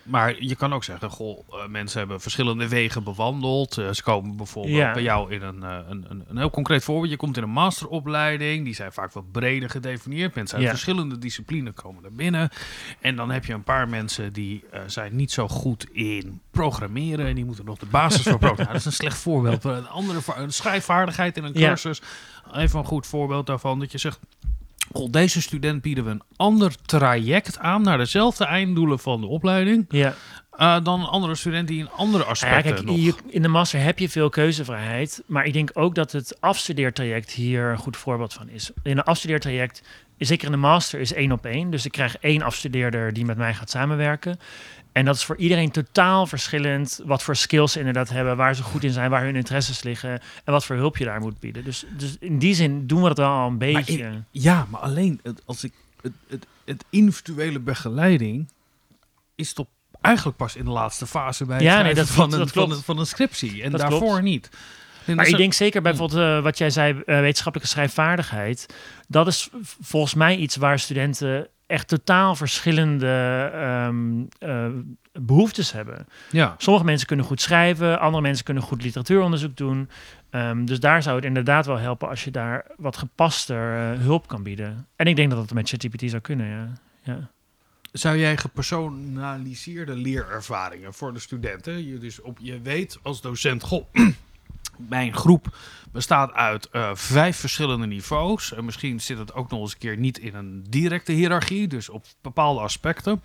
Maar 0.04 0.43
je 0.43 0.56
kan 0.56 0.74
ook 0.74 0.84
zeggen, 0.84 1.10
goh, 1.10 1.39
eh, 1.49 1.68
mensen 1.68 1.99
hebben 1.99 2.22
verschillende 2.22 2.68
wegen 2.68 3.04
bewandeld. 3.04 3.78
Eh, 3.78 3.91
ze 3.91 4.04
komen 4.04 4.36
bijvoorbeeld 4.36 4.76
Ja. 4.76 4.93
bij 4.93 5.01
jou 5.04 5.32
in 5.34 5.41
een, 5.41 5.64
eh, 5.64 5.78
een, 5.88 6.06
een, 6.10 6.24
een 6.28 6.38
heel 6.38 6.49
concreet 6.49 6.84
voorbeeld. 6.84 7.10
Je 7.12 7.18
komt 7.18 7.38
in 7.38 7.43
een 7.43 7.49
masteropleiding, 7.49 8.66
die 8.66 8.74
zijn 8.76 8.91
vaak 8.93 9.12
wat 9.14 9.32
breder 9.32 9.70
gedefinieerd. 9.70 10.36
Mensen 10.36 10.56
uit 10.58 10.66
Ja. 10.66 10.72
verschillende 10.72 11.18
disciplines 11.18 11.74
komen 11.74 12.04
er 12.04 12.14
binnen. 12.14 12.49
En 12.99 13.16
dan 13.16 13.32
heb 13.32 13.45
je 13.45 13.54
een 13.54 13.64
paar 13.64 13.89
mensen 13.89 14.34
die 14.34 14.64
zijn 14.86 15.16
niet 15.16 15.32
zo 15.32 15.47
goed 15.47 15.88
in 15.91 16.41
programmeren. 16.51 17.26
En 17.28 17.36
die 17.36 17.45
moeten 17.45 17.66
nog 17.66 17.78
de 17.80 17.86
basis 17.86 18.22
voor 18.22 18.38
programmeren. 18.38 18.51
Nou, 18.64 18.68
dat 18.68 18.80
is 18.80 18.86
een 18.86 18.91
slecht 19.06 19.18
voorbeeld. 19.18 19.64
Een 19.64 19.88
andere 19.88 20.20
een 20.36 20.54
schrijfvaardigheid 20.54 21.38
in 21.38 21.43
een 21.43 21.54
Ja. 21.54 21.68
cursus. 21.68 22.01
Even 22.54 22.80
een 22.80 22.86
goed 22.86 23.08
voorbeeld 23.08 23.45
daarvan. 23.47 23.80
Dat 23.80 23.91
je 23.91 23.97
zegt, 23.97 24.20
deze 25.12 25.41
student 25.41 25.82
bieden 25.82 26.04
we 26.04 26.10
een 26.10 26.24
ander 26.36 26.76
traject 26.86 27.60
aan 27.60 27.82
naar 27.82 27.98
dezelfde 27.98 28.46
einddoelen 28.46 29.00
van 29.00 29.22
de 29.22 29.28
opleiding. 29.28 29.86
Ja, 29.89 30.16
Uh, 30.60 30.84
dan 30.84 31.00
een 31.00 31.06
andere 31.06 31.36
student 31.36 31.68
die 31.68 31.80
in 31.80 31.89
andere 31.89 32.24
Nou 32.24 33.00
ja, 33.00 33.12
nog... 33.12 33.22
in 33.28 33.41
de 33.41 33.48
master 33.48 33.82
heb 33.82 34.00
je 34.00 34.10
veel 34.10 34.30
keuzevrijheid. 34.30 35.24
Maar 35.26 35.46
ik 35.46 35.54
denk 35.54 35.70
ook 35.74 35.96
dat 35.96 36.12
het 36.12 36.41
afstudeertraject 36.41 37.32
hier 37.32 37.64
een 37.64 37.78
goed 37.78 37.98
voorbeeld 37.98 38.34
van 38.34 38.50
is. 38.50 38.72
In 38.84 38.98
een 38.98 39.04
afstudeertraject, 39.04 39.82
zeker 40.18 40.46
in 40.46 40.52
de 40.52 40.58
master, 40.58 41.00
is 41.00 41.14
één 41.14 41.32
op 41.32 41.46
één. 41.46 41.70
Dus 41.70 41.86
ik 41.86 41.91
krijg 41.91 42.18
één 42.18 42.41
afstudeerder 42.41 43.14
die 43.14 43.26
met 43.26 43.38
mij 43.38 43.54
gaat 43.54 43.70
samenwerken. 43.70 44.39
En 44.94 45.06
dat 45.06 45.16
is 45.16 45.24
voor 45.24 45.38
iedereen 45.38 45.72
totaal 45.72 46.28
verschillend. 46.28 47.00
Wat 47.06 47.24
voor 47.24 47.36
skills 47.36 47.72
ze 47.72 47.80
inderdaad 47.80 48.10
hebben, 48.10 48.38
waar 48.38 48.56
ze 48.56 48.64
goed 48.64 48.84
in 48.84 48.91
zijn, 48.91 49.10
waar 49.10 49.24
hun 49.24 49.36
interesses 49.36 49.84
liggen. 49.84 50.12
En 50.44 50.54
wat 50.54 50.66
voor 50.66 50.76
hulp 50.76 50.98
je 50.98 51.06
daar 51.06 51.20
moet 51.20 51.39
bieden. 51.39 51.64
Dus, 51.64 51.86
dus 51.98 52.16
in 52.20 52.39
die 52.39 52.54
zin 52.56 52.88
doen 52.88 53.02
we 53.02 53.08
dat 53.08 53.18
wel 53.18 53.30
al 53.30 53.48
een 53.48 53.58
Maar 53.58 53.58
beetje. 53.58 54.24
ja, 54.32 54.68
maar 54.70 54.82
alleen 54.82 55.20
het, 55.24 55.41
als 55.46 55.64
ik 55.64 55.74
het, 56.02 56.14
het, 56.28 56.46
het 56.66 56.86
individuele 56.89 57.60
begeleiding 57.60 58.50
is 59.36 59.54
toch 59.54 59.68
eigenlijk 60.02 60.38
pas 60.38 60.56
in 60.56 60.66
de 60.66 60.72
laatste 60.72 61.08
fase 61.08 61.46
bij 61.46 61.56
het 61.56 61.66
Ja, 61.66 61.82
nee, 61.82 61.94
dat 61.94 62.10
van, 62.10 62.34
een, 62.34 62.39
dat 62.39 62.52
van, 62.52 62.72
een, 62.72 62.82
van 62.82 63.00
een 63.00 63.06
scriptie. 63.06 63.64
En 63.64 63.72
Dat 63.72 63.80
daarvoor 63.80 64.08
klopt. 64.08 64.22
niet. 64.24 64.50
Maar 65.06 65.28
ik 65.28 65.38
denk 65.38 65.54
zeker 65.54 65.82
bijvoorbeeld 65.82 66.20
eh, 66.22 66.44
wat 66.44 66.58
jij 66.58 66.70
zei, 66.70 67.02
eh, 67.06 67.20
wetenschappelijke 67.20 67.72
schrijfvaardigheid. 67.74 68.66
Dat 69.08 69.28
is 69.28 69.50
volgens 69.82 70.14
mij 70.14 70.36
iets 70.36 70.56
waar 70.56 70.80
studenten 70.80 71.48
echt 71.66 71.88
totaal 71.88 72.36
verschillende 72.36 73.49
ehm, 73.53 74.24
eh, 74.39 74.68
behoeftes 75.11 75.72
hebben. 75.72 76.07
ja. 76.32 76.55
Sommige 76.57 76.86
mensen 76.86 77.07
kunnen 77.07 77.26
goed 77.26 77.41
schrijven, 77.41 77.99
andere 77.99 78.22
mensen 78.24 78.45
kunnen 78.45 78.64
goed 78.64 78.84
literatuuronderzoek 78.84 79.57
doen. 79.57 79.89
Ehm, 80.30 80.66
dus 80.66 80.80
daar 80.80 81.03
zou 81.03 81.16
het 81.16 81.26
inderdaad 81.26 81.66
wel 81.66 81.78
helpen 81.78 82.09
als 82.09 82.24
je 82.24 82.32
daar 82.32 82.66
wat 82.78 82.97
gepaster 82.97 83.91
eh, 83.91 83.99
hulp 83.99 84.28
kan 84.28 84.43
bieden. 84.43 84.88
En 84.95 85.05
ik 85.05 85.16
denk 85.16 85.30
dat 85.30 85.39
dat 85.39 85.53
met 85.53 85.70
ChatGPT 85.70 86.09
zou 86.09 86.22
kunnen, 86.22 86.47
ja. 86.47 86.72
ja. 87.01 87.30
Zou 87.91 88.18
jij 88.18 88.38
gepersonaliseerde 88.38 89.95
leerervaringen 89.95 90.93
voor 90.93 91.14
de 91.14 91.20
studenten? 91.20 91.88
Je, 91.88 91.97
dus 91.97 92.22
op, 92.22 92.38
je 92.41 92.61
weet 92.61 92.99
als 93.01 93.22
docent, 93.22 93.64
goh, 93.64 93.86
mijn 94.78 95.15
groep 95.15 95.55
bestaat 95.91 96.32
uit 96.32 96.69
eh, 96.69 96.89
vijf 96.93 97.38
verschillende 97.38 97.86
niveaus. 97.88 98.53
En 98.53 98.65
misschien 98.65 99.01
zit 99.01 99.17
het 99.17 99.34
ook 99.34 99.49
nog 99.49 99.59
eens 99.59 99.74
een 99.74 99.80
keer 99.80 99.97
niet 99.97 100.17
in 100.17 100.36
een 100.36 100.65
directe 100.69 101.11
hiërarchie, 101.11 101.67
dus 101.67 101.89
op 101.89 102.05
bepaalde 102.21 102.59
aspecten. 102.59 103.21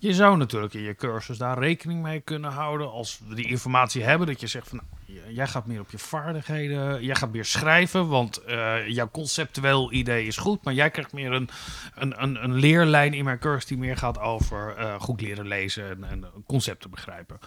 Je 0.00 0.14
zou 0.14 0.36
natuurlijk 0.36 0.74
in 0.74 0.82
je 0.82 0.94
cursus 0.94 1.38
daar 1.38 1.58
rekening 1.58 2.02
mee 2.02 2.20
kunnen 2.20 2.50
houden 2.52 2.90
als 2.90 3.20
we 3.28 3.34
die 3.34 3.48
informatie 3.48 4.02
hebben. 4.02 4.26
Dat 4.26 4.40
je 4.40 4.46
zegt 4.46 4.68
van, 4.68 4.80
nou, 5.06 5.34
jij 5.34 5.46
gaat 5.46 5.66
meer 5.66 5.80
op 5.80 5.90
je 5.90 5.98
vaardigheden, 5.98 7.04
jij 7.04 7.14
gaat 7.14 7.32
meer 7.32 7.44
schrijven, 7.44 8.08
want 8.08 8.36
eh, 8.36 8.88
jouw 8.88 9.10
conceptueel 9.10 9.92
idee 9.92 10.26
is 10.26 10.36
goed. 10.36 10.64
Maar 10.64 10.74
jij 10.74 10.90
krijgt 10.90 11.12
meer 11.12 11.32
een, 11.32 11.48
een, 11.94 12.22
een, 12.22 12.44
een 12.44 12.54
leerlijn 12.54 13.14
in 13.14 13.24
mijn 13.24 13.38
cursus 13.38 13.66
die 13.66 13.78
meer 13.78 13.96
gaat 13.96 14.18
over 14.18 14.76
eh, 14.76 15.00
goed 15.00 15.20
leren 15.20 15.46
lezen 15.46 15.90
en, 15.90 16.04
en 16.04 16.24
concepten 16.46 16.90
begrijpen. 16.90 17.38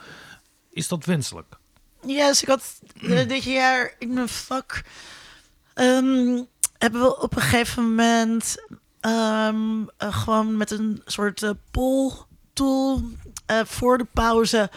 Is 0.69 0.87
dat 0.87 1.05
wenselijk? 1.05 1.57
Ja, 2.05 2.27
dus 2.27 2.41
ik 2.41 2.47
had 2.47 2.79
eh, 3.01 3.27
dit 3.27 3.43
jaar 3.43 3.93
in 3.99 4.13
mijn 4.13 4.29
vak 4.29 4.83
ehm, 5.73 6.43
hebben 6.77 7.01
we 7.01 7.21
op 7.21 7.35
een 7.35 7.41
gegeven 7.41 7.83
moment 7.83 8.55
ehm, 8.99 9.83
eh, 9.97 10.13
gewoon 10.13 10.57
met 10.57 10.71
een 10.71 11.01
soort 11.05 11.43
eh, 11.43 11.49
poll 11.71 12.11
tool 12.53 13.01
voor 13.65 13.97
de 13.97 14.07
pauze 14.13 14.69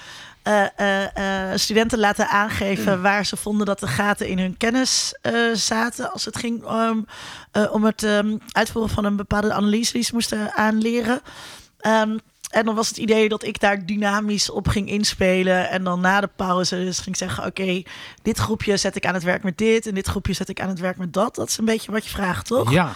studenten 1.54 1.98
laten 1.98 2.28
aangeven 2.28 3.02
waar 3.02 3.26
ze 3.26 3.36
vonden 3.36 3.66
dat 3.66 3.78
de 3.78 3.86
gaten 3.86 4.28
in 4.28 4.38
hun 4.38 4.56
kennis 4.56 5.14
zaten 5.52 6.12
als 6.12 6.24
het 6.24 6.36
ging 6.36 6.64
om, 6.64 7.06
om 7.70 7.84
het 7.84 8.02
ehm, 8.02 8.36
uitvoeren 8.52 8.94
van 8.94 9.04
een 9.04 9.16
bepaalde 9.16 9.52
analyse 9.52 9.92
die 9.92 10.02
ze 10.02 10.14
moesten 10.14 10.54
aanleren. 10.54 11.20
Ehm, 11.78 12.16
en 12.54 12.64
dan 12.64 12.74
was 12.74 12.88
het 12.88 12.96
idee 12.96 13.28
dat 13.28 13.44
ik 13.44 13.60
daar 13.60 13.86
dynamisch 13.86 14.50
op 14.50 14.68
ging 14.68 14.88
inspelen. 14.88 15.70
En 15.70 15.84
dan 15.84 16.00
na 16.00 16.20
de 16.20 16.30
pauze 16.36 16.76
dus 16.76 16.98
ging 16.98 17.16
zeggen: 17.16 17.44
Oké, 17.44 17.82
dit 18.22 18.38
groepje 18.38 18.76
zet 18.76 18.96
ik 18.96 19.06
aan 19.06 19.14
het 19.14 19.22
werk 19.22 19.42
met 19.42 19.58
dit. 19.58 19.86
En 19.86 19.94
dit 19.94 20.06
groepje 20.06 20.32
zet 20.32 20.48
ik 20.48 20.60
aan 20.60 20.68
het 20.68 20.78
werk 20.78 20.96
met 20.96 21.12
dat. 21.12 21.34
Dat 21.34 21.48
is 21.48 21.58
een 21.58 21.64
beetje 21.64 21.92
wat 21.92 22.04
je 22.04 22.10
vraagt, 22.10 22.46
toch? 22.46 22.70
Ja, 22.70 22.92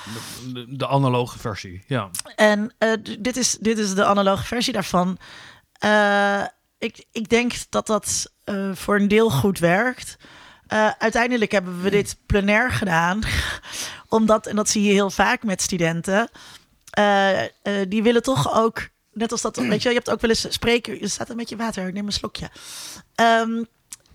de, 0.69 0.87
analoge 0.87 1.39
versie. 1.39 1.83
Ja. 1.87 2.11
En 2.37 2.75
eh, 2.79 2.93
dit, 3.19 3.37
is, 3.37 3.57
dit 3.61 3.79
is 3.79 3.95
de 3.95 4.05
analoge 4.05 4.45
versie 4.45 4.73
daarvan. 4.73 5.19
Eh, 5.73 6.43
ik, 6.79 7.05
ik 7.13 7.29
denk 7.29 7.53
dat 7.69 7.87
dat 7.87 8.33
eh, 8.45 8.71
voor 8.75 8.97
een 8.97 9.09
deel 9.09 9.31
goed 9.31 9.59
werkt. 9.59 10.17
Uiteindelijk 10.99 11.53
hebben 11.53 11.83
we 11.83 11.91
dit 11.91 12.17
plenair 12.27 12.71
gedaan. 12.71 13.21
Omdat, 14.09 14.47
en 14.47 14.57
dat 14.57 14.69
zie 14.69 14.83
je 14.83 14.93
heel 14.93 15.11
vaak 15.11 15.43
met 15.45 15.63
studenten. 15.63 16.29
die 17.89 18.03
willen 18.03 18.23
toch 18.23 18.55
ook, 18.55 18.89
net 19.19 19.33
als 19.33 19.43
dat, 19.43 19.57
weet 19.57 19.83
je, 19.83 19.89
je 19.89 19.95
hebt 19.95 20.11
ook 20.11 20.21
wel 20.21 20.31
eens 20.31 20.47
spreker. 20.49 21.01
Je 21.01 21.09
staat 21.09 21.31
een 21.31 21.37
beetje 21.37 21.57
water, 21.57 21.93
neem 21.93 22.07
een 22.07 22.13
slokje. 22.13 22.51
Ehm, 23.15 23.63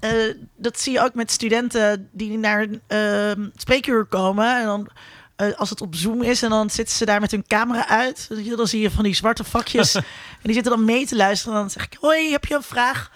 eh, 0.03 0.35
dat 0.55 0.79
zie 0.79 0.93
je 0.93 1.01
ook 1.01 1.13
met 1.13 1.31
studenten 1.31 2.09
die 2.11 2.37
naar 2.37 2.61
een 2.61 2.81
ehm, 2.87 3.49
spreekuur 3.55 4.05
komen. 4.05 4.59
En 4.59 4.65
dan 4.65 4.87
eh, 5.35 5.53
als 5.55 5.69
het 5.69 5.81
op 5.81 5.95
Zoom 5.95 6.21
is 6.21 6.43
en 6.43 6.49
dan 6.49 6.69
zitten 6.69 6.95
ze 6.95 7.05
daar 7.05 7.19
met 7.19 7.31
hun 7.31 7.47
camera 7.47 7.87
uit. 7.87 8.27
Dan 8.55 8.67
zie 8.67 8.81
je 8.81 8.91
van 8.91 9.03
die 9.03 9.15
zwarte 9.15 9.43
vakjes. 9.43 9.95
en 9.95 10.03
die 10.41 10.53
zitten 10.53 10.71
dan 10.71 10.85
mee 10.85 11.05
te 11.05 11.15
luisteren. 11.15 11.53
En 11.53 11.59
dan 11.59 11.69
zeg 11.69 11.85
ik, 11.85 11.97
hoi, 11.99 12.31
heb 12.31 12.45
je 12.45 12.55
een 12.55 12.63
vraag? 12.63 13.11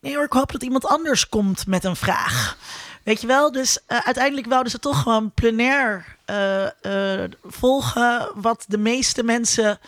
Nee 0.00 0.14
hoor, 0.14 0.24
ik 0.24 0.32
hoop 0.32 0.52
dat 0.52 0.62
iemand 0.62 0.86
anders 0.86 1.28
komt 1.28 1.66
met 1.66 1.84
een 1.84 1.96
vraag. 1.96 2.56
Weet 3.04 3.20
je 3.20 3.26
wel? 3.26 3.52
Dus 3.52 3.78
eh, 3.86 3.98
uiteindelijk 3.98 4.46
wouden 4.46 4.70
ze 4.72 4.78
toch 4.78 5.02
gewoon 5.02 5.32
plenair 5.34 6.16
volgen... 7.42 8.30
wat 8.34 8.64
de 8.68 8.78
meeste 8.78 9.22
mensen 9.22 9.78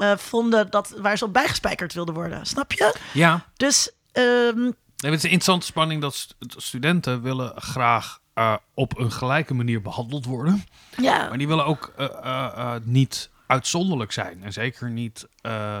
eh, 0.00 0.16
vonden 0.16 0.70
dat, 0.70 0.94
waar 0.98 1.18
ze 1.18 1.24
op 1.24 1.32
bijgespijkerd 1.32 1.92
wilden 1.94 2.14
worden. 2.14 2.46
Snap 2.46 2.72
je? 2.72 2.96
ja. 3.12 3.44
Dus... 3.56 3.90
ehm, 4.12 4.70
Nee, 4.96 5.10
het 5.10 5.18
is 5.20 5.24
een 5.26 5.30
interessante 5.36 5.66
spanning 5.66 6.00
dat 6.00 6.14
st- 6.14 6.34
studenten 6.56 7.22
willen 7.22 7.52
graag 7.62 8.18
eh, 8.34 8.54
op 8.74 8.98
een 8.98 9.12
gelijke 9.12 9.54
manier 9.54 9.82
behandeld 9.82 10.24
worden. 10.24 10.64
Ja, 10.96 11.28
Maar 11.28 11.38
die 11.38 11.48
willen 11.48 11.64
ook 11.66 11.92
eh, 11.96 12.74
niet 12.82 13.30
uitzonderlijk 13.46 14.12
zijn. 14.12 14.42
En 14.42 14.52
zeker 14.52 14.90
niet, 14.90 15.26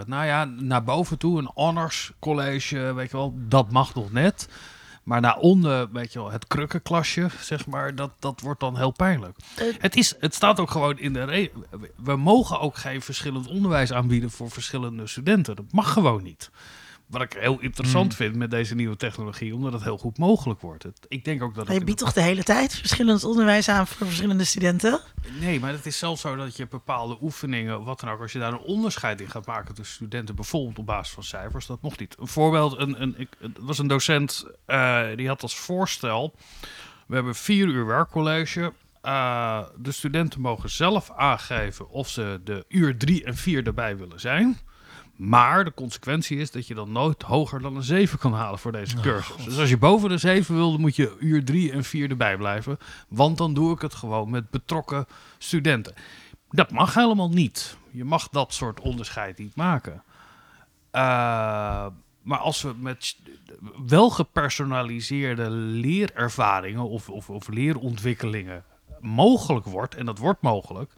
nou 0.06 0.24
ja, 0.26 0.44
naar 0.44 0.84
boven 0.84 1.18
toe, 1.18 1.38
een 1.38 1.50
honors 1.54 2.12
college, 2.18 2.92
weet 2.94 3.10
je 3.10 3.16
wel, 3.16 3.34
dat 3.36 3.70
mag 3.70 3.94
nog 3.94 4.12
net. 4.12 4.48
Maar 5.02 5.20
naar 5.20 5.36
onder, 5.36 5.88
weet 5.92 6.12
je 6.12 6.18
wel, 6.18 6.30
het 6.30 6.46
krukkenklasje, 6.46 7.28
zeg 7.40 7.66
maar, 7.66 7.94
dat, 7.94 8.10
dat 8.18 8.40
wordt 8.40 8.60
dan 8.60 8.76
heel 8.76 8.90
pijnlijk. 8.90 9.36
Het, 9.78 9.96
is, 9.96 10.14
het 10.18 10.34
staat 10.34 10.60
ook 10.60 10.70
gewoon 10.70 10.98
in 10.98 11.12
de 11.12 11.24
re- 11.24 11.50
We 11.96 12.16
mogen 12.16 12.60
ook 12.60 12.76
geen 12.76 13.02
verschillend 13.02 13.46
onderwijs 13.46 13.92
aanbieden 13.92 14.30
voor 14.30 14.50
verschillende 14.50 15.06
studenten. 15.06 15.56
Dat 15.56 15.72
mag 15.72 15.92
gewoon 15.92 16.22
niet. 16.22 16.50
Wat 17.10 17.22
ik 17.22 17.32
heel 17.32 17.60
interessant 17.60 18.06
Hmm. 18.06 18.16
vind 18.16 18.36
met 18.36 18.50
deze 18.50 18.74
nieuwe 18.74 18.96
technologie, 18.96 19.54
omdat 19.54 19.72
het 19.72 19.82
heel 19.82 19.98
goed 19.98 20.18
mogelijk 20.18 20.60
wordt. 20.60 20.82
Het, 20.82 21.06
ik 21.08 21.24
denk 21.24 21.42
ook 21.42 21.54
dat 21.54 21.66
maar 21.66 21.74
je 21.74 21.84
biedt 21.84 21.98
de 21.98 22.04
toch 22.04 22.14
de 22.14 22.22
hele 22.22 22.42
tijd 22.42 22.74
verschillend 22.74 23.24
onderwijs 23.24 23.68
aan 23.68 23.86
voor 23.86 24.06
verschillende 24.06 24.44
studenten? 24.44 25.00
Nee, 25.40 25.60
maar 25.60 25.72
het 25.72 25.86
is 25.86 25.98
zelfs 25.98 26.20
zo 26.20 26.36
dat 26.36 26.56
je 26.56 26.66
bepaalde 26.68 27.18
oefeningen, 27.20 27.84
wat 27.84 28.00
dan 28.00 28.10
ook, 28.10 28.20
als 28.20 28.32
je 28.32 28.38
daar 28.38 28.52
een 28.52 28.58
onderscheid 28.58 29.20
in 29.20 29.30
gaat 29.30 29.46
maken 29.46 29.74
tussen 29.74 29.94
studenten, 29.94 30.34
bijvoorbeeld 30.34 30.78
op 30.78 30.86
basis 30.86 31.14
van 31.14 31.22
cijfers, 31.22 31.66
dat 31.66 31.82
mocht 31.82 32.00
niet. 32.00 32.16
Een 32.18 32.26
voorbeeld, 32.26 32.78
een, 32.78 33.02
een, 33.02 33.14
ik, 33.18 33.28
het 33.38 33.58
was 33.60 33.78
een 33.78 33.86
docent 33.86 34.46
eh, 34.66 35.06
die 35.16 35.28
had 35.28 35.42
als 35.42 35.56
voorstel, 35.56 36.34
we 37.06 37.14
hebben 37.14 37.34
vier 37.34 37.66
uur 37.66 37.86
werkcollege. 37.86 38.72
Eh, 39.00 39.62
de 39.76 39.92
studenten 39.92 40.40
mogen 40.40 40.70
zelf 40.70 41.10
aangeven 41.10 41.90
of 41.90 42.08
ze 42.08 42.40
de 42.44 42.64
uur 42.68 42.96
drie 42.96 43.24
en 43.24 43.36
vier 43.36 43.66
erbij 43.66 43.96
willen 43.96 44.20
zijn. 44.20 44.58
Maar 45.20 45.64
de 45.64 45.74
consequentie 45.74 46.38
is 46.38 46.50
dat 46.50 46.66
je 46.66 46.74
dan 46.74 46.92
nooit 46.92 47.22
hoger 47.22 47.60
dan 47.60 47.76
een 47.76 47.82
7 47.82 48.18
kan 48.18 48.32
halen 48.32 48.58
voor 48.58 48.72
deze 48.72 49.00
cursus. 49.00 49.44
dus 49.44 49.58
als 49.58 49.68
je 49.68 49.78
boven 49.78 50.08
de 50.08 50.18
7 50.18 50.54
wil, 50.54 50.70
dan 50.70 50.80
moet 50.80 50.96
je 50.96 51.16
uur 51.18 51.44
3 51.44 51.72
en 51.72 51.84
4 51.84 52.10
erbij 52.10 52.36
blijven. 52.36 52.78
Want 53.08 53.38
dan 53.38 53.54
doe 53.54 53.74
ik 53.74 53.80
het 53.80 53.94
gewoon 53.94 54.30
met 54.30 54.50
betrokken 54.50 55.06
studenten. 55.38 55.94
Dat 56.50 56.70
mag 56.70 56.94
helemaal 56.94 57.28
niet. 57.28 57.76
Je 57.90 58.04
mag 58.04 58.28
dat 58.28 58.54
soort 58.54 58.80
onderscheid 58.80 59.38
niet 59.38 59.54
maken. 59.54 60.02
Eh, 60.90 61.86
maar 62.22 62.38
als 62.38 62.62
we 62.62 62.74
met 62.78 63.16
wel 63.86 64.10
gepersonaliseerde 64.10 65.50
leerervaringen 65.50 66.88
of, 66.88 67.08
of, 67.08 67.30
of 67.30 67.48
leerontwikkelingen 67.48 68.64
mogelijk 69.00 69.66
wordt, 69.66 69.94
en 69.94 70.06
dat 70.06 70.18
wordt 70.18 70.42
mogelijk, 70.42 70.92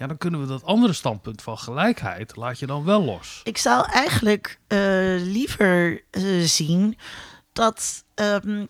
ja, 0.00 0.06
dan 0.06 0.18
kunnen 0.18 0.40
we 0.40 0.46
dat 0.46 0.64
andere 0.64 0.92
standpunt 0.92 1.42
van 1.42 1.58
gelijkheid, 1.58 2.36
laat 2.36 2.58
je 2.58 2.66
dan 2.66 2.84
wel 2.84 3.04
los. 3.04 3.40
Ik 3.44 3.58
zou 3.58 3.90
eigenlijk 3.90 4.58
eh, 4.66 4.78
liever 5.18 6.02
eh, 6.10 6.22
zien 6.40 6.98
dat 7.52 8.04
ehm, 8.14 8.64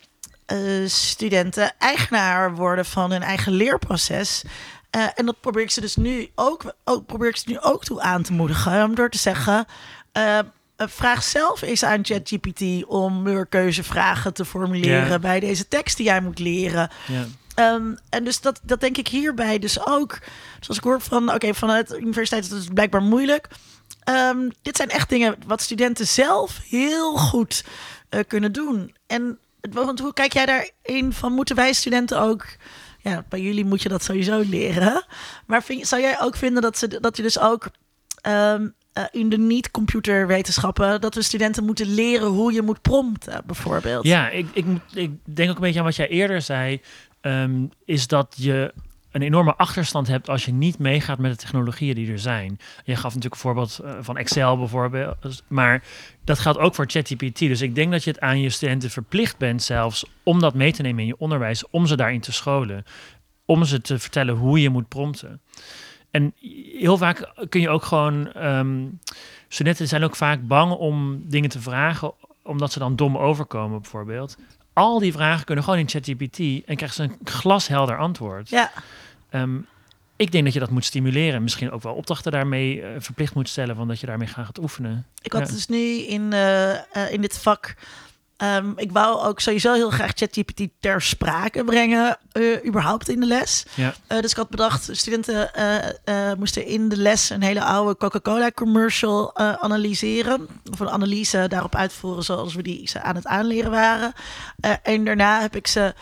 eh, 0.46 0.86
studenten 0.86 1.72
eigenaar 1.78 2.54
worden 2.54 2.84
van 2.84 3.10
hun 3.10 3.22
eigen 3.22 3.52
leerproces. 3.52 4.44
En 4.90 5.26
dat 5.26 5.40
probeer 5.40 5.62
ik 5.62 5.70
ze 5.70 5.80
dus 5.80 5.96
nu 5.96 6.30
ook, 6.34 6.74
ook, 6.84 7.06
probeer 7.06 7.28
ik 7.28 7.36
ze 7.36 7.50
nu 7.50 7.60
ook 7.60 7.84
toe 7.84 8.00
aan 8.00 8.22
te 8.22 8.32
moedigen. 8.32 8.84
Om 8.84 8.94
door 8.94 9.10
te 9.10 9.18
zeggen. 9.18 9.66
vraag 10.76 11.22
zelf 11.22 11.62
eens 11.62 11.84
aan 11.84 12.04
ChatGPT 12.04 12.84
om 12.86 13.46
keuzevragen 13.48 14.34
te 14.34 14.44
formuleren 14.44 15.20
bij 15.20 15.40
deze 15.40 15.68
tekst 15.68 15.96
die 15.96 16.06
jij 16.06 16.20
moet 16.20 16.38
leren. 16.38 16.90
Ehm, 17.60 17.94
en 18.08 18.24
dus 18.24 18.40
dat, 18.40 18.60
dat 18.62 18.80
denk 18.80 18.96
ik 18.96 19.08
hierbij 19.08 19.58
dus 19.58 19.86
ook. 19.86 20.18
Zoals 20.60 20.78
ik 20.78 20.84
hoor 20.84 21.00
van, 21.00 21.34
oké, 21.34 21.54
vanuit 21.54 21.88
de 21.88 21.98
universiteit 21.98 22.44
is 22.44 22.50
het 22.50 22.74
blijkbaar 22.74 23.02
moeilijk. 23.02 23.48
Ehm, 24.04 24.48
dit 24.62 24.76
zijn 24.76 24.88
echt 24.88 25.08
dingen 25.08 25.36
wat 25.46 25.60
studenten 25.60 26.06
zelf 26.06 26.60
heel 26.68 27.16
goed 27.16 27.64
eh, 28.08 28.20
kunnen 28.26 28.52
doen. 28.52 28.94
En 29.06 29.38
want 29.70 29.98
hoe 29.98 30.12
kijk 30.12 30.32
jij 30.32 30.46
daarin 30.46 31.12
van, 31.12 31.32
moeten 31.32 31.56
wij 31.56 31.72
studenten 31.72 32.20
ook... 32.20 32.46
Ja, 33.02 33.24
bij 33.28 33.40
jullie 33.40 33.64
moet 33.64 33.82
je 33.82 33.88
dat 33.88 34.04
sowieso 34.04 34.38
leren. 34.38 35.04
Maar 35.46 35.62
vind, 35.62 35.86
zou 35.86 36.02
jij 36.02 36.20
ook 36.20 36.36
vinden 36.36 36.62
dat, 36.62 36.78
ze, 36.78 37.00
dat 37.00 37.16
je 37.16 37.22
dus 37.22 37.38
ook 37.38 37.70
ehm, 38.20 38.68
eh, 38.92 39.04
in 39.10 39.28
de 39.28 39.38
niet-computerwetenschappen... 39.38 41.00
dat 41.00 41.14
we 41.14 41.22
studenten 41.22 41.64
moeten 41.64 41.94
leren 41.94 42.26
hoe 42.26 42.52
je 42.52 42.62
moet 42.62 42.82
prompten, 42.82 43.42
bijvoorbeeld? 43.46 44.04
Ja, 44.04 44.28
ik, 44.28 44.46
ik, 44.52 44.66
ik 44.92 45.10
denk 45.24 45.50
ook 45.50 45.56
een 45.56 45.62
beetje 45.62 45.78
aan 45.78 45.84
wat 45.84 45.96
jij 45.96 46.08
eerder 46.08 46.42
zei. 46.42 46.80
Ehm, 47.20 47.66
is 47.84 48.06
dat 48.06 48.34
je 48.38 48.74
een 49.10 49.22
enorme 49.22 49.54
achterstand 49.54 50.08
hebt 50.08 50.28
als 50.28 50.44
je 50.44 50.52
niet 50.52 50.78
meegaat 50.78 51.18
met 51.18 51.30
de 51.30 51.36
technologieën 51.36 51.94
die 51.94 52.12
er 52.12 52.18
zijn. 52.18 52.58
Je 52.84 52.94
gaf 52.94 53.14
natuurlijk 53.14 53.34
een 53.34 53.40
voorbeeld 53.40 53.78
eh, 53.78 53.92
van 54.00 54.16
Excel 54.16 54.58
bijvoorbeeld. 54.58 55.42
Maar 55.48 55.82
dat 56.24 56.38
geldt 56.38 56.58
ook 56.58 56.74
voor 56.74 56.84
ChatGPT. 56.88 57.38
Dus 57.38 57.60
ik 57.60 57.74
denk 57.74 57.92
dat 57.92 58.04
je 58.04 58.10
het 58.10 58.20
aan 58.20 58.40
je 58.40 58.50
studenten 58.50 58.90
verplicht 58.90 59.38
bent 59.38 59.62
zelfs 59.62 60.04
om 60.22 60.40
dat 60.40 60.54
mee 60.54 60.72
te 60.72 60.82
nemen 60.82 61.00
in 61.00 61.06
je 61.06 61.18
onderwijs. 61.18 61.68
Om 61.70 61.86
ze 61.86 61.96
daarin 61.96 62.20
te 62.20 62.32
scholen. 62.32 62.84
Om 63.44 63.64
ze 63.64 63.80
te 63.80 63.98
vertellen 63.98 64.34
hoe 64.34 64.60
je 64.60 64.70
moet 64.70 64.88
prompten. 64.88 65.40
En 66.10 66.34
heel 66.78 66.96
vaak 66.96 67.32
kun 67.48 67.60
je 67.60 67.68
ook 67.68 67.84
gewoon... 67.84 68.32
ehm, 68.32 68.86
studenten 69.48 69.88
zijn 69.88 70.04
ook 70.04 70.16
vaak 70.16 70.46
bang 70.46 70.72
om 70.72 71.22
dingen 71.28 71.50
te 71.50 71.60
vragen 71.60 72.12
omdat 72.42 72.72
ze 72.72 72.78
dan 72.78 72.96
dom 72.96 73.16
overkomen 73.16 73.80
bijvoorbeeld. 73.80 74.36
Al 74.80 74.98
die 74.98 75.12
vragen 75.12 75.44
kunnen 75.44 75.64
gewoon 75.64 75.78
in 75.78 75.88
ChatGPT 75.88 76.38
en 76.38 76.76
krijgen 76.76 76.92
ze 76.92 77.02
een 77.02 77.16
glashelder 77.24 77.98
antwoord. 77.98 78.48
Ja. 78.48 78.70
Ehm, 79.30 79.56
ik 80.16 80.32
denk 80.32 80.44
dat 80.44 80.52
je 80.52 80.60
dat 80.60 80.70
moet 80.70 80.84
stimuleren. 80.84 81.42
Misschien 81.42 81.70
ook 81.70 81.82
wel 81.82 81.94
opdrachten 81.94 82.32
daarmee 82.32 82.82
eh, 82.82 82.88
verplicht 82.98 83.34
moet 83.34 83.48
stellen, 83.48 83.76
van 83.76 83.88
dat 83.88 84.00
je 84.00 84.06
daarmee 84.06 84.28
gaat 84.28 84.58
oefenen. 84.58 85.06
Ik 85.22 85.32
had 85.32 85.48
Ja. 85.48 85.54
dus 85.54 85.66
nu 85.66 85.78
in, 85.98 86.32
eh, 86.32 86.70
eh, 86.72 87.12
in 87.12 87.20
dit 87.20 87.38
vak. 87.38 87.74
Ehm, 88.40 88.72
ik 88.76 88.92
wou 88.92 89.26
ook 89.26 89.40
sowieso 89.40 89.72
heel 89.74 89.90
graag 89.90 90.10
ChatGPT 90.14 90.68
ter 90.80 91.02
sprake 91.02 91.64
brengen, 91.64 92.18
eh, 92.32 92.66
überhaupt 92.66 93.08
in 93.08 93.20
de 93.20 93.26
les. 93.26 93.64
Ja. 93.74 93.94
Eh, 94.06 94.20
dus 94.20 94.30
ik 94.30 94.36
had 94.36 94.48
bedacht, 94.50 94.88
studenten 94.92 95.54
eh, 96.04 96.32
moesten 96.38 96.66
in 96.66 96.88
de 96.88 96.96
les 96.96 97.30
een 97.30 97.42
hele 97.42 97.62
oude 97.64 97.96
Coca-Cola 97.96 98.50
commercial 98.50 99.36
analyseren. 99.36 100.48
Of 100.72 100.80
een 100.80 100.90
analyse 100.90 101.44
daarop 101.48 101.74
uitvoeren 101.74 102.22
zoals 102.24 102.54
we 102.54 102.62
die 102.62 102.88
ze 102.88 103.02
aan 103.02 103.14
het 103.14 103.26
aanleren 103.26 103.70
waren. 103.70 104.12
En 104.82 105.04
daarna 105.04 105.40
heb 105.40 105.56
ik 105.56 105.66
ze 105.66 105.94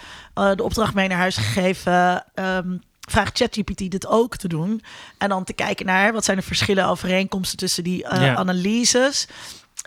de 0.56 0.62
opdracht 0.62 0.94
mee 0.94 1.08
naar 1.08 1.18
huis 1.18 1.36
gegeven. 1.36 2.24
ehm, 2.34 2.76
vraag 3.00 3.30
ChatGPT 3.32 3.90
dit 3.90 4.06
ook 4.06 4.36
te 4.36 4.48
doen. 4.48 4.82
En 5.18 5.28
dan 5.28 5.44
te 5.44 5.52
kijken 5.52 5.86
naar 5.86 6.12
wat 6.12 6.24
zijn 6.24 6.36
de 6.36 6.42
verschillen, 6.42 6.86
overeenkomsten 6.86 7.58
tussen 7.58 7.84
die 7.84 7.98
Ja. 7.98 8.34
analyses. 8.34 9.26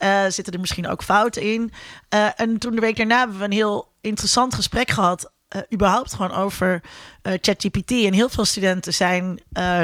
Eh, 0.02 0.26
zitten 0.28 0.54
er 0.54 0.60
misschien 0.60 0.88
ook 0.88 1.04
fouten 1.04 1.42
in? 1.42 1.72
Eh, 2.10 2.28
en 2.36 2.58
toen 2.58 2.76
de 2.76 2.82
week 2.82 2.98
daarna 2.98 3.18
hebben 3.18 3.38
we 3.38 3.44
een 3.44 3.52
heel 3.52 3.92
interessant 4.02 4.56
gesprek 4.56 4.90
gehad. 4.90 5.32
eh, 5.48 5.62
überhaupt 5.74 6.14
gewoon 6.14 6.32
over 6.32 6.82
ChatGPT. 7.22 7.92
En 7.92 8.14
heel 8.14 8.30
veel 8.30 8.46
studenten 8.46 8.94
zijn 8.94 9.40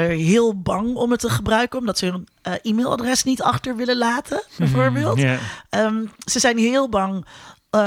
heel 0.08 0.60
bang 0.60 0.94
om 0.94 1.10
het 1.10 1.20
te 1.20 1.30
gebruiken, 1.30 1.78
omdat 1.78 1.98
ze 1.98 2.06
hun 2.06 2.28
e-mailadres 2.62 3.24
niet 3.24 3.42
achter 3.42 3.76
willen 3.76 3.96
laten, 3.96 4.42
bijvoorbeeld. 4.58 5.18
Ja. 5.18 5.38
Ehm, 5.70 6.04
ze 6.24 6.38
zijn 6.38 6.58
heel 6.58 6.88
bang 6.88 7.26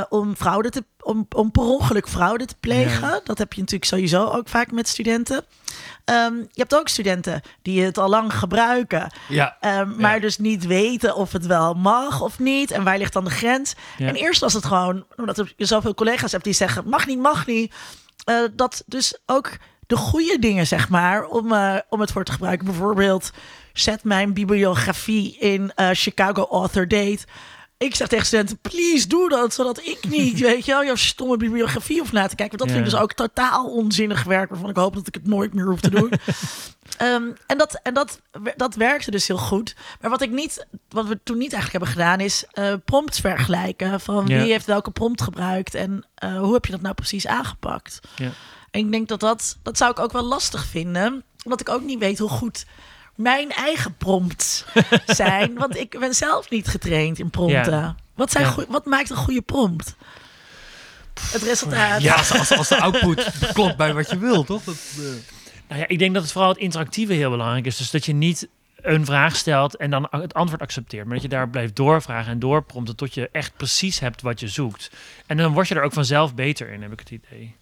om 0.10 0.36
fraude 0.36 0.70
te 0.70 0.84
om, 1.04 1.26
om 1.36 1.52
per 1.52 1.64
ongeluk 1.64 2.10
fraude 2.10 2.46
te 2.46 2.56
plegen. 2.60 3.22
Dat 3.24 3.38
heb 3.38 3.54
je 3.54 3.60
natuurlijk 3.60 3.90
sowieso 3.90 4.26
ook 4.26 4.48
vaak 4.48 4.72
met 4.72 4.88
studenten. 4.88 5.46
Ehm, 6.12 6.36
je 6.36 6.48
hebt 6.62 6.76
ook 6.76 6.88
studenten 6.88 7.42
die 7.62 7.84
het 7.84 7.98
al 7.98 8.10
lang 8.10 8.34
gebruiken, 8.34 9.12
Ja, 9.28 9.58
ehm, 9.60 9.96
maar 10.02 10.14
Ja. 10.16 10.20
dus 10.20 10.38
niet 10.38 10.66
weten 10.66 11.16
of 11.16 11.32
het 11.32 11.46
wel 11.46 11.74
mag 11.74 12.22
of 12.22 12.40
niet. 12.40 12.72
En 12.72 12.84
waar 12.84 12.98
ligt 12.98 13.14
dan 13.14 13.24
de 13.24 13.30
grens? 13.30 13.74
Ja. 13.98 14.08
En 14.08 14.16
eerst 14.16 14.42
was 14.42 14.54
het 14.54 14.66
gewoon, 14.66 15.06
omdat 15.16 15.44
je 15.58 15.66
zoveel 15.66 15.94
collega's 15.94 16.32
hebt 16.32 16.44
die 16.44 16.54
zeggen: 16.54 16.90
mag 16.90 17.06
niet, 17.08 17.20
mag 17.20 17.46
niet. 17.48 17.74
Eh, 18.24 18.36
dat 18.54 18.84
dus 18.86 19.18
ook 19.26 19.52
de 19.88 19.96
goede 19.98 20.40
dingen, 20.40 20.68
zeg 20.68 20.90
maar, 20.90 21.26
om, 21.26 21.52
eh, 21.54 21.76
om 21.90 22.00
het 22.00 22.12
voor 22.12 22.24
te 22.24 22.32
gebruiken. 22.32 22.66
Bijvoorbeeld, 22.66 23.32
zet 23.74 24.04
mijn 24.04 24.34
bibliografie 24.34 25.38
in 25.38 25.72
eh, 25.76 25.90
Chicago 25.92 26.48
Author 26.50 26.88
Date. 26.88 27.26
Ik 27.82 27.96
zeg 27.96 28.08
tegen 28.08 28.26
studenten, 28.26 28.58
please 28.58 29.08
doe 29.08 29.30
dat, 29.30 29.54
zodat 29.54 29.86
ik 29.86 30.00
niet, 30.10 30.40
weet 30.50 30.66
je 30.66 30.72
wel, 30.72 30.86
jouw 30.86 30.96
stomme 30.96 31.38
bibliografie 31.38 32.00
hoef 32.00 32.12
na 32.12 32.28
te 32.28 32.36
kijken. 32.36 32.58
Want 32.58 32.70
dat 32.70 32.78
vind 32.78 32.86
ik 32.86 32.92
dus 32.92 33.02
ook 33.02 33.14
totaal 33.14 33.66
onzinnig 33.66 34.24
werk, 34.24 34.50
waarvan 34.50 34.70
ik 34.70 34.76
hoop 34.76 34.94
dat 34.94 35.08
ik 35.08 35.14
het 35.14 35.28
nooit 35.28 35.54
meer 35.54 35.66
hoef 35.66 35.80
te 35.80 35.90
doen. 35.90 36.12
Ehm, 36.98 37.24
en 37.48 37.58
dat, 37.58 37.80
en 37.84 37.94
dat, 37.94 38.22
dat 38.56 38.76
werkte 38.76 39.12
dus 39.12 39.28
heel 39.28 39.38
goed. 39.38 39.76
Maar 40.02 40.10
wat 40.10 40.22
ik 40.22 40.32
niet, 40.32 40.66
wat 40.90 41.08
we 41.08 41.20
toen 41.24 41.38
niet 41.38 41.54
eigenlijk 41.54 41.84
hebben 41.84 42.04
gedaan, 42.04 42.20
is 42.20 42.46
eh, 42.52 42.74
prompts 42.86 43.20
vergelijken. 43.20 44.00
Van 44.00 44.26
wie 44.26 44.38
heeft 44.38 44.66
welke 44.66 44.92
prompt 44.92 45.22
gebruikt 45.22 45.74
en 45.74 46.06
eh, 46.16 46.38
hoe 46.38 46.54
heb 46.54 46.66
je 46.66 46.72
dat 46.72 46.82
nou 46.82 46.96
precies 46.96 47.28
aangepakt? 47.28 48.00
Ja. 48.16 48.32
En 48.72 48.80
ik 48.80 48.92
denk 48.92 49.08
dat 49.08 49.20
dat, 49.20 49.58
dat 49.64 49.78
zou 49.78 49.92
ik 49.92 50.00
ook 50.00 50.12
wel 50.12 50.24
lastig 50.24 50.66
vinden. 50.66 51.24
Omdat 51.44 51.62
ik 51.62 51.70
ook 51.70 51.84
niet 51.84 52.00
weet 52.00 52.20
hoe 52.20 52.30
goed 52.30 52.66
mijn 53.22 53.52
eigen 53.52 53.96
prompts 53.98 54.66
zijn. 55.06 55.54
Want 55.54 55.78
ik 55.78 56.00
ben 56.00 56.14
zelf 56.14 56.50
niet 56.50 56.68
getraind 56.68 57.20
in 57.20 57.30
prompten. 57.30 57.74
Ja. 57.74 57.96
Wat, 58.16 58.32
zijn 58.32 58.46
Ja. 58.46 58.66
wat 58.68 58.86
maakt 58.86 59.10
een 59.10 59.16
goede 59.16 59.42
prompt? 59.42 59.96
Het 61.32 61.42
resultaat. 61.42 62.02
ja 62.02 62.16
als, 62.16 62.32
als, 62.38 62.52
als 62.52 62.68
de 62.68 62.82
output 62.82 63.30
klopt 63.54 63.78
bij 63.78 63.94
wat 63.94 64.10
je 64.10 64.18
wil, 64.18 64.44
toch? 64.44 64.64
Dat, 64.64 64.76
eh, 64.98 65.04
Nou 65.68 65.82
ja, 65.82 65.88
ik 65.88 66.00
denk 66.00 66.14
dat 66.14 66.24
het 66.24 66.32
vooral 66.32 66.50
het 66.50 66.60
interactieve 66.60 67.14
heel 67.14 67.30
belangrijk 67.30 67.66
is. 67.66 67.78
Dus 67.78 67.92
dat 67.92 68.06
je 68.06 68.14
niet 68.14 68.48
een 68.82 69.06
vraag 69.06 69.36
stelt 69.36 69.76
en 69.76 69.90
dan 69.90 70.08
het 70.12 70.34
antwoord 70.34 70.62
accepteert. 70.62 71.06
Maar 71.06 71.14
dat 71.14 71.24
je 71.24 71.30
daar 71.30 71.50
blijft 71.50 71.76
doorvragen 71.76 72.32
en 72.32 72.40
doorprompten 72.40 72.96
tot 72.96 73.14
je 73.14 73.30
echt 73.32 73.56
precies 73.58 74.00
hebt 74.00 74.22
wat 74.22 74.40
je 74.40 74.48
zoekt. 74.48 74.92
En 75.26 75.38
dan 75.38 75.54
word 75.54 75.68
je 75.68 75.76
er 75.76 75.84
ook 75.84 75.94
vanzelf 75.94 76.36
beter 76.36 76.70
in, 76.72 76.82
heb 76.82 76.92
ik 76.92 77.00
het 77.00 77.10
idee. 77.12 77.56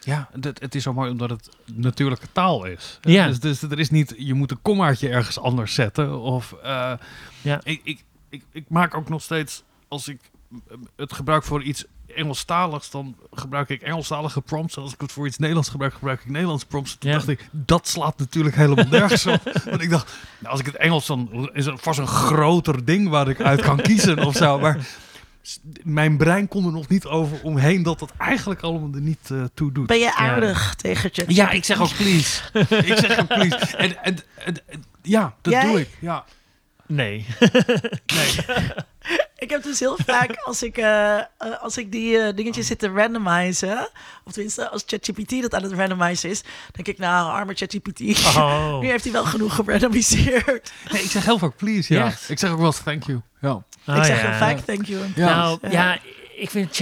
Ja, 0.00 0.28
het, 0.40 0.60
het 0.60 0.74
is 0.74 0.82
zo 0.82 0.92
mooi 0.92 1.10
omdat 1.10 1.30
het 1.30 1.48
natuurlijke 1.74 2.26
taal 2.32 2.64
is. 2.64 2.98
Ja. 3.00 3.26
Dus, 3.26 3.40
dus 3.40 3.62
er 3.62 3.78
is 3.78 3.90
niet, 3.90 4.14
je 4.18 4.34
moet 4.34 4.50
een 4.50 4.62
kommaatje 4.62 5.08
ergens 5.08 5.38
anders 5.38 5.74
zetten. 5.74 6.20
Of, 6.20 6.52
eh, 6.62 6.92
Ja. 7.42 7.60
ik, 7.64 7.80
ik, 7.84 8.04
ik, 8.28 8.42
ik 8.52 8.64
maak 8.68 8.94
ook 8.94 9.08
nog 9.08 9.22
steeds, 9.22 9.62
als 9.88 10.08
ik 10.08 10.20
het 10.96 11.12
gebruik 11.12 11.42
voor 11.44 11.62
iets 11.62 11.84
Engelstaligs, 12.14 12.90
dan 12.90 13.16
gebruik 13.32 13.68
ik 13.68 13.82
Engelstalige 13.82 14.40
prompts. 14.40 14.76
Als 14.76 14.92
ik 14.92 15.00
het 15.00 15.12
voor 15.12 15.26
iets 15.26 15.38
Nederlands 15.38 15.68
gebruik, 15.68 15.92
gebruik 15.92 16.20
ik 16.20 16.30
Nederlandse 16.30 16.66
prompts. 16.66 16.96
Toen 16.98 17.10
Ja. 17.10 17.16
dacht 17.16 17.28
ik, 17.28 17.48
dat 17.50 17.88
slaat 17.88 18.18
natuurlijk 18.18 18.56
helemaal 18.56 18.84
nergens 18.90 19.26
op. 19.26 19.40
Want 19.64 19.82
ik 19.82 19.90
dacht, 19.90 20.12
nou, 20.38 20.50
als 20.52 20.60
ik 20.60 20.66
het 20.66 20.76
Engels, 20.76 21.06
dan 21.06 21.50
is 21.52 21.66
het 21.66 21.80
vast 21.80 21.98
een 21.98 22.06
groter 22.06 22.84
ding 22.84 23.08
waar 23.08 23.28
ik 23.28 23.40
uit 23.40 23.60
kan 23.60 23.76
kiezen 23.80 24.24
of 24.26 24.36
zo. 24.36 24.58
Maar 24.58 24.86
mijn 25.82 26.16
brein 26.16 26.48
kon 26.48 26.64
er 26.66 26.72
nog 26.72 26.88
niet 26.88 27.04
over 27.06 27.42
omheen 27.42 27.82
dat 27.82 27.98
dat 27.98 28.12
eigenlijk 28.18 28.60
allemaal 28.60 28.90
er 28.94 29.00
niet 29.00 29.30
eh, 29.30 29.44
toe 29.54 29.72
doet. 29.72 29.86
Ben 29.86 29.98
je 29.98 30.14
aardig 30.14 30.74
tegen 30.74 31.10
ChatGPT? 31.12 31.36
Ja, 31.36 31.50
ik 31.50 31.64
zeg 31.64 31.80
ook 31.80 31.96
please. 31.96 32.42
ik 32.92 32.96
zeg 32.98 33.18
ook 33.20 33.26
please. 33.26 33.76
En, 33.76 34.02
en, 34.04 34.16
en- 34.44 34.56
en- 34.66 34.84
ja, 35.02 35.34
dat 35.40 35.60
doe 35.62 35.80
ik. 35.80 35.88
Ja. 36.00 36.24
Nee. 36.90 37.26
Nee. 38.16 38.30
Ik 39.38 39.50
heb 39.50 39.62
dus 39.62 39.80
heel 39.80 39.96
vaak, 40.06 40.36
als 40.44 40.62
ik, 40.62 40.76
eh, 40.76 41.18
eh, 41.18 41.24
als 41.60 41.78
ik 41.78 41.92
die 41.92 42.18
eh, 42.18 42.36
dingetjes 42.36 42.66
zit 42.66 42.78
te 42.78 42.88
randomizen, 42.88 43.88
of 44.24 44.32
tenminste 44.32 44.68
als 44.68 44.82
ChatGPT 44.86 45.42
dat 45.42 45.54
aan 45.54 45.62
het 45.62 45.72
randomizen 45.72 46.30
is, 46.30 46.42
denk 46.72 46.88
ik, 46.88 46.98
nou, 46.98 47.30
arme 47.30 47.54
ChatGPT. 47.54 48.00
Oh. 48.36 48.78
Nu 48.80 48.88
heeft 48.88 49.04
hij 49.04 49.12
wel 49.12 49.24
genoeg 49.24 49.54
gerandomiseerd. 49.54 50.72
nee, 50.92 51.02
ik 51.02 51.10
zeg 51.10 51.24
heel 51.24 51.38
vaak 51.38 51.56
please. 51.56 51.94
Ja. 51.94 52.06
Echt? 52.06 52.30
Ik 52.30 52.38
zeg 52.38 52.50
ook 52.50 52.56
wel 52.56 52.66
eens 52.66 52.82
thank 52.82 53.02
you. 53.02 53.20
Ja. 53.40 53.50
Oh, 53.50 53.96
ik 53.96 54.04
zeg 54.04 54.22
ja. 54.22 54.28
heel 54.28 54.38
vaak 54.38 54.58
thank 54.58 54.84
you. 54.86 55.00
Ja. 55.14 55.34
Nou, 55.34 55.58
Ja. 55.62 55.70
ja, 55.70 55.98
ik 56.36 56.50
vind 56.50 56.76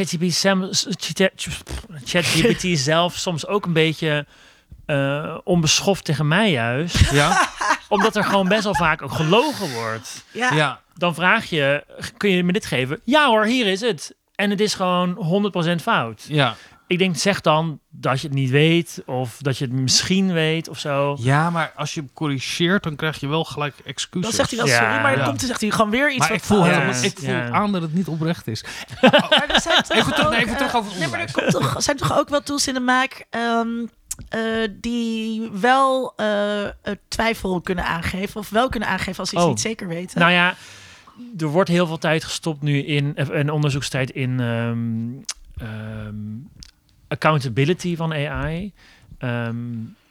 ChatGPT 2.05 2.79
zelf 2.79 3.17
soms 3.17 3.47
ook 3.47 3.67
een 3.67 3.73
beetje 3.73 4.27
eh, 4.87 5.39
onbeschoft 5.45 6.05
tegen 6.05 6.29
mij 6.29 6.51
juist. 6.51 7.11
Ja. 7.11 7.49
Omdat 7.89 8.17
er 8.17 8.25
gewoon 8.25 8.49
best 8.49 8.65
wel 8.65 8.75
vaak 8.75 9.03
ook 9.03 9.13
gelogen 9.13 9.73
wordt. 9.73 10.25
Ja, 10.31 10.53
ja. 10.53 10.81
Dan 10.95 11.15
vraag 11.15 11.45
je, 11.45 11.85
kun 12.17 12.31
je 12.31 12.45
me 12.45 12.53
dit 12.53 12.67
geven? 12.67 13.01
Ja 13.05 13.27
hoor, 13.27 13.45
hier 13.45 13.67
is 13.67 13.81
het. 13.81 14.15
En 14.35 14.51
het 14.51 14.61
is 14.61 14.75
gewoon 14.75 15.15
100% 15.79 15.83
fout. 15.83 16.25
Ja. 16.29 16.55
Ik 16.87 16.99
denk, 16.99 17.17
zeg 17.17 17.41
dan 17.41 17.81
dat 17.91 18.21
je 18.21 18.27
het 18.27 18.37
niet 18.37 18.51
weet. 18.51 19.03
Of 19.07 19.37
dat 19.41 19.59
je 19.59 19.65
het 19.65 19.73
misschien 19.75 20.33
weet 20.33 20.69
of 20.69 20.79
zo. 20.79 21.17
Ja, 21.21 21.51
maar 21.51 21.73
als 21.77 21.95
je 21.95 22.01
hem 22.01 22.13
corrigeert, 22.13 22.83
dan 22.83 22.97
krijg 22.97 23.21
je 23.21 23.29
wel 23.29 23.45
gelijk 23.45 23.75
excuses. 23.85 24.29
dan 24.29 24.33
zegt 24.47 24.51
hij 24.51 24.59
wel 24.59 24.69
Ja. 24.69 24.75
sorry, 24.79 25.03
maar 25.03 25.11
dan 25.11 25.21
Ja. 25.21 25.25
komt 25.27 25.39
hij, 25.39 25.49
zegt 25.49 25.61
hij 25.61 25.71
gewoon 25.71 25.91
weer 25.91 26.09
iets 26.11 26.19
maar 26.19 26.29
wat 26.29 26.37
ik 26.37 26.45
voel, 26.45 26.67
Ja. 26.67 26.83
ik 27.03 27.19
voel 27.19 27.29
Ja. 27.31 27.51
aan 27.51 27.73
dat 27.73 27.83
het 27.83 27.95
niet 27.95 28.07
oprecht 28.09 28.47
is. 28.47 28.65
Maar 29.01 29.45
er 29.49 29.61
zijn 29.61 29.83
toch 29.83 29.97
Even 29.97 30.13
terug- 30.13 30.25
ook, 30.27 30.31
nee, 30.33 30.41
even 30.41 30.57
terug 30.57 30.71
eh, 30.73 30.77
over 30.79 30.91
het 30.91 31.01
nee, 31.01 31.09
maar 31.09 31.21
er 31.21 31.33
komt 31.33 31.51
toch, 31.51 31.75
zijn 31.79 31.97
toch 31.97 32.19
ook 32.19 32.29
wel 32.29 32.43
tools 32.43 32.69
in 32.69 32.75
de 32.75 32.81
maak 32.81 33.25
ehm, 33.31 33.69
eh, 34.29 34.41
die 34.81 35.51
wel 35.53 36.13
eh, 36.17 36.65
twijfel 37.09 37.61
kunnen 37.61 37.85
aangeven. 37.85 38.41
Of 38.41 38.51
wel 38.51 38.69
kunnen 38.69 38.89
aangeven 38.89 39.19
als 39.19 39.29
ze 39.29 39.35
iets 39.35 39.45
Oh. 39.45 39.51
niet 39.51 39.61
zeker 39.61 39.89
weten. 39.89 40.21
Nou 40.21 40.33
ja, 40.33 40.55
er 41.39 41.47
wordt 41.47 41.69
heel 41.69 41.87
veel 41.87 41.99
tijd 41.99 42.25
gestopt 42.25 42.63
nu 42.63 42.79
in 42.83 43.17
eh, 43.17 43.27
een 43.29 43.51
onderzoekstijd 43.51 44.11
in 44.11 44.41
ehm, 44.41 45.09
ehm, 45.69 46.17
accountability 47.09 47.97
van 47.97 48.13
AI. 48.13 48.73
Ehm, 49.19 49.57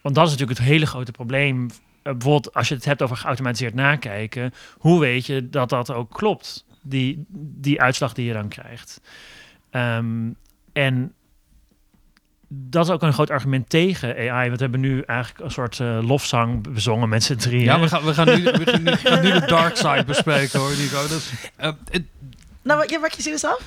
want 0.01 0.15
dat 0.15 0.25
is 0.25 0.31
natuurlijk 0.31 0.59
het 0.59 0.67
hele 0.67 0.85
grote 0.85 1.11
probleem. 1.11 1.69
Bijvoorbeeld 2.03 2.53
als 2.53 2.67
je 2.67 2.75
het 2.75 2.85
hebt 2.85 3.01
over 3.01 3.17
geautomatiseerd 3.17 3.73
nakijken, 3.73 4.53
hoe 4.77 4.99
weet 4.99 5.25
je 5.25 5.49
dat 5.49 5.69
dat 5.69 5.91
ook 5.91 6.11
klopt? 6.11 6.65
Die, 6.81 7.25
die 7.38 7.81
uitslag 7.81 8.13
die 8.13 8.25
je 8.25 8.34
dan 8.34 8.47
krijgt. 8.47 9.01
En 10.73 11.13
dat 12.48 12.86
is 12.86 12.91
ook 12.91 13.02
een 13.02 13.14
groot 13.14 13.30
argument 13.30 13.69
tegen 13.69 14.15
AI. 14.15 14.48
Want 14.48 14.56
we 14.60 14.61
hebben 14.64 14.80
nu 14.80 15.02
eigenlijk 15.02 15.45
een 15.45 15.52
soort 15.52 15.80
eh, 15.80 15.99
lofzang 16.02 16.74
bezongen 16.74 17.10
met 17.10 17.24
z'n 17.24 17.36
drieën. 17.36 17.64
Ja, 17.64 17.80
we 17.80 17.88
gaan, 17.88 18.03
we 18.03 18.14
gaan, 18.14 18.26
nu, 18.26 18.44
we 18.44 18.65
gaan, 18.65 18.84
nu, 18.84 18.91
we 18.91 18.98
gaan 18.98 19.24
nu 19.24 19.32
de 19.32 19.45
dark 19.56 19.76
side 19.78 20.03
bespreken 20.06 20.60
hoor, 20.60 20.69
Nico. 20.78 20.98
Eh, 21.56 21.72
het- 21.91 22.03
Nou, 22.61 22.80
wat- 22.80 22.90
ja, 22.90 22.99
wat 22.99 23.15
je 23.15 23.22
ziet 23.22 23.32
dus 23.32 23.45
af? 23.45 23.61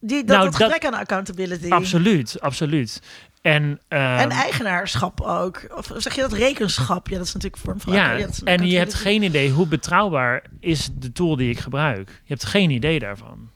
Die, 0.00 0.24
dat, 0.24 0.36
Nou, 0.36 0.50
dat 0.50 0.58
dat- 0.58 0.62
gebrek 0.62 0.92
aan 0.92 1.00
accountability. 1.00 1.68
Absoluut, 1.70 2.40
absoluut. 2.40 3.02
En, 3.42 3.80
ehm, 3.88 4.02
En 4.18 4.30
eigenaarschap 4.30 5.20
ook. 5.20 5.66
Of 5.76 5.90
zeg 5.96 6.14
je 6.14 6.20
dat 6.20 6.32
rekenschap? 6.32 7.08
Ja, 7.08 7.16
dat 7.16 7.26
is 7.26 7.32
natuurlijk 7.34 7.62
een 7.62 7.68
vorm 7.68 7.80
van... 7.80 7.92
ja, 7.92 8.18
een 8.18 8.30
en 8.44 8.66
je 8.66 8.78
hebt 8.78 8.94
geen 8.94 9.22
idee 9.22 9.50
hoe 9.50 9.66
betrouwbaar 9.66 10.42
is 10.60 10.90
de 10.98 11.12
tool 11.12 11.36
die 11.36 11.50
ik 11.50 11.58
gebruik. 11.58 12.08
Je 12.08 12.32
hebt 12.32 12.44
geen 12.46 12.70
idee 12.70 12.98
daarvan. 12.98 13.50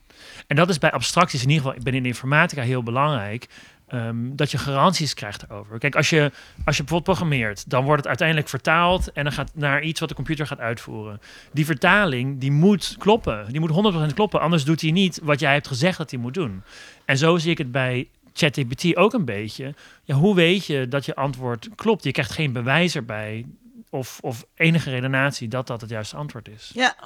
En 0.47 0.57
dat 0.57 0.69
is 0.69 0.79
bij 0.79 0.91
abstracties 0.93 1.43
in 1.43 1.49
ieder 1.49 1.62
geval, 1.62 1.79
ik 1.79 1.85
ben 1.85 1.95
in 1.95 2.03
de 2.03 2.09
informatica 2.09 2.62
heel 2.62 2.83
belangrijk, 2.83 3.47
ehm, 3.93 4.36
dat 4.36 4.51
je 4.51 4.59
garanties 4.59 5.14
krijgt 5.14 5.43
erover. 5.43 5.78
Kijk, 5.78 5.97
als 5.97 6.10
je, 6.10 6.20
als 6.64 6.77
je 6.77 6.82
bijvoorbeeld 6.82 7.02
programmeert, 7.02 7.70
dan 7.70 7.85
wordt 7.85 7.98
het 7.98 8.09
uiteindelijk 8.09 8.48
vertaald 8.48 9.12
en 9.12 9.24
dan 9.24 9.32
gaat 9.32 9.51
naar 9.55 9.82
iets 9.82 10.01
wat 10.01 10.09
de 10.09 10.14
computer 10.14 10.47
gaat 10.47 10.59
uitvoeren. 10.59 11.20
Die 11.52 11.64
vertaling, 11.64 12.40
die 12.40 12.52
moet 12.52 12.94
kloppen. 12.98 13.47
Die 13.52 13.60
moet 13.60 14.10
100% 14.10 14.14
kloppen, 14.14 14.40
anders 14.40 14.64
doet 14.64 14.81
hij 14.81 14.90
niet 14.90 15.20
wat 15.23 15.40
jij 15.40 15.52
hebt 15.52 15.66
gezegd 15.66 15.98
dat 15.98 16.10
hij 16.10 16.20
moet 16.20 16.35
doen. 16.35 16.62
En 17.05 17.19
zo 17.19 17.36
zie 17.36 17.51
ik 17.51 17.59
het 17.59 17.73
bij 17.73 18.09
ChatGPT 18.32 18.97
ook 18.97 19.12
een 19.12 19.24
beetje. 19.24 19.74
Ja, 20.05 20.14
hoe 20.14 20.35
weet 20.35 20.66
je 20.66 20.89
dat 20.89 21.05
je 21.05 21.14
antwoord 21.14 21.69
klopt? 21.74 22.05
Je 22.05 22.12
krijgt 22.12 22.32
geen 22.32 22.52
bewijs 22.52 22.94
erbij 22.94 23.47
of, 23.90 24.19
of 24.20 24.44
enige 24.55 24.90
redenatie 24.90 25.48
dat 25.48 25.66
dat 25.66 25.81
het 25.81 25.90
juiste 25.90 26.16
antwoord 26.16 26.48
is. 26.48 26.70
Ja, 26.74 26.97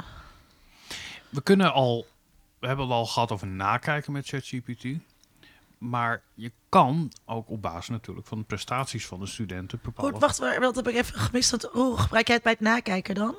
we 1.28 1.42
kunnen 1.42 1.72
al, 1.72 2.06
we 2.58 2.66
hebben 2.66 2.84
het 2.84 2.94
al 2.94 3.06
gehad 3.06 3.32
over 3.32 3.46
nakijken 3.46 4.12
met 4.12 4.28
ChatGPT. 4.28 4.84
Maar 5.78 6.22
je 6.34 6.52
kan 6.68 7.12
ook 7.24 7.50
op 7.50 7.62
basis 7.62 7.88
natuurlijk 7.88 8.26
van 8.26 8.38
de 8.38 8.44
prestaties 8.44 9.06
van 9.06 9.20
de 9.20 9.26
studenten 9.26 9.78
bepalen. 9.82 10.10
goed, 10.12 10.20
wacht, 10.20 10.40
maar, 10.40 10.60
dat 10.60 10.76
heb 10.76 10.88
ik 10.88 10.94
even 10.94 11.20
gemist. 11.20 11.68
Hoe 11.72 11.98
gebruik 11.98 12.26
jij 12.26 12.34
het 12.34 12.44
bij 12.44 12.52
het 12.52 12.60
nakijken 12.60 13.14
dan? 13.14 13.34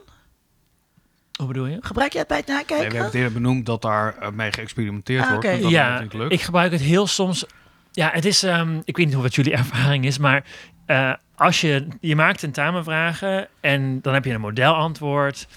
Hoe 1.38 1.48
bedoel 1.48 1.66
je? 1.66 1.78
Gebruik 1.82 2.12
jij 2.12 2.20
het 2.20 2.30
bij 2.30 2.38
het 2.38 2.48
Nee, 2.48 2.56
nakijken? 2.56 2.78
we 2.78 2.84
hebben 2.96 3.06
het 3.06 3.14
eerder 3.14 3.34
benoemd 3.42 3.66
dat 3.66 3.82
daar 3.82 4.18
eh, 4.18 4.30
mee 4.32 4.52
geëxperimenteerd 4.52 5.24
Ah, 5.24 5.30
wordt. 5.30 5.46
oké. 5.46 5.60
dat 5.62 5.72
ja, 5.72 6.00
ik 6.30 6.42
gebruik 6.42 6.72
het 6.72 6.82
heel 6.82 7.08
soms. 7.08 7.46
Ja, 7.92 8.10
het 8.14 8.26
is. 8.26 8.44
ehm, 8.44 8.82
ik 8.84 8.98
weet 8.98 9.06
niet 9.06 9.14
hoe 9.16 9.24
wat 9.24 9.36
jullie 9.36 9.54
ervaring 9.64 10.06
is, 10.06 10.18
maar 10.18 10.44
eh, 10.86 11.14
als 11.36 11.62
je 11.62 11.88
je 12.02 12.16
maakt 12.16 12.40
tentamenvragen 12.40 13.48
en 13.60 14.02
dan 14.02 14.14
heb 14.14 14.26
je 14.26 14.34
een 14.34 14.42
modelantwoord 14.42 15.48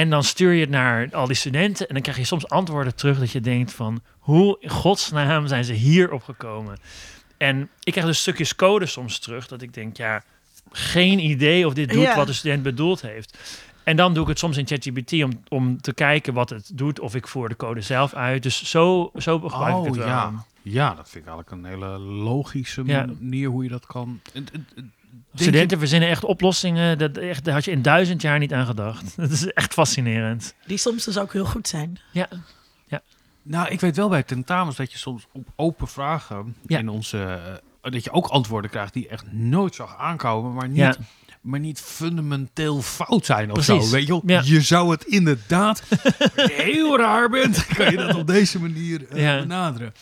en 0.00 0.10
dan 0.10 0.24
stuur 0.24 0.52
je 0.52 0.60
het 0.60 0.70
naar 0.70 1.08
al 1.12 1.26
die 1.26 1.36
studenten 1.36 1.86
en 1.88 1.94
dan 1.94 2.02
krijg 2.02 2.18
je 2.18 2.24
soms 2.24 2.48
antwoorden 2.48 2.94
terug 2.94 3.18
dat 3.18 3.30
je 3.30 3.40
denkt 3.40 3.72
van 3.72 4.00
hoe 4.18 4.56
in 4.60 4.68
godsnaam 4.70 5.46
zijn 5.46 5.64
ze 5.64 5.72
hierop 5.72 6.22
gekomen? 6.22 6.78
En 7.36 7.68
ik 7.82 7.92
krijg 7.92 8.06
dus 8.06 8.18
stukjes 8.20 8.54
code 8.56 8.86
soms 8.86 9.18
terug 9.18 9.46
dat 9.48 9.62
ik 9.62 9.74
denk 9.74 9.96
ja 9.96 10.22
geen 10.70 11.18
idee 11.18 11.66
of 11.66 11.74
dit 11.74 11.88
doet 11.88 12.02
Ja. 12.02 12.16
wat 12.16 12.26
de 12.26 12.32
student 12.32 12.62
bedoeld 12.62 13.00
heeft. 13.02 13.38
En 13.84 13.96
dan 13.96 14.14
doe 14.14 14.22
ik 14.22 14.28
het 14.28 14.38
soms 14.38 14.56
in 14.56 14.66
ChatGPT 14.66 15.12
om, 15.12 15.30
om 15.48 15.80
te 15.80 15.94
kijken 15.94 16.34
wat 16.34 16.50
het 16.50 16.70
doet. 16.74 17.00
Of 17.00 17.14
ik 17.14 17.28
voer 17.28 17.48
de 17.48 17.56
code 17.56 17.80
zelf 17.80 18.14
uit. 18.14 18.42
Dus 18.42 18.70
zo, 18.70 19.10
zo 19.16 19.38
gebruik 19.40 19.68
ik 19.70 19.74
Oh 19.80 19.84
het 19.86 19.96
wel. 19.96 20.06
ja. 20.06 20.44
ja, 20.62 20.94
dat 20.94 21.08
vind 21.10 21.24
ik 21.26 21.30
eigenlijk 21.30 21.50
een 21.50 21.64
hele 21.70 21.98
logische 21.98 22.82
Ja. 22.84 23.06
manier 23.20 23.48
hoe 23.48 23.62
je 23.62 23.68
dat 23.68 23.86
kan. 23.86 24.20
Studenten 25.42 25.78
verzinnen 25.78 26.08
echt 26.08 26.24
oplossingen. 26.24 26.98
Dat, 26.98 27.16
echt, 27.16 27.44
daar 27.44 27.54
had 27.54 27.64
je 27.64 27.70
in 27.70 27.82
duizend 27.82 28.22
jaar 28.22 28.38
niet 28.38 28.52
aan 28.52 28.66
gedacht. 28.66 29.16
Dat 29.16 29.30
is 29.30 29.46
echt 29.52 29.72
fascinerend. 29.72 30.54
Die 30.66 30.78
soms 30.78 31.04
dus 31.04 31.18
ook 31.18 31.32
heel 31.32 31.44
goed 31.44 31.68
zijn. 31.68 31.98
Ja, 32.12 32.28
je- 32.88 33.00
nou, 33.42 33.68
ik 33.68 33.80
weet 33.80 33.96
wel 33.96 34.08
bij 34.08 34.22
tentamens 34.22 34.76
dat 34.76 34.92
je 34.92 34.98
soms 34.98 35.26
op 35.32 35.46
open 35.56 35.88
vragen 35.88 36.56
Ja. 36.66 36.78
in 36.78 36.88
onze 36.88 37.40
eh, 37.82 37.92
dat 37.92 38.04
je 38.04 38.10
ook 38.10 38.26
antwoorden 38.26 38.70
krijgt 38.70 38.92
die 38.92 39.08
echt 39.08 39.32
nooit 39.32 39.74
zag 39.74 39.96
aankomen, 39.98 40.54
maar 40.54 40.68
niet. 40.68 40.76
Ja. 40.76 40.94
Maar 41.40 41.60
niet 41.60 41.80
fundamenteel 41.80 42.82
fout 42.82 43.26
zijn 43.26 43.50
of 43.52 43.64
Precies. 43.66 43.84
zo. 43.84 43.90
Weet 43.90 44.06
je, 44.06 44.08
wel? 44.12 44.22
Ja. 44.26 44.40
je 44.44 44.60
zou 44.60 44.90
het 44.90 45.04
inderdaad 45.04 45.82
je 46.36 46.52
heel 46.62 46.98
raar 46.98 47.28
bent. 47.30 47.66
Kan 47.66 47.90
je 47.90 47.96
dat 47.96 48.14
op 48.14 48.26
deze 48.26 48.60
manier 48.60 49.16
Ja. 49.18 49.38
benaderen? 49.40 49.92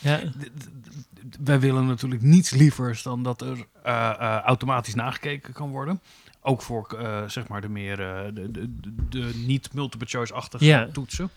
Wij 1.41 1.61
willen 1.61 1.87
natuurlijk 1.87 2.23
niets 2.23 2.51
lievers 2.51 3.03
dan 3.03 3.23
dat 3.23 3.41
er 3.41 3.67
eh, 3.83 4.11
eh, 4.11 4.41
automatisch 4.41 4.95
nagekeken 4.95 5.53
kan 5.53 5.71
worden. 5.71 6.01
Ook 6.41 6.63
voor 6.63 6.97
eh, 6.99 7.23
zeg 7.27 7.49
maar 7.49 7.61
de 7.61 7.69
meer 7.69 7.97
de, 7.97 8.31
de, 8.35 8.51
de, 8.81 8.95
de 9.09 9.33
niet 9.47 9.73
multiple 9.73 10.07
choice-achtige 10.07 10.89
toetsen. 10.93 11.31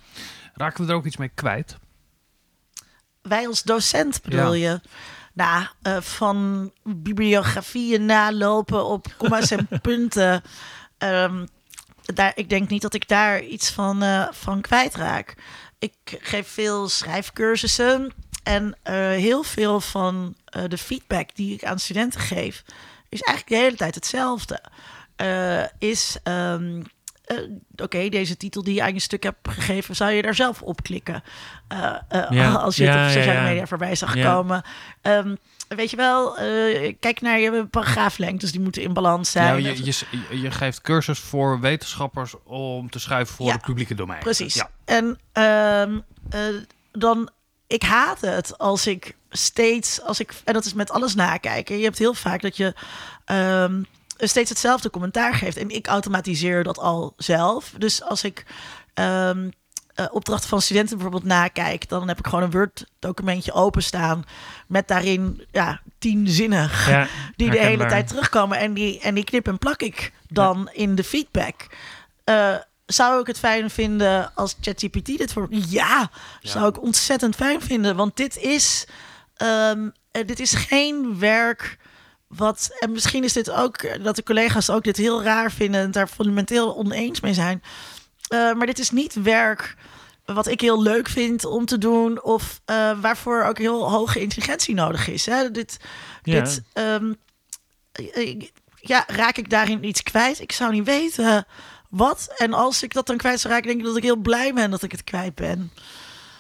Raken 0.54 0.86
we 0.86 0.92
er 0.92 0.98
ook 0.98 1.06
iets 1.06 1.18
mee 1.18 1.32
kwijt? 1.34 1.78
Wij 3.22 3.48
als 3.48 3.64
docent 3.64 4.22
bedoel 4.22 4.54
je? 4.54 4.80
Nou, 5.38 5.66
eh, 5.82 6.02
van 6.02 6.72
bibliografieën 6.84 8.06
nalopen 8.06 8.86
op 8.86 9.08
comma's 9.18 9.52
en 9.52 9.68
punten. 9.82 10.42
Ehm, 10.98 11.46
daar, 12.02 12.32
ik 12.36 12.50
denk 12.50 12.70
niet 12.70 12.82
dat 12.82 12.94
ik 12.94 13.08
daar 13.08 13.44
iets 13.44 13.72
van, 13.72 14.04
eh, 14.04 14.28
van 14.32 14.62
kwijtraak. 14.62 15.36
Ik 15.80 15.94
geef 16.06 16.48
veel 16.48 16.90
schrijfcursussen. 16.90 18.14
En 18.48 18.76
eh, 18.84 18.94
heel 18.96 19.44
veel 19.44 19.80
van 19.82 20.36
eh, 20.46 20.64
de 20.68 20.78
feedback 20.78 21.30
die 21.36 21.54
ik 21.54 21.64
aan 21.64 21.80
studenten 21.80 22.20
geef, 22.20 22.64
is 23.10 23.22
eigenlijk 23.22 23.48
de 23.60 23.66
hele 23.66 23.78
tijd 23.78 23.96
hetzelfde. 23.96 24.62
Eh, 25.16 25.64
is 25.80 26.18
ehm, 26.24 26.82
eh, 27.26 27.38
oké, 27.76 28.10
deze 28.10 28.38
titel 28.38 28.64
die 28.64 28.74
je 28.74 28.82
aan 28.84 28.94
je 28.94 29.00
stuk 29.00 29.24
hebt 29.24 29.38
gegeven, 29.50 29.96
zou 29.96 30.12
je 30.12 30.22
daar 30.22 30.36
zelf 30.36 30.62
op 30.62 30.84
klikken? 30.84 31.24
Eh, 31.68 31.96
eh, 32.10 32.26
Ja. 32.32 32.52
Als 32.68 32.76
je 32.76 32.84
het 32.84 32.94
Ja, 32.94 33.00
op 33.00 33.08
ja, 33.08 33.14
sociale 33.14 33.40
ja. 33.40 33.44
media 33.46 33.68
voorbij 33.68 33.96
zag 33.96 34.16
Ja. 34.16 34.34
komen. 34.34 34.62
Ehm, 35.02 35.36
weet 35.68 35.90
je 35.90 35.98
wel, 35.98 36.38
eh, 36.38 36.94
kijk 37.00 37.22
naar 37.22 37.40
je 37.40 37.66
paragraaflengtes, 37.66 38.52
die 38.52 38.62
moeten 38.62 38.82
in 38.82 38.94
balans 38.94 39.34
Ja, 39.34 39.42
zijn. 39.44 39.64
je, 39.64 39.84
je, 39.86 39.94
je, 40.30 40.42
je 40.42 40.52
geeft 40.52 40.82
cursus 40.82 41.20
voor 41.20 41.60
wetenschappers 41.60 42.34
om 42.44 42.90
te 42.90 43.00
schrijven 43.00 43.36
voor 43.36 43.46
Ja, 43.46 43.52
het 43.52 43.62
publieke 43.62 43.96
domein. 43.96 44.20
Precies. 44.20 44.54
Ja. 44.56 44.70
En 44.86 45.20
ehm, 45.32 46.00
eh, 46.30 46.40
dan, 46.92 47.30
ik 47.68 47.84
haat 47.84 48.22
het 48.22 48.58
als 48.58 48.88
ik 48.88 49.16
steeds, 49.30 50.02
als 50.02 50.20
ik, 50.20 50.34
en 50.44 50.54
dat 50.54 50.66
is 50.66 50.74
met 50.74 50.92
alles 50.92 51.16
nakijken. 51.16 51.78
Je 51.78 51.84
hebt 51.84 51.98
heel 51.98 52.14
vaak 52.14 52.42
dat 52.42 52.58
je 52.58 52.74
ehm, 53.26 53.82
steeds 54.18 54.50
hetzelfde 54.50 54.90
commentaar 54.90 55.34
geeft. 55.34 55.58
En 55.58 55.70
ik 55.70 55.88
automatiseer 55.88 56.64
dat 56.64 56.80
al 56.80 57.14
zelf. 57.18 57.74
Dus 57.78 58.04
als 58.04 58.24
ik 58.24 58.46
ehm 58.94 59.50
eh, 59.98 60.06
opdrachten 60.12 60.50
van 60.50 60.62
studenten 60.62 60.96
bijvoorbeeld 60.96 61.32
nakijk, 61.32 61.90
dan 61.90 62.08
heb 62.08 62.20
ik 62.20 62.28
gewoon 62.28 62.44
een 62.44 62.52
Word-documentje 62.52 63.54
openstaan 63.54 64.24
met 64.68 64.88
daarin 64.88 65.46
ja, 65.52 65.82
tien 66.00 66.28
zinnen 66.28 66.70
Ja, 66.88 67.08
die 67.36 67.50
de 67.50 67.60
hele 67.60 67.86
tijd 67.86 68.08
terugkomen. 68.08 68.58
En 68.58 68.74
die, 68.74 69.00
en 69.00 69.16
die 69.16 69.24
knip 69.24 69.48
en 69.48 69.58
plak 69.58 69.82
ik 69.82 70.14
dan 70.28 70.70
in 70.74 70.96
de 70.96 71.04
feedback. 71.04 71.68
Eh, 72.24 72.56
zou 72.88 73.20
ik 73.22 73.28
het 73.28 73.40
fijn 73.40 73.70
vinden 73.70 74.32
als 74.36 74.56
ChatGPT 74.62 75.06
dit 75.06 75.34
voor... 75.34 75.48
Ja, 75.50 76.10
zou 76.42 76.70
ik 76.70 76.82
ontzettend 76.82 77.36
fijn 77.36 77.62
vinden. 77.62 77.96
Want 77.96 78.16
dit 78.16 78.38
is, 78.38 78.86
ehm, 79.36 79.90
eh, 80.12 80.28
dit 80.28 80.40
is 80.40 80.54
geen 80.54 81.20
werk 81.20 81.78
wat... 82.28 82.70
En 82.80 82.92
misschien 82.92 83.24
is 83.24 83.34
dit 83.34 83.52
ook 83.52 83.78
eh, 83.78 84.04
dat 84.04 84.16
de 84.16 84.24
collega's 84.24 84.70
ook 84.70 84.84
dit 84.84 84.98
heel 84.98 85.24
raar 85.24 85.52
vinden... 85.52 85.82
en 85.82 85.92
daar 85.92 86.08
fundamenteel 86.08 86.78
oneens 86.78 87.20
mee 87.20 87.34
zijn. 87.34 87.64
Eh, 88.28 88.54
maar 88.54 88.66
dit 88.66 88.80
is 88.80 88.92
niet 88.92 89.14
werk 89.14 89.76
wat 90.26 90.48
ik 90.48 90.62
heel 90.62 90.82
leuk 90.82 91.08
vind 91.10 91.46
om 91.46 91.66
te 91.66 91.78
doen... 91.78 92.24
of 92.24 92.62
waarvoor 93.02 93.44
ook 93.44 93.58
heel 93.58 93.90
hoge 93.90 94.20
intelligentie 94.20 94.76
nodig 94.76 95.08
is. 95.08 95.26
Hè? 95.26 95.52
Dit, 95.52 95.78
Ja. 96.24 96.42
dit, 96.42 96.62
ehm, 96.74 97.14
ja, 98.82 99.04
raak 99.08 99.38
ik 99.38 99.50
daarin 99.50 99.84
iets 99.84 100.04
kwijt? 100.04 100.42
Ik 100.42 100.52
zou 100.52 100.72
niet 100.72 100.86
weten 100.86 101.46
wat. 101.90 102.34
En 102.38 102.54
als 102.54 102.84
ik 102.84 102.94
dat 102.94 103.08
dan 103.08 103.18
kwijt 103.18 103.40
zou 103.40 103.54
raken, 103.54 103.68
denk 103.68 103.80
ik 103.80 103.86
dat 103.86 103.98
ik 103.98 104.04
heel 104.04 104.16
blij 104.16 104.54
ben 104.54 104.72
dat 104.72 104.84
ik 104.84 104.92
het 104.92 105.04
kwijt 105.04 105.36
ben. 105.36 105.72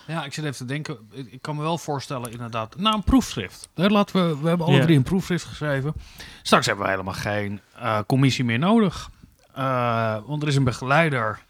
Ja, 0.07 0.25
ik 0.25 0.33
zit 0.33 0.43
even 0.43 0.57
te 0.57 0.65
denken. 0.65 0.97
Ik 1.11 1.41
kan 1.41 1.55
me 1.55 1.61
wel 1.61 1.77
voorstellen, 1.77 2.31
inderdaad. 2.31 2.77
Nou, 2.77 2.95
een 2.95 3.03
proefschrift. 3.03 3.69
Laten 3.73 4.29
we, 4.29 4.41
we 4.41 4.47
hebben 4.47 4.67
alle 4.67 4.79
drie 4.79 4.97
een 4.97 5.03
proefschrift 5.03 5.45
geschreven. 5.45 5.93
Straks 6.41 6.65
hebben 6.65 6.85
we 6.85 6.91
helemaal 6.91 7.13
geen 7.13 7.61
eh, 7.75 7.99
commissie 8.07 8.43
meer 8.43 8.59
nodig. 8.59 9.09
Eh, 9.53 10.17
want 10.25 10.41
er 10.41 10.47
is 10.47 10.55
een 10.55 10.63
begeleider. 10.63 11.45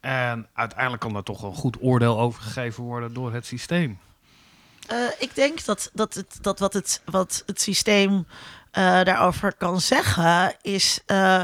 En 0.00 0.48
uiteindelijk 0.52 1.02
kan 1.02 1.12
daar 1.12 1.22
toch 1.22 1.42
een 1.42 1.54
goed 1.54 1.76
oordeel 1.80 2.20
over 2.20 2.42
gegeven 2.42 2.82
worden 2.82 3.14
door 3.14 3.32
het 3.32 3.46
systeem. 3.46 3.98
Eh, 4.86 4.96
ik 5.18 5.34
denk 5.34 5.64
dat, 5.64 5.90
dat, 5.92 6.14
het, 6.14 6.38
dat 6.40 6.58
wat, 6.58 6.72
het, 6.72 7.02
wat 7.04 7.42
het 7.46 7.60
systeem 7.60 8.26
eh, 8.70 9.02
daarover 9.02 9.54
kan 9.54 9.80
zeggen, 9.80 10.54
is, 10.62 11.00
eh, 11.06 11.42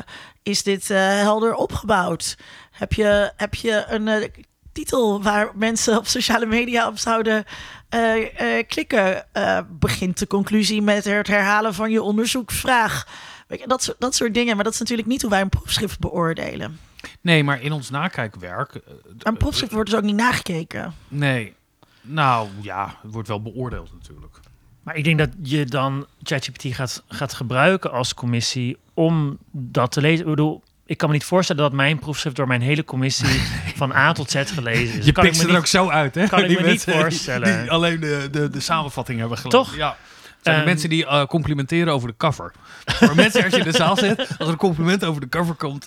is 0.49 0.63
dit 0.63 0.91
eh, 0.91 0.99
helder 0.99 1.55
opgebouwd? 1.55 2.39
Heb 2.71 2.93
je, 2.93 3.33
heb 3.37 3.55
je 3.55 3.85
een 3.89 4.09
eh, 4.09 4.29
titel 4.73 5.23
waar 5.23 5.51
mensen 5.55 5.97
op 5.97 6.07
sociale 6.07 6.47
media 6.47 6.87
op 6.87 6.99
zouden 6.99 7.45
eh, 7.89 8.67
klikken? 8.69 9.27
Begint 9.69 10.19
de 10.19 10.27
conclusie 10.27 10.83
met 10.83 11.05
het 11.05 11.27
herhalen 11.27 11.75
van 11.75 11.91
je 11.91 12.03
onderzoeksvraag? 12.03 13.07
Weet 13.47 13.61
je, 13.61 13.67
dat, 13.67 13.83
soort, 13.83 14.01
dat 14.01 14.15
soort 14.15 14.35
dingen. 14.35 14.55
Maar 14.55 14.65
dat 14.65 14.73
is 14.73 14.79
natuurlijk 14.79 15.09
niet 15.09 15.23
hoe 15.23 15.31
wij 15.31 15.41
een 15.41 15.49
proefschrift 15.49 15.99
beoordelen. 15.99 16.79
Nee, 17.21 17.45
maar 17.45 17.63
in 17.63 17.73
ons 17.73 17.91
nakijkwerk. 17.91 18.81
Een 19.19 19.37
proefschrift 19.37 19.73
wordt 19.73 19.91
dus 19.91 19.99
ook 19.99 20.05
niet 20.05 20.17
nagekeken. 20.17 20.95
Nee. 21.09 21.55
Nou 22.01 22.49
ja, 22.61 22.99
het 23.03 23.13
wordt 23.13 23.29
wel 23.29 23.43
beoordeeld 23.43 23.93
natuurlijk. 23.93 24.41
Maar 24.89 24.97
ik 24.97 25.05
denk 25.05 25.19
dat 25.19 25.29
je 25.43 25.65
dan 25.65 26.07
ChatGPT 26.23 26.65
gaat, 26.75 27.03
gaat 27.09 27.33
gebruiken 27.35 27.91
als 27.93 28.15
commissie 28.15 28.77
om 28.95 29.39
dat 29.53 29.93
te 29.93 30.01
lezen. 30.01 30.25
Ik 30.25 30.31
bedoel, 30.31 30.63
ik 30.87 30.97
kan 30.97 31.09
me 31.09 31.15
niet 31.15 31.25
voorstellen 31.25 31.63
dat 31.63 31.73
mijn 31.73 31.99
proefschrift 31.99 32.37
door 32.37 32.47
mijn 32.47 32.61
hele 32.61 32.85
commissie 32.85 33.41
van 33.77 33.93
A 33.93 34.13
tot 34.13 34.31
Z 34.31 34.43
gelezen 34.55 34.99
is. 34.99 35.05
Je 35.07 35.13
kan 35.13 35.25
ik 35.25 35.31
pikt 35.31 35.33
me 35.33 35.35
ze 35.35 35.41
er 35.43 35.49
niet- 35.49 35.57
ook 35.59 35.67
zo 35.67 35.89
uit, 35.89 36.15
hè? 36.15 36.27
kan 36.29 36.39
ik 36.39 36.49
me 36.49 36.55
niet 36.55 36.65
mensen 36.65 36.93
die- 36.93 37.01
voorstellen. 37.01 37.61
Die, 37.63 37.71
alleen 37.71 38.01
de, 38.01 38.29
de, 38.31 38.51
de 38.51 38.61
samenvatting 38.61 39.19
hebben 39.21 39.39
gelezen. 39.39 39.65
Toch? 39.65 39.77
Ja. 39.77 39.97
Zijn 40.43 40.55
de 40.55 40.61
Ehm, 40.63 40.65
mensen 40.65 40.89
die 40.89 41.07
eh, 41.07 41.25
complimenteren 41.27 41.93
over 41.93 42.09
de 42.09 42.15
cover. 42.17 42.53
Voor 42.85 43.15
mensen 43.15 43.45
als 43.45 43.53
je 43.53 43.59
in 43.59 43.65
de 43.71 43.77
zaal 43.77 43.97
zit, 43.97 44.19
als 44.29 44.39
er 44.39 44.49
een 44.49 44.57
compliment 44.57 45.05
over 45.05 45.21
de 45.21 45.29
cover 45.29 45.55
komt, 45.55 45.87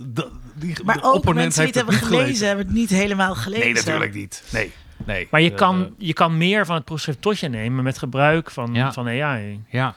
die, 0.55 0.75
Maar 0.83 0.95
de 0.95 1.03
ook 1.03 1.13
opponent 1.13 1.37
mensen 1.43 1.57
die 1.65 1.67
het 1.67 1.75
hebben 1.75 1.93
niet 1.95 2.03
gelezen, 2.03 2.47
hebben 2.47 2.65
het 2.65 2.75
niet 2.75 2.89
helemaal 2.89 3.35
gelezen. 3.35 3.65
Nee, 3.65 3.73
natuurlijk 3.73 4.13
niet. 4.13 4.43
Nee. 4.49 4.71
Nee. 5.05 5.27
Maar 5.31 5.41
je 5.41 5.49
Eh, 5.51 5.55
kan, 5.57 5.95
je 5.97 6.13
kan 6.13 6.37
meer 6.37 6.65
van 6.65 6.75
het 6.75 6.85
proefschrift 6.85 7.21
tot 7.21 7.39
je 7.39 7.47
nemen 7.49 7.83
met 7.83 7.97
gebruik 7.97 8.51
van, 8.51 8.73
Ja. 8.73 8.93
van 8.93 9.07
AI. 9.07 9.63
Ja. 9.69 9.95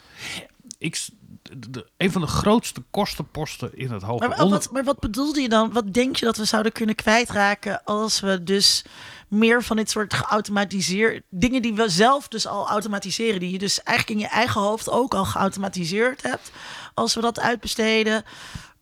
Ik, 0.78 1.06
de, 1.42 1.70
de- 1.70 1.86
een 1.96 2.12
van 2.12 2.20
de 2.20 2.26
grootste 2.26 2.82
kostenposten 2.90 3.76
in 3.78 3.90
het 3.90 4.02
hoger 4.02 4.28
Maar, 4.28 4.40
onder... 4.42 4.58
wat, 4.58 4.70
maar 4.72 4.84
wat 4.84 5.00
bedoelde 5.00 5.40
je 5.40 5.48
dan? 5.48 5.72
Wat 5.72 5.92
denk 5.94 6.16
je 6.16 6.24
dat 6.24 6.36
we 6.36 6.44
zouden 6.44 6.72
kunnen 6.72 6.94
kwijtraken 6.94 7.84
als 7.84 8.20
we 8.20 8.42
dus 8.42 8.84
meer 9.28 9.62
van 9.62 9.76
dit 9.76 9.90
soort 9.90 10.14
geautomatiseerd 10.14 11.22
dingen 11.30 11.62
die 11.62 11.74
we 11.74 11.88
zelf 11.88 12.28
dus 12.28 12.46
al 12.46 12.68
automatiseren, 12.68 13.40
die 13.40 13.50
je 13.50 13.58
dus 13.58 13.82
eigenlijk 13.82 14.20
in 14.20 14.26
je 14.26 14.32
eigen 14.34 14.60
hoofd 14.60 14.90
ook 14.90 15.14
al 15.14 15.24
geautomatiseerd 15.24 16.22
hebt, 16.22 16.52
als 16.94 17.14
we 17.14 17.20
dat 17.20 17.40
uitbesteden 17.40 18.22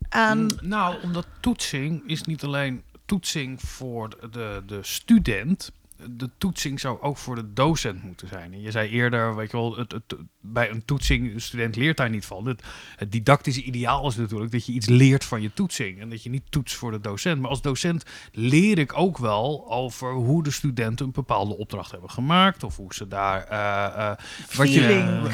aan. 0.08 0.46
Nou, 0.60 0.96
omdat 1.02 1.26
toetsing 1.40 2.02
is 2.06 2.22
niet 2.22 2.44
alleen 2.44 2.82
toetsing 3.06 3.60
voor 3.62 4.08
de, 4.30 4.62
de 4.66 4.78
student. 4.82 5.72
De 6.10 6.30
toetsing 6.38 6.80
zou 6.80 7.00
ook 7.00 7.16
voor 7.18 7.34
de 7.34 7.52
docent 7.52 8.02
moeten 8.02 8.28
zijn. 8.28 8.52
En 8.52 8.60
je 8.60 8.70
zei 8.70 8.88
eerder, 8.90 9.36
weet 9.36 9.50
je 9.50 9.56
wel, 9.56 9.76
het, 9.76 9.92
het, 9.92 10.14
bij 10.40 10.70
een 10.70 10.84
toetsing, 10.84 11.32
de 11.32 11.40
student 11.40 11.76
leert 11.76 11.96
daar 11.96 12.10
niet 12.10 12.24
van. 12.26 12.46
Het, 12.46 12.62
het 12.96 13.12
didactische 13.12 13.62
ideaal 13.62 14.08
is 14.08 14.16
natuurlijk 14.16 14.52
dat 14.52 14.66
je 14.66 14.72
iets 14.72 14.86
leert 14.88 15.24
van 15.24 15.42
je 15.42 15.52
toetsing. 15.54 16.00
En 16.00 16.10
dat 16.10 16.22
je 16.22 16.30
niet 16.30 16.42
toetst 16.50 16.76
voor 16.76 16.90
de 16.90 17.00
docent. 17.00 17.40
Maar 17.40 17.50
als 17.50 17.62
docent 17.62 18.04
leer 18.32 18.78
ik 18.78 18.98
ook 18.98 19.18
wel 19.18 19.70
over 19.70 20.12
hoe 20.12 20.42
de 20.42 20.50
studenten 20.50 21.06
een 21.06 21.12
bepaalde 21.12 21.56
opdracht 21.56 21.90
hebben 21.90 22.10
gemaakt. 22.10 22.62
Of 22.62 22.76
hoe 22.76 22.94
ze 22.94 23.08
daar... 23.08 23.44
eh, 23.44 24.08
eh, 24.10 24.16
wat 24.56 24.72
je, 24.72 24.80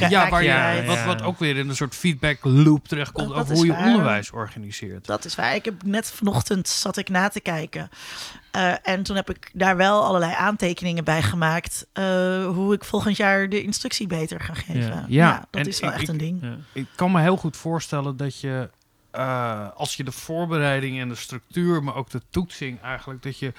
ja, 0.08 0.28
waar 0.28 0.42
je, 0.44 0.84
wat, 0.86 1.04
wat 1.04 1.22
ook 1.22 1.38
weer 1.38 1.56
in 1.56 1.68
een 1.68 1.76
soort 1.76 1.94
feedback 1.94 2.38
loop 2.44 2.88
terechtkomt 2.88 3.28
Dat- 3.28 3.36
dat 3.36 3.44
over 3.44 3.56
hoe 3.56 3.66
je 3.66 3.72
waar. 3.72 3.86
onderwijs 3.86 4.30
organiseert. 4.30 5.06
Dat 5.06 5.24
is 5.24 5.34
waar. 5.34 5.54
Ik 5.54 5.64
heb 5.64 5.82
net 5.82 6.10
vanochtend 6.10 6.68
zat 6.68 6.96
ik 6.96 7.08
na 7.08 7.28
te 7.28 7.40
kijken. 7.40 7.88
Eh, 8.50 8.72
en 8.88 9.02
toen 9.02 9.16
heb 9.16 9.30
ik 9.30 9.50
daar 9.52 9.76
wel 9.76 10.04
allerlei 10.04 10.32
aantekeningen 10.32 11.04
bij 11.04 11.22
gemaakt. 11.22 11.86
eh, 11.92 12.04
hoe 12.46 12.74
ik 12.74 12.84
volgend 12.84 13.16
jaar 13.16 13.48
de 13.48 13.62
instructie 13.62 14.06
beter 14.06 14.40
ga 14.40 14.54
geven. 14.54 14.82
Ja. 14.82 15.04
Ja, 15.08 15.46
dat 15.50 15.66
is 15.66 15.80
wel 15.80 15.90
ik- 15.90 15.96
echt 15.96 16.08
een 16.08 16.16
ding. 16.18 16.42
Ja. 16.42 16.56
Ik 16.72 16.86
kan 16.94 17.12
me 17.12 17.20
heel 17.20 17.36
goed 17.36 17.56
voorstellen 17.56 18.16
dat 18.16 18.40
je, 18.40 18.70
eh, 19.10 19.68
als 19.74 19.94
je 19.96 20.04
de 20.04 20.12
voorbereiding 20.12 21.00
en 21.00 21.08
de 21.08 21.14
structuur, 21.14 21.82
maar 21.84 21.94
ook 21.94 22.10
de 22.10 22.22
toetsing 22.30 22.80
eigenlijk, 22.82 23.22
dat 23.22 23.38
je 23.38 23.52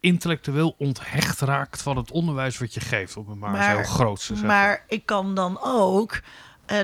intellectueel 0.00 0.74
onthecht 0.78 1.40
raakt 1.40 1.82
van 1.82 1.96
het 1.96 2.10
onderwijs 2.10 2.58
wat 2.58 2.74
je 2.74 2.80
geeft, 2.80 3.16
om 3.16 3.28
het 3.28 3.38
maar, 3.38 3.50
Maar- 3.50 3.74
heel 3.76 3.84
groot 3.84 4.18
te 4.18 4.24
zeggen. 4.26 4.46
Maar 4.46 4.84
ik 4.88 5.06
kan 5.06 5.34
dan 5.34 5.58
ook, 5.62 6.20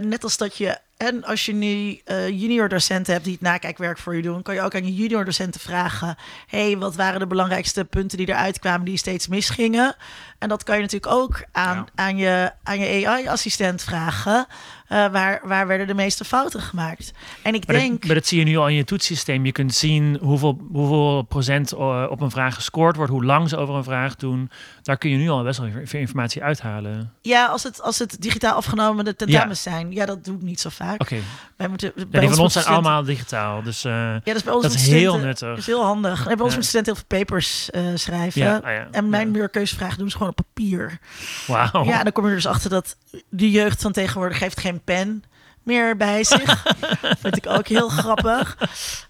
net 0.03 0.25
als 0.25 0.37
dat 0.37 0.57
je, 0.57 0.79
en 0.97 1.25
als 1.25 1.47
je 1.47 1.55
nu 1.55 2.01
eh, 2.05 2.29
junior 2.29 2.69
docenten 2.69 3.13
hebt 3.13 3.25
die 3.25 3.33
het 3.35 3.43
nakijkwerk 3.43 3.99
voor 3.99 4.17
je 4.17 4.23
doen, 4.23 4.43
kan 4.43 4.55
je 4.55 4.63
ook 4.63 4.75
aan 4.75 4.85
je 4.87 4.95
junior 4.95 5.25
docenten 5.25 5.61
vragen: 5.61 6.17
hey, 6.47 6.79
wat 6.79 6.95
waren 6.97 7.21
de 7.21 7.27
belangrijkste 7.27 7.85
punten 7.85 8.19
die 8.19 8.29
eruit 8.29 8.59
kwamen 8.59 8.85
die 8.87 8.97
steeds 8.97 9.29
misgingen? 9.29 9.97
En 10.39 10.49
dat 10.49 10.63
kan 10.63 10.77
je 10.77 10.83
natuurlijk 10.83 11.13
ook 11.13 11.45
aan, 11.53 11.77
Ja. 11.77 11.85
aan 12.05 12.17
je, 12.17 12.53
aan 12.63 12.79
je 12.79 13.07
AI-assistent 13.09 13.83
vragen. 13.83 14.47
eh, 14.89 15.09
waar, 15.13 15.41
waar 15.45 15.67
werden 15.67 15.87
de 15.87 15.95
meeste 15.95 16.25
fouten 16.25 16.61
gemaakt? 16.61 17.13
En 17.43 17.55
ik 17.55 17.67
Maar, 17.67 17.77
denk. 17.77 17.91
dat, 17.93 18.05
maar 18.05 18.15
dat 18.15 18.27
zie 18.27 18.39
je 18.39 18.45
nu 18.45 18.57
al 18.57 18.69
in 18.69 18.75
je 18.75 18.85
toetssysteem. 18.85 19.45
Je 19.47 19.53
kunt 19.53 19.75
zien 19.75 20.19
hoeveel, 20.21 20.61
hoeveel 20.73 21.23
procent 21.23 21.73
eh, 21.73 22.07
op 22.11 22.21
een 22.21 22.31
vraag 22.31 22.55
gescoord 22.55 22.97
wordt, 22.97 23.11
hoe 23.13 23.25
lang 23.25 23.49
ze 23.49 23.57
over 23.57 23.75
een 23.75 23.85
vraag 23.85 24.17
doen. 24.17 24.51
Daar 24.83 24.97
kun 24.99 25.11
je 25.11 25.17
nu 25.17 25.29
al 25.29 25.43
best 25.43 25.59
wel 25.59 25.71
veel 25.85 26.01
informatie 26.01 26.43
uithalen. 26.43 27.13
Ja, 27.23 27.47
als 27.47 27.63
het, 27.63 27.83
als 27.83 27.99
het 27.99 28.17
digitaal 28.21 28.55
afgenomen 28.55 29.05
de 29.05 29.17
tentamens 29.17 29.63
zijn. 29.63 29.93
Ja, 29.93 30.07
dat 30.07 30.25
doe 30.25 30.37
ik 30.37 30.43
niet 30.43 30.61
zo 30.61 30.69
vaak. 30.69 30.82
Oké, 30.99 31.17
Wij 31.57 31.69
moeten, 31.69 31.93
Ja, 31.97 32.05
bij 32.07 32.21
van 32.21 32.29
ons 32.29 32.39
moeten 32.39 32.51
zijn 32.51 32.65
studenten- 32.65 32.73
allemaal 32.73 33.03
digitaal. 33.05 33.63
Dus 33.63 33.85
eh, 33.85 33.93
Ja, 33.93 34.21
dat 34.25 34.37
is 34.37 34.43
bij 34.43 34.53
ons 34.53 34.63
dat 34.63 34.75
is 34.75 34.87
heel 34.87 35.19
nuttig. 35.19 35.49
Dat 35.49 35.59
is 35.59 35.67
heel 35.67 35.85
handig. 35.85 36.27
En 36.27 36.37
bij 36.37 36.45
ons 36.45 36.55
met 36.57 36.65
studenten 36.65 36.95
heel 36.95 37.05
veel 37.09 37.19
papers 37.19 37.71
eh, 37.71 37.83
schrijven. 37.95 38.63
Ah. 38.63 38.71
En 38.91 39.09
mijn 39.09 39.27
Ja. 39.27 39.33
meerkeuzevragen 39.33 39.99
doen 39.99 40.11
ze 40.11 40.17
gewoon 40.17 40.33
op 40.37 40.45
papier. 40.55 40.99
Wauw. 41.47 41.85
Ja, 41.85 42.03
dan 42.03 42.13
kom 42.13 42.29
je 42.29 42.35
dus 42.35 42.47
achter 42.47 42.71
dat 42.71 42.97
de 43.29 43.51
jeugd 43.51 43.83
van 43.83 43.93
tegenwoordig 43.93 44.39
heeft 44.39 44.61
geen 44.61 44.81
pen 44.85 45.25
meer 45.63 45.97
bij 45.97 46.25
zich. 46.25 46.63
Vind 47.23 47.37
ik 47.37 47.47
ook 47.47 47.67
heel 47.67 47.89
grappig. 47.89 48.57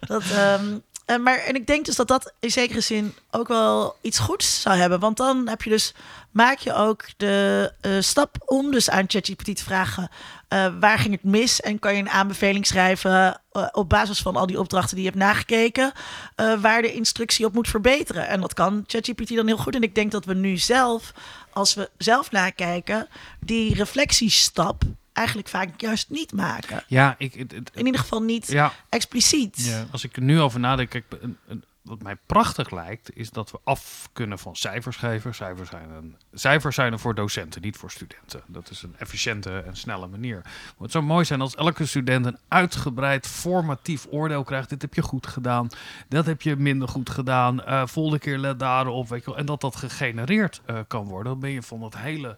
Dat, 0.01 0.23
ehm, 0.35 0.65
eh, 1.05 1.17
maar 1.19 1.39
en 1.39 1.55
ik 1.55 1.67
denk 1.67 1.85
dus 1.85 1.97
dat 1.97 2.09
dat 2.09 2.33
in 2.41 2.51
zekere 2.51 2.81
zin 2.81 3.15
ook 3.31 3.49
wel 3.49 3.97
iets 4.01 4.19
goeds 4.19 4.61
zou 4.63 4.77
hebben. 4.77 5.01
Want 5.01 5.17
dan 5.17 5.49
heb 5.49 5.63
je 5.63 5.71
dus 5.71 5.95
maak 6.33 6.59
je 6.59 6.75
ook 6.75 7.05
de 7.17 7.73
eh, 7.81 7.93
stap 8.01 8.37
om 8.45 8.71
dus 8.71 8.91
aan 8.91 9.05
ChatGPT 9.07 9.57
te 9.57 9.65
vragen 9.65 10.09
eh, 10.49 10.67
waar 10.81 10.99
ging 10.99 11.15
het 11.15 11.25
mis 11.25 11.61
en 11.61 11.79
kan 11.79 11.95
je 11.95 12.01
een 12.01 12.11
aanbeveling 12.11 12.67
schrijven 12.67 13.41
eh, 13.53 13.67
op 13.73 13.89
basis 13.89 14.21
van 14.21 14.37
al 14.37 14.47
die 14.47 14.59
opdrachten 14.59 14.95
die 14.97 15.05
je 15.05 15.11
hebt 15.11 15.23
nagekeken, 15.23 15.93
eh, 16.35 16.61
waar 16.61 16.83
de 16.83 16.93
instructie 16.93 17.47
op 17.47 17.55
moet 17.55 17.69
verbeteren. 17.69 18.29
En 18.29 18.41
dat 18.41 18.55
kan 18.55 18.85
ChatGPT 18.87 19.37
dan 19.37 19.47
heel 19.47 19.57
goed. 19.57 19.75
En 19.75 19.83
ik 19.83 19.95
denk 19.95 20.11
dat 20.13 20.25
we 20.25 20.35
nu 20.35 20.57
zelf, 20.59 21.13
als 21.53 21.75
we 21.75 21.91
zelf 21.99 22.31
nakijken, 22.31 23.09
die 23.41 23.75
reflectiestap 23.75 24.83
eigenlijk 25.13 25.49
vaak 25.49 25.69
juist 25.81 26.11
niet 26.11 26.33
maken. 26.33 26.85
Ja, 26.87 27.15
ik, 27.19 27.35
het- 27.35 27.53
het- 27.53 27.71
In 27.75 27.87
ieder 27.87 28.01
geval 28.01 28.23
niet 28.23 28.47
ja, 28.49 28.73
expliciet. 28.89 29.65
Ja, 29.65 29.87
als 29.91 30.05
ik 30.05 30.17
er 30.17 30.23
nu 30.23 30.41
over 30.41 30.61
nadenk, 30.61 30.91
kijk, 30.91 31.05
een, 31.21 31.37
een- 31.49 31.65
wat 31.83 32.03
mij 32.03 32.17
prachtig 32.27 32.71
lijkt, 32.71 33.17
is 33.17 33.31
dat 33.31 33.51
we 33.51 33.59
af 33.65 34.09
kunnen 34.13 34.39
van 34.39 34.57
cijfers 34.57 34.97
geven. 34.97 35.35
Cijfers 35.35 35.69
zijn, 35.71 35.91
een, 35.91 36.17
cijfers 36.33 36.75
zijn 36.75 36.93
er 36.93 36.99
voor 36.99 37.15
docenten, 37.15 37.63
niet 37.63 37.77
voor 37.77 37.91
studenten. 37.91 38.43
Dat 38.47 38.71
is 38.71 38.83
een 38.83 38.95
efficiënte 38.99 39.59
en 39.59 39.77
snelle 39.77 40.07
manier. 40.07 40.41
Maar 40.43 40.75
het 40.79 40.91
zou 40.91 41.05
mooi 41.05 41.25
zijn 41.25 41.41
als 41.41 41.55
elke 41.55 41.87
student 41.87 42.27
een 42.27 42.39
uitgebreid 42.49 43.27
formatief 43.27 44.07
oordeel 44.11 44.45
krijgt. 44.45 44.69
Dit 44.69 44.83
heb 44.83 44.95
je 44.95 45.03
goed 45.03 45.27
gedaan, 45.27 45.69
dat 46.09 46.27
heb 46.27 46.43
je 46.43 46.57
minder 46.57 46.89
goed 46.89 47.11
gedaan. 47.11 47.65
eh 47.65 47.87
volgende 47.87 48.19
keer 48.19 48.39
let 48.39 48.59
daarop, 48.59 49.09
weet 49.09 49.25
je 49.25 49.31
wel. 49.31 49.39
En 49.39 49.47
dat 49.47 49.61
dat 49.61 49.77
gegenereerd 49.77 50.61
eh, 50.65 50.79
kan 50.87 51.05
worden. 51.05 51.33
Dan 51.33 51.41
ben 51.41 51.51
je 51.51 51.63
van 51.63 51.81
dat 51.81 51.97
hele 51.97 52.37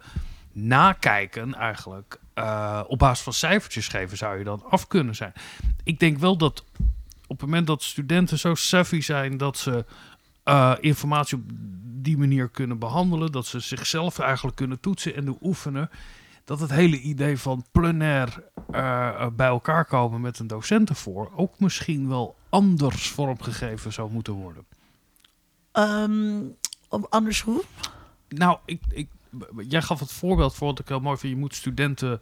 nakijken 0.53 1.55
eigenlijk 1.55 2.19
eh, 2.35 2.81
op 2.87 2.99
basis 2.99 3.25
van 3.25 3.33
cijfertjes 3.33 3.89
geven 3.89 4.17
zou 4.17 4.39
je 4.39 4.45
dan 4.45 4.63
af 4.71 4.87
kunnen 4.87 5.15
zijn. 5.15 5.33
Ik 5.85 5.99
denk 5.99 6.19
wel 6.19 6.37
dat 6.37 6.65
op 7.35 7.41
het 7.41 7.49
moment 7.49 7.67
dat 7.67 7.83
studenten 7.83 8.39
zo 8.39 8.55
savvy 8.55 9.01
zijn 9.01 9.37
dat 9.37 9.59
ze 9.59 9.85
eh, 10.43 10.75
informatie 10.81 11.37
op 11.37 11.43
die 11.85 12.19
manier 12.19 12.49
kunnen 12.49 12.79
behandelen, 12.79 13.33
dat 13.33 13.47
ze 13.47 13.61
zichzelf 13.61 14.19
eigenlijk 14.19 14.57
kunnen 14.57 14.81
toetsen 14.81 15.15
en 15.15 15.25
doen 15.25 15.39
oefenen, 15.43 15.91
dat 16.45 16.61
het 16.61 16.71
hele 16.71 17.01
idee 17.01 17.39
van 17.39 17.65
plenair 17.73 18.45
eh, 18.71 19.27
bij 19.33 19.47
elkaar 19.47 19.85
komen 19.85 20.21
met 20.21 20.39
een 20.39 20.47
docent 20.47 20.89
ervoor 20.89 21.31
ook 21.37 21.61
misschien 21.61 22.09
wel 22.09 22.37
anders 22.49 23.09
vormgegeven 23.09 23.93
zou 23.93 24.11
moeten 24.11 24.33
worden. 24.33 24.67
Op 26.89 27.07
anders 27.11 27.41
hoe? 27.41 27.65
Nou, 28.29 28.59
ik, 28.65 28.81
ik, 28.89 29.09
jij 29.57 29.83
gaf 29.83 30.01
het 30.01 30.13
voorbeeld 30.13 30.55
voor 30.55 30.67
wat 30.67 30.79
ik 30.79 30.89
heel 30.89 31.01
mooi 31.01 31.17
vind. 31.17 31.33
Je 31.33 31.39
moet 31.39 31.55
studenten. 31.55 32.21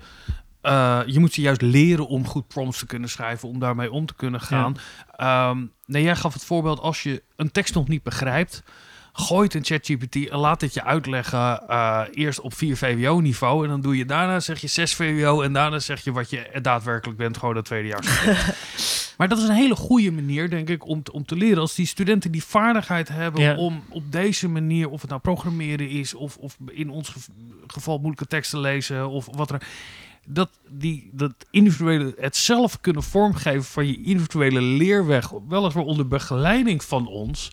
Eh, 0.62 1.00
je 1.06 1.18
moet 1.20 1.32
ze 1.32 1.40
juist 1.40 1.62
leren 1.62 2.06
om 2.08 2.26
goed 2.26 2.46
prompts 2.48 2.78
te 2.78 2.86
kunnen 2.86 3.08
schrijven, 3.08 3.48
om 3.48 3.58
daarmee 3.58 3.92
om 3.92 4.06
te 4.06 4.14
kunnen 4.14 4.40
gaan. 4.40 4.76
Ehm, 5.16 5.64
nee, 5.86 6.02
jij 6.02 6.16
gaf 6.16 6.32
het 6.32 6.44
voorbeeld 6.44 6.80
als 6.80 7.02
je 7.02 7.22
een 7.36 7.50
tekst 7.50 7.74
nog 7.74 7.88
niet 7.88 8.02
begrijpt. 8.02 8.62
Gooi 9.14 9.44
het 9.44 9.54
in 9.54 9.64
ChatGPT 9.64 10.28
en 10.28 10.38
laat 10.38 10.60
het 10.60 10.74
je 10.74 10.84
uitleggen. 10.84 11.68
eh, 11.68 12.00
eerst 12.12 12.40
op 12.40 12.54
4 12.54 12.76
VWO-niveau. 12.76 13.64
En 13.64 13.70
dan 13.70 13.80
doe 13.80 13.96
je 13.96 14.04
daarna 14.04 14.40
zeg 14.40 14.60
je 14.60 14.66
6 14.66 14.94
VWO. 14.94 15.42
En 15.42 15.52
daarna 15.52 15.78
zeg 15.78 16.04
je 16.04 16.12
wat 16.12 16.30
je 16.30 16.58
daadwerkelijk 16.62 17.18
bent, 17.18 17.36
gewoon 17.36 17.54
dat 17.54 17.64
tweede 17.64 17.88
jaar. 17.88 18.34
maar 19.18 19.28
dat 19.28 19.38
is 19.38 19.44
een 19.48 19.54
hele 19.54 19.74
goede 19.76 20.10
manier, 20.12 20.50
denk 20.50 20.68
ik, 20.68 20.86
om, 20.86 21.02
te- 21.02 21.12
om 21.12 21.24
te 21.24 21.36
leren. 21.36 21.58
Als 21.58 21.74
die 21.74 21.86
studenten 21.86 22.30
die 22.30 22.44
vaardigheid 22.44 23.08
hebben 23.08 23.42
Ja. 23.42 23.56
om 23.56 23.84
op 23.88 24.12
deze 24.12 24.48
manier, 24.48 24.88
of 24.88 25.00
het 25.00 25.10
nou 25.10 25.22
programmeren 25.22 25.88
is, 25.88 26.14
of, 26.14 26.36
of 26.36 26.56
in 26.70 26.90
ons 26.90 27.08
gev- 27.08 27.26
geval 27.66 27.96
moeilijke 27.98 28.26
teksten 28.26 28.60
lezen, 28.60 29.08
of 29.08 29.26
wat 29.36 29.50
er. 29.50 29.62
Dat, 30.26 30.50
die, 30.68 31.10
dat 31.12 31.34
individuele, 31.50 32.14
het 32.18 32.36
zelf 32.36 32.80
kunnen 32.80 33.02
vormgeven 33.02 33.64
van 33.64 33.86
je 33.86 34.02
individuele 34.02 34.60
leerweg, 34.60 35.30
weliswaar 35.48 35.84
onder 35.84 36.08
begeleiding 36.08 36.84
van 36.84 37.06
ons, 37.06 37.50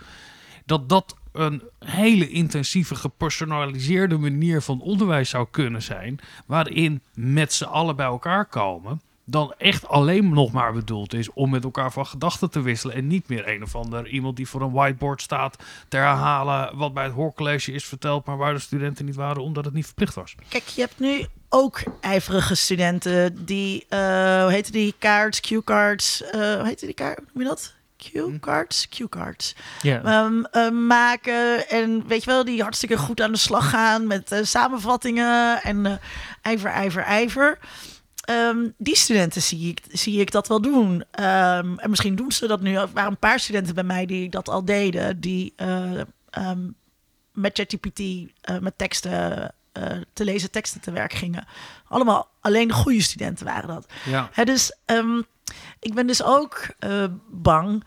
dat 0.66 0.90
dat 0.90 1.16
een 1.32 1.62
hele 1.80 2.30
intensieve, 2.30 2.96
gepersonaliseerde 2.96 4.18
manier 4.18 4.62
van 4.62 4.82
onderwijs 4.82 5.30
zou 5.30 5.48
kunnen 5.52 5.82
zijn, 5.84 6.20
waarin 6.46 7.02
met 7.14 7.54
z'n 7.54 7.64
allen 7.64 7.96
bij 7.96 8.06
elkaar 8.06 8.46
komen, 8.46 9.02
dan 9.26 9.54
echt 9.58 9.88
alleen 9.88 10.30
nog 10.30 10.52
maar 10.52 10.74
bedoeld 10.74 11.14
is 11.14 11.34
om 11.34 11.50
met 11.50 11.64
elkaar 11.64 11.92
van 11.92 12.06
gedachten 12.06 12.50
te 12.50 12.62
wisselen 12.62 12.96
en 12.96 13.08
niet 13.08 13.28
meer 13.28 13.48
een 13.48 13.64
of 13.64 13.76
ander 13.76 14.08
iemand 14.08 14.36
die 14.36 14.48
voor 14.48 14.62
een 14.62 14.72
whiteboard 14.72 15.22
staat 15.22 15.64
te 15.88 15.98
herhalen 15.98 16.78
wat 16.78 16.94
bij 16.94 17.04
het 17.04 17.14
hoorcollege 17.14 17.72
is 17.72 17.86
verteld, 17.86 18.26
maar 18.26 18.38
waar 18.38 18.54
de 18.54 18.60
studenten 18.60 19.06
niet 19.06 19.16
waren 19.16 19.44
omdat 19.44 19.66
het 19.66 19.74
niet 19.74 19.86
verplicht 19.86 20.16
was. 20.16 20.36
Kijk, 20.48 20.64
je 20.64 20.82
hebt 20.82 21.00
nu 21.00 21.26
ook 21.50 21.82
ijverige 22.02 22.56
studenten 22.56 23.46
die, 23.46 23.86
eh 23.90 24.42
hoe 24.42 24.52
heette 24.52 24.72
die 24.72 24.96
kaarts, 25.00 25.40
Q-cards, 25.40 26.24
eh 26.24 26.32
hoe 26.32 26.66
heette 26.66 26.86
die 26.86 26.96
kaart, 26.96 27.18
hoe 27.18 27.28
noem 27.34 27.44
je 27.44 27.50
dat? 27.50 27.78
Q-cards? 28.00 28.90
Q-cards. 28.90 29.56
Ja. 29.82 30.04
Ehm, 30.04 30.44
eh, 30.44 30.70
maken 30.70 31.70
en 31.70 32.08
weet 32.08 32.24
je 32.24 32.30
wel, 32.30 32.44
die 32.46 32.62
hartstikke 32.62 32.98
goed 32.98 33.22
aan 33.22 33.32
de 33.32 33.38
slag 33.38 33.70
gaan 33.70 34.08
met 34.08 34.32
eh, 34.32 34.44
samenvattingen 34.44 35.62
en 35.64 36.00
ijver, 36.42 36.70
ijver, 36.70 37.04
ijver. 37.04 37.60
Ehm, 38.26 38.68
die 38.78 38.96
studenten 38.96 39.42
zie 39.42 39.70
ik, 39.70 39.82
zie 39.88 40.20
ik 40.20 40.32
dat 40.32 40.48
wel 40.48 40.62
doen. 40.62 41.04
Ehm, 41.12 41.78
en 41.78 41.90
misschien 41.90 42.16
doen 42.16 42.32
ze 42.32 42.48
dat 42.48 42.62
nu. 42.62 42.76
Er 42.76 42.90
waren 42.94 43.12
een 43.12 43.18
paar 43.18 43.40
studenten 43.40 43.76
bij 43.76 43.84
mij 43.84 44.06
die 44.06 44.30
dat 44.30 44.50
al 44.50 44.66
deden. 44.66 45.20
Die 45.20 45.54
met 47.34 47.58
ChatGPT 47.58 48.02
met 48.62 48.78
teksten 48.78 49.54
eh, 49.72 49.84
te 50.14 50.24
lezen, 50.24 50.52
teksten 50.52 50.82
te 50.82 50.92
werk 50.92 51.14
gingen. 51.14 51.48
Allemaal 51.88 52.30
alleen 52.42 52.68
de 52.68 52.74
goede 52.74 53.02
studenten 53.02 53.46
waren 53.46 53.68
dat. 53.68 53.86
Ja. 54.06 54.30
Hè, 54.32 54.44
dus 54.44 54.76
ehm, 54.86 55.22
ik 55.80 55.94
ben 55.94 56.08
dus 56.08 56.24
ook 56.24 56.68
eh, 56.80 57.04
bang 57.30 57.84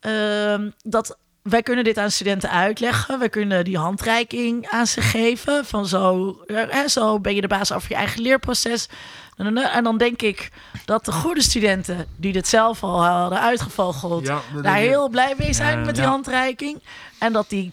ehm, 0.00 0.70
dat 0.84 1.18
wij 1.42 1.62
kunnen 1.62 1.84
dit 1.84 1.98
aan 1.98 2.10
studenten 2.10 2.50
uitleggen. 2.50 3.18
We 3.18 3.28
kunnen 3.28 3.64
die 3.64 3.78
handreiking 3.78 4.68
aan 4.68 4.86
ze 4.86 5.00
geven. 5.00 5.64
Van 5.64 5.86
zo, 5.86 6.30
eh, 6.46 6.56
hè, 6.68 6.88
zo 6.88 7.20
ben 7.20 7.34
je 7.34 7.40
de 7.40 7.46
baas 7.46 7.72
over 7.72 7.88
je 7.88 7.94
eigen 7.94 8.20
leerproces. 8.22 8.88
En 9.36 9.54
dan- 9.54 9.64
En 9.64 9.84
dan 9.84 9.98
denk 9.98 10.22
ik 10.22 10.50
dat 10.84 11.04
de 11.04 11.12
goede 11.12 11.42
studenten 11.42 12.06
die 12.16 12.32
dit 12.32 12.48
zelf 12.48 12.82
al 12.82 13.04
hadden 13.04 13.40
uitgevogeld, 13.40 14.26
Ja, 14.26 14.40
daar 14.62 14.76
heel 14.76 15.08
blij 15.08 15.34
mee 15.38 15.52
zijn 15.52 15.78
Ja, 15.78 15.84
met 15.84 15.94
die 15.94 16.04
handreiking. 16.04 16.82
En 17.18 17.32
dat 17.32 17.48
die 17.48 17.72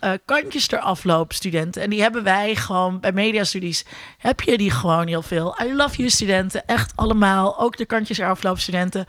eh, 0.00 0.12
kantjes 0.24 0.70
eraf 0.70 1.04
studenten. 1.28 1.82
En 1.82 1.90
die 1.90 2.00
hebben 2.00 2.22
wij 2.24 2.54
gewoon 2.54 3.00
bij 3.00 3.12
mediastudies. 3.12 3.84
Heb 4.18 4.40
je 4.40 4.58
die 4.58 4.70
gewoon 4.70 5.06
heel 5.06 5.22
veel. 5.22 5.56
I 5.62 5.74
love 5.74 5.96
you, 5.96 6.10
studenten. 6.10 6.66
Echt 6.66 6.92
allemaal. 6.94 7.58
Ook 7.60 7.76
de 7.76 7.86
kantjes 7.86 8.18
eraf 8.18 8.40
studenten. 8.60 9.06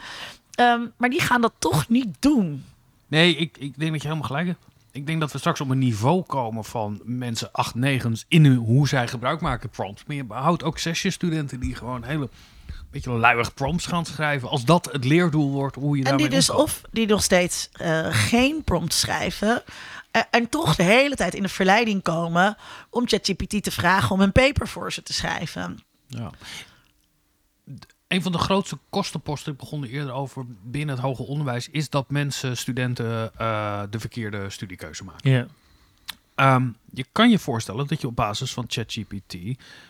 Ehm, 0.51 0.81
maar 0.97 1.09
die 1.09 1.21
gaan 1.21 1.41
dat 1.41 1.53
toch 1.59 1.89
niet 1.89 2.07
doen. 2.19 2.65
Nee, 3.07 3.35
ik, 3.35 3.57
ik 3.59 3.73
denk 3.79 3.91
dat 3.91 4.01
je 4.01 4.07
helemaal 4.07 4.27
gelijk 4.29 4.47
hebt. 4.47 4.59
Ik 4.91 5.07
denk 5.07 5.19
dat 5.19 5.31
we 5.31 5.37
straks 5.37 5.61
op 5.61 5.69
een 5.69 5.77
niveau 5.79 6.21
komen 6.23 6.63
van 6.63 7.01
mensen 7.03 7.49
8, 7.51 7.75
9 7.75 8.15
in 8.27 8.45
hun- 8.45 8.57
hoe 8.57 8.87
zij 8.87 9.07
gebruik 9.07 9.41
maken 9.41 9.69
prompts. 9.69 10.03
Maar 10.07 10.15
je 10.15 10.23
behoudt 10.23 10.63
ook 10.63 10.79
zesje-studenten 10.79 11.59
die 11.59 11.75
gewoon 11.75 12.03
hele 12.03 12.29
beetje 12.91 13.11
luiig 13.11 13.53
prompts 13.53 13.85
gaan 13.85 14.05
schrijven. 14.05 14.49
Als 14.49 14.65
dat 14.65 14.89
het 14.91 15.05
leerdoel 15.05 15.51
wordt, 15.51 15.75
hoe 15.75 15.97
je 15.97 16.03
En 16.03 16.09
daarmee 16.09 16.29
die 16.29 16.37
dus 16.37 16.49
of 16.49 16.81
die 16.91 17.07
nog 17.07 17.23
steeds 17.23 17.69
eh, 17.73 18.07
geen 18.09 18.63
prompt 18.63 18.93
schrijven. 18.93 19.63
Eh, 20.11 20.21
en 20.31 20.49
toch 20.49 20.75
de 20.75 20.83
hele 20.83 21.15
tijd 21.15 21.33
in 21.33 21.41
de 21.41 21.49
verleiding 21.49 22.03
komen 22.03 22.57
om 22.89 23.07
ChatGPT 23.07 23.63
te 23.63 23.71
vragen 23.71 24.11
om 24.11 24.21
een 24.21 24.31
paper 24.31 24.67
voor 24.67 24.93
ze 24.93 25.03
te 25.03 25.13
schrijven. 25.13 25.79
Ja. 26.07 26.31
Een 28.07 28.21
van 28.21 28.31
de 28.31 28.37
grootste 28.37 28.77
kostenposten, 28.89 29.51
ik 29.51 29.57
begon 29.57 29.83
er 29.83 29.89
eerder 29.89 30.13
over 30.13 30.45
binnen 30.63 30.95
het 30.95 31.03
hoger 31.03 31.25
onderwijs, 31.25 31.69
is 31.69 31.89
dat 31.89 32.09
mensen, 32.09 32.57
studenten, 32.57 33.31
eh, 33.37 33.83
de 33.89 33.99
verkeerde 33.99 34.49
studiekeuze 34.49 35.03
maken. 35.03 35.31
Ja. 35.31 35.45
Ehm, 36.35 36.67
je 36.93 37.05
kan 37.11 37.29
je 37.29 37.39
voorstellen 37.39 37.87
dat 37.87 38.01
je 38.01 38.07
op 38.07 38.15
basis 38.15 38.53
van 38.53 38.65
ChatGPT 38.67 39.35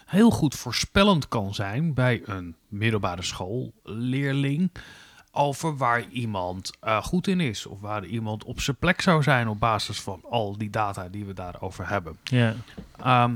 heel 0.06 0.30
goed 0.30 0.56
voorspellend 0.56 1.28
kan 1.28 1.54
zijn 1.54 1.94
bij 1.94 2.22
een 2.26 2.56
middelbare 2.68 3.24
schoolleerling 3.24 4.72
over 5.40 5.78
waar 5.78 6.04
iemand 6.10 6.72
eh, 6.80 7.04
goed 7.04 7.28
in 7.28 7.40
is 7.40 7.66
of 7.66 7.80
waar 7.82 8.06
iemand 8.06 8.44
op 8.44 8.62
zijn 8.62 8.76
plek 8.76 9.02
zou 9.02 9.24
zijn 9.24 9.48
op 9.48 9.60
basis 9.60 10.00
van 10.02 10.22
al 10.30 10.58
die 10.58 10.70
data 10.70 11.08
die 11.10 11.26
we 11.26 11.34
daarover 11.34 11.90
hebben. 11.90 12.18
Ja. 12.24 12.56
Ehm, 13.04 13.34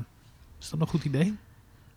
is 0.59 0.69
dat 0.69 0.79
een 0.79 0.87
goed 0.87 1.03
idee? 1.05 1.35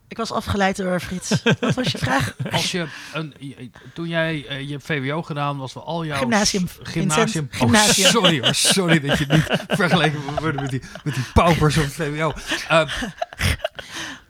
Ik 0.08 0.16
was 0.16 0.32
afgeleid 0.32 0.76
door 0.76 1.00
Frits. 1.00 1.42
Wat 1.60 1.74
was 1.74 1.92
je 1.92 1.98
vraag? 1.98 2.34
Als 2.52 2.70
je 2.70 2.86
een, 3.12 3.34
je- 3.38 3.70
toen 3.94 4.08
jij 4.08 4.46
eh, 4.46 4.60
je 4.60 4.70
hebt 4.70 4.84
VWO 4.84 5.22
gedaan, 5.22 5.56
was 5.56 5.72
wel 5.72 5.84
al 5.86 6.04
jouw 6.04 6.18
Gymnasium, 6.18 6.68
s- 6.68 6.78
gymnasium. 6.82 7.48
Oh, 7.60 7.82
sorry, 7.82 8.40
hoor, 8.40 8.54
sorry 8.54 9.00
dat 9.00 9.18
je 9.18 9.24
het 9.24 9.32
niet 9.32 9.60
vergeleken 9.78 10.20
worden 10.40 10.60
met 10.60 10.70
die, 10.70 10.82
met 11.04 11.14
die 11.14 11.24
paupers 11.34 11.76
op 11.76 11.84
het 11.84 11.92
VWO. 11.92 12.32
Ehm, 12.68 12.88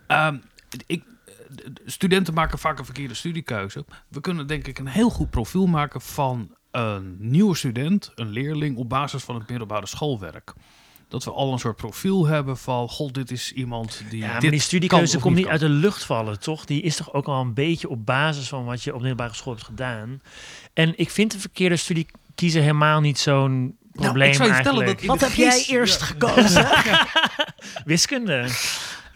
ehm, 0.07 0.36
ik, 0.70 0.77
de- 0.77 0.85
de 0.86 1.03
studenten 1.85 2.35
maken 2.35 2.59
vaak 2.59 2.78
een 2.78 2.85
verkeerde 2.85 3.14
studiekeuze. 3.14 3.85
We 4.09 4.20
kunnen 4.20 4.47
denk 4.47 4.66
ik 4.66 4.78
een 4.78 4.86
heel 4.86 5.10
goed 5.10 5.31
profiel 5.31 5.66
maken 5.66 6.01
van 6.01 6.55
een 6.70 7.16
nieuwe 7.18 7.56
student, 7.56 8.12
een 8.14 8.31
leerling, 8.31 8.77
op 8.77 8.89
basis 8.89 9.23
van 9.23 9.35
het 9.35 9.48
middelbare 9.48 9.86
schoolwerk. 9.86 10.52
Dat 11.09 11.24
we 11.24 11.31
al 11.31 11.52
een 11.52 11.59
soort 11.59 11.77
profiel 11.77 12.27
hebben 12.27 12.56
van, 12.59 12.89
god, 12.89 13.14
dit 13.14 13.31
is 13.31 13.52
iemand 13.52 14.02
die. 14.10 14.20
Ja, 14.20 14.27
maar 14.27 14.40
dit 14.40 14.51
die 14.51 14.60
studiekeuze 14.60 15.18
komt 15.18 15.35
niet 15.35 15.43
kan. 15.44 15.52
uit 15.52 15.60
de 15.60 15.68
lucht 15.68 16.05
vallen, 16.05 16.40
toch? 16.40 16.64
Die 16.64 16.82
is 16.82 16.97
toch 16.97 17.12
ook 17.12 17.27
al 17.27 17.40
een 17.40 17.55
beetje 17.55 17.89
op 17.89 18.06
basis 18.06 18.48
van 18.48 18.64
wat 18.64 18.82
je 18.82 18.94
op 18.94 19.01
middelbare 19.01 19.35
school 19.35 19.52
hebt 19.52 19.64
gedaan. 19.64 20.20
En 20.73 20.93
ik 20.97 21.10
vind 21.10 21.32
de 21.32 21.39
verkeerde 21.39 21.77
studie 21.77 22.06
kiezen 22.35 22.60
helemaal 22.60 23.01
niet 23.01 23.18
zo'n 23.18 23.77
probleem 23.93 24.28
ik 24.28 24.35
zou 24.35 24.48
je 24.48 24.55
vertellen 24.55 24.85
eigenlijk. 24.85 25.09
dat 25.09 25.20
Wat 25.20 25.28
heb 25.28 25.39
jij 25.39 25.64
eerst 25.68 26.02
gekozen? 26.02 26.68
Wiskunde. 27.85 28.48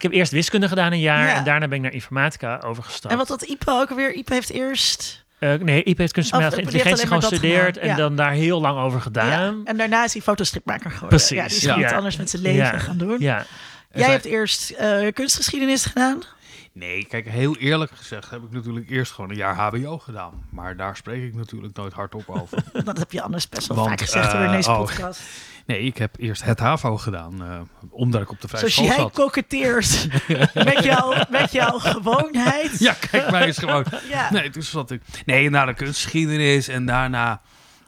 Ik 0.00 0.06
heb 0.06 0.14
eerst 0.14 0.32
wiskunde 0.32 0.68
gedaan 0.68 0.92
een 0.92 1.00
jaar 1.00 1.26
Ja. 1.26 1.34
en 1.34 1.44
daarna 1.44 1.68
ben 1.68 1.76
ik 1.76 1.82
naar 1.82 1.92
informatica 1.92 2.60
overgestapt. 2.64 3.12
en 3.12 3.18
wat 3.18 3.28
had 3.28 3.42
Ipe 3.42 3.70
ook 3.70 3.90
alweer? 3.90 4.12
Ipe 4.14 4.34
heeft 4.34 4.50
eerst... 4.50 5.24
Eh, 5.38 5.54
nee, 5.54 5.82
IP 5.82 5.98
heeft 5.98 6.12
kunstmatige 6.12 6.60
intelligentie 6.60 7.06
gewoon 7.06 7.20
dat 7.20 7.28
gestudeerd 7.30 7.76
en 7.78 7.88
ja. 7.88 7.94
dan 7.96 8.16
daar 8.16 8.32
heel 8.32 8.60
lang 8.60 8.78
over 8.78 9.00
gedaan. 9.00 9.28
Ja, 9.28 9.54
en 9.64 9.76
daarna 9.76 10.04
is 10.04 10.12
hij 10.12 10.22
fotostripmaker 10.22 10.90
geworden. 10.90 11.08
Precies, 11.18 11.36
Ja, 11.36 11.46
die 11.46 11.56
is 11.56 11.62
ja. 11.62 11.78
iets 11.78 11.90
Ja. 11.90 11.96
anders 11.96 12.16
met 12.16 12.30
zijn 12.30 12.42
leven 12.42 12.64
Ja. 12.64 12.78
gaan 12.78 12.96
doen. 12.98 13.16
Ja. 13.18 13.44
Jij 13.92 14.10
hebt 14.10 14.24
eerst 14.24 14.70
eh, 14.70 15.06
kunstgeschiedenis 15.12 15.84
gedaan. 15.84 16.22
Nee, 16.72 17.04
kijk, 17.04 17.28
heel 17.28 17.56
eerlijk 17.56 17.90
gezegd 17.94 18.30
heb 18.30 18.42
ik 18.42 18.50
natuurlijk 18.50 18.90
eerst 18.90 19.12
gewoon 19.12 19.30
een 19.30 19.36
jaar 19.36 19.54
HBO 19.54 19.98
gedaan. 19.98 20.46
Maar 20.50 20.76
daar 20.76 20.96
spreek 20.96 21.22
ik 21.22 21.34
natuurlijk 21.34 21.76
nooit 21.76 21.92
hardop 21.92 22.28
over. 22.28 22.64
Dat 22.84 22.98
heb 22.98 23.12
je 23.12 23.22
anders 23.22 23.48
best 23.48 23.66
wel 23.66 23.76
Want, 23.76 23.88
vaak 23.88 24.00
gezegd 24.00 24.32
hoor 24.32 24.40
in 24.40 24.46
eh, 24.46 24.52
deze 24.52 24.70
oh. 24.70 24.78
podcast. 24.78 25.20
Nee, 25.66 25.80
ik 25.80 25.98
heb 25.98 26.14
eerst 26.18 26.42
het 26.42 26.58
HAVO 26.58 26.96
gedaan, 26.96 27.42
eh, 27.42 27.60
omdat 27.90 28.22
ik 28.22 28.30
op 28.30 28.40
de 28.40 28.48
vrije 28.48 28.68
Zoals 28.68 28.74
school 28.74 28.86
jij 28.86 28.96
zat. 28.96 29.12
koketteert 29.12 30.08
met, 30.54 30.84
jouw, 30.84 31.14
met 31.28 31.52
jouw 31.52 31.78
gewoonheid. 31.78 32.78
Ja, 32.78 32.92
kijk, 33.10 33.30
mij 33.30 33.48
is 33.48 33.58
gewoon... 33.58 33.84
Ja. 34.08 34.32
Nee, 34.32 34.50
toen 34.50 34.62
zat 34.62 34.90
ik... 34.90 35.02
Nee, 35.26 35.50
na 35.50 35.64
de 35.64 35.74
kunstgeschiedenis 35.74 36.68
en 36.68 36.86
daarna 36.86 37.40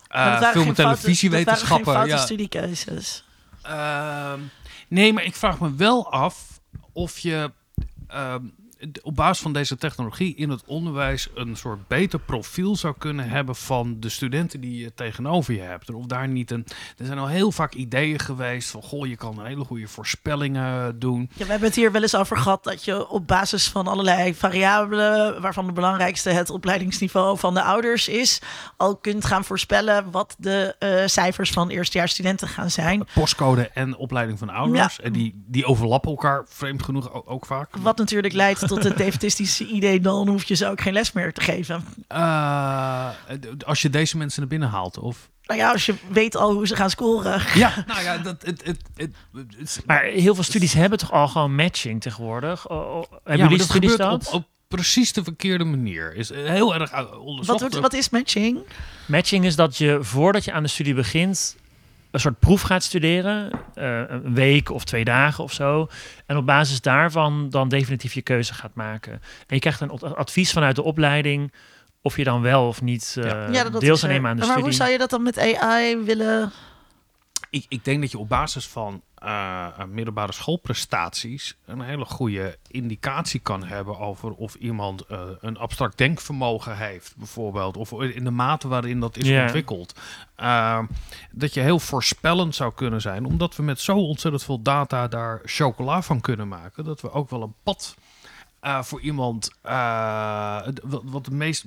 Maar 0.08 0.42
uh, 0.42 0.50
film- 0.50 0.68
en 0.68 0.74
televisiewetenschappen. 0.74 1.84
Dat 1.84 1.94
waren 1.94 2.08
geen 2.08 2.18
ja. 2.18 2.24
studiekeuzes. 2.24 3.24
Ehm, 3.62 4.40
nee, 4.88 5.12
maar 5.12 5.24
ik 5.24 5.34
vraag 5.34 5.60
me 5.60 5.74
wel 5.74 6.12
af 6.12 6.60
of 6.92 7.18
je 7.18 7.50
ehm, 8.08 8.44
op 9.02 9.16
basis 9.16 9.42
van 9.42 9.52
deze 9.52 9.76
technologie 9.76 10.34
in 10.34 10.50
het 10.50 10.62
onderwijs 10.66 11.28
een 11.34 11.56
soort 11.56 11.88
beter 11.88 12.18
profiel 12.18 12.76
zou 12.76 12.94
kunnen 12.98 13.28
hebben 13.28 13.56
van 13.56 13.96
de 14.00 14.08
studenten 14.08 14.60
die 14.60 14.78
je 14.78 14.94
tegenover 14.94 15.54
je 15.54 15.60
hebt. 15.60 15.90
Of 15.90 16.06
daar 16.06 16.28
niet 16.28 16.50
een. 16.50 16.66
Er 16.98 17.06
zijn 17.06 17.18
al 17.18 17.26
heel 17.26 17.52
vaak 17.52 17.74
ideeën 17.74 18.18
geweest 18.18 18.70
van 18.70 18.82
goh, 18.82 19.06
je 19.06 19.16
kan 19.16 19.46
hele 19.46 19.64
goede 19.64 19.88
voorspellingen 19.88 20.98
doen. 20.98 21.30
Ja, 21.34 21.44
we 21.44 21.50
hebben 21.50 21.68
het 21.68 21.76
hier 21.76 21.92
wel 21.92 22.02
eens 22.02 22.16
over 22.16 22.36
gehad 22.36 22.64
dat 22.64 22.84
je 22.84 23.08
op 23.08 23.26
basis 23.26 23.68
van 23.68 23.86
allerlei 23.86 24.34
variabelen, 24.34 25.40
waarvan 25.40 25.66
de 25.66 25.72
belangrijkste 25.72 26.30
het 26.30 26.50
opleidingsniveau 26.50 27.38
van 27.38 27.54
de 27.54 27.62
ouders 27.62 28.08
is, 28.08 28.40
al 28.76 28.96
kunt 28.96 29.24
gaan 29.24 29.44
voorspellen 29.44 30.10
wat 30.10 30.34
de 30.38 30.74
eh, 30.78 31.06
cijfers 31.06 31.50
van 31.50 31.68
eerstejaarsstudenten 31.68 32.48
gaan 32.48 32.70
zijn. 32.70 33.06
Postcode 33.14 33.68
en 33.68 33.96
opleiding 33.96 34.38
van 34.38 34.50
ouders. 34.50 35.00
En 35.00 35.12
die, 35.12 35.44
die 35.46 35.64
overlappen 35.64 36.10
elkaar 36.10 36.44
vreemd 36.48 36.82
genoeg 36.82 37.12
ook, 37.12 37.30
ook 37.30 37.46
vaak. 37.46 37.76
Wat 37.76 37.96
natuurlijk 37.96 38.34
leidt 38.34 38.68
tot 38.68 38.71
het 38.78 38.96
defetistische 38.96 39.66
idee, 39.66 40.00
dan 40.00 40.28
hoef 40.28 40.44
je 40.44 40.54
ze 40.54 40.66
ook 40.66 40.80
geen 40.80 40.92
les 40.92 41.12
meer 41.12 41.32
te 41.32 41.40
geven. 41.40 41.84
Eh, 42.08 43.08
als 43.66 43.82
je 43.82 43.90
deze 43.90 44.16
mensen 44.16 44.40
naar 44.40 44.48
binnen 44.48 44.68
haalt, 44.68 44.98
of. 44.98 45.30
Nou 45.42 45.60
ja, 45.60 45.72
als 45.72 45.86
je 45.86 45.94
weet 46.08 46.36
al 46.36 46.52
hoe 46.52 46.66
ze 46.66 46.76
gaan 46.76 46.90
scoren. 46.90 47.42
Ja, 47.54 47.74
nou 47.86 48.02
ja, 48.02 48.18
dat, 48.18 48.42
het, 48.42 48.64
het, 48.64 48.80
het, 48.96 49.14
het, 49.58 49.82
Maar 49.86 50.02
heel 50.02 50.34
veel 50.34 50.44
studies 50.44 50.72
hebben 50.72 50.98
toch 50.98 51.12
al 51.12 51.28
gewoon 51.28 51.54
matching 51.54 52.00
tegenwoordig? 52.00 52.68
Oh, 52.68 52.78
oh, 52.78 52.94
hebben 52.94 53.08
Ja, 53.10 53.20
maar 53.24 53.36
jullie 53.38 53.58
dat 53.58 53.66
studies 53.66 53.90
gebeurt 53.90 54.10
dat? 54.10 54.26
op, 54.28 54.34
op 54.34 54.46
precies 54.68 55.12
de 55.12 55.24
verkeerde 55.24 55.64
manier. 55.64 56.14
Is 56.14 56.28
heel 56.28 56.74
erg 56.74 56.90
uit- 56.92 57.16
onderzocht. 57.16 57.46
Wat, 57.46 57.60
wordt- 57.60 57.78
wat 57.78 57.92
is 57.92 58.10
matching? 58.10 58.58
Matching 59.06 59.44
is 59.44 59.56
dat 59.56 59.76
je 59.76 59.98
voordat 60.00 60.44
je 60.44 60.52
aan 60.52 60.62
de 60.62 60.68
studie 60.68 60.94
begint 60.94 61.56
een 62.12 62.20
soort 62.20 62.38
proef 62.38 62.62
gaat 62.62 62.82
studeren, 62.82 63.50
eh, 63.74 64.00
een 64.08 64.34
week 64.34 64.70
of 64.70 64.84
twee 64.84 65.04
dagen 65.04 65.44
of 65.44 65.52
zo, 65.52 65.88
en 66.26 66.36
op 66.36 66.46
basis 66.46 66.80
daarvan 66.80 67.50
dan 67.50 67.68
definitief 67.68 68.12
je 68.14 68.22
keuze 68.22 68.54
gaat 68.54 68.74
maken. 68.74 69.12
En 69.12 69.54
je 69.54 69.58
krijgt 69.58 69.80
een 69.80 69.90
ad- 69.90 70.16
advies 70.16 70.52
vanuit 70.52 70.76
de 70.76 70.82
opleiding 70.82 71.52
of 72.02 72.16
je 72.16 72.24
dan 72.24 72.40
wel 72.42 72.66
of 72.66 72.82
niet 72.82 73.16
eh 73.18 73.52
ja, 73.52 73.64
dat 73.68 73.80
deel 73.80 73.96
zou 73.96 74.12
nemen 74.12 74.30
aan 74.30 74.36
de 74.36 74.40
maar 74.42 74.50
studie. 74.50 74.68
hoe 74.70 74.78
zou 74.78 74.90
je 74.90 74.98
dat 74.98 75.10
dan 75.10 75.22
met 75.22 75.38
AI 75.38 75.96
willen? 75.96 76.52
Ik, 77.50 77.64
ik 77.68 77.84
denk 77.84 78.00
dat 78.00 78.10
je 78.10 78.18
op 78.18 78.28
basis 78.28 78.66
van 78.66 79.02
eh, 79.22 79.84
middelbare 79.88 80.32
schoolprestaties 80.32 81.56
een 81.66 81.80
hele 81.80 82.04
goede 82.04 82.58
indicatie 82.68 83.40
kan 83.40 83.64
hebben 83.64 83.98
over 83.98 84.32
of 84.32 84.54
iemand 84.54 85.06
eh, 85.06 85.20
een 85.40 85.56
abstract 85.56 85.98
denkvermogen 85.98 86.76
heeft, 86.76 87.16
bijvoorbeeld, 87.16 87.76
of 87.76 87.92
in 87.92 88.24
de 88.24 88.30
mate 88.30 88.68
waarin 88.68 89.00
dat 89.00 89.16
is 89.16 89.42
ontwikkeld. 89.42 90.00
Eh, 90.34 90.78
dat 91.30 91.54
je 91.54 91.60
heel 91.60 91.78
voorspellend 91.78 92.54
zou 92.54 92.72
kunnen 92.74 93.00
zijn, 93.00 93.24
omdat 93.24 93.56
we 93.56 93.62
met 93.62 93.80
zo 93.80 93.96
ontzettend 93.96 94.44
veel 94.44 94.62
data 94.62 95.08
daar 95.08 95.40
chocola 95.44 96.02
van 96.02 96.20
kunnen 96.20 96.48
maken, 96.48 96.84
dat 96.84 97.00
we 97.00 97.12
ook 97.12 97.30
wel 97.30 97.42
een 97.42 97.54
pad 97.62 97.96
voor 98.60 99.00
iemand, 99.00 99.50
wat, 100.82 101.02
wat 101.04 101.26
het 101.26 101.34
meest 101.34 101.64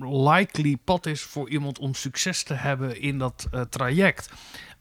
likely 0.00 0.76
pad 0.84 1.06
is 1.06 1.22
voor 1.22 1.50
iemand 1.50 1.78
om 1.78 1.94
succes 1.94 2.42
te 2.42 2.54
hebben 2.54 3.00
in 3.00 3.18
dat 3.18 3.48
traject. 3.70 4.30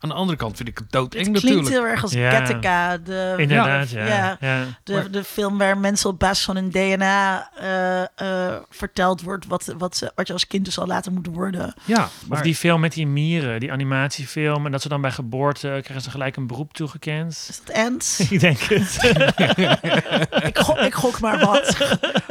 Aan 0.05 0.11
de 0.11 0.17
andere 0.17 0.37
kant 0.37 0.57
vind 0.57 0.69
ik 0.69 0.77
het 0.77 0.83
Het 0.83 0.93
doodeng 0.93 1.23
klinkt 1.23 1.41
natuurlijk. 1.43 1.69
heel 1.69 1.85
erg 1.85 2.01
als 2.01 2.11
Ja. 2.11 2.29
Gattaca, 2.31 2.97
de, 2.97 3.33
Inderdaad, 3.37 3.89
ja. 3.89 4.05
ja. 4.05 4.37
ja. 4.39 4.63
De, 4.83 4.93
Maar- 4.93 5.11
de 5.11 5.23
film 5.23 5.57
waar 5.57 5.77
mensen 5.77 6.09
op 6.09 6.19
basis 6.19 6.45
van 6.45 6.55
hun 6.55 6.69
DNA 6.69 7.49
eh, 7.55 8.01
eh, 8.01 8.55
verteld 8.69 9.21
wordt 9.21 9.45
wat, 9.47 9.73
wat, 9.77 9.97
ze, 9.97 10.11
wat 10.15 10.27
je 10.27 10.33
als 10.33 10.47
kind 10.47 10.65
dus 10.65 10.79
al 10.79 10.87
later 10.87 11.11
moet 11.11 11.27
worden. 11.27 11.73
Ja, 11.85 12.03
Of 12.03 12.23
maar 12.27 12.43
die 12.43 12.55
film 12.55 12.79
met 12.79 12.93
die 12.93 13.07
mieren, 13.07 13.59
die 13.59 13.71
animatiefilm, 13.71 14.65
en 14.65 14.71
dat 14.71 14.81
ze 14.81 14.89
dan 14.89 15.01
bij 15.01 15.11
geboorte 15.11 15.67
krijgen 15.67 16.01
ze 16.01 16.09
gelijk 16.09 16.35
een 16.35 16.47
beroep 16.47 16.73
toegekend. 16.73 17.45
Is 17.49 17.61
dat 17.65 17.75
Ants? 17.75 18.19
Ik 18.29 18.39
denk 18.39 18.59
het. 18.59 18.97
ik, 20.49 20.57
gok, 20.57 20.77
ik 20.77 20.93
gok 20.93 21.19
maar 21.19 21.39
wat. 21.39 21.77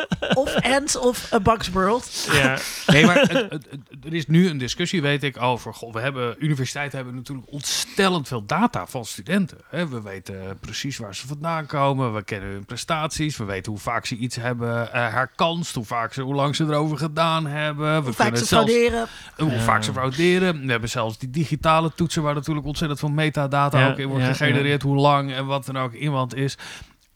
Of 0.56 0.62
Ants 0.62 0.96
of 0.98 1.32
A 1.32 1.40
Bugs 1.40 1.68
World. 1.70 2.28
ja. 2.32 2.58
Nee, 2.86 3.06
maar 3.06 3.16
het- 3.20 3.30
het- 3.32 3.50
het- 3.50 4.04
er 4.04 4.14
is 4.14 4.26
nu 4.26 4.48
een 4.48 4.58
discussie, 4.58 5.02
weet 5.02 5.22
ik, 5.22 5.42
over. 5.42 5.74
Goh, 5.74 5.92
we 5.92 6.00
hebben, 6.00 6.36
universiteiten 6.38 6.96
hebben 6.96 7.14
natuurlijk 7.14 7.52
ontstellend 7.52 8.28
veel 8.28 8.44
data 8.46 8.86
van 8.86 9.04
studenten. 9.04 9.58
Hè. 9.68 9.88
We 9.88 10.02
weten 10.02 10.58
precies 10.60 10.96
waar 10.98 11.14
ze 11.14 11.26
vandaan 11.26 11.66
komen. 11.66 12.14
We 12.14 12.24
kennen 12.24 12.48
hun 12.50 12.64
prestaties. 12.64 13.36
We 13.36 13.44
weten 13.44 13.72
hoe 13.72 13.80
vaak 13.80 14.06
ze 14.06 14.16
iets 14.16 14.36
hebben 14.36 14.92
eh, 14.92 15.12
herkanst. 15.12 15.74
Hoe, 15.74 15.84
vaak 15.84 16.12
ze, 16.12 16.22
hoe 16.22 16.34
lang 16.34 16.56
ze 16.56 16.64
erover 16.64 16.98
gedaan 16.98 17.46
hebben. 17.46 17.96
We 17.96 18.02
Hoe 18.04 18.12
vaak 18.12 18.16
kunnen 18.26 18.40
ze 18.40 18.46
zelfs- 18.46 18.70
frauderen. 18.72 19.06
hoe 19.36 19.50
Ja. 19.50 19.60
vaak 19.60 19.82
ze 19.84 19.92
frauderen. 19.92 20.64
We 20.64 20.70
hebben 20.70 20.90
zelfs 20.90 21.18
die 21.18 21.30
digitale 21.30 21.92
toetsen 21.94 22.22
waar 22.22 22.34
natuurlijk 22.34 22.66
ontzettend 22.66 23.00
veel 23.00 23.08
metadata 23.10 23.78
Ja, 23.80 23.90
ook 23.90 23.98
in 23.98 24.08
wordt 24.08 24.22
ja, 24.24 24.28
gegenereerd. 24.32 24.82
Hoe 24.82 24.96
lang 24.96 25.32
en 25.32 25.46
wat 25.46 25.66
dan 25.66 25.78
ook 25.78 25.92
iemand 25.92 26.34
is. 26.34 26.56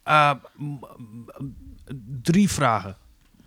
Uh, 0.09 0.31
m- 0.57 0.79
drie 2.23 2.51
vragen. 2.51 2.97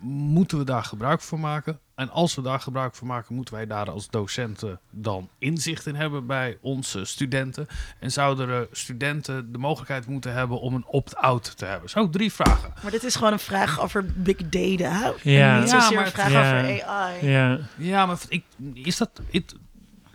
Moeten 0.04 0.58
we 0.58 0.64
daar 0.64 0.84
gebruik 0.84 1.20
van 1.20 1.40
maken? 1.40 1.78
En 1.94 2.10
als 2.10 2.34
we 2.34 2.42
daar 2.42 2.60
gebruik 2.60 2.94
van 2.94 3.06
maken, 3.06 3.34
moeten 3.34 3.54
wij 3.54 3.66
daar 3.66 3.90
als 3.90 4.08
docenten 4.08 4.80
dan 4.90 5.28
inzicht 5.38 5.86
in 5.86 5.94
hebben 5.94 6.26
bij 6.26 6.58
onze 6.60 7.04
studenten? 7.04 7.66
En 8.00 8.12
zouden 8.12 8.48
er 8.48 8.68
studenten 8.72 9.52
de 9.52 9.58
mogelijkheid 9.58 10.06
moeten 10.06 10.32
hebben 10.32 10.60
om 10.60 10.74
een 10.74 10.86
opt-out 10.86 11.56
te 11.56 11.64
hebben? 11.64 11.90
Zo, 11.90 12.08
drie 12.10 12.32
vragen. 12.32 12.72
Maar 12.82 12.90
dit 12.90 13.04
is 13.04 13.14
gewoon 13.14 13.32
een 13.32 13.38
vraag 13.38 13.80
over 13.80 14.04
big 14.16 14.36
data. 14.36 15.12
Ja. 15.22 15.54
En 15.54 15.60
niet 15.60 15.70
Ja, 15.70 15.90
maar 15.90 16.06
een 16.06 16.12
vraag 16.12 16.30
ja. 16.30 16.58
over 16.60 16.84
AI. 16.84 17.26
ja. 17.30 17.58
Ja, 17.76 18.06
maar 18.06 18.18
ik, 18.28 18.44
is 18.72 18.96
dat... 18.96 19.10
it- 19.30 19.54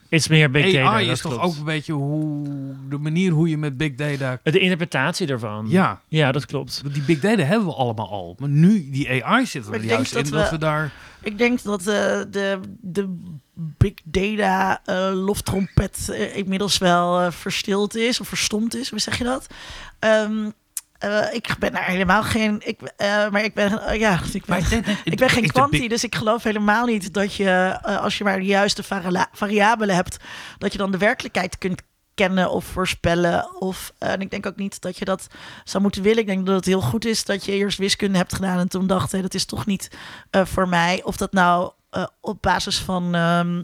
Iets 0.09 0.27
meer 0.27 0.51
big 0.51 0.73
data. 0.73 0.89
AI 0.93 1.09
is 1.09 1.21
toch 1.21 1.31
klopt. 1.31 1.47
ook 1.47 1.57
een 1.57 1.63
beetje 1.63 1.93
hoe, 1.93 2.47
de 2.89 2.97
manier 2.97 3.31
hoe 3.31 3.49
je 3.49 3.57
met 3.57 3.77
big 3.77 3.95
data... 3.95 4.39
De 4.43 4.59
interpretatie 4.59 5.27
ervan. 5.27 5.65
Ja, 5.69 6.01
Ja, 6.07 6.31
dat 6.31 6.45
klopt. 6.45 6.79
want 6.83 6.93
die 6.93 7.03
big 7.03 7.19
data 7.19 7.43
hebben 7.43 7.67
we 7.67 7.73
allemaal 7.73 8.09
al. 8.09 8.35
Maar 8.39 8.49
nu, 8.49 8.89
die 8.91 9.23
AI 9.23 9.45
zit 9.45 9.67
er 9.67 9.83
juist 9.83 10.15
in 10.15 10.23
dat 10.23 10.31
dat 10.33 10.49
we- 10.49 10.57
daar... 10.57 10.91
Ik 11.21 11.37
denk 11.37 11.63
dat 11.63 11.79
eh, 11.79 11.85
de, 12.29 12.59
de 12.81 13.15
big 13.53 13.93
data 14.03 14.81
eh, 14.85 15.09
loftrompet 15.13 16.09
eh, 16.09 16.35
inmiddels 16.37 16.77
wel 16.77 17.19
eh, 17.21 17.31
verstild 17.31 17.95
is 17.95 18.19
of 18.19 18.27
verstomd 18.27 18.75
is. 18.75 18.89
Hoe 18.89 18.99
zeg 18.99 19.17
je 19.17 19.23
dat? 19.23 19.47
Ehm, 19.99 20.49
eh, 20.99 21.33
ik 21.33 21.55
ben 21.59 21.71
daar 21.71 21.85
helemaal 21.85 22.23
geen. 22.23 22.61
Ik, 22.65 22.81
eh, 22.81 23.29
maar 23.29 23.43
ik 23.43 23.53
ben, 23.53 23.81
eh, 23.81 23.99
ja, 23.99 24.19
ik 24.33 24.45
ben, 24.45 24.57
ik 25.03 25.17
ben 25.17 25.29
geen 25.29 25.37
Ik- 25.43 25.47
de 25.47 25.53
kwanti, 25.53 25.79
big- 25.79 25.89
dus 25.89 26.03
ik 26.03 26.15
geloof 26.15 26.43
helemaal 26.43 26.85
niet 26.85 27.13
dat 27.13 27.33
je, 27.33 27.79
als 27.81 28.17
je 28.17 28.23
maar 28.23 28.39
de 28.39 28.45
juiste 28.45 28.83
vari- 28.83 29.25
variabelen 29.31 29.95
hebt, 29.95 30.17
dat 30.57 30.71
je 30.71 30.77
dan 30.77 30.91
de 30.91 30.97
werkelijkheid 30.97 31.57
kunt 31.57 31.81
kennen 32.15 32.51
of 32.51 32.65
voorspellen. 32.65 33.61
Of, 33.61 33.93
en 33.97 34.21
ik 34.21 34.31
denk 34.31 34.45
ook 34.45 34.55
niet 34.55 34.81
dat 34.81 34.97
je 34.97 35.05
dat 35.05 35.27
zou 35.63 35.83
moeten 35.83 36.01
willen. 36.01 36.19
Ik 36.19 36.25
denk 36.27 36.45
dat 36.45 36.55
het 36.55 36.65
heel 36.65 36.81
goed 36.81 37.05
is 37.05 37.23
dat 37.25 37.45
je 37.45 37.51
eerst 37.51 37.77
wiskunde 37.77 38.17
hebt 38.17 38.33
gedaan 38.35 38.59
en 38.59 38.67
toen 38.67 38.87
dacht, 38.87 39.11
hé, 39.11 39.21
dat 39.21 39.33
is 39.33 39.45
toch 39.45 39.65
niet 39.65 39.89
voor 40.31 40.67
mij. 40.67 41.01
Of 41.03 41.17
dat 41.17 41.33
nou 41.33 41.71
op 42.21 42.41
basis 42.41 42.77
van 42.79 43.15
ehm, 43.15 43.63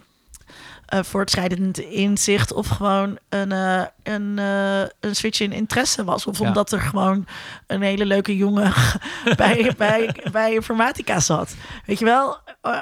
eh, 0.85 1.03
voortschrijdend 1.03 1.79
inzicht 1.79 2.53
of 2.53 2.67
gewoon 2.67 3.17
een, 3.29 3.51
eh, 3.51 3.83
een, 4.03 4.39
eh, 4.39 4.81
een 4.99 5.15
switch 5.15 5.39
in 5.39 5.51
interesse 5.51 6.03
was. 6.03 6.27
Of 6.27 6.39
Ja. 6.39 6.47
omdat 6.47 6.71
er 6.71 6.81
gewoon 6.81 7.25
een 7.67 7.81
hele 7.81 8.05
leuke 8.05 8.37
jongen 8.37 8.73
bij, 9.35 9.73
bij, 9.77 10.15
bij 10.31 10.53
informatica 10.53 11.19
zat. 11.19 11.55
Weet 11.85 11.99
je 11.99 12.05
wel, 12.05 12.37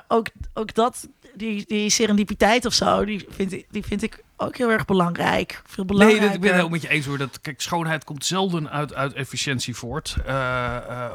ook, 0.08 0.28
ook 0.54 0.74
dat, 0.74 1.08
die, 1.34 1.66
die 1.68 1.90
serendipiteit 1.90 2.66
of 2.66 2.74
zo, 2.74 3.06
die 3.06 3.26
vind, 3.30 3.52
ik, 3.52 3.66
die 3.70 3.84
vind 3.86 4.04
ik 4.04 4.24
ook 4.38 4.58
heel 4.58 4.72
erg 4.72 4.86
belangrijk. 4.86 5.62
Veel 5.66 5.84
Nee, 5.84 5.86
belangrijker. 5.86 6.26
dat, 6.28 6.36
ik 6.36 6.42
ben 6.42 6.50
het 6.50 6.58
helemaal 6.60 6.80
met 6.80 6.82
je 6.82 6.96
eens 6.96 7.06
hoor. 7.06 7.18
Dat, 7.18 7.42
kijk, 7.42 7.62
schoonheid 7.62 8.04
komt 8.04 8.26
zelden 8.26 8.70
uit, 8.70 8.94
uit 8.94 9.14
efficiëntie 9.14 9.76
voort. 9.76 10.16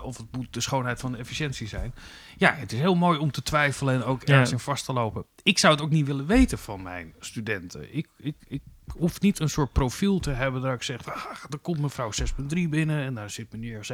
Of 0.03 0.17
het 0.17 0.27
moet 0.37 0.47
de 0.51 0.61
schoonheid 0.61 1.01
van 1.01 1.13
de 1.13 1.19
efficiëntie 1.19 1.69
zijn. 1.69 1.95
Ja, 2.39 2.55
het 2.55 2.73
is 2.73 2.79
heel 2.79 2.95
mooi 2.95 3.19
om 3.19 3.31
te 3.31 3.43
twijfelen 3.43 3.95
en 3.95 4.05
ook 4.05 4.27
Ja. 4.27 4.33
ergens 4.33 4.53
in 4.53 4.59
vast 4.59 4.85
te 4.85 4.93
lopen. 4.93 5.25
Ik 5.43 5.59
zou 5.59 5.75
het 5.75 5.83
ook 5.83 5.91
niet 5.91 6.07
willen 6.07 6.27
weten 6.27 6.59
van 6.59 6.83
mijn 6.83 7.15
studenten. 7.21 7.97
Ik, 7.97 8.07
ik, 8.19 8.35
ik 8.49 8.61
hoef 8.87 9.21
niet 9.21 9.41
een 9.41 9.49
soort 9.49 9.73
profiel 9.73 10.19
te 10.19 10.31
hebben 10.31 10.63
dat 10.63 10.73
ik 10.75 10.83
zeg, 10.83 11.07
ah, 11.07 11.25
er 11.51 11.59
komt 11.59 11.79
mevrouw 11.81 12.11
6.3 12.21 12.47
binnen 12.69 13.05
en 13.05 13.15
daar 13.15 13.31
zit 13.31 13.53
meneer 13.53 13.87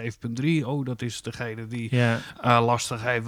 7.3. 0.62 0.66
Oh, 0.66 0.84
dat 0.84 1.02
is 1.02 1.22
degene 1.22 1.66
die 1.66 1.94
Ja. 1.96 2.18
eh, 2.40 2.64
lastig 2.64 3.02
heeft. 3.02 3.26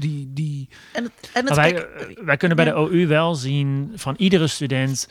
Die, 0.00 0.32
die, 0.32 0.68
En 0.92 1.02
het, 1.04 1.30
en 1.34 1.44
het, 1.46 1.54
wij, 1.56 1.72
kijk, 1.72 1.84
eh, 2.18 2.24
wij 2.24 2.36
kunnen 2.36 2.56
bij 2.56 2.66
ja. 2.66 2.72
de 2.72 2.78
OU 2.78 3.06
wel 3.06 3.34
zien 3.34 3.92
van 3.94 4.14
iedere 4.18 4.46
student 4.46 5.08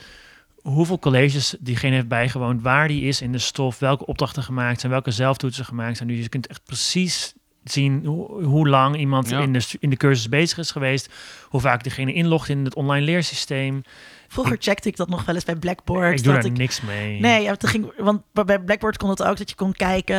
hoeveel 0.62 0.98
colleges 0.98 1.56
diegene 1.60 1.94
heeft 1.94 2.08
bijgewoond, 2.08 2.62
waar 2.62 2.88
die 2.88 3.02
is 3.02 3.20
in 3.20 3.32
de 3.32 3.38
stof, 3.38 3.78
welke 3.78 4.06
opdrachten 4.06 4.42
gemaakt 4.42 4.80
zijn, 4.80 4.92
welke 4.92 5.10
zelftoetsen 5.10 5.64
gemaakt 5.64 5.96
zijn. 5.96 6.08
Dus 6.08 6.18
je 6.18 6.28
kunt 6.28 6.46
echt 6.46 6.64
precies 6.64 7.34
zien 7.64 8.04
hoe, 8.06 8.44
hoe 8.44 8.68
lang 8.68 8.96
iemand 8.96 9.28
Ja. 9.28 9.40
in, 9.40 9.52
de, 9.52 9.66
in 9.80 9.90
de 9.90 9.96
cursus 9.96 10.28
bezig 10.28 10.58
is 10.58 10.70
geweest, 10.70 11.08
hoe 11.48 11.60
vaak 11.60 11.82
diegene 11.82 12.12
inlogt 12.12 12.48
in 12.48 12.64
het 12.64 12.74
online 12.74 13.04
leersysteem. 13.06 13.82
vroeger 14.28 14.56
checkte 14.60 14.88
ik 14.88 14.96
dat 14.96 15.08
nog 15.08 15.24
wel 15.24 15.34
eens 15.34 15.44
bij 15.44 15.56
Blackboard. 15.56 16.18
ik 16.18 16.24
doe 16.24 16.32
dat 16.32 16.42
daar 16.42 16.50
ik, 16.50 16.58
niks 16.58 16.80
mee. 16.80 17.20
Nee, 17.20 17.42
ja, 17.42 17.54
toen 17.54 17.70
ging, 17.70 17.92
want 17.96 18.22
bij 18.32 18.58
Blackboard 18.60 18.96
kon 18.96 19.10
het 19.10 19.22
ook 19.22 19.36
dat 19.36 19.48
je 19.50 19.56
kon 19.56 19.72
kijken 19.72 20.16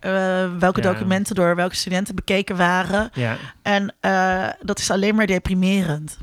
eh, 0.00 0.12
welke 0.58 0.82
Ja. 0.82 0.92
documenten 0.92 1.34
door 1.34 1.56
welke 1.56 1.74
studenten 1.76 2.14
bekeken 2.14 2.56
waren. 2.56 3.10
Ja. 3.14 3.36
En 3.62 3.94
eh, 4.00 4.48
dat 4.62 4.78
is 4.78 4.90
alleen 4.90 5.14
maar 5.14 5.26
deprimerend. 5.26 6.18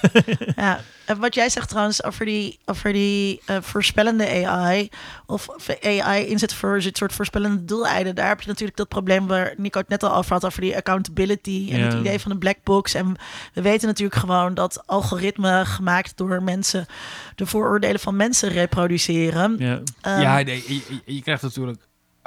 ja. 0.56 0.80
En 1.10 1.18
wat 1.18 1.34
jij 1.34 1.48
zegt 1.48 1.68
trouwens 1.68 2.04
over 2.04 2.24
die, 2.24 2.58
over 2.64 2.92
die 2.92 3.40
eh, 3.46 3.56
voorspellende 3.60 4.46
AI, 4.46 4.88
of 5.26 5.48
AI 5.82 6.26
inzet 6.26 6.54
voor 6.54 6.80
dit 6.80 6.96
soort 6.96 7.12
voorspellende 7.12 7.64
doeleinden, 7.64 8.14
daar 8.14 8.28
heb 8.28 8.40
je 8.40 8.48
natuurlijk 8.48 8.76
dat 8.78 8.88
probleem 8.88 9.26
waar 9.26 9.54
Nico 9.56 9.78
het 9.78 9.88
net 9.88 10.02
al 10.02 10.14
over 10.14 10.32
had, 10.32 10.44
over 10.44 10.60
die 10.60 10.76
accountability 10.76 11.68
en 11.70 11.78
Ja. 11.78 11.84
het 11.84 11.94
idee 11.94 12.18
van 12.20 12.30
de 12.32 12.38
black 12.38 12.56
box. 12.64 12.94
En 12.94 13.16
we 13.54 13.62
weten 13.62 13.88
natuurlijk 13.88 14.20
gewoon 14.20 14.54
dat 14.54 14.82
algoritmen 14.86 15.66
gemaakt 15.66 16.16
door 16.16 16.42
mensen 16.42 16.86
de 17.34 17.46
vooroordelen 17.46 18.00
van 18.00 18.16
mensen 18.16 18.48
reproduceren. 18.48 19.56
Ja. 19.58 19.80
Ehm, 20.00 20.20
ja, 20.20 20.42
nee, 20.42 20.82
je 21.04 21.22
krijgt 21.22 21.42
natuurlijk 21.42 21.78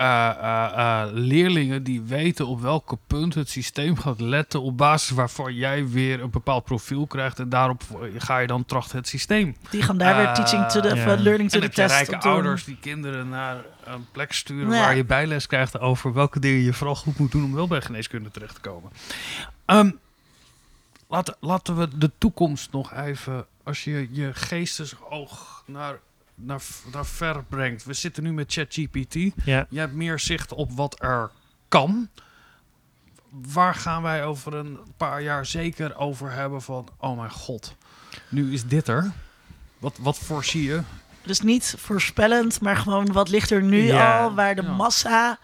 eh, 0.04 0.30
eh, 0.30 1.02
eh, 1.02 1.08
leerlingen 1.12 1.84
die 1.84 2.02
weten 2.02 2.48
op 2.48 2.62
welke 2.62 2.98
punt 3.08 3.34
het 3.34 3.50
systeem 3.50 3.98
gaat 3.98 4.20
letten 4.20 4.62
op 4.62 4.78
basis 4.78 5.10
waarvan 5.10 5.54
jij 5.54 5.88
weer 5.88 6.22
een 6.22 6.30
bepaald 6.30 6.64
profiel 6.64 7.08
krijgt 7.08 7.40
en 7.40 7.50
daarop 7.50 7.84
ga 8.18 8.38
je 8.38 8.48
dan 8.48 8.66
trachten 8.66 8.98
het 8.98 9.08
systeem. 9.08 9.56
die 9.70 9.82
gaan 9.82 9.98
daar 9.98 10.16
weer 10.16 10.34
teaching 10.34 10.66
to 10.66 10.82
the, 10.82 10.96
uh, 10.96 11.06
learning 11.06 11.50
to 11.50 11.60
En 11.60 11.60
the 11.60 11.66
heb 11.66 11.76
je 11.76 11.82
test 11.82 11.96
rijke 11.96 12.18
ouders 12.18 12.64
die 12.64 12.78
kinderen 12.80 13.30
naar 13.30 13.56
een 13.84 14.06
plek 14.12 14.34
sturen 14.34 14.74
Ja. 14.74 14.80
waar 14.80 14.96
je 14.96 15.06
bijles 15.06 15.48
krijgt 15.48 15.80
over 15.80 16.14
welke 16.14 16.40
dingen 16.40 16.62
je 16.64 16.74
vooral 16.74 16.96
goed 16.96 17.18
moet 17.18 17.32
doen 17.32 17.44
om 17.44 17.54
wel 17.54 17.68
bij 17.68 17.82
geneeskunde 17.82 18.32
terecht 18.32 18.56
te 18.56 18.62
komen. 18.62 18.92
Ehm, 19.66 19.92
laten, 21.08 21.36
laten 21.40 21.78
we 21.78 21.98
de 21.98 22.12
toekomst 22.18 22.72
nog 22.72 22.94
even, 22.94 23.46
als 23.64 23.84
je 23.84 24.08
je 24.12 24.34
geestesoog 24.34 25.64
naar, 25.66 26.00
naar, 26.46 26.62
naar 26.94 27.06
ver 27.06 27.44
brengt. 27.44 27.84
We 27.84 27.94
zitten 27.94 28.24
nu 28.24 28.34
met 28.34 28.54
ChatGPT. 28.54 29.16
Ja. 29.46 29.66
Je 29.70 29.80
hebt 29.80 29.94
meer 29.94 30.20
zicht 30.20 30.54
op 30.54 30.72
wat 30.72 30.96
er 31.04 31.32
kan. 31.68 32.10
Waar 33.30 33.76
gaan 33.76 34.02
wij 34.02 34.26
over 34.26 34.54
een 34.54 34.78
paar 34.98 35.22
jaar 35.22 35.46
zeker 35.46 35.96
over 35.98 36.32
hebben 36.32 36.62
van... 36.62 36.88
oh 36.98 37.18
mijn 37.18 37.32
god, 37.32 37.76
nu 38.30 38.54
is 38.54 38.66
dit 38.66 38.88
er. 38.88 39.12
Wat, 39.80 39.98
wat 40.02 40.18
voorzie 40.18 40.64
je? 40.64 40.82
Dus 41.24 41.42
niet 41.42 41.76
voorspellend, 41.78 42.62
maar 42.62 42.76
gewoon 42.78 43.12
wat 43.12 43.30
ligt 43.30 43.50
er 43.52 43.64
nu 43.64 43.84
Ja. 43.84 44.22
al, 44.24 44.34
waar 44.36 44.56
de 44.56 44.62
Ja. 44.62 44.72
massa 44.72 45.40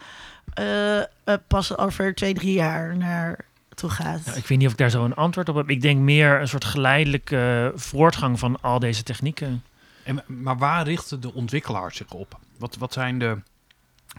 eh, 0.53 0.99
eh, 0.99 1.05
pas 1.47 1.77
over 1.77 2.15
twee, 2.15 2.33
drie 2.33 2.53
jaar 2.53 2.97
naar 2.97 3.45
toe 3.75 3.89
gaat. 3.89 4.21
Ja, 4.25 4.33
ik 4.33 4.47
weet 4.47 4.57
niet 4.57 4.65
of 4.67 4.73
ik 4.73 4.77
daar 4.79 4.89
zo 4.89 5.05
een 5.05 5.15
antwoord 5.15 5.49
op 5.49 5.55
heb. 5.55 5.69
Ik 5.69 5.81
denk 5.81 5.99
meer 5.99 6.41
een 6.41 6.47
soort 6.47 6.65
geleidelijke 6.65 7.71
voortgang 7.75 8.39
van 8.39 8.61
al 8.61 8.79
deze 8.79 9.03
technieken. 9.03 9.63
En, 10.09 10.23
maar 10.27 10.57
waar 10.57 10.83
richten 10.85 11.21
de 11.21 11.33
ontwikkelaars 11.33 11.97
zich 11.97 12.11
op? 12.11 12.39
Wat, 12.57 12.75
wat 12.79 12.93
zijn 12.93 13.19
de... 13.19 13.37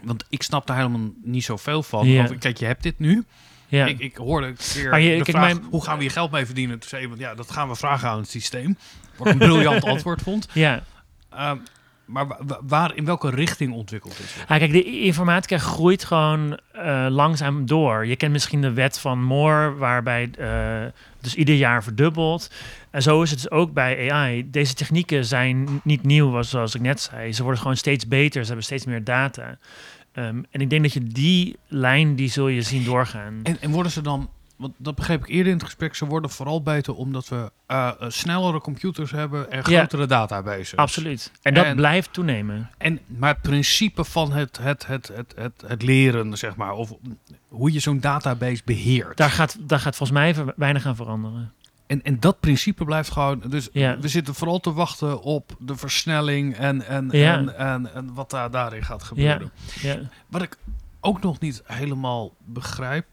Want 0.03 0.25
ik 0.29 0.43
snap 0.43 0.67
daar 0.67 0.77
helemaal 0.77 1.11
niet 1.23 1.43
zoveel 1.43 1.83
van. 1.83 2.07
Ja. 2.07 2.27
Kijk, 2.39 2.57
je 2.57 2.65
hebt 2.65 2.83
dit 2.83 2.99
nu. 2.99 3.23
Ja. 3.67 3.85
Ik, 3.85 3.99
ik 3.99 4.15
hoorde 4.17 4.47
een 4.47 4.57
keer 4.73 4.89
Maar 4.89 4.99
je- 5.01 5.17
de 5.17 5.23
kijk, 5.23 5.37
vraag, 5.37 5.53
mijn- 5.53 5.67
hoe 5.69 5.83
gaan 5.83 5.95
we 5.95 6.01
hier 6.01 6.11
geld 6.11 6.31
mee 6.31 6.45
verdienen? 6.45 6.79
Toen 6.79 6.89
zei 6.89 7.01
iemand, 7.01 7.19
ja, 7.21 7.35
dat 7.35 7.51
gaan 7.51 7.67
we 7.67 7.75
vragen 7.75 8.09
aan 8.09 8.17
het 8.17 8.29
systeem. 8.29 8.77
Wat 9.17 9.27
een 9.27 9.37
briljant 9.37 9.83
antwoord 9.93 10.21
vond. 10.21 10.47
ja. 10.53 10.83
Ehm, 11.29 11.57
maar 12.05 12.27
wa- 12.27 12.39
wa- 12.45 12.59
waar, 12.63 12.95
in 12.95 13.05
welke 13.05 13.29
richting 13.29 13.73
ontwikkelt 13.73 14.17
dit 14.17 14.27
zich? 14.27 14.41
Ah, 14.47 14.57
kijk, 14.57 14.71
de 14.71 14.83
informatica 14.83 15.57
groeit 15.57 16.03
gewoon 16.03 16.59
eh, 16.71 17.05
langzaam 17.09 17.65
door. 17.65 18.05
Je 18.05 18.15
kent 18.15 18.31
misschien 18.31 18.61
de 18.61 18.73
wet 18.73 18.99
van 18.99 19.23
Moore, 19.23 19.73
waarbij 19.73 20.29
eh, 20.37 20.91
dus 21.21 21.35
ieder 21.35 21.55
jaar 21.55 21.83
verdubbelt. 21.83 22.51
En 22.91 23.01
zo 23.01 23.21
is 23.21 23.29
het 23.29 23.41
dus 23.41 23.51
ook 23.51 23.73
bij 23.73 24.11
AI. 24.11 24.49
Deze 24.49 24.73
technieken 24.73 25.25
zijn 25.25 25.81
niet 25.83 26.03
nieuw, 26.03 26.41
zoals 26.41 26.75
ik 26.75 26.81
net 26.81 27.01
zei. 27.01 27.33
Ze 27.33 27.41
worden 27.43 27.61
gewoon 27.61 27.77
steeds 27.77 28.07
beter, 28.07 28.41
ze 28.41 28.47
hebben 28.47 28.65
steeds 28.65 28.85
meer 28.85 29.03
data. 29.03 29.57
Ehm, 30.11 30.43
en 30.51 30.61
ik 30.61 30.69
denk 30.69 30.81
dat 30.83 30.93
je 30.93 31.03
die 31.03 31.55
lijn, 31.67 32.15
die 32.15 32.29
zul 32.29 32.47
je 32.47 32.61
zien 32.61 32.83
doorgaan. 32.83 33.39
En, 33.43 33.57
en 33.61 33.71
worden 33.71 33.91
ze 33.91 34.01
dan, 34.01 34.29
want 34.57 34.73
dat 34.77 34.95
begreep 34.95 35.21
ik 35.23 35.29
eerder 35.29 35.47
in 35.47 35.53
het 35.57 35.63
gesprek, 35.63 35.95
ze 35.95 36.05
worden 36.05 36.29
vooral 36.29 36.61
beter 36.63 36.93
omdat 36.95 37.27
we 37.27 37.51
eh, 37.65 37.87
eh, 37.99 38.09
snellere 38.09 38.59
computers 38.61 39.11
hebben 39.11 39.51
en 39.51 39.57
Ja. 39.57 39.63
grotere 39.63 40.05
databases. 40.05 40.75
Absoluut. 40.75 41.31
En 41.41 41.53
dat 41.53 41.65
En- 41.65 41.75
blijft 41.75 42.13
toenemen. 42.13 42.69
En, 42.77 42.99
maar 43.05 43.33
het 43.33 43.41
principe 43.41 44.03
van 44.03 44.31
het, 44.31 44.57
het, 44.61 44.87
het, 44.87 45.07
het, 45.15 45.33
het, 45.35 45.63
het 45.67 45.81
leren, 45.83 46.37
zeg 46.37 46.55
maar, 46.55 46.73
of 46.73 46.93
hoe 47.47 47.71
je 47.73 47.79
zo'n 47.79 47.99
database 47.99 48.61
beheert. 48.65 49.17
Daar 49.17 49.29
gaat, 49.31 49.57
daar 49.59 49.79
gaat 49.79 49.95
volgens 49.95 50.19
mij 50.19 50.35
weinig 50.55 50.85
aan 50.85 50.95
veranderen. 50.95 51.53
En, 51.91 52.03
en 52.03 52.19
dat 52.19 52.39
principe 52.39 52.85
blijft 52.85 53.11
gewoon. 53.11 53.41
Dus 53.47 53.69
Ja. 53.71 53.99
we 53.99 54.07
zitten 54.07 54.35
vooral 54.35 54.59
te 54.59 54.73
wachten 54.73 55.21
op 55.21 55.55
de 55.59 55.75
versnelling 55.75 56.55
en, 56.55 56.87
en, 56.87 57.09
Ja. 57.11 57.33
en, 57.37 57.57
en, 57.57 57.93
en 57.93 58.13
wat 58.13 58.29
daar, 58.29 58.51
daarin 58.51 58.83
gaat 58.83 59.03
gebeuren. 59.03 59.51
Ja. 59.81 59.99
Wat 60.27 60.41
ik 60.41 60.57
ook 60.99 61.21
nog 61.21 61.39
niet 61.39 61.61
helemaal 61.65 62.33
begrijp. 62.45 63.05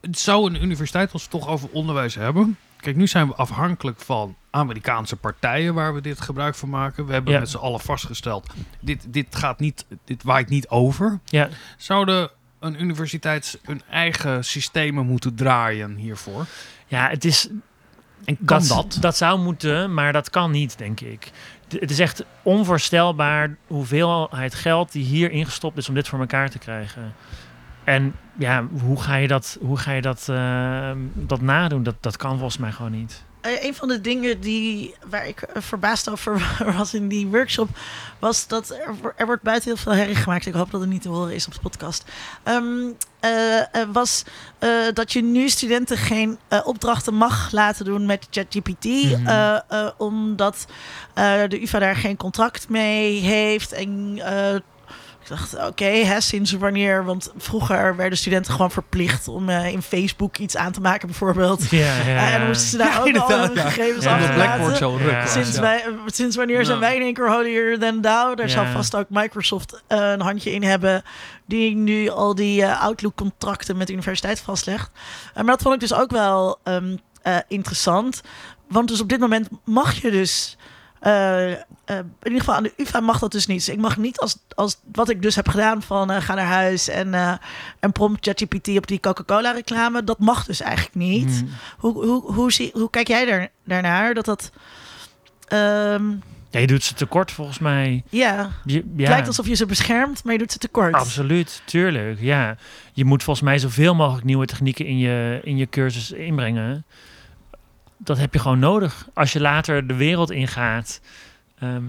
Het 0.00 0.18
zou 0.18 0.54
een 0.54 0.62
universiteit, 0.62 1.12
als 1.12 1.22
we 1.22 1.28
het 1.30 1.40
toch 1.40 1.50
over 1.52 1.68
onderwijs 1.72 2.14
hebben. 2.14 2.56
Kijk, 2.76 2.96
nu 2.96 3.06
zijn 3.06 3.26
we 3.28 3.34
afhankelijk 3.34 4.00
van 4.00 4.36
Amerikaanse 4.50 5.16
partijen 5.16 5.74
waar 5.74 5.94
we 5.94 6.00
dit 6.00 6.20
gebruik 6.20 6.54
van 6.54 6.68
maken. 6.68 7.06
We 7.06 7.12
hebben 7.12 7.32
met 7.40 7.50
z'n 7.50 7.56
allen 7.56 7.80
vastgesteld, 7.80 8.50
dit, 8.80 9.06
dit 9.08 9.36
gaat 9.36 9.60
niet, 9.60 9.84
dit 10.04 10.22
waait 10.22 10.48
niet 10.48 10.68
over. 10.68 11.20
Ja. 11.24 11.48
Zouden 11.76 12.30
een 12.58 12.82
universiteit 12.82 13.58
hun 13.62 13.82
eigen 13.90 14.44
systemen 14.44 15.06
moeten 15.06 15.34
draaien 15.34 15.96
hiervoor? 15.96 16.46
ja, 16.86 17.08
het 17.08 17.24
is, 17.24 17.48
En 18.24 18.38
kan 18.44 18.58
dat, 18.58 18.68
dat? 18.68 18.96
dat 19.00 19.16
zou 19.16 19.38
moeten, 19.38 19.94
maar 19.94 20.12
dat 20.12 20.30
kan 20.30 20.50
niet, 20.50 20.78
denk 20.78 21.00
ik. 21.00 21.30
Het 21.68 21.90
is 21.90 21.98
echt 21.98 22.24
onvoorstelbaar 22.42 23.56
hoeveelheid 23.66 24.54
geld 24.54 24.92
die 24.92 25.04
hier 25.04 25.30
ingestopt 25.30 25.76
is 25.76 25.88
om 25.88 25.94
dit 25.94 26.08
voor 26.08 26.18
elkaar 26.18 26.50
te 26.50 26.58
krijgen. 26.58 27.14
En 27.84 28.14
ja, 28.38 28.66
hoe 28.82 29.02
ga 29.02 29.16
je 29.16 29.28
dat, 29.28 29.58
hoe 29.60 29.76
ga 29.76 29.92
je 29.92 30.02
dat, 30.02 30.28
eh, 30.28 30.90
dat 31.14 31.40
nadoen? 31.40 31.82
Dat, 31.82 31.96
dat 32.00 32.16
kan 32.16 32.30
volgens 32.30 32.58
mij 32.58 32.72
gewoon 32.72 32.92
niet. 32.92 33.24
Eh, 33.44 33.64
een 33.64 33.74
van 33.74 33.88
de 33.88 34.00
dingen 34.00 34.40
die, 34.40 34.94
waar 35.08 35.26
ik 35.26 35.42
eh, 35.42 35.62
verbaasd 35.62 36.10
over 36.10 36.56
was 36.76 36.94
in 36.94 37.08
die 37.08 37.26
workshop, 37.26 37.68
was 38.18 38.46
dat 38.46 38.70
er, 38.70 38.94
er 39.16 39.26
wordt 39.26 39.42
buiten 39.42 39.68
heel 39.68 39.76
veel 39.82 39.92
herrie 39.92 40.14
gemaakt. 40.14 40.46
Ik 40.46 40.54
hoop 40.54 40.70
dat 40.70 40.80
het 40.80 40.90
niet 40.90 41.02
te 41.02 41.08
horen 41.08 41.34
is 41.34 41.46
op 41.46 41.52
de 41.54 41.60
podcast. 41.60 42.04
Ehm, 42.42 42.90
eh, 43.20 43.30
was 43.92 44.24
dat 44.94 45.12
je 45.12 45.22
nu 45.22 45.48
studenten 45.48 45.96
geen 45.96 46.38
opdrachten 46.64 47.14
mag 47.14 47.52
laten 47.52 47.84
doen 47.84 48.06
met 48.06 48.26
ChatGPT, 48.30 48.84
Mhm. 48.84 49.90
omdat 49.98 50.66
de 51.48 51.58
UvA 51.62 51.78
daar 51.78 51.96
geen 51.96 52.16
contract 52.16 52.68
mee 52.68 53.20
heeft. 53.20 53.72
En 53.72 54.18
eh, 54.22 54.60
ik 55.24 55.30
dacht, 55.30 55.66
oké, 55.66 55.84
hè, 55.84 56.20
sinds 56.20 56.52
wanneer? 56.52 57.04
Want 57.04 57.32
vroeger 57.36 57.96
werden 57.96 58.18
studenten 58.18 58.52
gewoon 58.52 58.70
verplicht 58.70 59.28
om 59.28 59.48
eh, 59.48 59.72
in 59.72 59.82
Facebook 59.82 60.38
iets 60.38 60.56
aan 60.56 60.72
te 60.72 60.80
maken, 60.80 61.06
bijvoorbeeld. 61.06 61.70
Ja, 61.70 61.96
ja, 62.06 62.32
en 62.32 62.38
dan 62.38 62.46
moesten 62.46 62.68
ze 62.68 62.76
daar 62.76 63.00
ook 63.00 63.16
al 63.16 63.38
hun 63.38 63.56
gegevens 63.56 64.04
Ja. 64.04 64.32
Blackboard 64.34 64.76
zo 64.76 64.96
ruk. 64.96 65.26
Sinds, 65.26 65.58
wij, 65.58 65.84
sinds 66.06 66.36
wanneer 66.36 66.64
zijn 66.64 66.78
wij 66.78 66.96
in 66.96 67.02
één 67.02 67.14
keer 67.14 67.30
holier 67.30 67.78
than 67.78 68.00
thou? 68.00 68.34
Daar 68.34 68.48
zal 68.48 68.66
vast 68.66 68.96
ook 68.96 69.06
Microsoft 69.08 69.82
eh, 69.86 70.10
een 70.10 70.20
handje 70.20 70.52
in 70.52 70.62
hebben... 70.62 71.02
die 71.46 71.74
nu 71.74 72.08
al 72.08 72.34
die 72.34 72.62
eh, 72.62 72.82
Outlook-contracten 72.82 73.76
met 73.76 73.86
de 73.86 73.92
universiteit 73.92 74.40
vastlegt. 74.40 74.90
Maar 75.34 75.44
dat 75.44 75.62
vond 75.62 75.74
ik 75.74 75.80
dus 75.80 75.94
ook 75.94 76.10
wel 76.10 76.58
ehm, 76.62 76.96
eh, 77.22 77.36
interessant. 77.48 78.20
Want 78.68 78.88
dus 78.88 79.00
op 79.00 79.08
dit 79.08 79.20
moment 79.20 79.48
mag 79.64 80.02
je 80.02 80.10
dus... 80.10 80.56
eh, 81.04 81.52
eh, 81.52 81.58
in 81.84 82.12
ieder 82.22 82.38
geval 82.38 82.54
aan 82.54 82.62
de 82.62 82.72
UvA 82.76 83.00
mag 83.00 83.18
dat 83.18 83.32
dus 83.32 83.46
niet. 83.46 83.64
Dus 83.64 83.74
ik 83.74 83.80
mag 83.80 83.96
niet 83.96 84.18
als, 84.18 84.36
als 84.54 84.78
wat 84.92 85.08
ik 85.08 85.22
dus 85.22 85.34
heb 85.34 85.48
gedaan 85.48 85.82
van 85.82 86.10
eh, 86.10 86.22
ga 86.22 86.34
naar 86.34 86.46
huis 86.46 86.88
en, 86.88 87.38
en 87.80 87.92
prompt 87.92 88.26
ChatGPT 88.26 88.68
op 88.68 88.86
die 88.86 89.00
Coca-Cola 89.00 89.52
reclame. 89.52 90.04
Dat 90.04 90.18
mag 90.18 90.44
dus 90.44 90.60
eigenlijk 90.60 90.94
niet. 90.94 91.30
Hmm. 91.30 91.48
Hoe, 91.78 92.04
hoe, 92.04 92.32
hoe, 92.32 92.52
zie, 92.52 92.70
hoe 92.72 92.90
kijk 92.90 93.08
jij 93.08 93.24
daar, 93.24 93.48
daarnaar? 93.64 94.14
Dat 94.14 94.24
dat. 94.24 94.50
Ja, 96.50 96.60
je 96.60 96.66
doet 96.66 96.82
ze 96.82 96.94
tekort 96.94 97.30
volgens 97.30 97.58
mij. 97.58 98.04
ja, 98.08 98.50
Je, 98.64 98.76
het 98.76 98.84
ja. 98.96 99.08
lijkt 99.08 99.26
alsof 99.26 99.46
je 99.46 99.54
ze 99.54 99.66
beschermt, 99.66 100.24
maar 100.24 100.32
je 100.32 100.38
doet 100.38 100.52
ze 100.52 100.58
tekort. 100.58 100.94
Absoluut, 100.94 101.62
tuurlijk. 101.64 102.20
Ja. 102.20 102.56
Je 102.92 103.04
moet 103.04 103.22
volgens 103.22 103.46
mij 103.46 103.58
zoveel 103.58 103.94
mogelijk 103.94 104.24
nieuwe 104.24 104.46
technieken 104.46 104.86
in 104.86 104.98
je, 104.98 105.40
in 105.42 105.56
je 105.56 105.68
cursus 105.68 106.10
inbrengen. 106.10 106.84
Dat 107.96 108.18
heb 108.18 108.32
je 108.32 108.38
gewoon 108.38 108.58
nodig. 108.58 109.08
Als 109.14 109.32
je 109.32 109.40
later 109.40 109.86
de 109.86 109.94
wereld 109.94 110.30
ingaat. 110.30 111.00
ehm, 111.58 111.82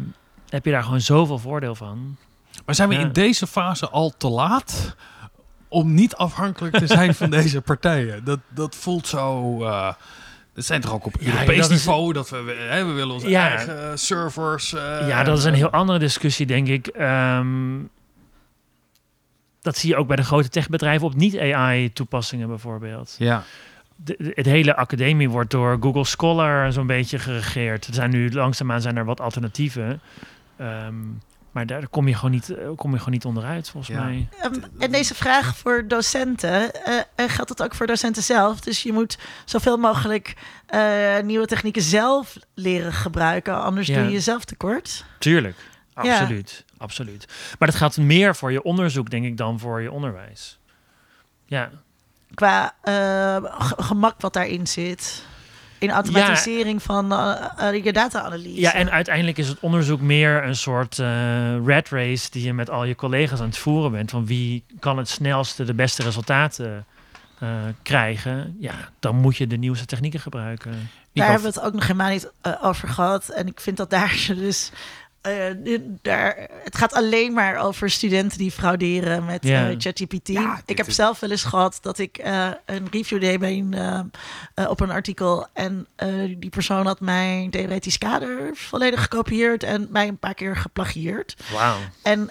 heb 0.50 0.66
je 0.66 0.72
daar 0.72 0.84
gewoon 0.84 1.02
zoveel 1.02 1.38
voordeel 1.40 1.76
van. 1.76 2.18
Maar 2.66 2.76
zijn 2.76 2.90
we 2.90 2.96
Ja. 2.96 3.02
in 3.02 3.12
deze 3.12 3.48
fase 3.48 3.90
al 3.90 4.14
te 4.18 4.28
laat 4.30 4.96
om 5.68 5.94
niet 5.94 6.16
afhankelijk 6.16 6.78
te 6.78 6.88
zijn 6.88 7.16
van 7.16 7.30
deze 7.40 7.62
partijen? 7.62 8.24
Dat, 8.24 8.40
dat 8.50 8.76
voelt 8.76 9.08
zo... 9.08 9.64
eh 9.64 9.94
het 10.54 10.66
zijn 10.66 10.82
toch 10.82 10.94
ook 10.94 11.06
op 11.06 11.16
Ja, 11.20 11.32
Europees 11.32 11.58
dat 11.62 11.70
is- 11.70 11.78
niveau 11.78 12.14
dat 12.14 12.30
we, 12.30 12.66
hè, 12.70 12.86
we 12.86 12.92
willen 12.92 13.14
onze 13.14 13.30
Ja. 13.30 13.50
eigen 13.50 14.00
servers... 14.00 14.74
eh, 14.74 15.08
ja, 15.08 15.24
dat 15.24 15.38
is 15.38 15.44
een 15.44 15.52
eh, 15.52 15.58
heel 15.58 15.70
andere 15.70 16.00
discussie, 16.00 16.46
denk 16.46 16.68
ik. 16.68 16.88
Ehm, 16.88 17.78
dat 19.62 19.78
zie 19.78 19.90
je 19.90 19.96
ook 19.96 20.08
bij 20.08 20.16
de 20.16 20.24
grote 20.24 20.50
techbedrijven 20.50 21.08
op 21.08 21.16
niet-AI-toepassingen 21.16 22.48
bijvoorbeeld. 22.48 23.16
Ja, 23.20 23.44
De, 23.96 24.16
de- 24.18 24.32
het 24.36 24.46
hele 24.46 24.76
academie 24.76 25.30
wordt 25.30 25.52
door 25.52 25.78
Google 25.82 26.06
Scholar 26.06 26.72
zo'n 26.72 26.88
beetje 26.88 27.20
geregeerd. 27.20 27.88
Er 27.88 27.94
zijn 27.94 28.10
nu 28.10 28.32
langzaamaan 28.32 28.82
zijn 28.82 28.98
er 28.98 29.06
wat 29.06 29.22
alternatieven. 29.22 30.02
Ehm, 30.58 30.96
maar 31.52 31.66
daar 31.66 31.88
kom 31.88 32.08
je 32.08 32.16
gewoon 32.16 32.32
niet, 32.32 32.50
eh, 32.50 32.68
kom 32.76 32.92
je 32.92 32.98
gewoon 32.98 33.14
niet 33.14 33.26
onderuit, 33.26 33.70
volgens 33.70 33.96
Ja. 33.96 34.04
mij. 34.04 34.28
Ehm, 34.40 34.54
en 34.80 34.92
deze 34.92 35.16
vraag 35.16 35.58
voor 35.58 35.88
docenten, 35.88 36.74
eh, 36.84 36.98
eh, 37.16 37.30
geldt 37.30 37.50
het 37.50 37.64
ook 37.64 37.76
voor 37.76 37.88
docenten 37.88 38.24
zelf? 38.24 38.60
Dus 38.60 38.84
je 38.84 38.94
moet 38.94 39.18
zoveel 39.46 39.78
mogelijk 39.78 40.34
eh, 40.66 41.20
nieuwe 41.24 41.46
technieken 41.46 41.82
zelf 41.82 42.38
leren 42.54 42.94
gebruiken, 42.94 43.62
anders 43.62 43.88
Ja. 43.88 43.96
doe 43.96 44.04
je 44.04 44.12
jezelf 44.12 44.46
tekort. 44.46 45.06
Tuurlijk, 45.20 45.56
Ja. 46.02 46.02
absoluut, 46.20 46.66
absoluut. 46.78 47.26
Maar 47.60 47.68
dat 47.68 47.78
gaat 47.78 47.98
meer 47.98 48.36
voor 48.36 48.52
je 48.52 48.64
onderzoek, 48.64 49.10
denk 49.10 49.26
ik, 49.26 49.38
dan 49.38 49.60
voor 49.60 49.82
je 49.82 49.92
onderwijs. 49.92 50.60
Ja, 51.46 51.70
Qua 52.36 52.74
eh, 52.82 52.94
ge- 53.60 53.84
gemak 53.84 54.22
wat 54.22 54.34
daarin 54.34 54.68
zit. 54.68 55.24
In 55.80 55.92
automatisering 55.92 56.84
van 56.84 57.12
eh, 57.14 57.46
eh, 57.58 57.84
je 57.84 57.94
data-analyse. 57.94 58.60
Ja, 58.60 58.74
en 58.74 58.92
uiteindelijk 58.92 59.38
is 59.38 59.48
het 59.48 59.60
onderzoek 59.60 60.02
meer 60.02 60.44
een 60.44 60.56
soort 60.56 61.00
eh 61.00 61.56
rat 61.66 61.90
race 61.90 62.30
die 62.32 62.44
je 62.44 62.54
met 62.54 62.70
al 62.70 62.84
je 62.84 62.96
collega's 62.96 63.40
aan 63.40 63.46
het 63.48 63.58
voeren 63.58 63.92
bent. 63.92 64.10
Van 64.12 64.26
wie 64.26 64.64
kan 64.80 64.98
het 64.98 65.10
snelste 65.10 65.64
de 65.64 65.74
beste 65.74 66.04
resultaten 66.04 66.86
eh, 67.40 67.50
krijgen. 67.84 68.56
Ja, 68.60 68.74
dan 69.00 69.16
moet 69.16 69.38
je 69.38 69.48
de 69.48 69.58
nieuwste 69.58 69.86
technieken 69.86 70.20
gebruiken. 70.20 70.72
Daar 71.14 71.26
hebben 71.32 71.52
we 71.52 71.58
het 71.60 71.66
ook 71.68 71.74
nog 71.74 71.88
helemaal 71.88 72.10
niet 72.10 72.32
over 72.62 72.88
gehad. 72.88 73.30
En 73.30 73.48
ik 73.48 73.60
vind 73.60 73.78
dat 73.78 73.90
daar 73.90 74.16
je 74.28 74.36
dus. 74.36 74.72
Eh, 75.26 75.80
daar, 76.02 76.48
het 76.64 76.78
gaat 76.78 76.94
alleen 76.94 77.34
maar 77.34 77.58
over 77.58 77.90
studenten 77.90 78.38
die 78.38 78.52
frauderen 78.52 79.26
met 79.26 79.46
eh, 79.46 79.76
ChatGPT. 79.78 80.28
Ja, 80.28 80.62
ik 80.66 80.78
heb 80.78 80.88
is- 80.88 80.96
zelf 80.96 81.20
wel 81.20 81.32
eens 81.32 81.44
gehad 81.44 81.78
dat 81.82 81.98
ik 82.00 82.18
eh, 82.18 82.48
een 82.66 82.88
review 82.92 83.20
deed 83.22 83.40
bij 83.40 83.58
een, 83.58 84.12
op 84.70 84.80
een 84.80 84.92
artikel. 84.92 85.48
En 85.54 85.88
eh, 85.96 86.10
die 86.38 86.50
persoon 86.50 86.86
had 86.86 87.00
mijn 87.00 87.50
theoretisch 87.50 87.98
kader 87.98 88.50
volledig 88.54 89.02
gekopieerd 89.02 89.64
en 89.64 89.88
mij 89.92 90.08
een 90.08 90.18
paar 90.18 90.34
keer 90.34 90.56
geplagieerd. 90.56 91.36
Wauw. 91.54 91.78
En 92.04 92.30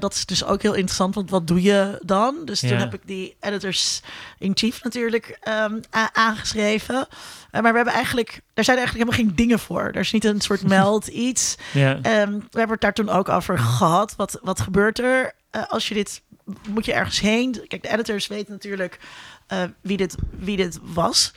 dat 0.00 0.14
is 0.14 0.26
dus 0.26 0.44
ook 0.44 0.62
heel 0.62 0.74
interessant, 0.74 1.14
want 1.14 1.30
wat 1.30 1.46
doe 1.46 1.62
je 1.62 2.00
dan? 2.04 2.36
Dus 2.44 2.60
toen 2.60 2.68
heb 2.78 2.94
ik 2.94 3.00
die 3.04 3.36
editors 3.40 4.02
in 4.38 4.52
chief 4.54 4.82
natuurlijk 4.82 5.38
ehm, 5.42 5.80
aangeschreven. 6.12 7.06
Eh, 7.50 7.60
maar 7.62 7.70
we 7.70 7.76
hebben 7.76 7.94
eigenlijk, 7.94 8.40
daar 8.54 8.64
zijn 8.64 8.76
eigenlijk 8.76 9.08
helemaal 9.08 9.26
geen 9.26 9.44
dingen 9.44 9.58
voor. 9.58 9.82
Er 9.82 9.96
is 10.00 10.12
niet 10.12 10.24
een 10.24 10.40
soort 10.40 10.62
meld 10.78 11.06
iets. 11.06 11.56
Ja. 11.72 11.98
Ehm, 12.02 12.32
we 12.32 12.58
hebben 12.58 12.70
het 12.70 12.80
daar 12.80 12.92
toen 12.92 13.08
ook 13.08 13.28
over 13.28 13.58
gehad. 13.58 14.16
Wat, 14.16 14.38
wat 14.42 14.60
gebeurt 14.60 14.98
er 14.98 15.32
eh, 15.50 15.62
als 15.68 15.88
je 15.88 15.94
dit, 15.94 16.22
moet 16.68 16.84
je 16.84 16.92
ergens 16.92 17.20
heen? 17.20 17.64
Kijk, 17.68 17.82
de 17.82 17.88
editors 17.88 18.26
weten 18.26 18.52
natuurlijk 18.52 18.98
eh, 19.46 19.62
wie, 19.80 19.96
dit, 19.96 20.14
wie 20.38 20.56
dit 20.56 20.78
was. 20.82 21.32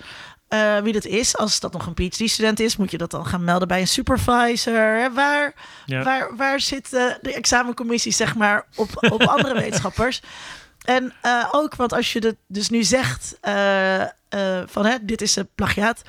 wie 0.84 0.94
dit 0.94 1.06
is. 1.06 1.38
Als 1.38 1.60
dat 1.60 1.74
nog 1.74 1.86
een 1.86 1.94
PhD-student 1.94 2.60
is, 2.60 2.78
moet 2.78 2.92
je 2.92 2.98
dat 2.98 3.12
dan 3.12 3.26
gaan 3.26 3.44
melden 3.44 3.68
bij 3.68 3.80
een 3.80 3.88
supervisor. 3.88 5.14
Waar, 5.14 5.54
Ja. 5.86 6.04
Waar, 6.04 6.36
waar 6.36 6.60
zit 6.60 6.90
de, 6.90 7.18
de 7.22 7.34
examencommissie, 7.34 8.12
zeg 8.12 8.36
maar, 8.36 8.66
op, 8.76 8.90
op 9.12 9.24
andere 9.24 9.54
wetenschappers? 9.62 10.22
En 10.84 11.14
eh, 11.22 11.48
ook, 11.52 11.76
want 11.76 11.94
als 11.94 12.14
je 12.14 12.20
het 12.20 12.36
dus 12.48 12.70
nu 12.70 12.84
zegt 12.84 13.38
eh, 13.42 14.02
eh, 14.02 14.08
van 14.66 14.86
hè, 14.86 14.98
dit 15.02 15.22
is 15.22 15.36
een 15.36 15.50
plagiaat, 15.56 16.02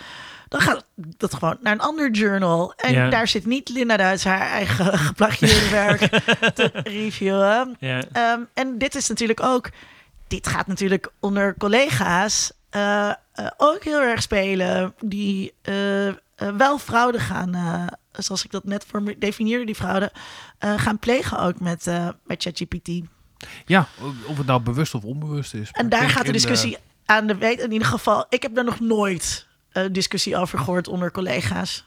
dan 0.49 0.61
gaat 0.61 0.85
dat 0.97 1.35
gewoon 1.35 1.57
naar 1.61 1.73
een 1.73 1.81
ander 1.81 2.11
journal. 2.11 2.73
En 2.77 2.93
Ja. 2.93 3.11
daar 3.11 3.28
zit 3.28 3.47
niet 3.47 3.69
Linda 3.69 3.97
Duits 3.97 4.24
haar 4.24 4.40
eigen 4.40 4.99
geplagieerde 5.09 5.69
werk 5.70 6.01
te 6.55 6.70
reviewen. 6.82 7.77
Ja. 7.78 8.03
Ehm, 8.12 8.40
en 8.55 8.78
dit 8.78 8.94
is 8.94 9.09
natuurlijk 9.09 9.43
ook, 9.43 9.70
dit 10.28 10.47
gaat 10.47 10.66
natuurlijk 10.66 11.12
onder 11.20 11.55
collega's 11.59 12.53
ook 13.57 13.85
heel 13.85 14.01
erg 14.01 14.23
spelen, 14.23 14.94
die 15.01 15.55
wel 16.36 16.78
fraude 16.78 17.19
gaan, 17.19 17.89
zoals 18.12 18.44
ik 18.44 18.51
dat 18.51 18.65
net 18.65 18.85
voor 18.89 19.03
me 19.03 19.19
definieerde, 19.19 19.65
die 19.65 19.74
fraude, 19.74 20.12
gaan 20.59 20.99
plegen 20.99 21.39
ook 21.39 21.61
met, 21.61 21.85
met 22.24 22.43
ChatGPT. 22.43 22.89
Ja, 23.66 23.86
of 24.27 24.36
het 24.36 24.47
nou 24.47 24.60
bewust 24.60 24.94
of 24.94 25.02
onbewust 25.05 25.55
is. 25.55 25.69
En 25.73 25.89
daar 25.89 26.09
gaat 26.10 26.27
de 26.27 26.32
discussie 26.32 26.77
aan 27.06 27.27
de 27.27 27.36
weet. 27.36 27.60
In 27.60 27.73
ieder 27.73 27.89
geval, 27.89 28.27
ik 28.28 28.43
heb 28.43 28.55
daar 28.55 28.64
nog 28.64 28.81
nooit 28.81 29.47
eh, 29.73 29.85
discussie 29.93 30.36
over 30.36 30.59
gehoord 30.59 30.89
onder 30.89 31.10
collega's. 31.10 31.85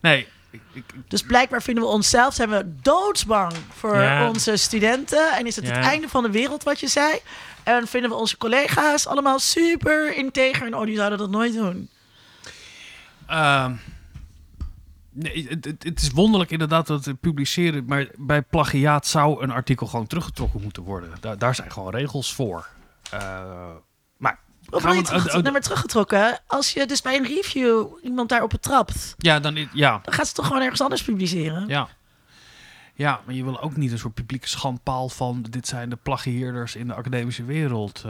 nee, 0.00 0.26
ik, 0.72 0.84
Dus 1.08 1.22
blijkbaar 1.22 1.62
vinden 1.62 1.84
we 1.84 1.90
onszelf, 1.90 2.34
zijn 2.34 2.48
we 2.50 2.72
doodsbang 2.82 3.52
voor 3.76 3.96
Ja. 4.00 4.28
onze 4.28 4.56
studenten. 4.56 5.32
En 5.36 5.46
is 5.46 5.56
het 5.56 5.66
Ja. 5.66 5.74
het 5.76 5.84
einde 5.84 6.08
van 6.08 6.22
de 6.22 6.30
wereld 6.30 6.62
wat 6.62 6.80
je 6.80 6.88
zei. 6.88 7.18
En 7.62 7.86
vinden 7.86 8.10
we 8.10 8.16
onze 8.16 8.36
collega's 8.36 9.06
allemaal 9.06 9.38
super 9.38 10.16
integer. 10.16 10.66
En 10.66 10.74
oh, 10.76 10.84
die 10.84 10.96
zouden 10.96 11.18
dat 11.18 11.30
nooit 11.30 11.52
doen. 11.54 11.88
Ehm, 13.26 13.72
nee, 15.12 15.46
het, 15.48 15.64
het, 15.64 15.82
het 15.84 16.00
is 16.02 16.10
wonderlijk 16.10 16.50
inderdaad 16.50 16.86
dat 16.86 17.04
het 17.04 17.20
publiceren, 17.20 17.84
maar 17.86 18.06
bij 18.18 18.42
plagiaat 18.42 19.06
zou 19.06 19.42
een 19.42 19.50
artikel 19.50 19.86
gewoon 19.86 20.06
teruggetrokken 20.06 20.62
moeten 20.62 20.82
worden. 20.82 21.10
Daar, 21.20 21.38
daar 21.38 21.54
zijn 21.54 21.70
gewoon 21.72 21.90
regels 21.90 22.34
voor. 22.34 22.68
Eh, 23.10 23.70
maar 24.16 24.38
Of 24.70 24.82
wil 24.82 24.92
je 24.92 24.98
we- 25.00 25.04
terug, 25.06 25.26
eh, 25.26 25.34
eh, 25.34 25.40
nou, 25.40 25.52
maar 25.52 25.60
teruggetrokken? 25.62 26.40
Als 26.46 26.72
je 26.72 26.86
dus 26.86 27.02
bij 27.02 27.16
een 27.16 27.26
review 27.26 27.86
iemand 28.02 28.28
daarop 28.28 28.50
betrapt, 28.50 29.14
ja, 29.18 29.40
dan 29.40 29.68
ja, 29.72 30.00
dan 30.02 30.14
gaat 30.14 30.26
ze 30.28 30.34
toch 30.34 30.46
gewoon 30.46 30.62
ergens 30.62 30.80
anders 30.80 31.02
publiceren. 31.04 31.68
ja. 31.68 31.88
Ja, 32.94 33.20
maar 33.26 33.34
je 33.34 33.44
wil 33.44 33.60
ook 33.60 33.76
niet 33.76 33.92
een 33.92 33.98
soort 33.98 34.14
publieke 34.14 34.48
schandpaal 34.48 35.08
van 35.08 35.42
dit 35.50 35.66
zijn 35.68 35.90
de 35.90 35.96
plagieerders 36.02 36.76
in 36.76 36.86
de 36.86 36.94
academische 36.94 37.44
wereld. 37.44 38.04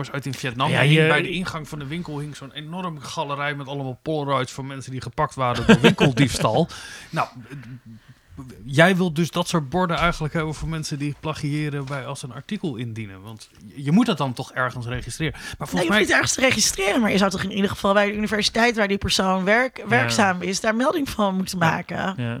Was 0.00 0.10
uit 0.12 0.26
in 0.26 0.34
Vietnam. 0.34 0.70
Ja, 0.70 0.80
je- 0.80 1.06
bij 1.08 1.22
de 1.22 1.30
ingang 1.30 1.68
van 1.68 1.78
de 1.78 1.86
winkel 1.86 2.18
hing 2.18 2.36
zo'n 2.36 2.52
enorme 2.52 3.00
galerij 3.00 3.54
met 3.54 3.66
allemaal 3.66 3.98
Polaroids 4.02 4.52
van 4.52 4.66
mensen 4.66 4.90
die 4.92 5.00
gepakt 5.00 5.34
waren 5.34 5.66
door 5.66 5.80
winkeldiefstal. 5.80 6.68
nou, 7.10 7.28
jij 8.64 8.96
wilt 8.96 9.16
dus 9.16 9.30
dat 9.30 9.48
soort 9.48 9.68
borden 9.68 9.96
eigenlijk 9.96 10.34
hebben 10.34 10.54
voor 10.54 10.68
mensen 10.68 10.98
die 10.98 11.14
plagiëren 11.20 11.84
bij 11.84 12.06
als 12.06 12.22
een 12.22 12.32
artikel 12.32 12.76
indienen. 12.76 13.22
Want 13.22 13.50
je- 13.74 13.92
moet 13.92 14.06
dat 14.06 14.18
dan 14.18 14.32
toch 14.32 14.52
ergens 14.52 14.86
registreren. 14.86 15.32
Maar 15.32 15.42
Nee, 15.42 15.50
je 15.58 15.66
volgens 15.66 15.80
hoeft 15.80 15.88
mij. 15.88 16.00
niet 16.00 16.10
ergens 16.10 16.32
te 16.34 16.40
registreren, 16.40 17.00
maar 17.00 17.10
je 17.10 17.18
zou 17.18 17.30
toch 17.30 17.42
in 17.42 17.52
ieder 17.52 17.70
geval 17.70 17.92
bij 17.92 18.06
de 18.06 18.16
universiteit 18.16 18.76
waar 18.76 18.88
die 18.88 18.98
persoon 18.98 19.44
werk, 19.44 19.84
werkzaam 19.88 20.42
is, 20.42 20.60
daar 20.60 20.74
melding 20.76 21.08
van 21.08 21.34
moeten 21.36 21.58
maken. 21.58 22.14
Ja. 22.16 22.38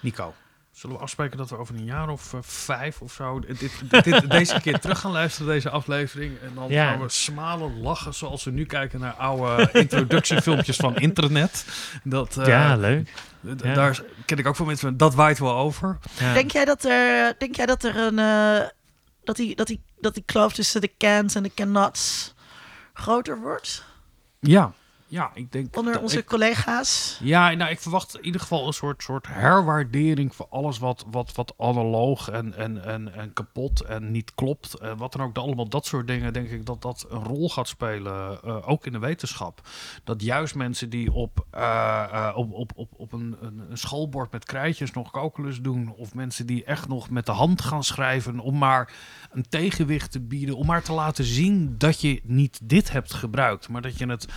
Nico, 0.00 0.34
zullen 0.82 0.96
we 0.96 1.02
afspreken 1.02 1.36
dat 1.36 1.50
we 1.50 1.56
over 1.56 1.74
een 1.74 1.84
jaar 1.84 2.08
of 2.08 2.32
eh, 2.34 2.40
vijf 2.42 3.00
of 3.00 3.12
zo 3.12 3.40
dit, 3.40 3.58
dit, 3.58 4.04
dit- 4.04 4.30
deze 4.30 4.60
keer 4.60 4.78
terug 4.78 4.98
gaan 5.00 5.10
luisteren, 5.12 5.52
deze 5.52 5.70
aflevering. 5.70 6.38
En 6.40 6.50
dan 6.54 6.68
Ja. 6.68 6.90
gaan 6.90 7.00
we 7.00 7.08
smalen, 7.08 7.80
lachen, 7.80 8.14
zoals 8.14 8.44
we 8.44 8.50
nu 8.50 8.64
kijken 8.64 9.00
naar 9.00 9.12
oude 9.12 9.68
introductiefilmpjes 9.72 10.76
van 10.76 10.96
internet. 10.96 11.64
Dat, 12.04 12.36
eh, 12.36 12.46
ja, 12.46 12.76
leuk. 12.76 13.12
ja. 13.40 13.74
Daar 13.74 14.02
ken 14.26 14.38
ik 14.38 14.46
ook 14.46 14.56
van 14.56 14.66
mensen, 14.66 14.88
van, 14.88 14.96
dat 14.96 15.14
waait 15.14 15.38
wel 15.38 15.54
over. 15.56 15.98
Ja. 16.18 16.32
Denk 16.32 16.50
jij 16.50 16.64
dat 16.64 16.84
er, 16.84 17.34
denk 17.38 17.56
jij 17.56 17.66
dat 17.66 17.82
er 17.84 17.96
een 17.96 18.18
eh, 18.18 18.68
dat 19.24 19.36
die, 19.36 19.56
dat 19.56 19.66
die, 19.66 19.80
dat 20.00 20.14
die 20.14 20.22
kloof 20.26 20.52
tussen 20.52 20.80
de 20.80 20.92
cans 20.98 21.34
en 21.34 21.42
de 21.42 21.54
cannots 21.54 22.34
groter 22.92 23.40
wordt 23.40 23.84
Ja, 24.40 24.72
ja 25.12 25.30
ik 25.34 25.52
denk... 25.52 25.76
onder 25.76 26.00
onze 26.00 26.18
ik- 26.18 26.26
collega's? 26.26 27.18
Ja, 27.22 27.50
nou, 27.50 27.70
ik 27.70 27.80
verwacht 27.80 28.16
in 28.16 28.24
ieder 28.24 28.40
geval 28.40 28.66
een 28.66 28.72
soort, 28.72 29.02
soort 29.02 29.26
herwaardering 29.26 30.34
voor 30.34 30.46
alles 30.50 30.78
wat, 30.78 31.04
wat, 31.10 31.34
wat 31.34 31.54
analoog 31.58 32.28
en, 32.28 32.54
en, 32.54 32.84
en, 32.84 33.14
en 33.14 33.32
kapot 33.32 33.80
en 33.80 34.10
niet 34.10 34.34
klopt. 34.34 34.74
En 34.74 34.96
wat 34.96 35.12
dan 35.12 35.20
ook, 35.20 35.38
allemaal 35.38 35.68
dat 35.68 35.86
soort 35.86 36.06
dingen, 36.06 36.32
denk 36.32 36.48
ik 36.48 36.66
dat 36.66 36.82
dat 36.82 37.06
een 37.08 37.24
rol 37.24 37.50
gaat 37.50 37.68
spelen, 37.68 38.42
eh, 38.42 38.68
ook 38.68 38.86
in 38.86 38.92
de 38.92 38.98
wetenschap. 38.98 39.68
Dat 40.04 40.22
juist 40.22 40.54
mensen 40.54 40.90
die 40.90 41.12
op, 41.12 41.46
eh, 41.50 42.04
eh, 42.12 42.36
op, 42.36 42.52
op, 42.52 42.72
op, 42.74 42.88
op 42.96 43.12
een, 43.12 43.36
een, 43.40 43.62
een 43.70 43.78
schoolbord 43.78 44.32
met 44.32 44.44
krijtjes 44.44 44.92
nog 44.92 45.10
calculus 45.10 45.60
doen, 45.60 45.94
of 45.96 46.14
mensen 46.14 46.46
die 46.46 46.64
echt 46.64 46.88
nog 46.88 47.10
met 47.10 47.26
de 47.26 47.32
hand 47.32 47.62
gaan 47.62 47.84
schrijven 47.84 48.38
om 48.38 48.58
maar 48.58 48.92
een 49.30 49.48
tegenwicht 49.48 50.12
te 50.12 50.20
bieden, 50.20 50.56
om 50.56 50.66
maar 50.66 50.82
te 50.82 50.92
laten 50.92 51.24
zien 51.24 51.74
dat 51.78 52.00
je 52.00 52.20
niet 52.24 52.60
dit 52.62 52.92
hebt 52.92 53.14
gebruikt, 53.14 53.68
maar 53.68 53.82
dat 53.82 53.98
je 53.98 54.06
het 54.06 54.28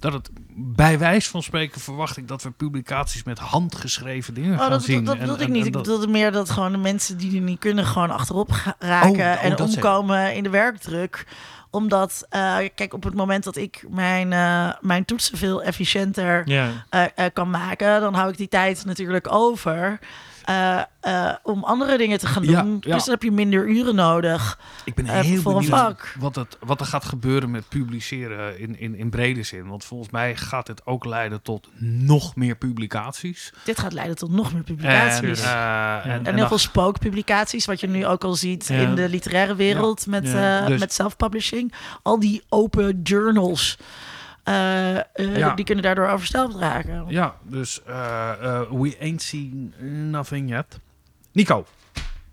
dat 0.00 0.12
het 0.12 0.30
bij 0.56 0.98
wijs 0.98 1.28
van 1.28 1.42
spreken 1.42 1.80
verwacht 1.80 2.16
ik 2.16 2.28
dat 2.28 2.42
we 2.42 2.50
publicaties 2.50 3.24
met 3.24 3.38
handgeschreven 3.38 4.34
dingen 4.34 4.52
Oh, 4.52 4.58
gaan 4.60 4.70
dat, 4.70 4.82
zien. 4.82 4.96
dat, 4.96 5.04
dat 5.04 5.14
En- 5.14 5.20
bedoelde 5.20 5.42
ik 5.42 5.48
en- 5.48 5.52
niet. 5.52 5.60
en 5.62 5.66
Ik 5.68 5.72
dat- 5.72 5.82
bedoelde 5.82 6.06
meer 6.08 6.32
dat 6.32 6.50
gewoon 6.50 6.72
de 6.72 6.78
mensen 6.78 7.16
die 7.18 7.34
er 7.36 7.42
niet 7.42 7.58
kunnen 7.58 7.86
gewoon 7.86 8.10
achterop 8.10 8.50
raken 8.78 9.10
Oh, 9.10 9.16
oh, 9.36 9.44
en 9.44 9.56
dat 9.56 9.74
omkomen 9.74 10.34
in 10.34 10.42
de 10.42 10.50
werkdruk 10.50 11.26
Omdat, 11.72 12.26
eh, 12.28 12.56
kijk, 12.74 12.94
op 12.94 13.02
het 13.04 13.14
moment 13.14 13.44
dat 13.44 13.56
ik 13.56 13.84
mijn, 13.88 14.32
eh, 14.32 14.72
mijn 14.80 15.04
toetsen 15.04 15.38
veel 15.38 15.62
efficiënter 15.62 16.44
eh, 16.88 17.04
kan 17.32 17.50
maken, 17.50 18.00
dan 18.00 18.14
hou 18.14 18.30
ik 18.30 18.36
die 18.36 18.48
tijd 18.48 18.84
natuurlijk 18.84 19.32
over. 19.32 19.98
Eh, 20.50 20.80
eh, 21.00 21.34
om 21.42 21.64
andere 21.64 21.98
dingen 21.98 22.18
te 22.18 22.26
gaan 22.26 22.42
doen. 22.42 22.52
Ja, 22.52 22.76
ja. 22.80 22.94
Dus 22.94 23.04
dan 23.04 23.14
heb 23.14 23.22
je 23.22 23.30
minder 23.30 23.68
uren 23.68 23.94
nodig. 23.94 24.58
Ik 24.84 24.94
ben 24.94 25.06
Eh, 25.06 25.20
heel 25.20 25.40
voor 25.40 25.52
een 25.52 25.58
benieuwd 25.58 25.80
vak. 25.80 26.14
wat, 26.18 26.34
het, 26.34 26.56
wat 26.60 26.80
er 26.80 26.86
gaat 26.86 27.04
gebeuren 27.04 27.50
met 27.50 27.68
publiceren 27.68 28.58
in, 28.58 28.78
in, 28.78 28.94
in 28.94 29.10
brede 29.10 29.42
zin. 29.42 29.66
Want 29.68 29.84
volgens 29.84 30.10
mij 30.10 30.36
gaat 30.36 30.66
dit 30.66 30.86
ook 30.86 31.04
leiden 31.04 31.42
tot 31.42 31.68
nog 31.78 32.36
meer 32.36 32.56
publicaties. 32.56 33.52
Dit 33.64 33.78
gaat 33.78 33.92
leiden 33.92 34.16
tot 34.16 34.30
nog 34.30 34.52
meer 34.52 34.62
publicaties. 34.62 35.40
En, 35.42 35.48
eh, 35.48 35.94
en, 36.04 36.10
En 36.10 36.26
en 36.26 36.34
heel 36.34 36.46
veel 36.48 36.58
spookpublicaties, 36.58 37.64
wat 37.66 37.80
je 37.80 37.88
nu 37.88 38.06
ook 38.06 38.24
al 38.24 38.34
ziet 38.34 38.66
Ja. 38.66 38.74
in 38.76 38.94
de 38.94 39.08
literaire 39.08 39.54
wereld 39.54 40.06
met, 40.06 40.28
Ja. 40.28 40.60
eh, 40.60 40.66
Dus- 40.66 40.80
met 40.80 40.92
self-publishing. 40.92 41.74
Al 42.02 42.20
die 42.20 42.42
open 42.48 43.00
journals, 43.02 43.78
eh, 44.50 44.96
eh, 44.98 45.36
Ja. 45.36 45.54
die 45.54 45.64
kunnen 45.64 45.84
daardoor 45.84 46.08
overstelpt 46.08 46.54
raken. 46.54 47.04
Ja, 47.08 47.36
dus 47.42 47.82
eh, 47.82 48.30
eh, 48.30 48.70
we 48.70 48.96
ain't 49.00 49.22
seen 49.22 49.74
nothing 50.10 50.50
yet. 50.50 50.78
Nico, 51.32 51.66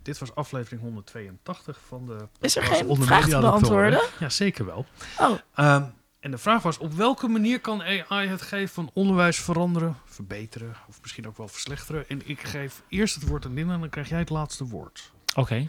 dit 0.01 0.17
was 0.17 0.35
aflevering 0.35 0.81
182 0.81 1.79
van 1.87 2.05
de... 2.05 2.27
Is 2.41 2.55
er 2.55 2.63
geen 2.63 2.87
Onder 2.87 3.07
vraag 3.07 3.27
te 3.29 3.39
beantwoorden? 3.39 4.01
Ja, 4.19 4.29
zeker 4.29 4.65
wel. 4.65 4.85
Oh, 5.19 5.37
Ehm, 5.55 5.83
en 6.19 6.31
de 6.31 6.37
vraag 6.37 6.61
was, 6.61 6.77
op 6.77 6.93
welke 6.93 7.27
manier 7.27 7.59
kan 7.61 7.81
AI 7.83 8.27
het 8.27 8.41
geven 8.41 8.73
van 8.73 8.89
onderwijs 8.93 9.37
veranderen, 9.39 9.95
verbeteren 10.05 10.75
of 10.89 11.01
misschien 11.01 11.27
ook 11.27 11.37
wel 11.37 11.47
verslechteren? 11.47 12.09
En 12.09 12.21
ik 12.29 12.41
geef 12.47 12.81
eerst 12.89 13.15
het 13.15 13.27
woord 13.27 13.45
aan 13.45 13.53
Linda 13.53 13.73
en 13.73 13.79
dan 13.79 13.89
krijg 13.89 14.09
jij 14.09 14.19
het 14.19 14.29
laatste 14.29 14.65
woord. 14.65 15.11
Oké. 15.35 15.55
En 15.55 15.67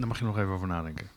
daar 0.00 0.06
mag 0.08 0.18
je 0.18 0.24
nog 0.24 0.38
even 0.38 0.52
over 0.52 0.66
nadenken. 0.68 1.08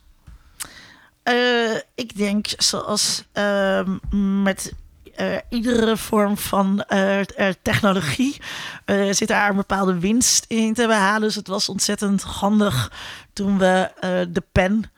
Eh, 1.26 1.76
ik 1.96 2.18
denk 2.18 2.48
zoals 2.58 3.24
ehm, 3.32 3.98
met 4.44 4.74
eh, 5.16 5.36
iedere 5.50 5.98
vorm 5.98 6.38
van 6.38 6.84
eh, 6.84 7.20
technologie 7.62 8.38
eh, 8.86 9.12
zit 9.12 9.28
daar 9.28 9.50
een 9.50 9.56
bepaalde 9.56 10.00
winst 10.00 10.46
in 10.48 10.74
te 10.74 10.88
behalen. 10.88 11.22
Dus 11.22 11.36
het 11.36 11.48
was 11.48 11.70
ontzettend 11.70 12.22
handig 12.22 12.92
toen 13.34 13.58
we 13.58 13.90
de 14.30 14.44
pen 14.52 14.92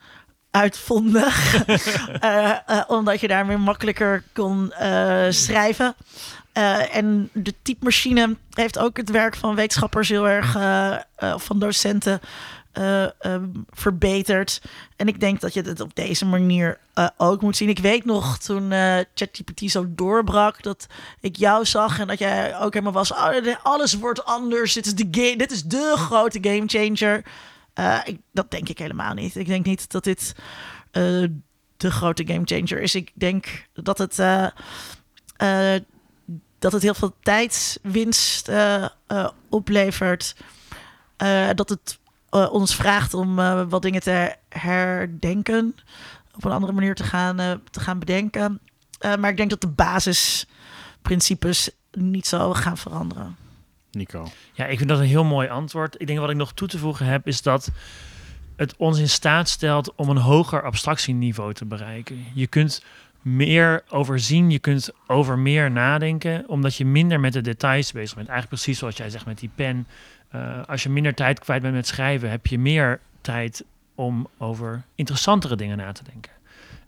uitvonden. 0.50 1.32
Omdat 2.98 3.20
je 3.20 3.28
daarmee 3.28 3.56
makkelijker 3.56 4.22
kon 4.32 4.72
schrijven. 5.28 5.94
En 6.92 7.30
de 7.32 7.54
typemachine 7.62 8.36
heeft 8.52 8.78
ook 8.78 8.96
het 8.96 9.10
werk 9.10 9.36
van 9.36 9.54
wetenschappers 9.54 10.08
heel 10.08 10.28
erg, 10.28 10.56
of 11.34 11.44
van 11.44 11.58
docenten, 11.58 12.20
ehm, 12.72 13.44
verbeterd. 13.70 14.62
En 14.96 15.08
ik 15.08 15.20
denk 15.20 15.40
dat 15.40 15.54
je 15.54 15.62
het 15.62 15.80
op 15.80 15.94
deze 15.94 16.26
manier 16.26 16.78
eh, 16.94 17.08
ook 17.16 17.42
moet 17.42 17.56
zien. 17.56 17.68
Ik 17.68 17.78
weet 17.78 18.04
nog 18.04 18.38
toen 18.38 18.72
eh, 18.72 18.98
ChatGPT 19.14 19.70
zo 19.70 19.84
doorbrak 19.88 20.62
dat 20.62 20.86
ik 21.20 21.36
jou 21.36 21.64
zag 21.64 21.98
en 21.98 22.06
dat 22.06 22.18
jij 22.18 22.58
ook 22.58 22.72
helemaal 22.72 22.92
was. 22.92 23.12
Oh, 23.12 23.54
alles 23.62 23.94
wordt 23.94 24.24
anders. 24.24 24.72
Dit 24.72 24.86
is 24.86 24.94
de 24.94 25.08
game. 25.10 25.36
Dit 25.36 25.50
is 25.50 25.62
de 25.62 25.94
grote 25.96 26.38
game 26.42 26.62
changer. 26.66 27.24
Dat 28.32 28.50
denk 28.50 28.68
ik 28.68 28.78
helemaal 28.78 29.14
niet. 29.14 29.36
Ik 29.36 29.46
denk 29.46 29.64
niet 29.64 29.90
dat 29.90 30.04
dit 30.04 30.34
de 31.76 31.90
grote 31.90 32.26
game 32.26 32.44
changer 32.44 32.80
is. 32.80 32.94
Ik 32.94 33.10
denk 33.14 33.66
dat 33.72 33.98
het. 33.98 34.16
dat 36.58 36.72
het 36.72 36.82
heel 36.82 36.94
veel 36.94 37.14
tijdswinst 37.22 38.48
eh, 38.48 38.86
oplevert. 39.48 40.34
Dat 41.54 41.68
het 41.68 41.97
eh, 42.30 42.52
ons 42.52 42.74
vraagt 42.74 43.14
om 43.14 43.38
eh, 43.38 43.62
wat 43.68 43.82
dingen 43.82 44.00
te 44.00 44.36
herdenken. 44.48 45.76
Op 46.34 46.44
een 46.44 46.52
andere 46.52 46.72
manier 46.72 46.94
te 46.94 47.04
gaan, 47.04 47.40
eh, 47.40 47.52
te 47.70 47.80
gaan 47.80 47.98
bedenken. 47.98 48.60
Eh, 48.98 49.16
maar 49.16 49.30
ik 49.30 49.36
denk 49.36 49.50
dat 49.50 49.60
de 49.60 49.68
basisprincipes 49.68 51.70
niet 51.92 52.26
zo 52.26 52.54
gaan 52.54 52.76
veranderen. 52.76 53.36
Nico. 53.90 54.26
Ja, 54.52 54.66
ik 54.66 54.76
vind 54.76 54.88
dat 54.88 54.98
een 54.98 55.04
heel 55.04 55.24
mooi 55.24 55.48
antwoord. 55.48 56.00
Ik 56.00 56.06
denk 56.06 56.18
wat 56.18 56.30
ik 56.30 56.36
nog 56.36 56.52
toe 56.52 56.68
te 56.68 56.78
voegen 56.78 57.06
heb, 57.06 57.26
is 57.26 57.42
dat 57.42 57.70
het 58.56 58.76
ons 58.76 58.98
in 58.98 59.08
staat 59.08 59.48
stelt 59.48 59.94
om 59.94 60.08
een 60.08 60.16
hoger 60.16 60.62
abstractieniveau 60.62 61.54
te 61.54 61.64
bereiken. 61.64 62.24
Je 62.34 62.46
kunt 62.46 62.82
meer 63.22 63.82
overzien, 63.88 64.50
je 64.50 64.58
kunt 64.58 64.90
over 65.06 65.38
meer 65.38 65.70
nadenken, 65.70 66.48
omdat 66.48 66.74
je 66.74 66.84
minder 66.84 67.20
met 67.20 67.32
de 67.32 67.40
details 67.40 67.92
bezig 67.92 68.16
bent. 68.16 68.28
Eigenlijk 68.28 68.62
precies 68.62 68.78
zoals 68.78 68.96
jij 68.96 69.10
zegt 69.10 69.26
met 69.26 69.38
die 69.38 69.50
pen. 69.54 69.86
Eh, 70.28 70.60
als 70.66 70.82
je 70.82 70.88
minder 70.88 71.14
tijd 71.14 71.38
kwijt 71.38 71.62
bent 71.62 71.74
met 71.74 71.86
schrijven, 71.86 72.30
heb 72.30 72.46
je 72.46 72.58
meer 72.58 73.00
tijd 73.20 73.64
om 73.94 74.28
over 74.38 74.82
interessantere 74.94 75.56
dingen 75.56 75.76
na 75.76 75.92
te 75.92 76.04
denken. 76.04 76.32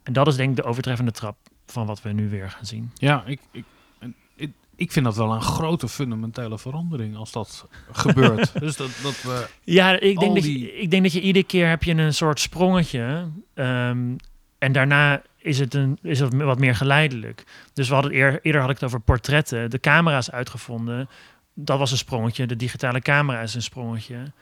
En 0.03 0.13
dat 0.13 0.27
is 0.27 0.37
denk 0.37 0.51
ik 0.51 0.57
de 0.57 0.63
overtreffende 0.65 1.11
trap 1.11 1.37
van 1.67 1.87
wat 1.87 2.03
we 2.03 2.13
nu 2.13 2.29
weer 2.29 2.51
gaan 2.51 2.67
zien. 2.67 2.91
Ja, 2.95 3.23
ik, 3.27 3.41
ik, 3.51 3.65
ik, 4.37 4.51
ik 4.77 4.93
vind 4.93 5.05
dat 5.05 5.17
wel 5.17 5.33
een 5.33 5.43
grote 5.43 5.89
fundamentele 5.89 6.59
verandering 6.59 7.17
als 7.17 7.33
dat 7.33 7.67
gebeurt. 7.93 8.61
dus 8.61 8.77
dat, 8.77 8.91
dat 9.03 9.23
we... 9.23 9.47
Ja, 9.65 10.01
ik 10.01 10.19
denk, 10.19 10.35
dat 10.35 10.43
die- 10.43 10.59
je, 10.61 10.73
ik 10.79 10.91
denk 10.91 11.03
dat 11.03 11.13
je 11.13 11.21
iedere 11.21 11.45
keer 11.47 11.69
heb 11.69 11.83
je 11.83 11.95
een 11.95 12.15
soort 12.15 12.41
sprongetje. 12.41 13.29
ehm, 13.55 14.15
en 14.59 14.73
daarna 14.73 15.23
is 15.37 15.59
het, 15.59 15.75
een, 15.75 15.99
is 16.03 16.21
het 16.21 16.35
wat 16.35 16.59
meer 16.59 16.75
geleidelijk. 16.75 17.45
Dus 17.73 17.89
we 17.89 17.95
hadden 17.95 18.15
eer, 18.15 18.39
eerder 18.43 18.61
had 18.61 18.71
ik 18.71 18.77
het 18.77 18.85
over 18.85 19.01
portretten. 19.01 19.71
De 19.71 19.81
camera's 19.81 20.31
uitgevonden. 20.31 21.09
Dat 21.55 21.79
was 21.79 21.91
een 21.91 21.97
sprongetje. 21.97 22.47
De 22.47 22.57
digitale 22.57 23.01
camera 23.01 23.41
is 23.41 23.55
een 23.55 23.63
sprongetje. 23.63 24.33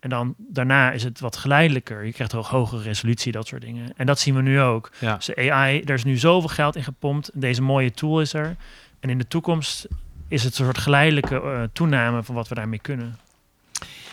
En 0.00 0.08
dan 0.10 0.34
daarna 0.38 0.90
is 0.90 1.02
het 1.04 1.20
wat 1.20 1.36
geleidelijker. 1.36 2.04
Je 2.04 2.12
krijgt 2.12 2.34
ook 2.34 2.46
hogere 2.46 2.82
resolutie, 2.82 3.32
dat 3.32 3.46
soort 3.46 3.62
dingen. 3.62 3.92
En 3.96 4.06
dat 4.06 4.18
zien 4.18 4.34
we 4.34 4.42
nu 4.42 4.60
ook. 4.60 4.90
Ja. 4.98 5.14
Dus 5.16 5.26
de 5.26 5.52
AI, 5.52 5.80
er 5.82 5.94
is 5.94 6.04
nu 6.04 6.16
zoveel 6.16 6.48
geld 6.48 6.76
in 6.76 6.84
gepompt. 6.84 7.30
Deze 7.34 7.62
mooie 7.62 7.90
tool 7.92 8.20
is 8.20 8.32
er. 8.32 8.56
En 9.00 9.10
in 9.10 9.18
de 9.18 9.28
toekomst 9.28 9.86
is 10.28 10.44
het 10.44 10.58
een 10.58 10.64
soort 10.64 10.78
geleidelijke 10.78 11.40
eh, 11.40 11.62
toename 11.72 12.22
van 12.22 12.34
wat 12.34 12.48
we 12.48 12.54
daarmee 12.54 12.78
kunnen. 12.78 13.18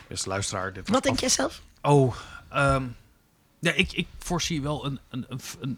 Beste 0.07 0.29
luisteraar, 0.29 0.73
dit 0.73 0.89
Wat 0.89 1.03
denk 1.03 1.15
af- 1.15 1.21
jij 1.21 1.29
zelf? 1.29 1.61
Oh, 1.81 2.15
ehm, 2.49 2.83
ja, 3.59 3.71
ik, 3.71 3.91
ik 3.91 4.07
voorzie 4.19 4.61
wel 4.61 4.85
een, 4.85 4.99
een, 5.09 5.25
een- 5.59 5.77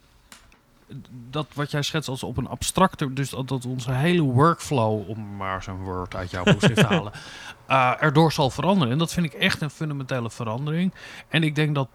dat 1.30 1.48
wat 1.54 1.72
jij 1.72 1.82
schetst 1.82 2.10
als 2.10 2.24
op 2.24 2.38
een 2.38 2.48
abstracte, 2.48 3.14
dus 3.14 3.30
dat, 3.30 3.48
dat 3.48 3.66
onze 3.66 3.92
hele 3.92 4.22
workflow, 4.22 5.10
om 5.10 5.36
maar 5.36 5.64
zo'n 5.64 5.84
woord 5.84 6.16
uit 6.16 6.32
jouw 6.32 6.44
proefschrift 6.44 6.80
te 6.80 6.86
halen, 6.94 7.12
eh, 7.68 7.94
erdoor 8.00 8.32
zal 8.32 8.50
veranderen. 8.50 8.94
En 8.94 9.00
dat 9.00 9.14
vind 9.14 9.26
ik 9.26 9.34
echt 9.34 9.62
een 9.62 9.70
fundamentele 9.70 10.30
verandering. 10.30 10.94
En 11.28 11.44
ik 11.44 11.56
denk 11.56 11.76
dat 11.76 11.90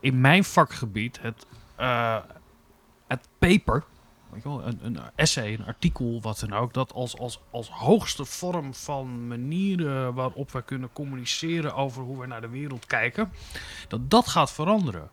in 0.00 0.20
mijn 0.20 0.44
vakgebied 0.44 1.18
het, 1.22 1.46
eh, 1.76 2.16
het 3.06 3.28
paper, 3.38 3.84
weet 4.30 4.42
je 4.42 4.48
wel, 4.48 4.66
een, 4.66 4.78
een 4.82 4.98
essay, 5.14 5.54
een 5.54 5.66
artikel, 5.66 6.20
wat 6.20 6.40
dan 6.40 6.52
ook, 6.52 6.74
dat 6.74 6.92
als, 6.92 7.18
als, 7.18 7.40
als 7.50 7.68
hoogste 7.70 8.24
vorm 8.24 8.74
van 8.74 9.28
manieren 9.28 10.14
waarop 10.14 10.52
we 10.52 10.62
kunnen 10.62 10.92
communiceren 10.92 11.74
over 11.74 12.02
hoe 12.02 12.20
we 12.20 12.26
naar 12.26 12.40
de 12.40 12.48
wereld 12.48 12.86
kijken, 12.86 13.32
dat 13.88 14.10
dat 14.10 14.28
gaat 14.28 14.52
veranderen. 14.52 15.10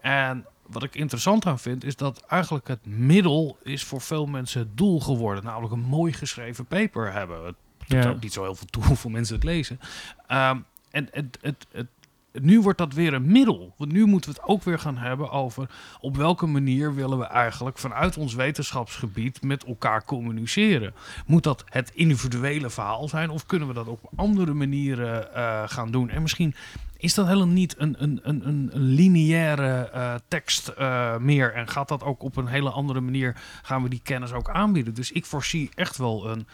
En 0.00 0.46
wat 0.68 0.82
ik 0.82 0.94
interessant 0.94 1.46
aan 1.46 1.58
vind, 1.58 1.84
is 1.84 1.96
dat 1.96 2.24
eigenlijk 2.28 2.68
het 2.68 2.86
middel 2.86 3.58
is 3.62 3.84
voor 3.84 4.00
veel 4.00 4.26
mensen 4.26 4.60
het 4.60 4.76
doel 4.76 5.00
geworden. 5.00 5.44
Namelijk 5.44 5.72
een 5.72 5.80
mooi 5.80 6.12
geschreven 6.12 6.66
paper 6.66 7.12
hebben. 7.12 7.44
Het 7.44 7.54
doet 7.86 8.02
Ja. 8.04 8.10
ook 8.10 8.20
niet 8.20 8.32
zo 8.32 8.42
heel 8.42 8.54
veel 8.54 8.66
toe 8.70 8.84
hoeveel 8.90 9.10
mensen 9.10 9.34
het 9.34 9.44
lezen. 9.44 9.80
Ehm, 10.26 10.58
en 10.90 11.08
het, 11.10 11.38
het, 11.40 11.66
het, 11.72 11.86
nu 12.32 12.60
wordt 12.60 12.78
dat 12.78 12.92
weer 12.92 13.14
een 13.14 13.26
middel. 13.32 13.74
Want 13.76 13.92
nu 13.92 14.06
moeten 14.06 14.30
we 14.30 14.36
het 14.40 14.48
ook 14.48 14.62
weer 14.62 14.78
gaan 14.78 14.98
hebben 14.98 15.30
over 15.30 15.70
op 16.00 16.16
welke 16.16 16.46
manier 16.46 16.94
willen 16.94 17.18
we 17.18 17.24
eigenlijk 17.24 17.78
vanuit 17.78 18.16
ons 18.16 18.34
wetenschapsgebied 18.34 19.42
met 19.42 19.64
elkaar 19.64 20.04
communiceren. 20.04 20.94
Moet 21.26 21.42
dat 21.42 21.64
het 21.68 21.90
individuele 21.94 22.70
verhaal 22.70 23.08
zijn 23.08 23.30
of 23.30 23.46
kunnen 23.46 23.68
we 23.68 23.74
dat 23.74 23.86
op 23.86 24.10
andere 24.16 24.54
manieren 24.54 25.34
eh, 25.34 25.62
gaan 25.66 25.90
doen? 25.90 26.10
En 26.10 26.22
misschien 26.22 26.54
is 26.98 27.14
dat 27.14 27.26
helemaal 27.26 27.46
niet 27.46 27.74
een, 27.78 27.96
een, 27.98 28.20
een, 28.22 28.48
een 28.48 28.70
een 28.72 28.82
lineaire 28.82 29.90
eh, 29.90 30.14
tekst 30.28 30.68
eh, 30.68 31.16
meer. 31.16 31.54
En 31.54 31.68
gaat 31.68 31.88
dat 31.88 32.02
ook 32.02 32.22
op 32.22 32.36
een 32.36 32.46
hele 32.46 32.70
andere 32.70 33.00
manier, 33.00 33.36
gaan 33.62 33.82
we 33.82 33.88
die 33.88 34.00
kennis 34.02 34.32
ook 34.32 34.50
aanbieden. 34.50 34.94
Dus 34.94 35.12
ik 35.12 35.26
voorzie 35.26 35.70
echt 35.74 35.96
wel 35.96 36.30
een, 36.30 36.46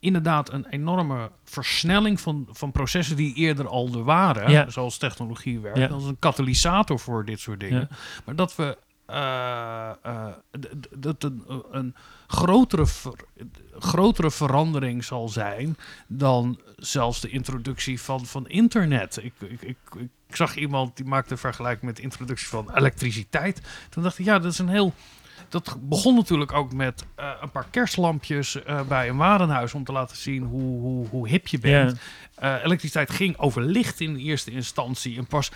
inderdaad 0.00 0.52
een 0.52 0.66
enorme 0.66 1.30
versnelling 1.44 2.20
van, 2.20 2.48
van 2.50 2.72
processen 2.72 3.16
die 3.16 3.34
eerder 3.34 3.68
al 3.68 3.88
er 3.92 4.04
waren. 4.04 4.50
Ja. 4.50 4.70
Zoals 4.70 4.98
technologie 4.98 5.60
werkt. 5.60 5.78
Ja. 5.78 5.86
Dat 5.86 6.00
is 6.00 6.06
een 6.08 6.18
katalysator 6.18 6.98
voor 6.98 7.24
dit 7.24 7.40
soort 7.40 7.60
dingen. 7.60 7.88
Ja. 7.90 7.96
Maar 8.24 8.36
dat 8.36 8.56
we 8.56 8.78
eh, 9.06 9.90
eh, 10.02 10.26
dat 10.96 11.24
een, 11.24 11.44
een 11.70 11.94
grotere, 12.26 12.86
ver- 12.86 13.24
grotere 13.78 14.30
verandering 14.30 15.04
zal 15.04 15.28
zijn 15.28 15.76
dan 16.06 16.60
zelfs 16.76 17.20
de 17.20 17.28
introductie 17.28 18.00
van, 18.00 18.26
van 18.26 18.48
internet. 18.48 19.18
Ik, 19.22 19.32
ik, 19.40 19.62
ik, 19.62 19.76
ik 20.28 20.36
zag 20.36 20.56
iemand 20.56 20.96
die 20.96 21.06
maakte 21.06 21.32
een 21.32 21.38
vergelijking 21.38 21.84
met 21.84 21.96
de 21.96 22.02
introductie 22.02 22.48
van 22.48 22.74
elektriciteit. 22.74 23.60
Toen 23.88 24.02
dacht 24.02 24.18
ik, 24.18 24.24
ja, 24.24 24.38
dat 24.38 24.52
is 24.52 24.58
een 24.58 24.68
heel. 24.68 24.94
Dat 25.48 25.76
begon 25.80 26.14
natuurlijk 26.14 26.52
ook 26.52 26.72
met 26.72 27.04
eh, 27.14 27.30
een 27.40 27.50
paar 27.50 27.66
kerstlampjes 27.70 28.62
eh, 28.62 28.80
bij 28.82 29.08
een 29.08 29.16
warenhuis 29.16 29.74
om 29.74 29.84
te 29.84 29.92
laten 29.92 30.16
zien 30.16 30.42
hoe, 30.42 30.80
hoe, 30.80 31.06
hoe 31.08 31.28
hip 31.28 31.46
je 31.46 31.58
bent. 31.58 31.98
Eh, 32.34 32.54
elektriciteit 32.64 33.10
ging 33.10 33.38
over 33.38 33.62
licht 33.62 34.00
in 34.00 34.14
de 34.14 34.20
eerste 34.20 34.50
instantie. 34.50 35.18
En 35.18 35.26
pas 35.26 35.50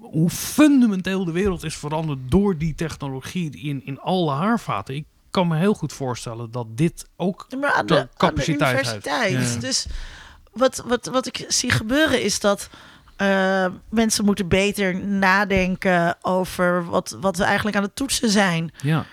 hoe 0.00 0.30
fundamenteel 0.30 1.24
de 1.24 1.32
wereld 1.32 1.64
is 1.64 1.76
veranderd 1.76 2.18
door 2.28 2.56
die 2.58 2.74
technologie 2.74 3.60
in, 3.60 3.82
in 3.84 4.00
alle 4.00 4.32
haarvaten. 4.32 4.94
Ik 4.94 5.04
kan 5.30 5.48
me 5.48 5.56
heel 5.56 5.74
goed 5.74 5.92
voorstellen 5.92 6.50
dat 6.50 6.66
dit 6.70 7.06
ook 7.16 7.46
Maar 7.60 7.72
aan 7.72 7.86
de 7.86 7.94
de, 7.94 8.00
aan 8.00 8.06
de 8.10 8.16
capaciteit 8.16 8.90
heeft. 8.90 9.04
Ja. 9.54 9.60
Dus 9.60 9.86
wat, 10.52 10.82
wat, 10.86 11.06
wat 11.06 11.26
ik 11.26 11.44
zie 11.48 11.70
gebeuren 11.70 12.22
is 12.22 12.40
dat 12.40 12.68
eh, 13.16 13.66
mensen 13.88 14.24
moeten 14.24 14.48
beter 14.48 15.04
nadenken 15.06 16.16
over 16.22 16.84
wat, 16.84 17.16
wat 17.20 17.36
we 17.36 17.44
eigenlijk 17.44 17.76
aan 17.76 17.82
het 17.82 17.96
toetsen 17.96 18.30
zijn. 18.30 18.72
Ja. 18.82 19.04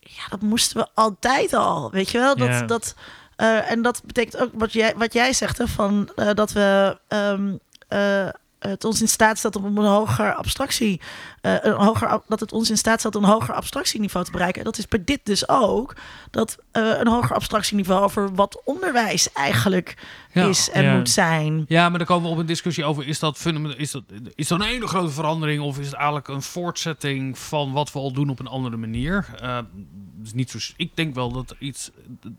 Ja, 0.00 0.22
dat 0.28 0.40
moesten 0.40 0.76
we 0.76 0.88
altijd 0.94 1.52
al. 1.52 1.90
Weet 1.90 2.10
je 2.10 2.18
wel? 2.18 2.36
Dat, 2.36 2.48
Ja. 2.48 2.62
dat, 2.62 2.94
eh, 3.36 3.70
en 3.70 3.82
dat 3.82 4.02
betekent 4.04 4.36
ook 4.36 4.50
wat 4.54 4.72
jij, 4.72 4.94
wat 4.96 5.12
jij 5.12 5.32
zegt, 5.32 5.58
hè, 5.58 5.66
van, 5.68 6.10
eh, 6.16 6.30
dat 6.34 6.52
we 6.52 6.98
ehm, 7.08 7.56
eh, 7.88 8.28
het 8.68 8.84
ons 8.84 9.00
in 9.00 9.08
staat 9.08 9.38
stelt 9.38 9.56
om 9.56 9.78
een 9.78 9.84
hoger 9.84 10.34
abstractie, 10.34 11.00
eh, 11.40 11.54
een 11.60 11.72
hoger, 11.72 12.20
dat 12.28 12.40
het 12.40 12.52
ons 12.52 12.70
in 12.70 12.76
staat 12.78 12.98
stelt 12.98 13.16
om 13.16 13.24
een 13.24 13.30
hoger 13.30 13.54
abstractieniveau 13.54 14.24
te 14.24 14.30
bereiken. 14.30 14.64
Dat 14.64 14.78
is 14.78 14.88
bij 14.88 15.04
dit 15.04 15.20
dus 15.22 15.48
ook 15.48 15.94
dat 16.30 16.58
eh, 16.72 16.82
een 16.98 17.08
hoger 17.08 17.34
abstractieniveau 17.36 18.02
over 18.04 18.34
wat 18.34 18.60
onderwijs 18.64 19.32
eigenlijk 19.32 19.96
Ja. 20.32 20.46
is 20.48 20.70
en 20.70 20.82
Ja. 20.84 20.96
moet 20.96 21.10
zijn. 21.10 21.64
Ja, 21.68 21.88
maar 21.88 21.98
dan 21.98 22.06
komen 22.06 22.24
we 22.28 22.34
op 22.34 22.38
een 22.38 22.46
discussie 22.46 22.84
over: 22.84 23.06
is 23.06 23.18
dat, 23.18 23.44
is 23.76 23.90
dat, 23.90 24.02
is 24.34 24.48
dat 24.48 24.60
een 24.60 24.66
hele 24.66 24.86
grote 24.86 25.12
verandering 25.12 25.62
of 25.62 25.78
is 25.78 25.86
het 25.86 25.94
eigenlijk 25.94 26.28
een 26.28 26.42
voortzetting 26.42 27.38
van 27.38 27.72
wat 27.72 27.92
we 27.92 27.98
al 27.98 28.12
doen 28.12 28.28
op 28.30 28.38
een 28.38 28.46
andere 28.46 28.76
manier? 28.76 29.26
Dus 30.18 30.32
niet 30.34 30.50
zo, 30.50 30.58
ik 30.76 30.96
denk 30.96 31.14
wel 31.14 31.32
dat 31.32 31.54
iets 31.58 31.90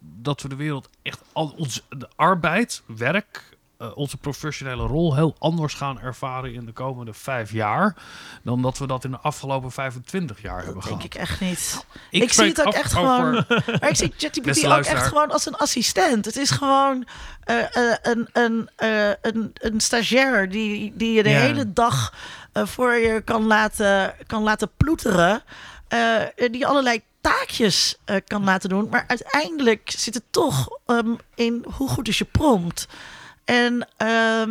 dat 0.01 0.41
we 0.41 0.49
de 0.49 0.55
wereld 0.55 0.89
echt 1.01 1.21
al 1.33 1.53
ons 1.57 1.81
de 1.89 2.07
arbeid, 2.15 2.83
werk, 2.85 3.56
eh, 3.77 3.97
onze 3.97 4.17
professionele 4.17 4.83
rol 4.83 5.15
heel 5.15 5.35
anders 5.39 5.73
gaan 5.73 5.99
ervaren 5.99 6.53
in 6.53 6.65
de 6.65 6.71
komende 6.71 7.13
vijf 7.13 7.51
jaar 7.51 7.95
dan 8.43 8.61
dat 8.61 8.77
we 8.77 8.87
dat 8.87 9.03
in 9.03 9.11
de 9.11 9.17
afgelopen 9.19 9.71
25 9.71 10.41
jaar 10.41 10.55
hebben 10.57 10.73
Dat 10.73 10.83
gehad. 10.83 10.99
denk 10.99 11.13
ik 11.13 11.19
echt 11.19 11.39
niet. 11.39 11.85
Ik 12.09 12.21
Ik, 12.23 12.33
zie 12.33 12.45
het 12.45 12.65
ook 12.65 12.73
echt 12.73 12.97
over- 12.97 13.07
gewoon. 13.15 13.45
Maar 13.79 13.89
ik 13.89 13.95
zie 13.95 14.13
ChatGPT 14.17 14.65
ook 14.65 14.83
echt 14.85 15.07
gewoon 15.07 15.31
als 15.31 15.45
een 15.45 15.55
assistent. 15.57 16.25
Het 16.25 16.35
is 16.37 16.49
gewoon 16.49 17.07
eh, 17.43 17.75
eh, 17.91 17.97
een, 18.01 18.29
een, 18.33 18.69
een, 19.21 19.51
een 19.53 19.79
stagiair 19.81 20.49
die, 20.49 20.93
die 20.95 21.11
je 21.13 21.23
de 21.23 21.29
hele 21.29 21.73
dag 21.73 22.13
voor 22.53 22.93
je 22.93 23.21
kan 23.21 23.45
laten, 23.45 24.15
kan 24.27 24.43
laten 24.43 24.69
ploeteren. 24.77 25.43
die 26.51 26.67
allerlei 26.67 27.01
taakjes 27.21 27.97
kan 28.27 28.43
laten 28.43 28.69
doen. 28.69 28.87
Maar 28.89 29.03
uiteindelijk 29.07 29.91
zit 29.97 30.13
het 30.13 30.23
toch 30.31 30.69
ehm, 30.85 31.15
in 31.35 31.65
hoe 31.73 31.89
goed 31.89 32.07
is 32.07 32.17
je 32.17 32.25
prompt. 32.25 32.87
En 33.47 33.87
ehm, 33.97 34.49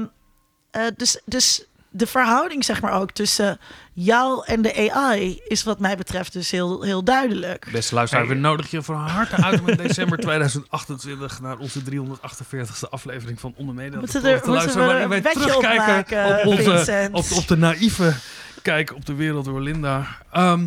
eh, 0.71 0.83
dus, 0.97 1.21
dus 1.25 1.65
de 1.91 2.07
verhouding, 2.07 2.65
zeg 2.65 2.81
maar 2.81 2.93
ook, 3.01 3.11
tussen 3.11 3.59
jou 3.93 4.43
en 4.47 4.63
de 4.63 4.91
AI 4.93 5.41
is 5.49 5.63
wat 5.63 5.79
mij 5.81 5.97
betreft 5.97 6.33
dus 6.33 6.51
heel, 6.51 6.83
heel 6.83 7.05
duidelijk. 7.05 7.69
Beste 7.73 7.95
luisteraar, 7.95 8.27
we 8.29 8.35
nodigen 8.35 8.79
je 8.79 8.85
van 8.85 8.97
harte 8.97 9.37
uit 9.37 9.61
om 9.61 9.69
in 9.69 9.77
december 9.77 10.19
2028 10.29 11.41
naar 11.41 11.59
onze 11.59 11.81
348ste 11.83 12.89
aflevering 12.91 13.41
van 13.41 13.55
Ondermede 13.57 13.97
Moeten 13.97 14.21
te 14.21 14.29
er- 14.29 14.35
moeten 14.35 14.53
luisteren. 14.53 14.81
we 14.87 14.93
Waarin 14.93 15.13
een 15.13 15.23
wij 15.23 15.33
terugkijken 15.33 16.25
opmaken, 16.25 16.39
op, 16.39 16.59
onze, 16.59 17.09
op, 17.13 17.25
op 17.33 17.49
de 17.49 17.57
naïeve 17.57 18.15
kijk 18.63 18.95
op 18.95 19.07
de 19.07 19.15
wereld 19.15 19.45
door 19.45 19.61
Linda. 19.61 20.07
Ehm, 20.33 20.67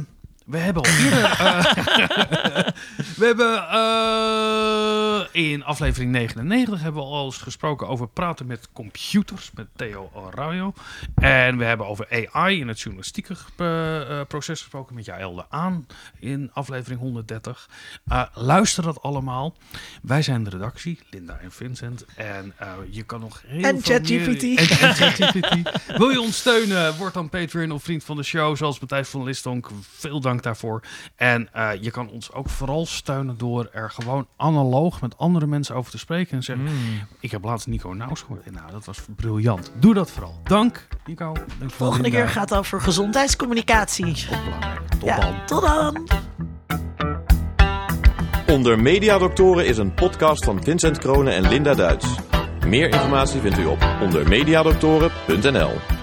we 0.50 0.58
hebben 0.58 0.84
al 0.84 0.90
eerder... 0.92 1.24
eh, 1.24 1.64
we 3.20 3.26
hebben 3.26 3.70
eh, 3.70 5.50
in 5.52 5.64
aflevering 5.64 6.12
99 6.12 6.82
hebben 6.82 7.02
we 7.02 7.08
al 7.08 7.26
eens 7.26 7.38
gesproken 7.38 7.88
over 7.88 8.08
praten 8.08 8.46
met 8.46 8.70
computers, 8.74 9.52
met 9.56 9.68
Theo 9.76 10.12
Arroyo. 10.16 10.74
En 11.16 11.58
we 11.58 11.64
hebben 11.64 11.88
over 11.88 12.28
AI 12.32 12.60
in 12.60 12.68
het 12.68 12.80
journalistieke 12.80 13.36
eh, 13.56 14.22
proces 14.28 14.60
gesproken 14.60 14.96
met 14.96 15.06
Jaël 15.06 15.36
de 15.36 15.46
Aan 15.50 15.88
in 16.20 16.50
aflevering 16.54 17.00
130. 17.00 17.70
Eh, 18.08 18.24
luister 18.34 18.84
dat 18.84 19.02
allemaal. 19.02 19.56
Wij 20.02 20.22
zijn 20.22 20.44
de 20.44 20.50
redactie, 20.50 21.00
Linda 21.10 21.38
en 21.38 21.52
Vincent. 21.52 22.06
En 22.16 22.54
je 22.90 23.04
kan 23.04 23.20
nog 23.20 23.42
heel 23.48 23.64
En 23.64 23.82
veel 23.82 23.96
ChatGPT. 23.96 24.44
en 24.44 24.96
ChatGPT. 24.96 25.58
Wil 25.98 26.10
je 26.10 26.22
ons 26.22 26.38
steunen? 26.38 26.98
Word 26.98 27.14
dan 27.14 27.30
Patreon 27.30 27.72
of 27.72 27.84
vriend 27.84 28.04
van 28.04 28.16
de 28.16 28.24
show, 28.24 28.58
zoals 28.58 28.80
Matthijs 28.80 29.10
van 29.10 29.24
Listonk. 29.24 29.70
Veel 29.82 30.20
dank 30.20 30.39
daarvoor. 30.44 30.82
En 31.16 31.54
eh, 31.54 31.70
je 31.82 31.92
kan 31.92 32.10
ons 32.10 32.34
ook 32.34 32.50
vooral 32.50 32.86
steunen 32.86 33.38
door 33.38 33.70
er 33.72 33.90
gewoon 33.92 34.28
analoog 34.38 35.02
met 35.02 35.18
andere 35.18 35.48
mensen 35.48 35.76
over 35.76 35.92
te 35.92 35.98
spreken. 35.98 36.38
En 36.38 36.44
zeggen, 36.44 36.66
Mm. 36.66 36.72
ik 37.20 37.32
heb 37.32 37.44
laatst 37.44 37.68
Nico 37.68 37.90
Naus 37.94 38.22
gehoord. 38.22 38.46
En 38.46 38.54
nou, 38.54 38.72
dat 38.72 38.86
was 38.86 39.00
briljant. 39.16 39.72
Doe 39.76 39.94
dat 39.94 40.12
vooral. 40.12 40.40
Dank, 40.44 40.88
Nico. 41.06 41.34
Dank 41.60 41.72
Volgende 41.72 42.04
Linda. 42.04 42.18
keer 42.18 42.30
gaat 42.30 42.50
het 42.50 42.60
over 42.60 42.82
gezondheidscommunicatie. 42.82 44.14
Tot 44.90 45.04
Ja, 45.04 45.20
dan. 45.20 45.46
tot 45.46 45.62
dan. 45.62 46.08
Onder 48.48 48.80
Mediadoktoren 48.80 49.66
is 49.66 49.78
een 49.78 49.94
podcast 49.94 50.46
van 50.46 50.64
Vincent 50.64 50.98
Kronen 50.98 51.34
en 51.36 51.48
Linda 51.48 51.74
Duits. 51.74 52.08
Meer 52.66 52.88
informatie 52.90 53.40
vindt 53.42 53.58
u 53.58 53.66
op 53.66 53.88
ondermediadoktoren.nl. 54.02 55.99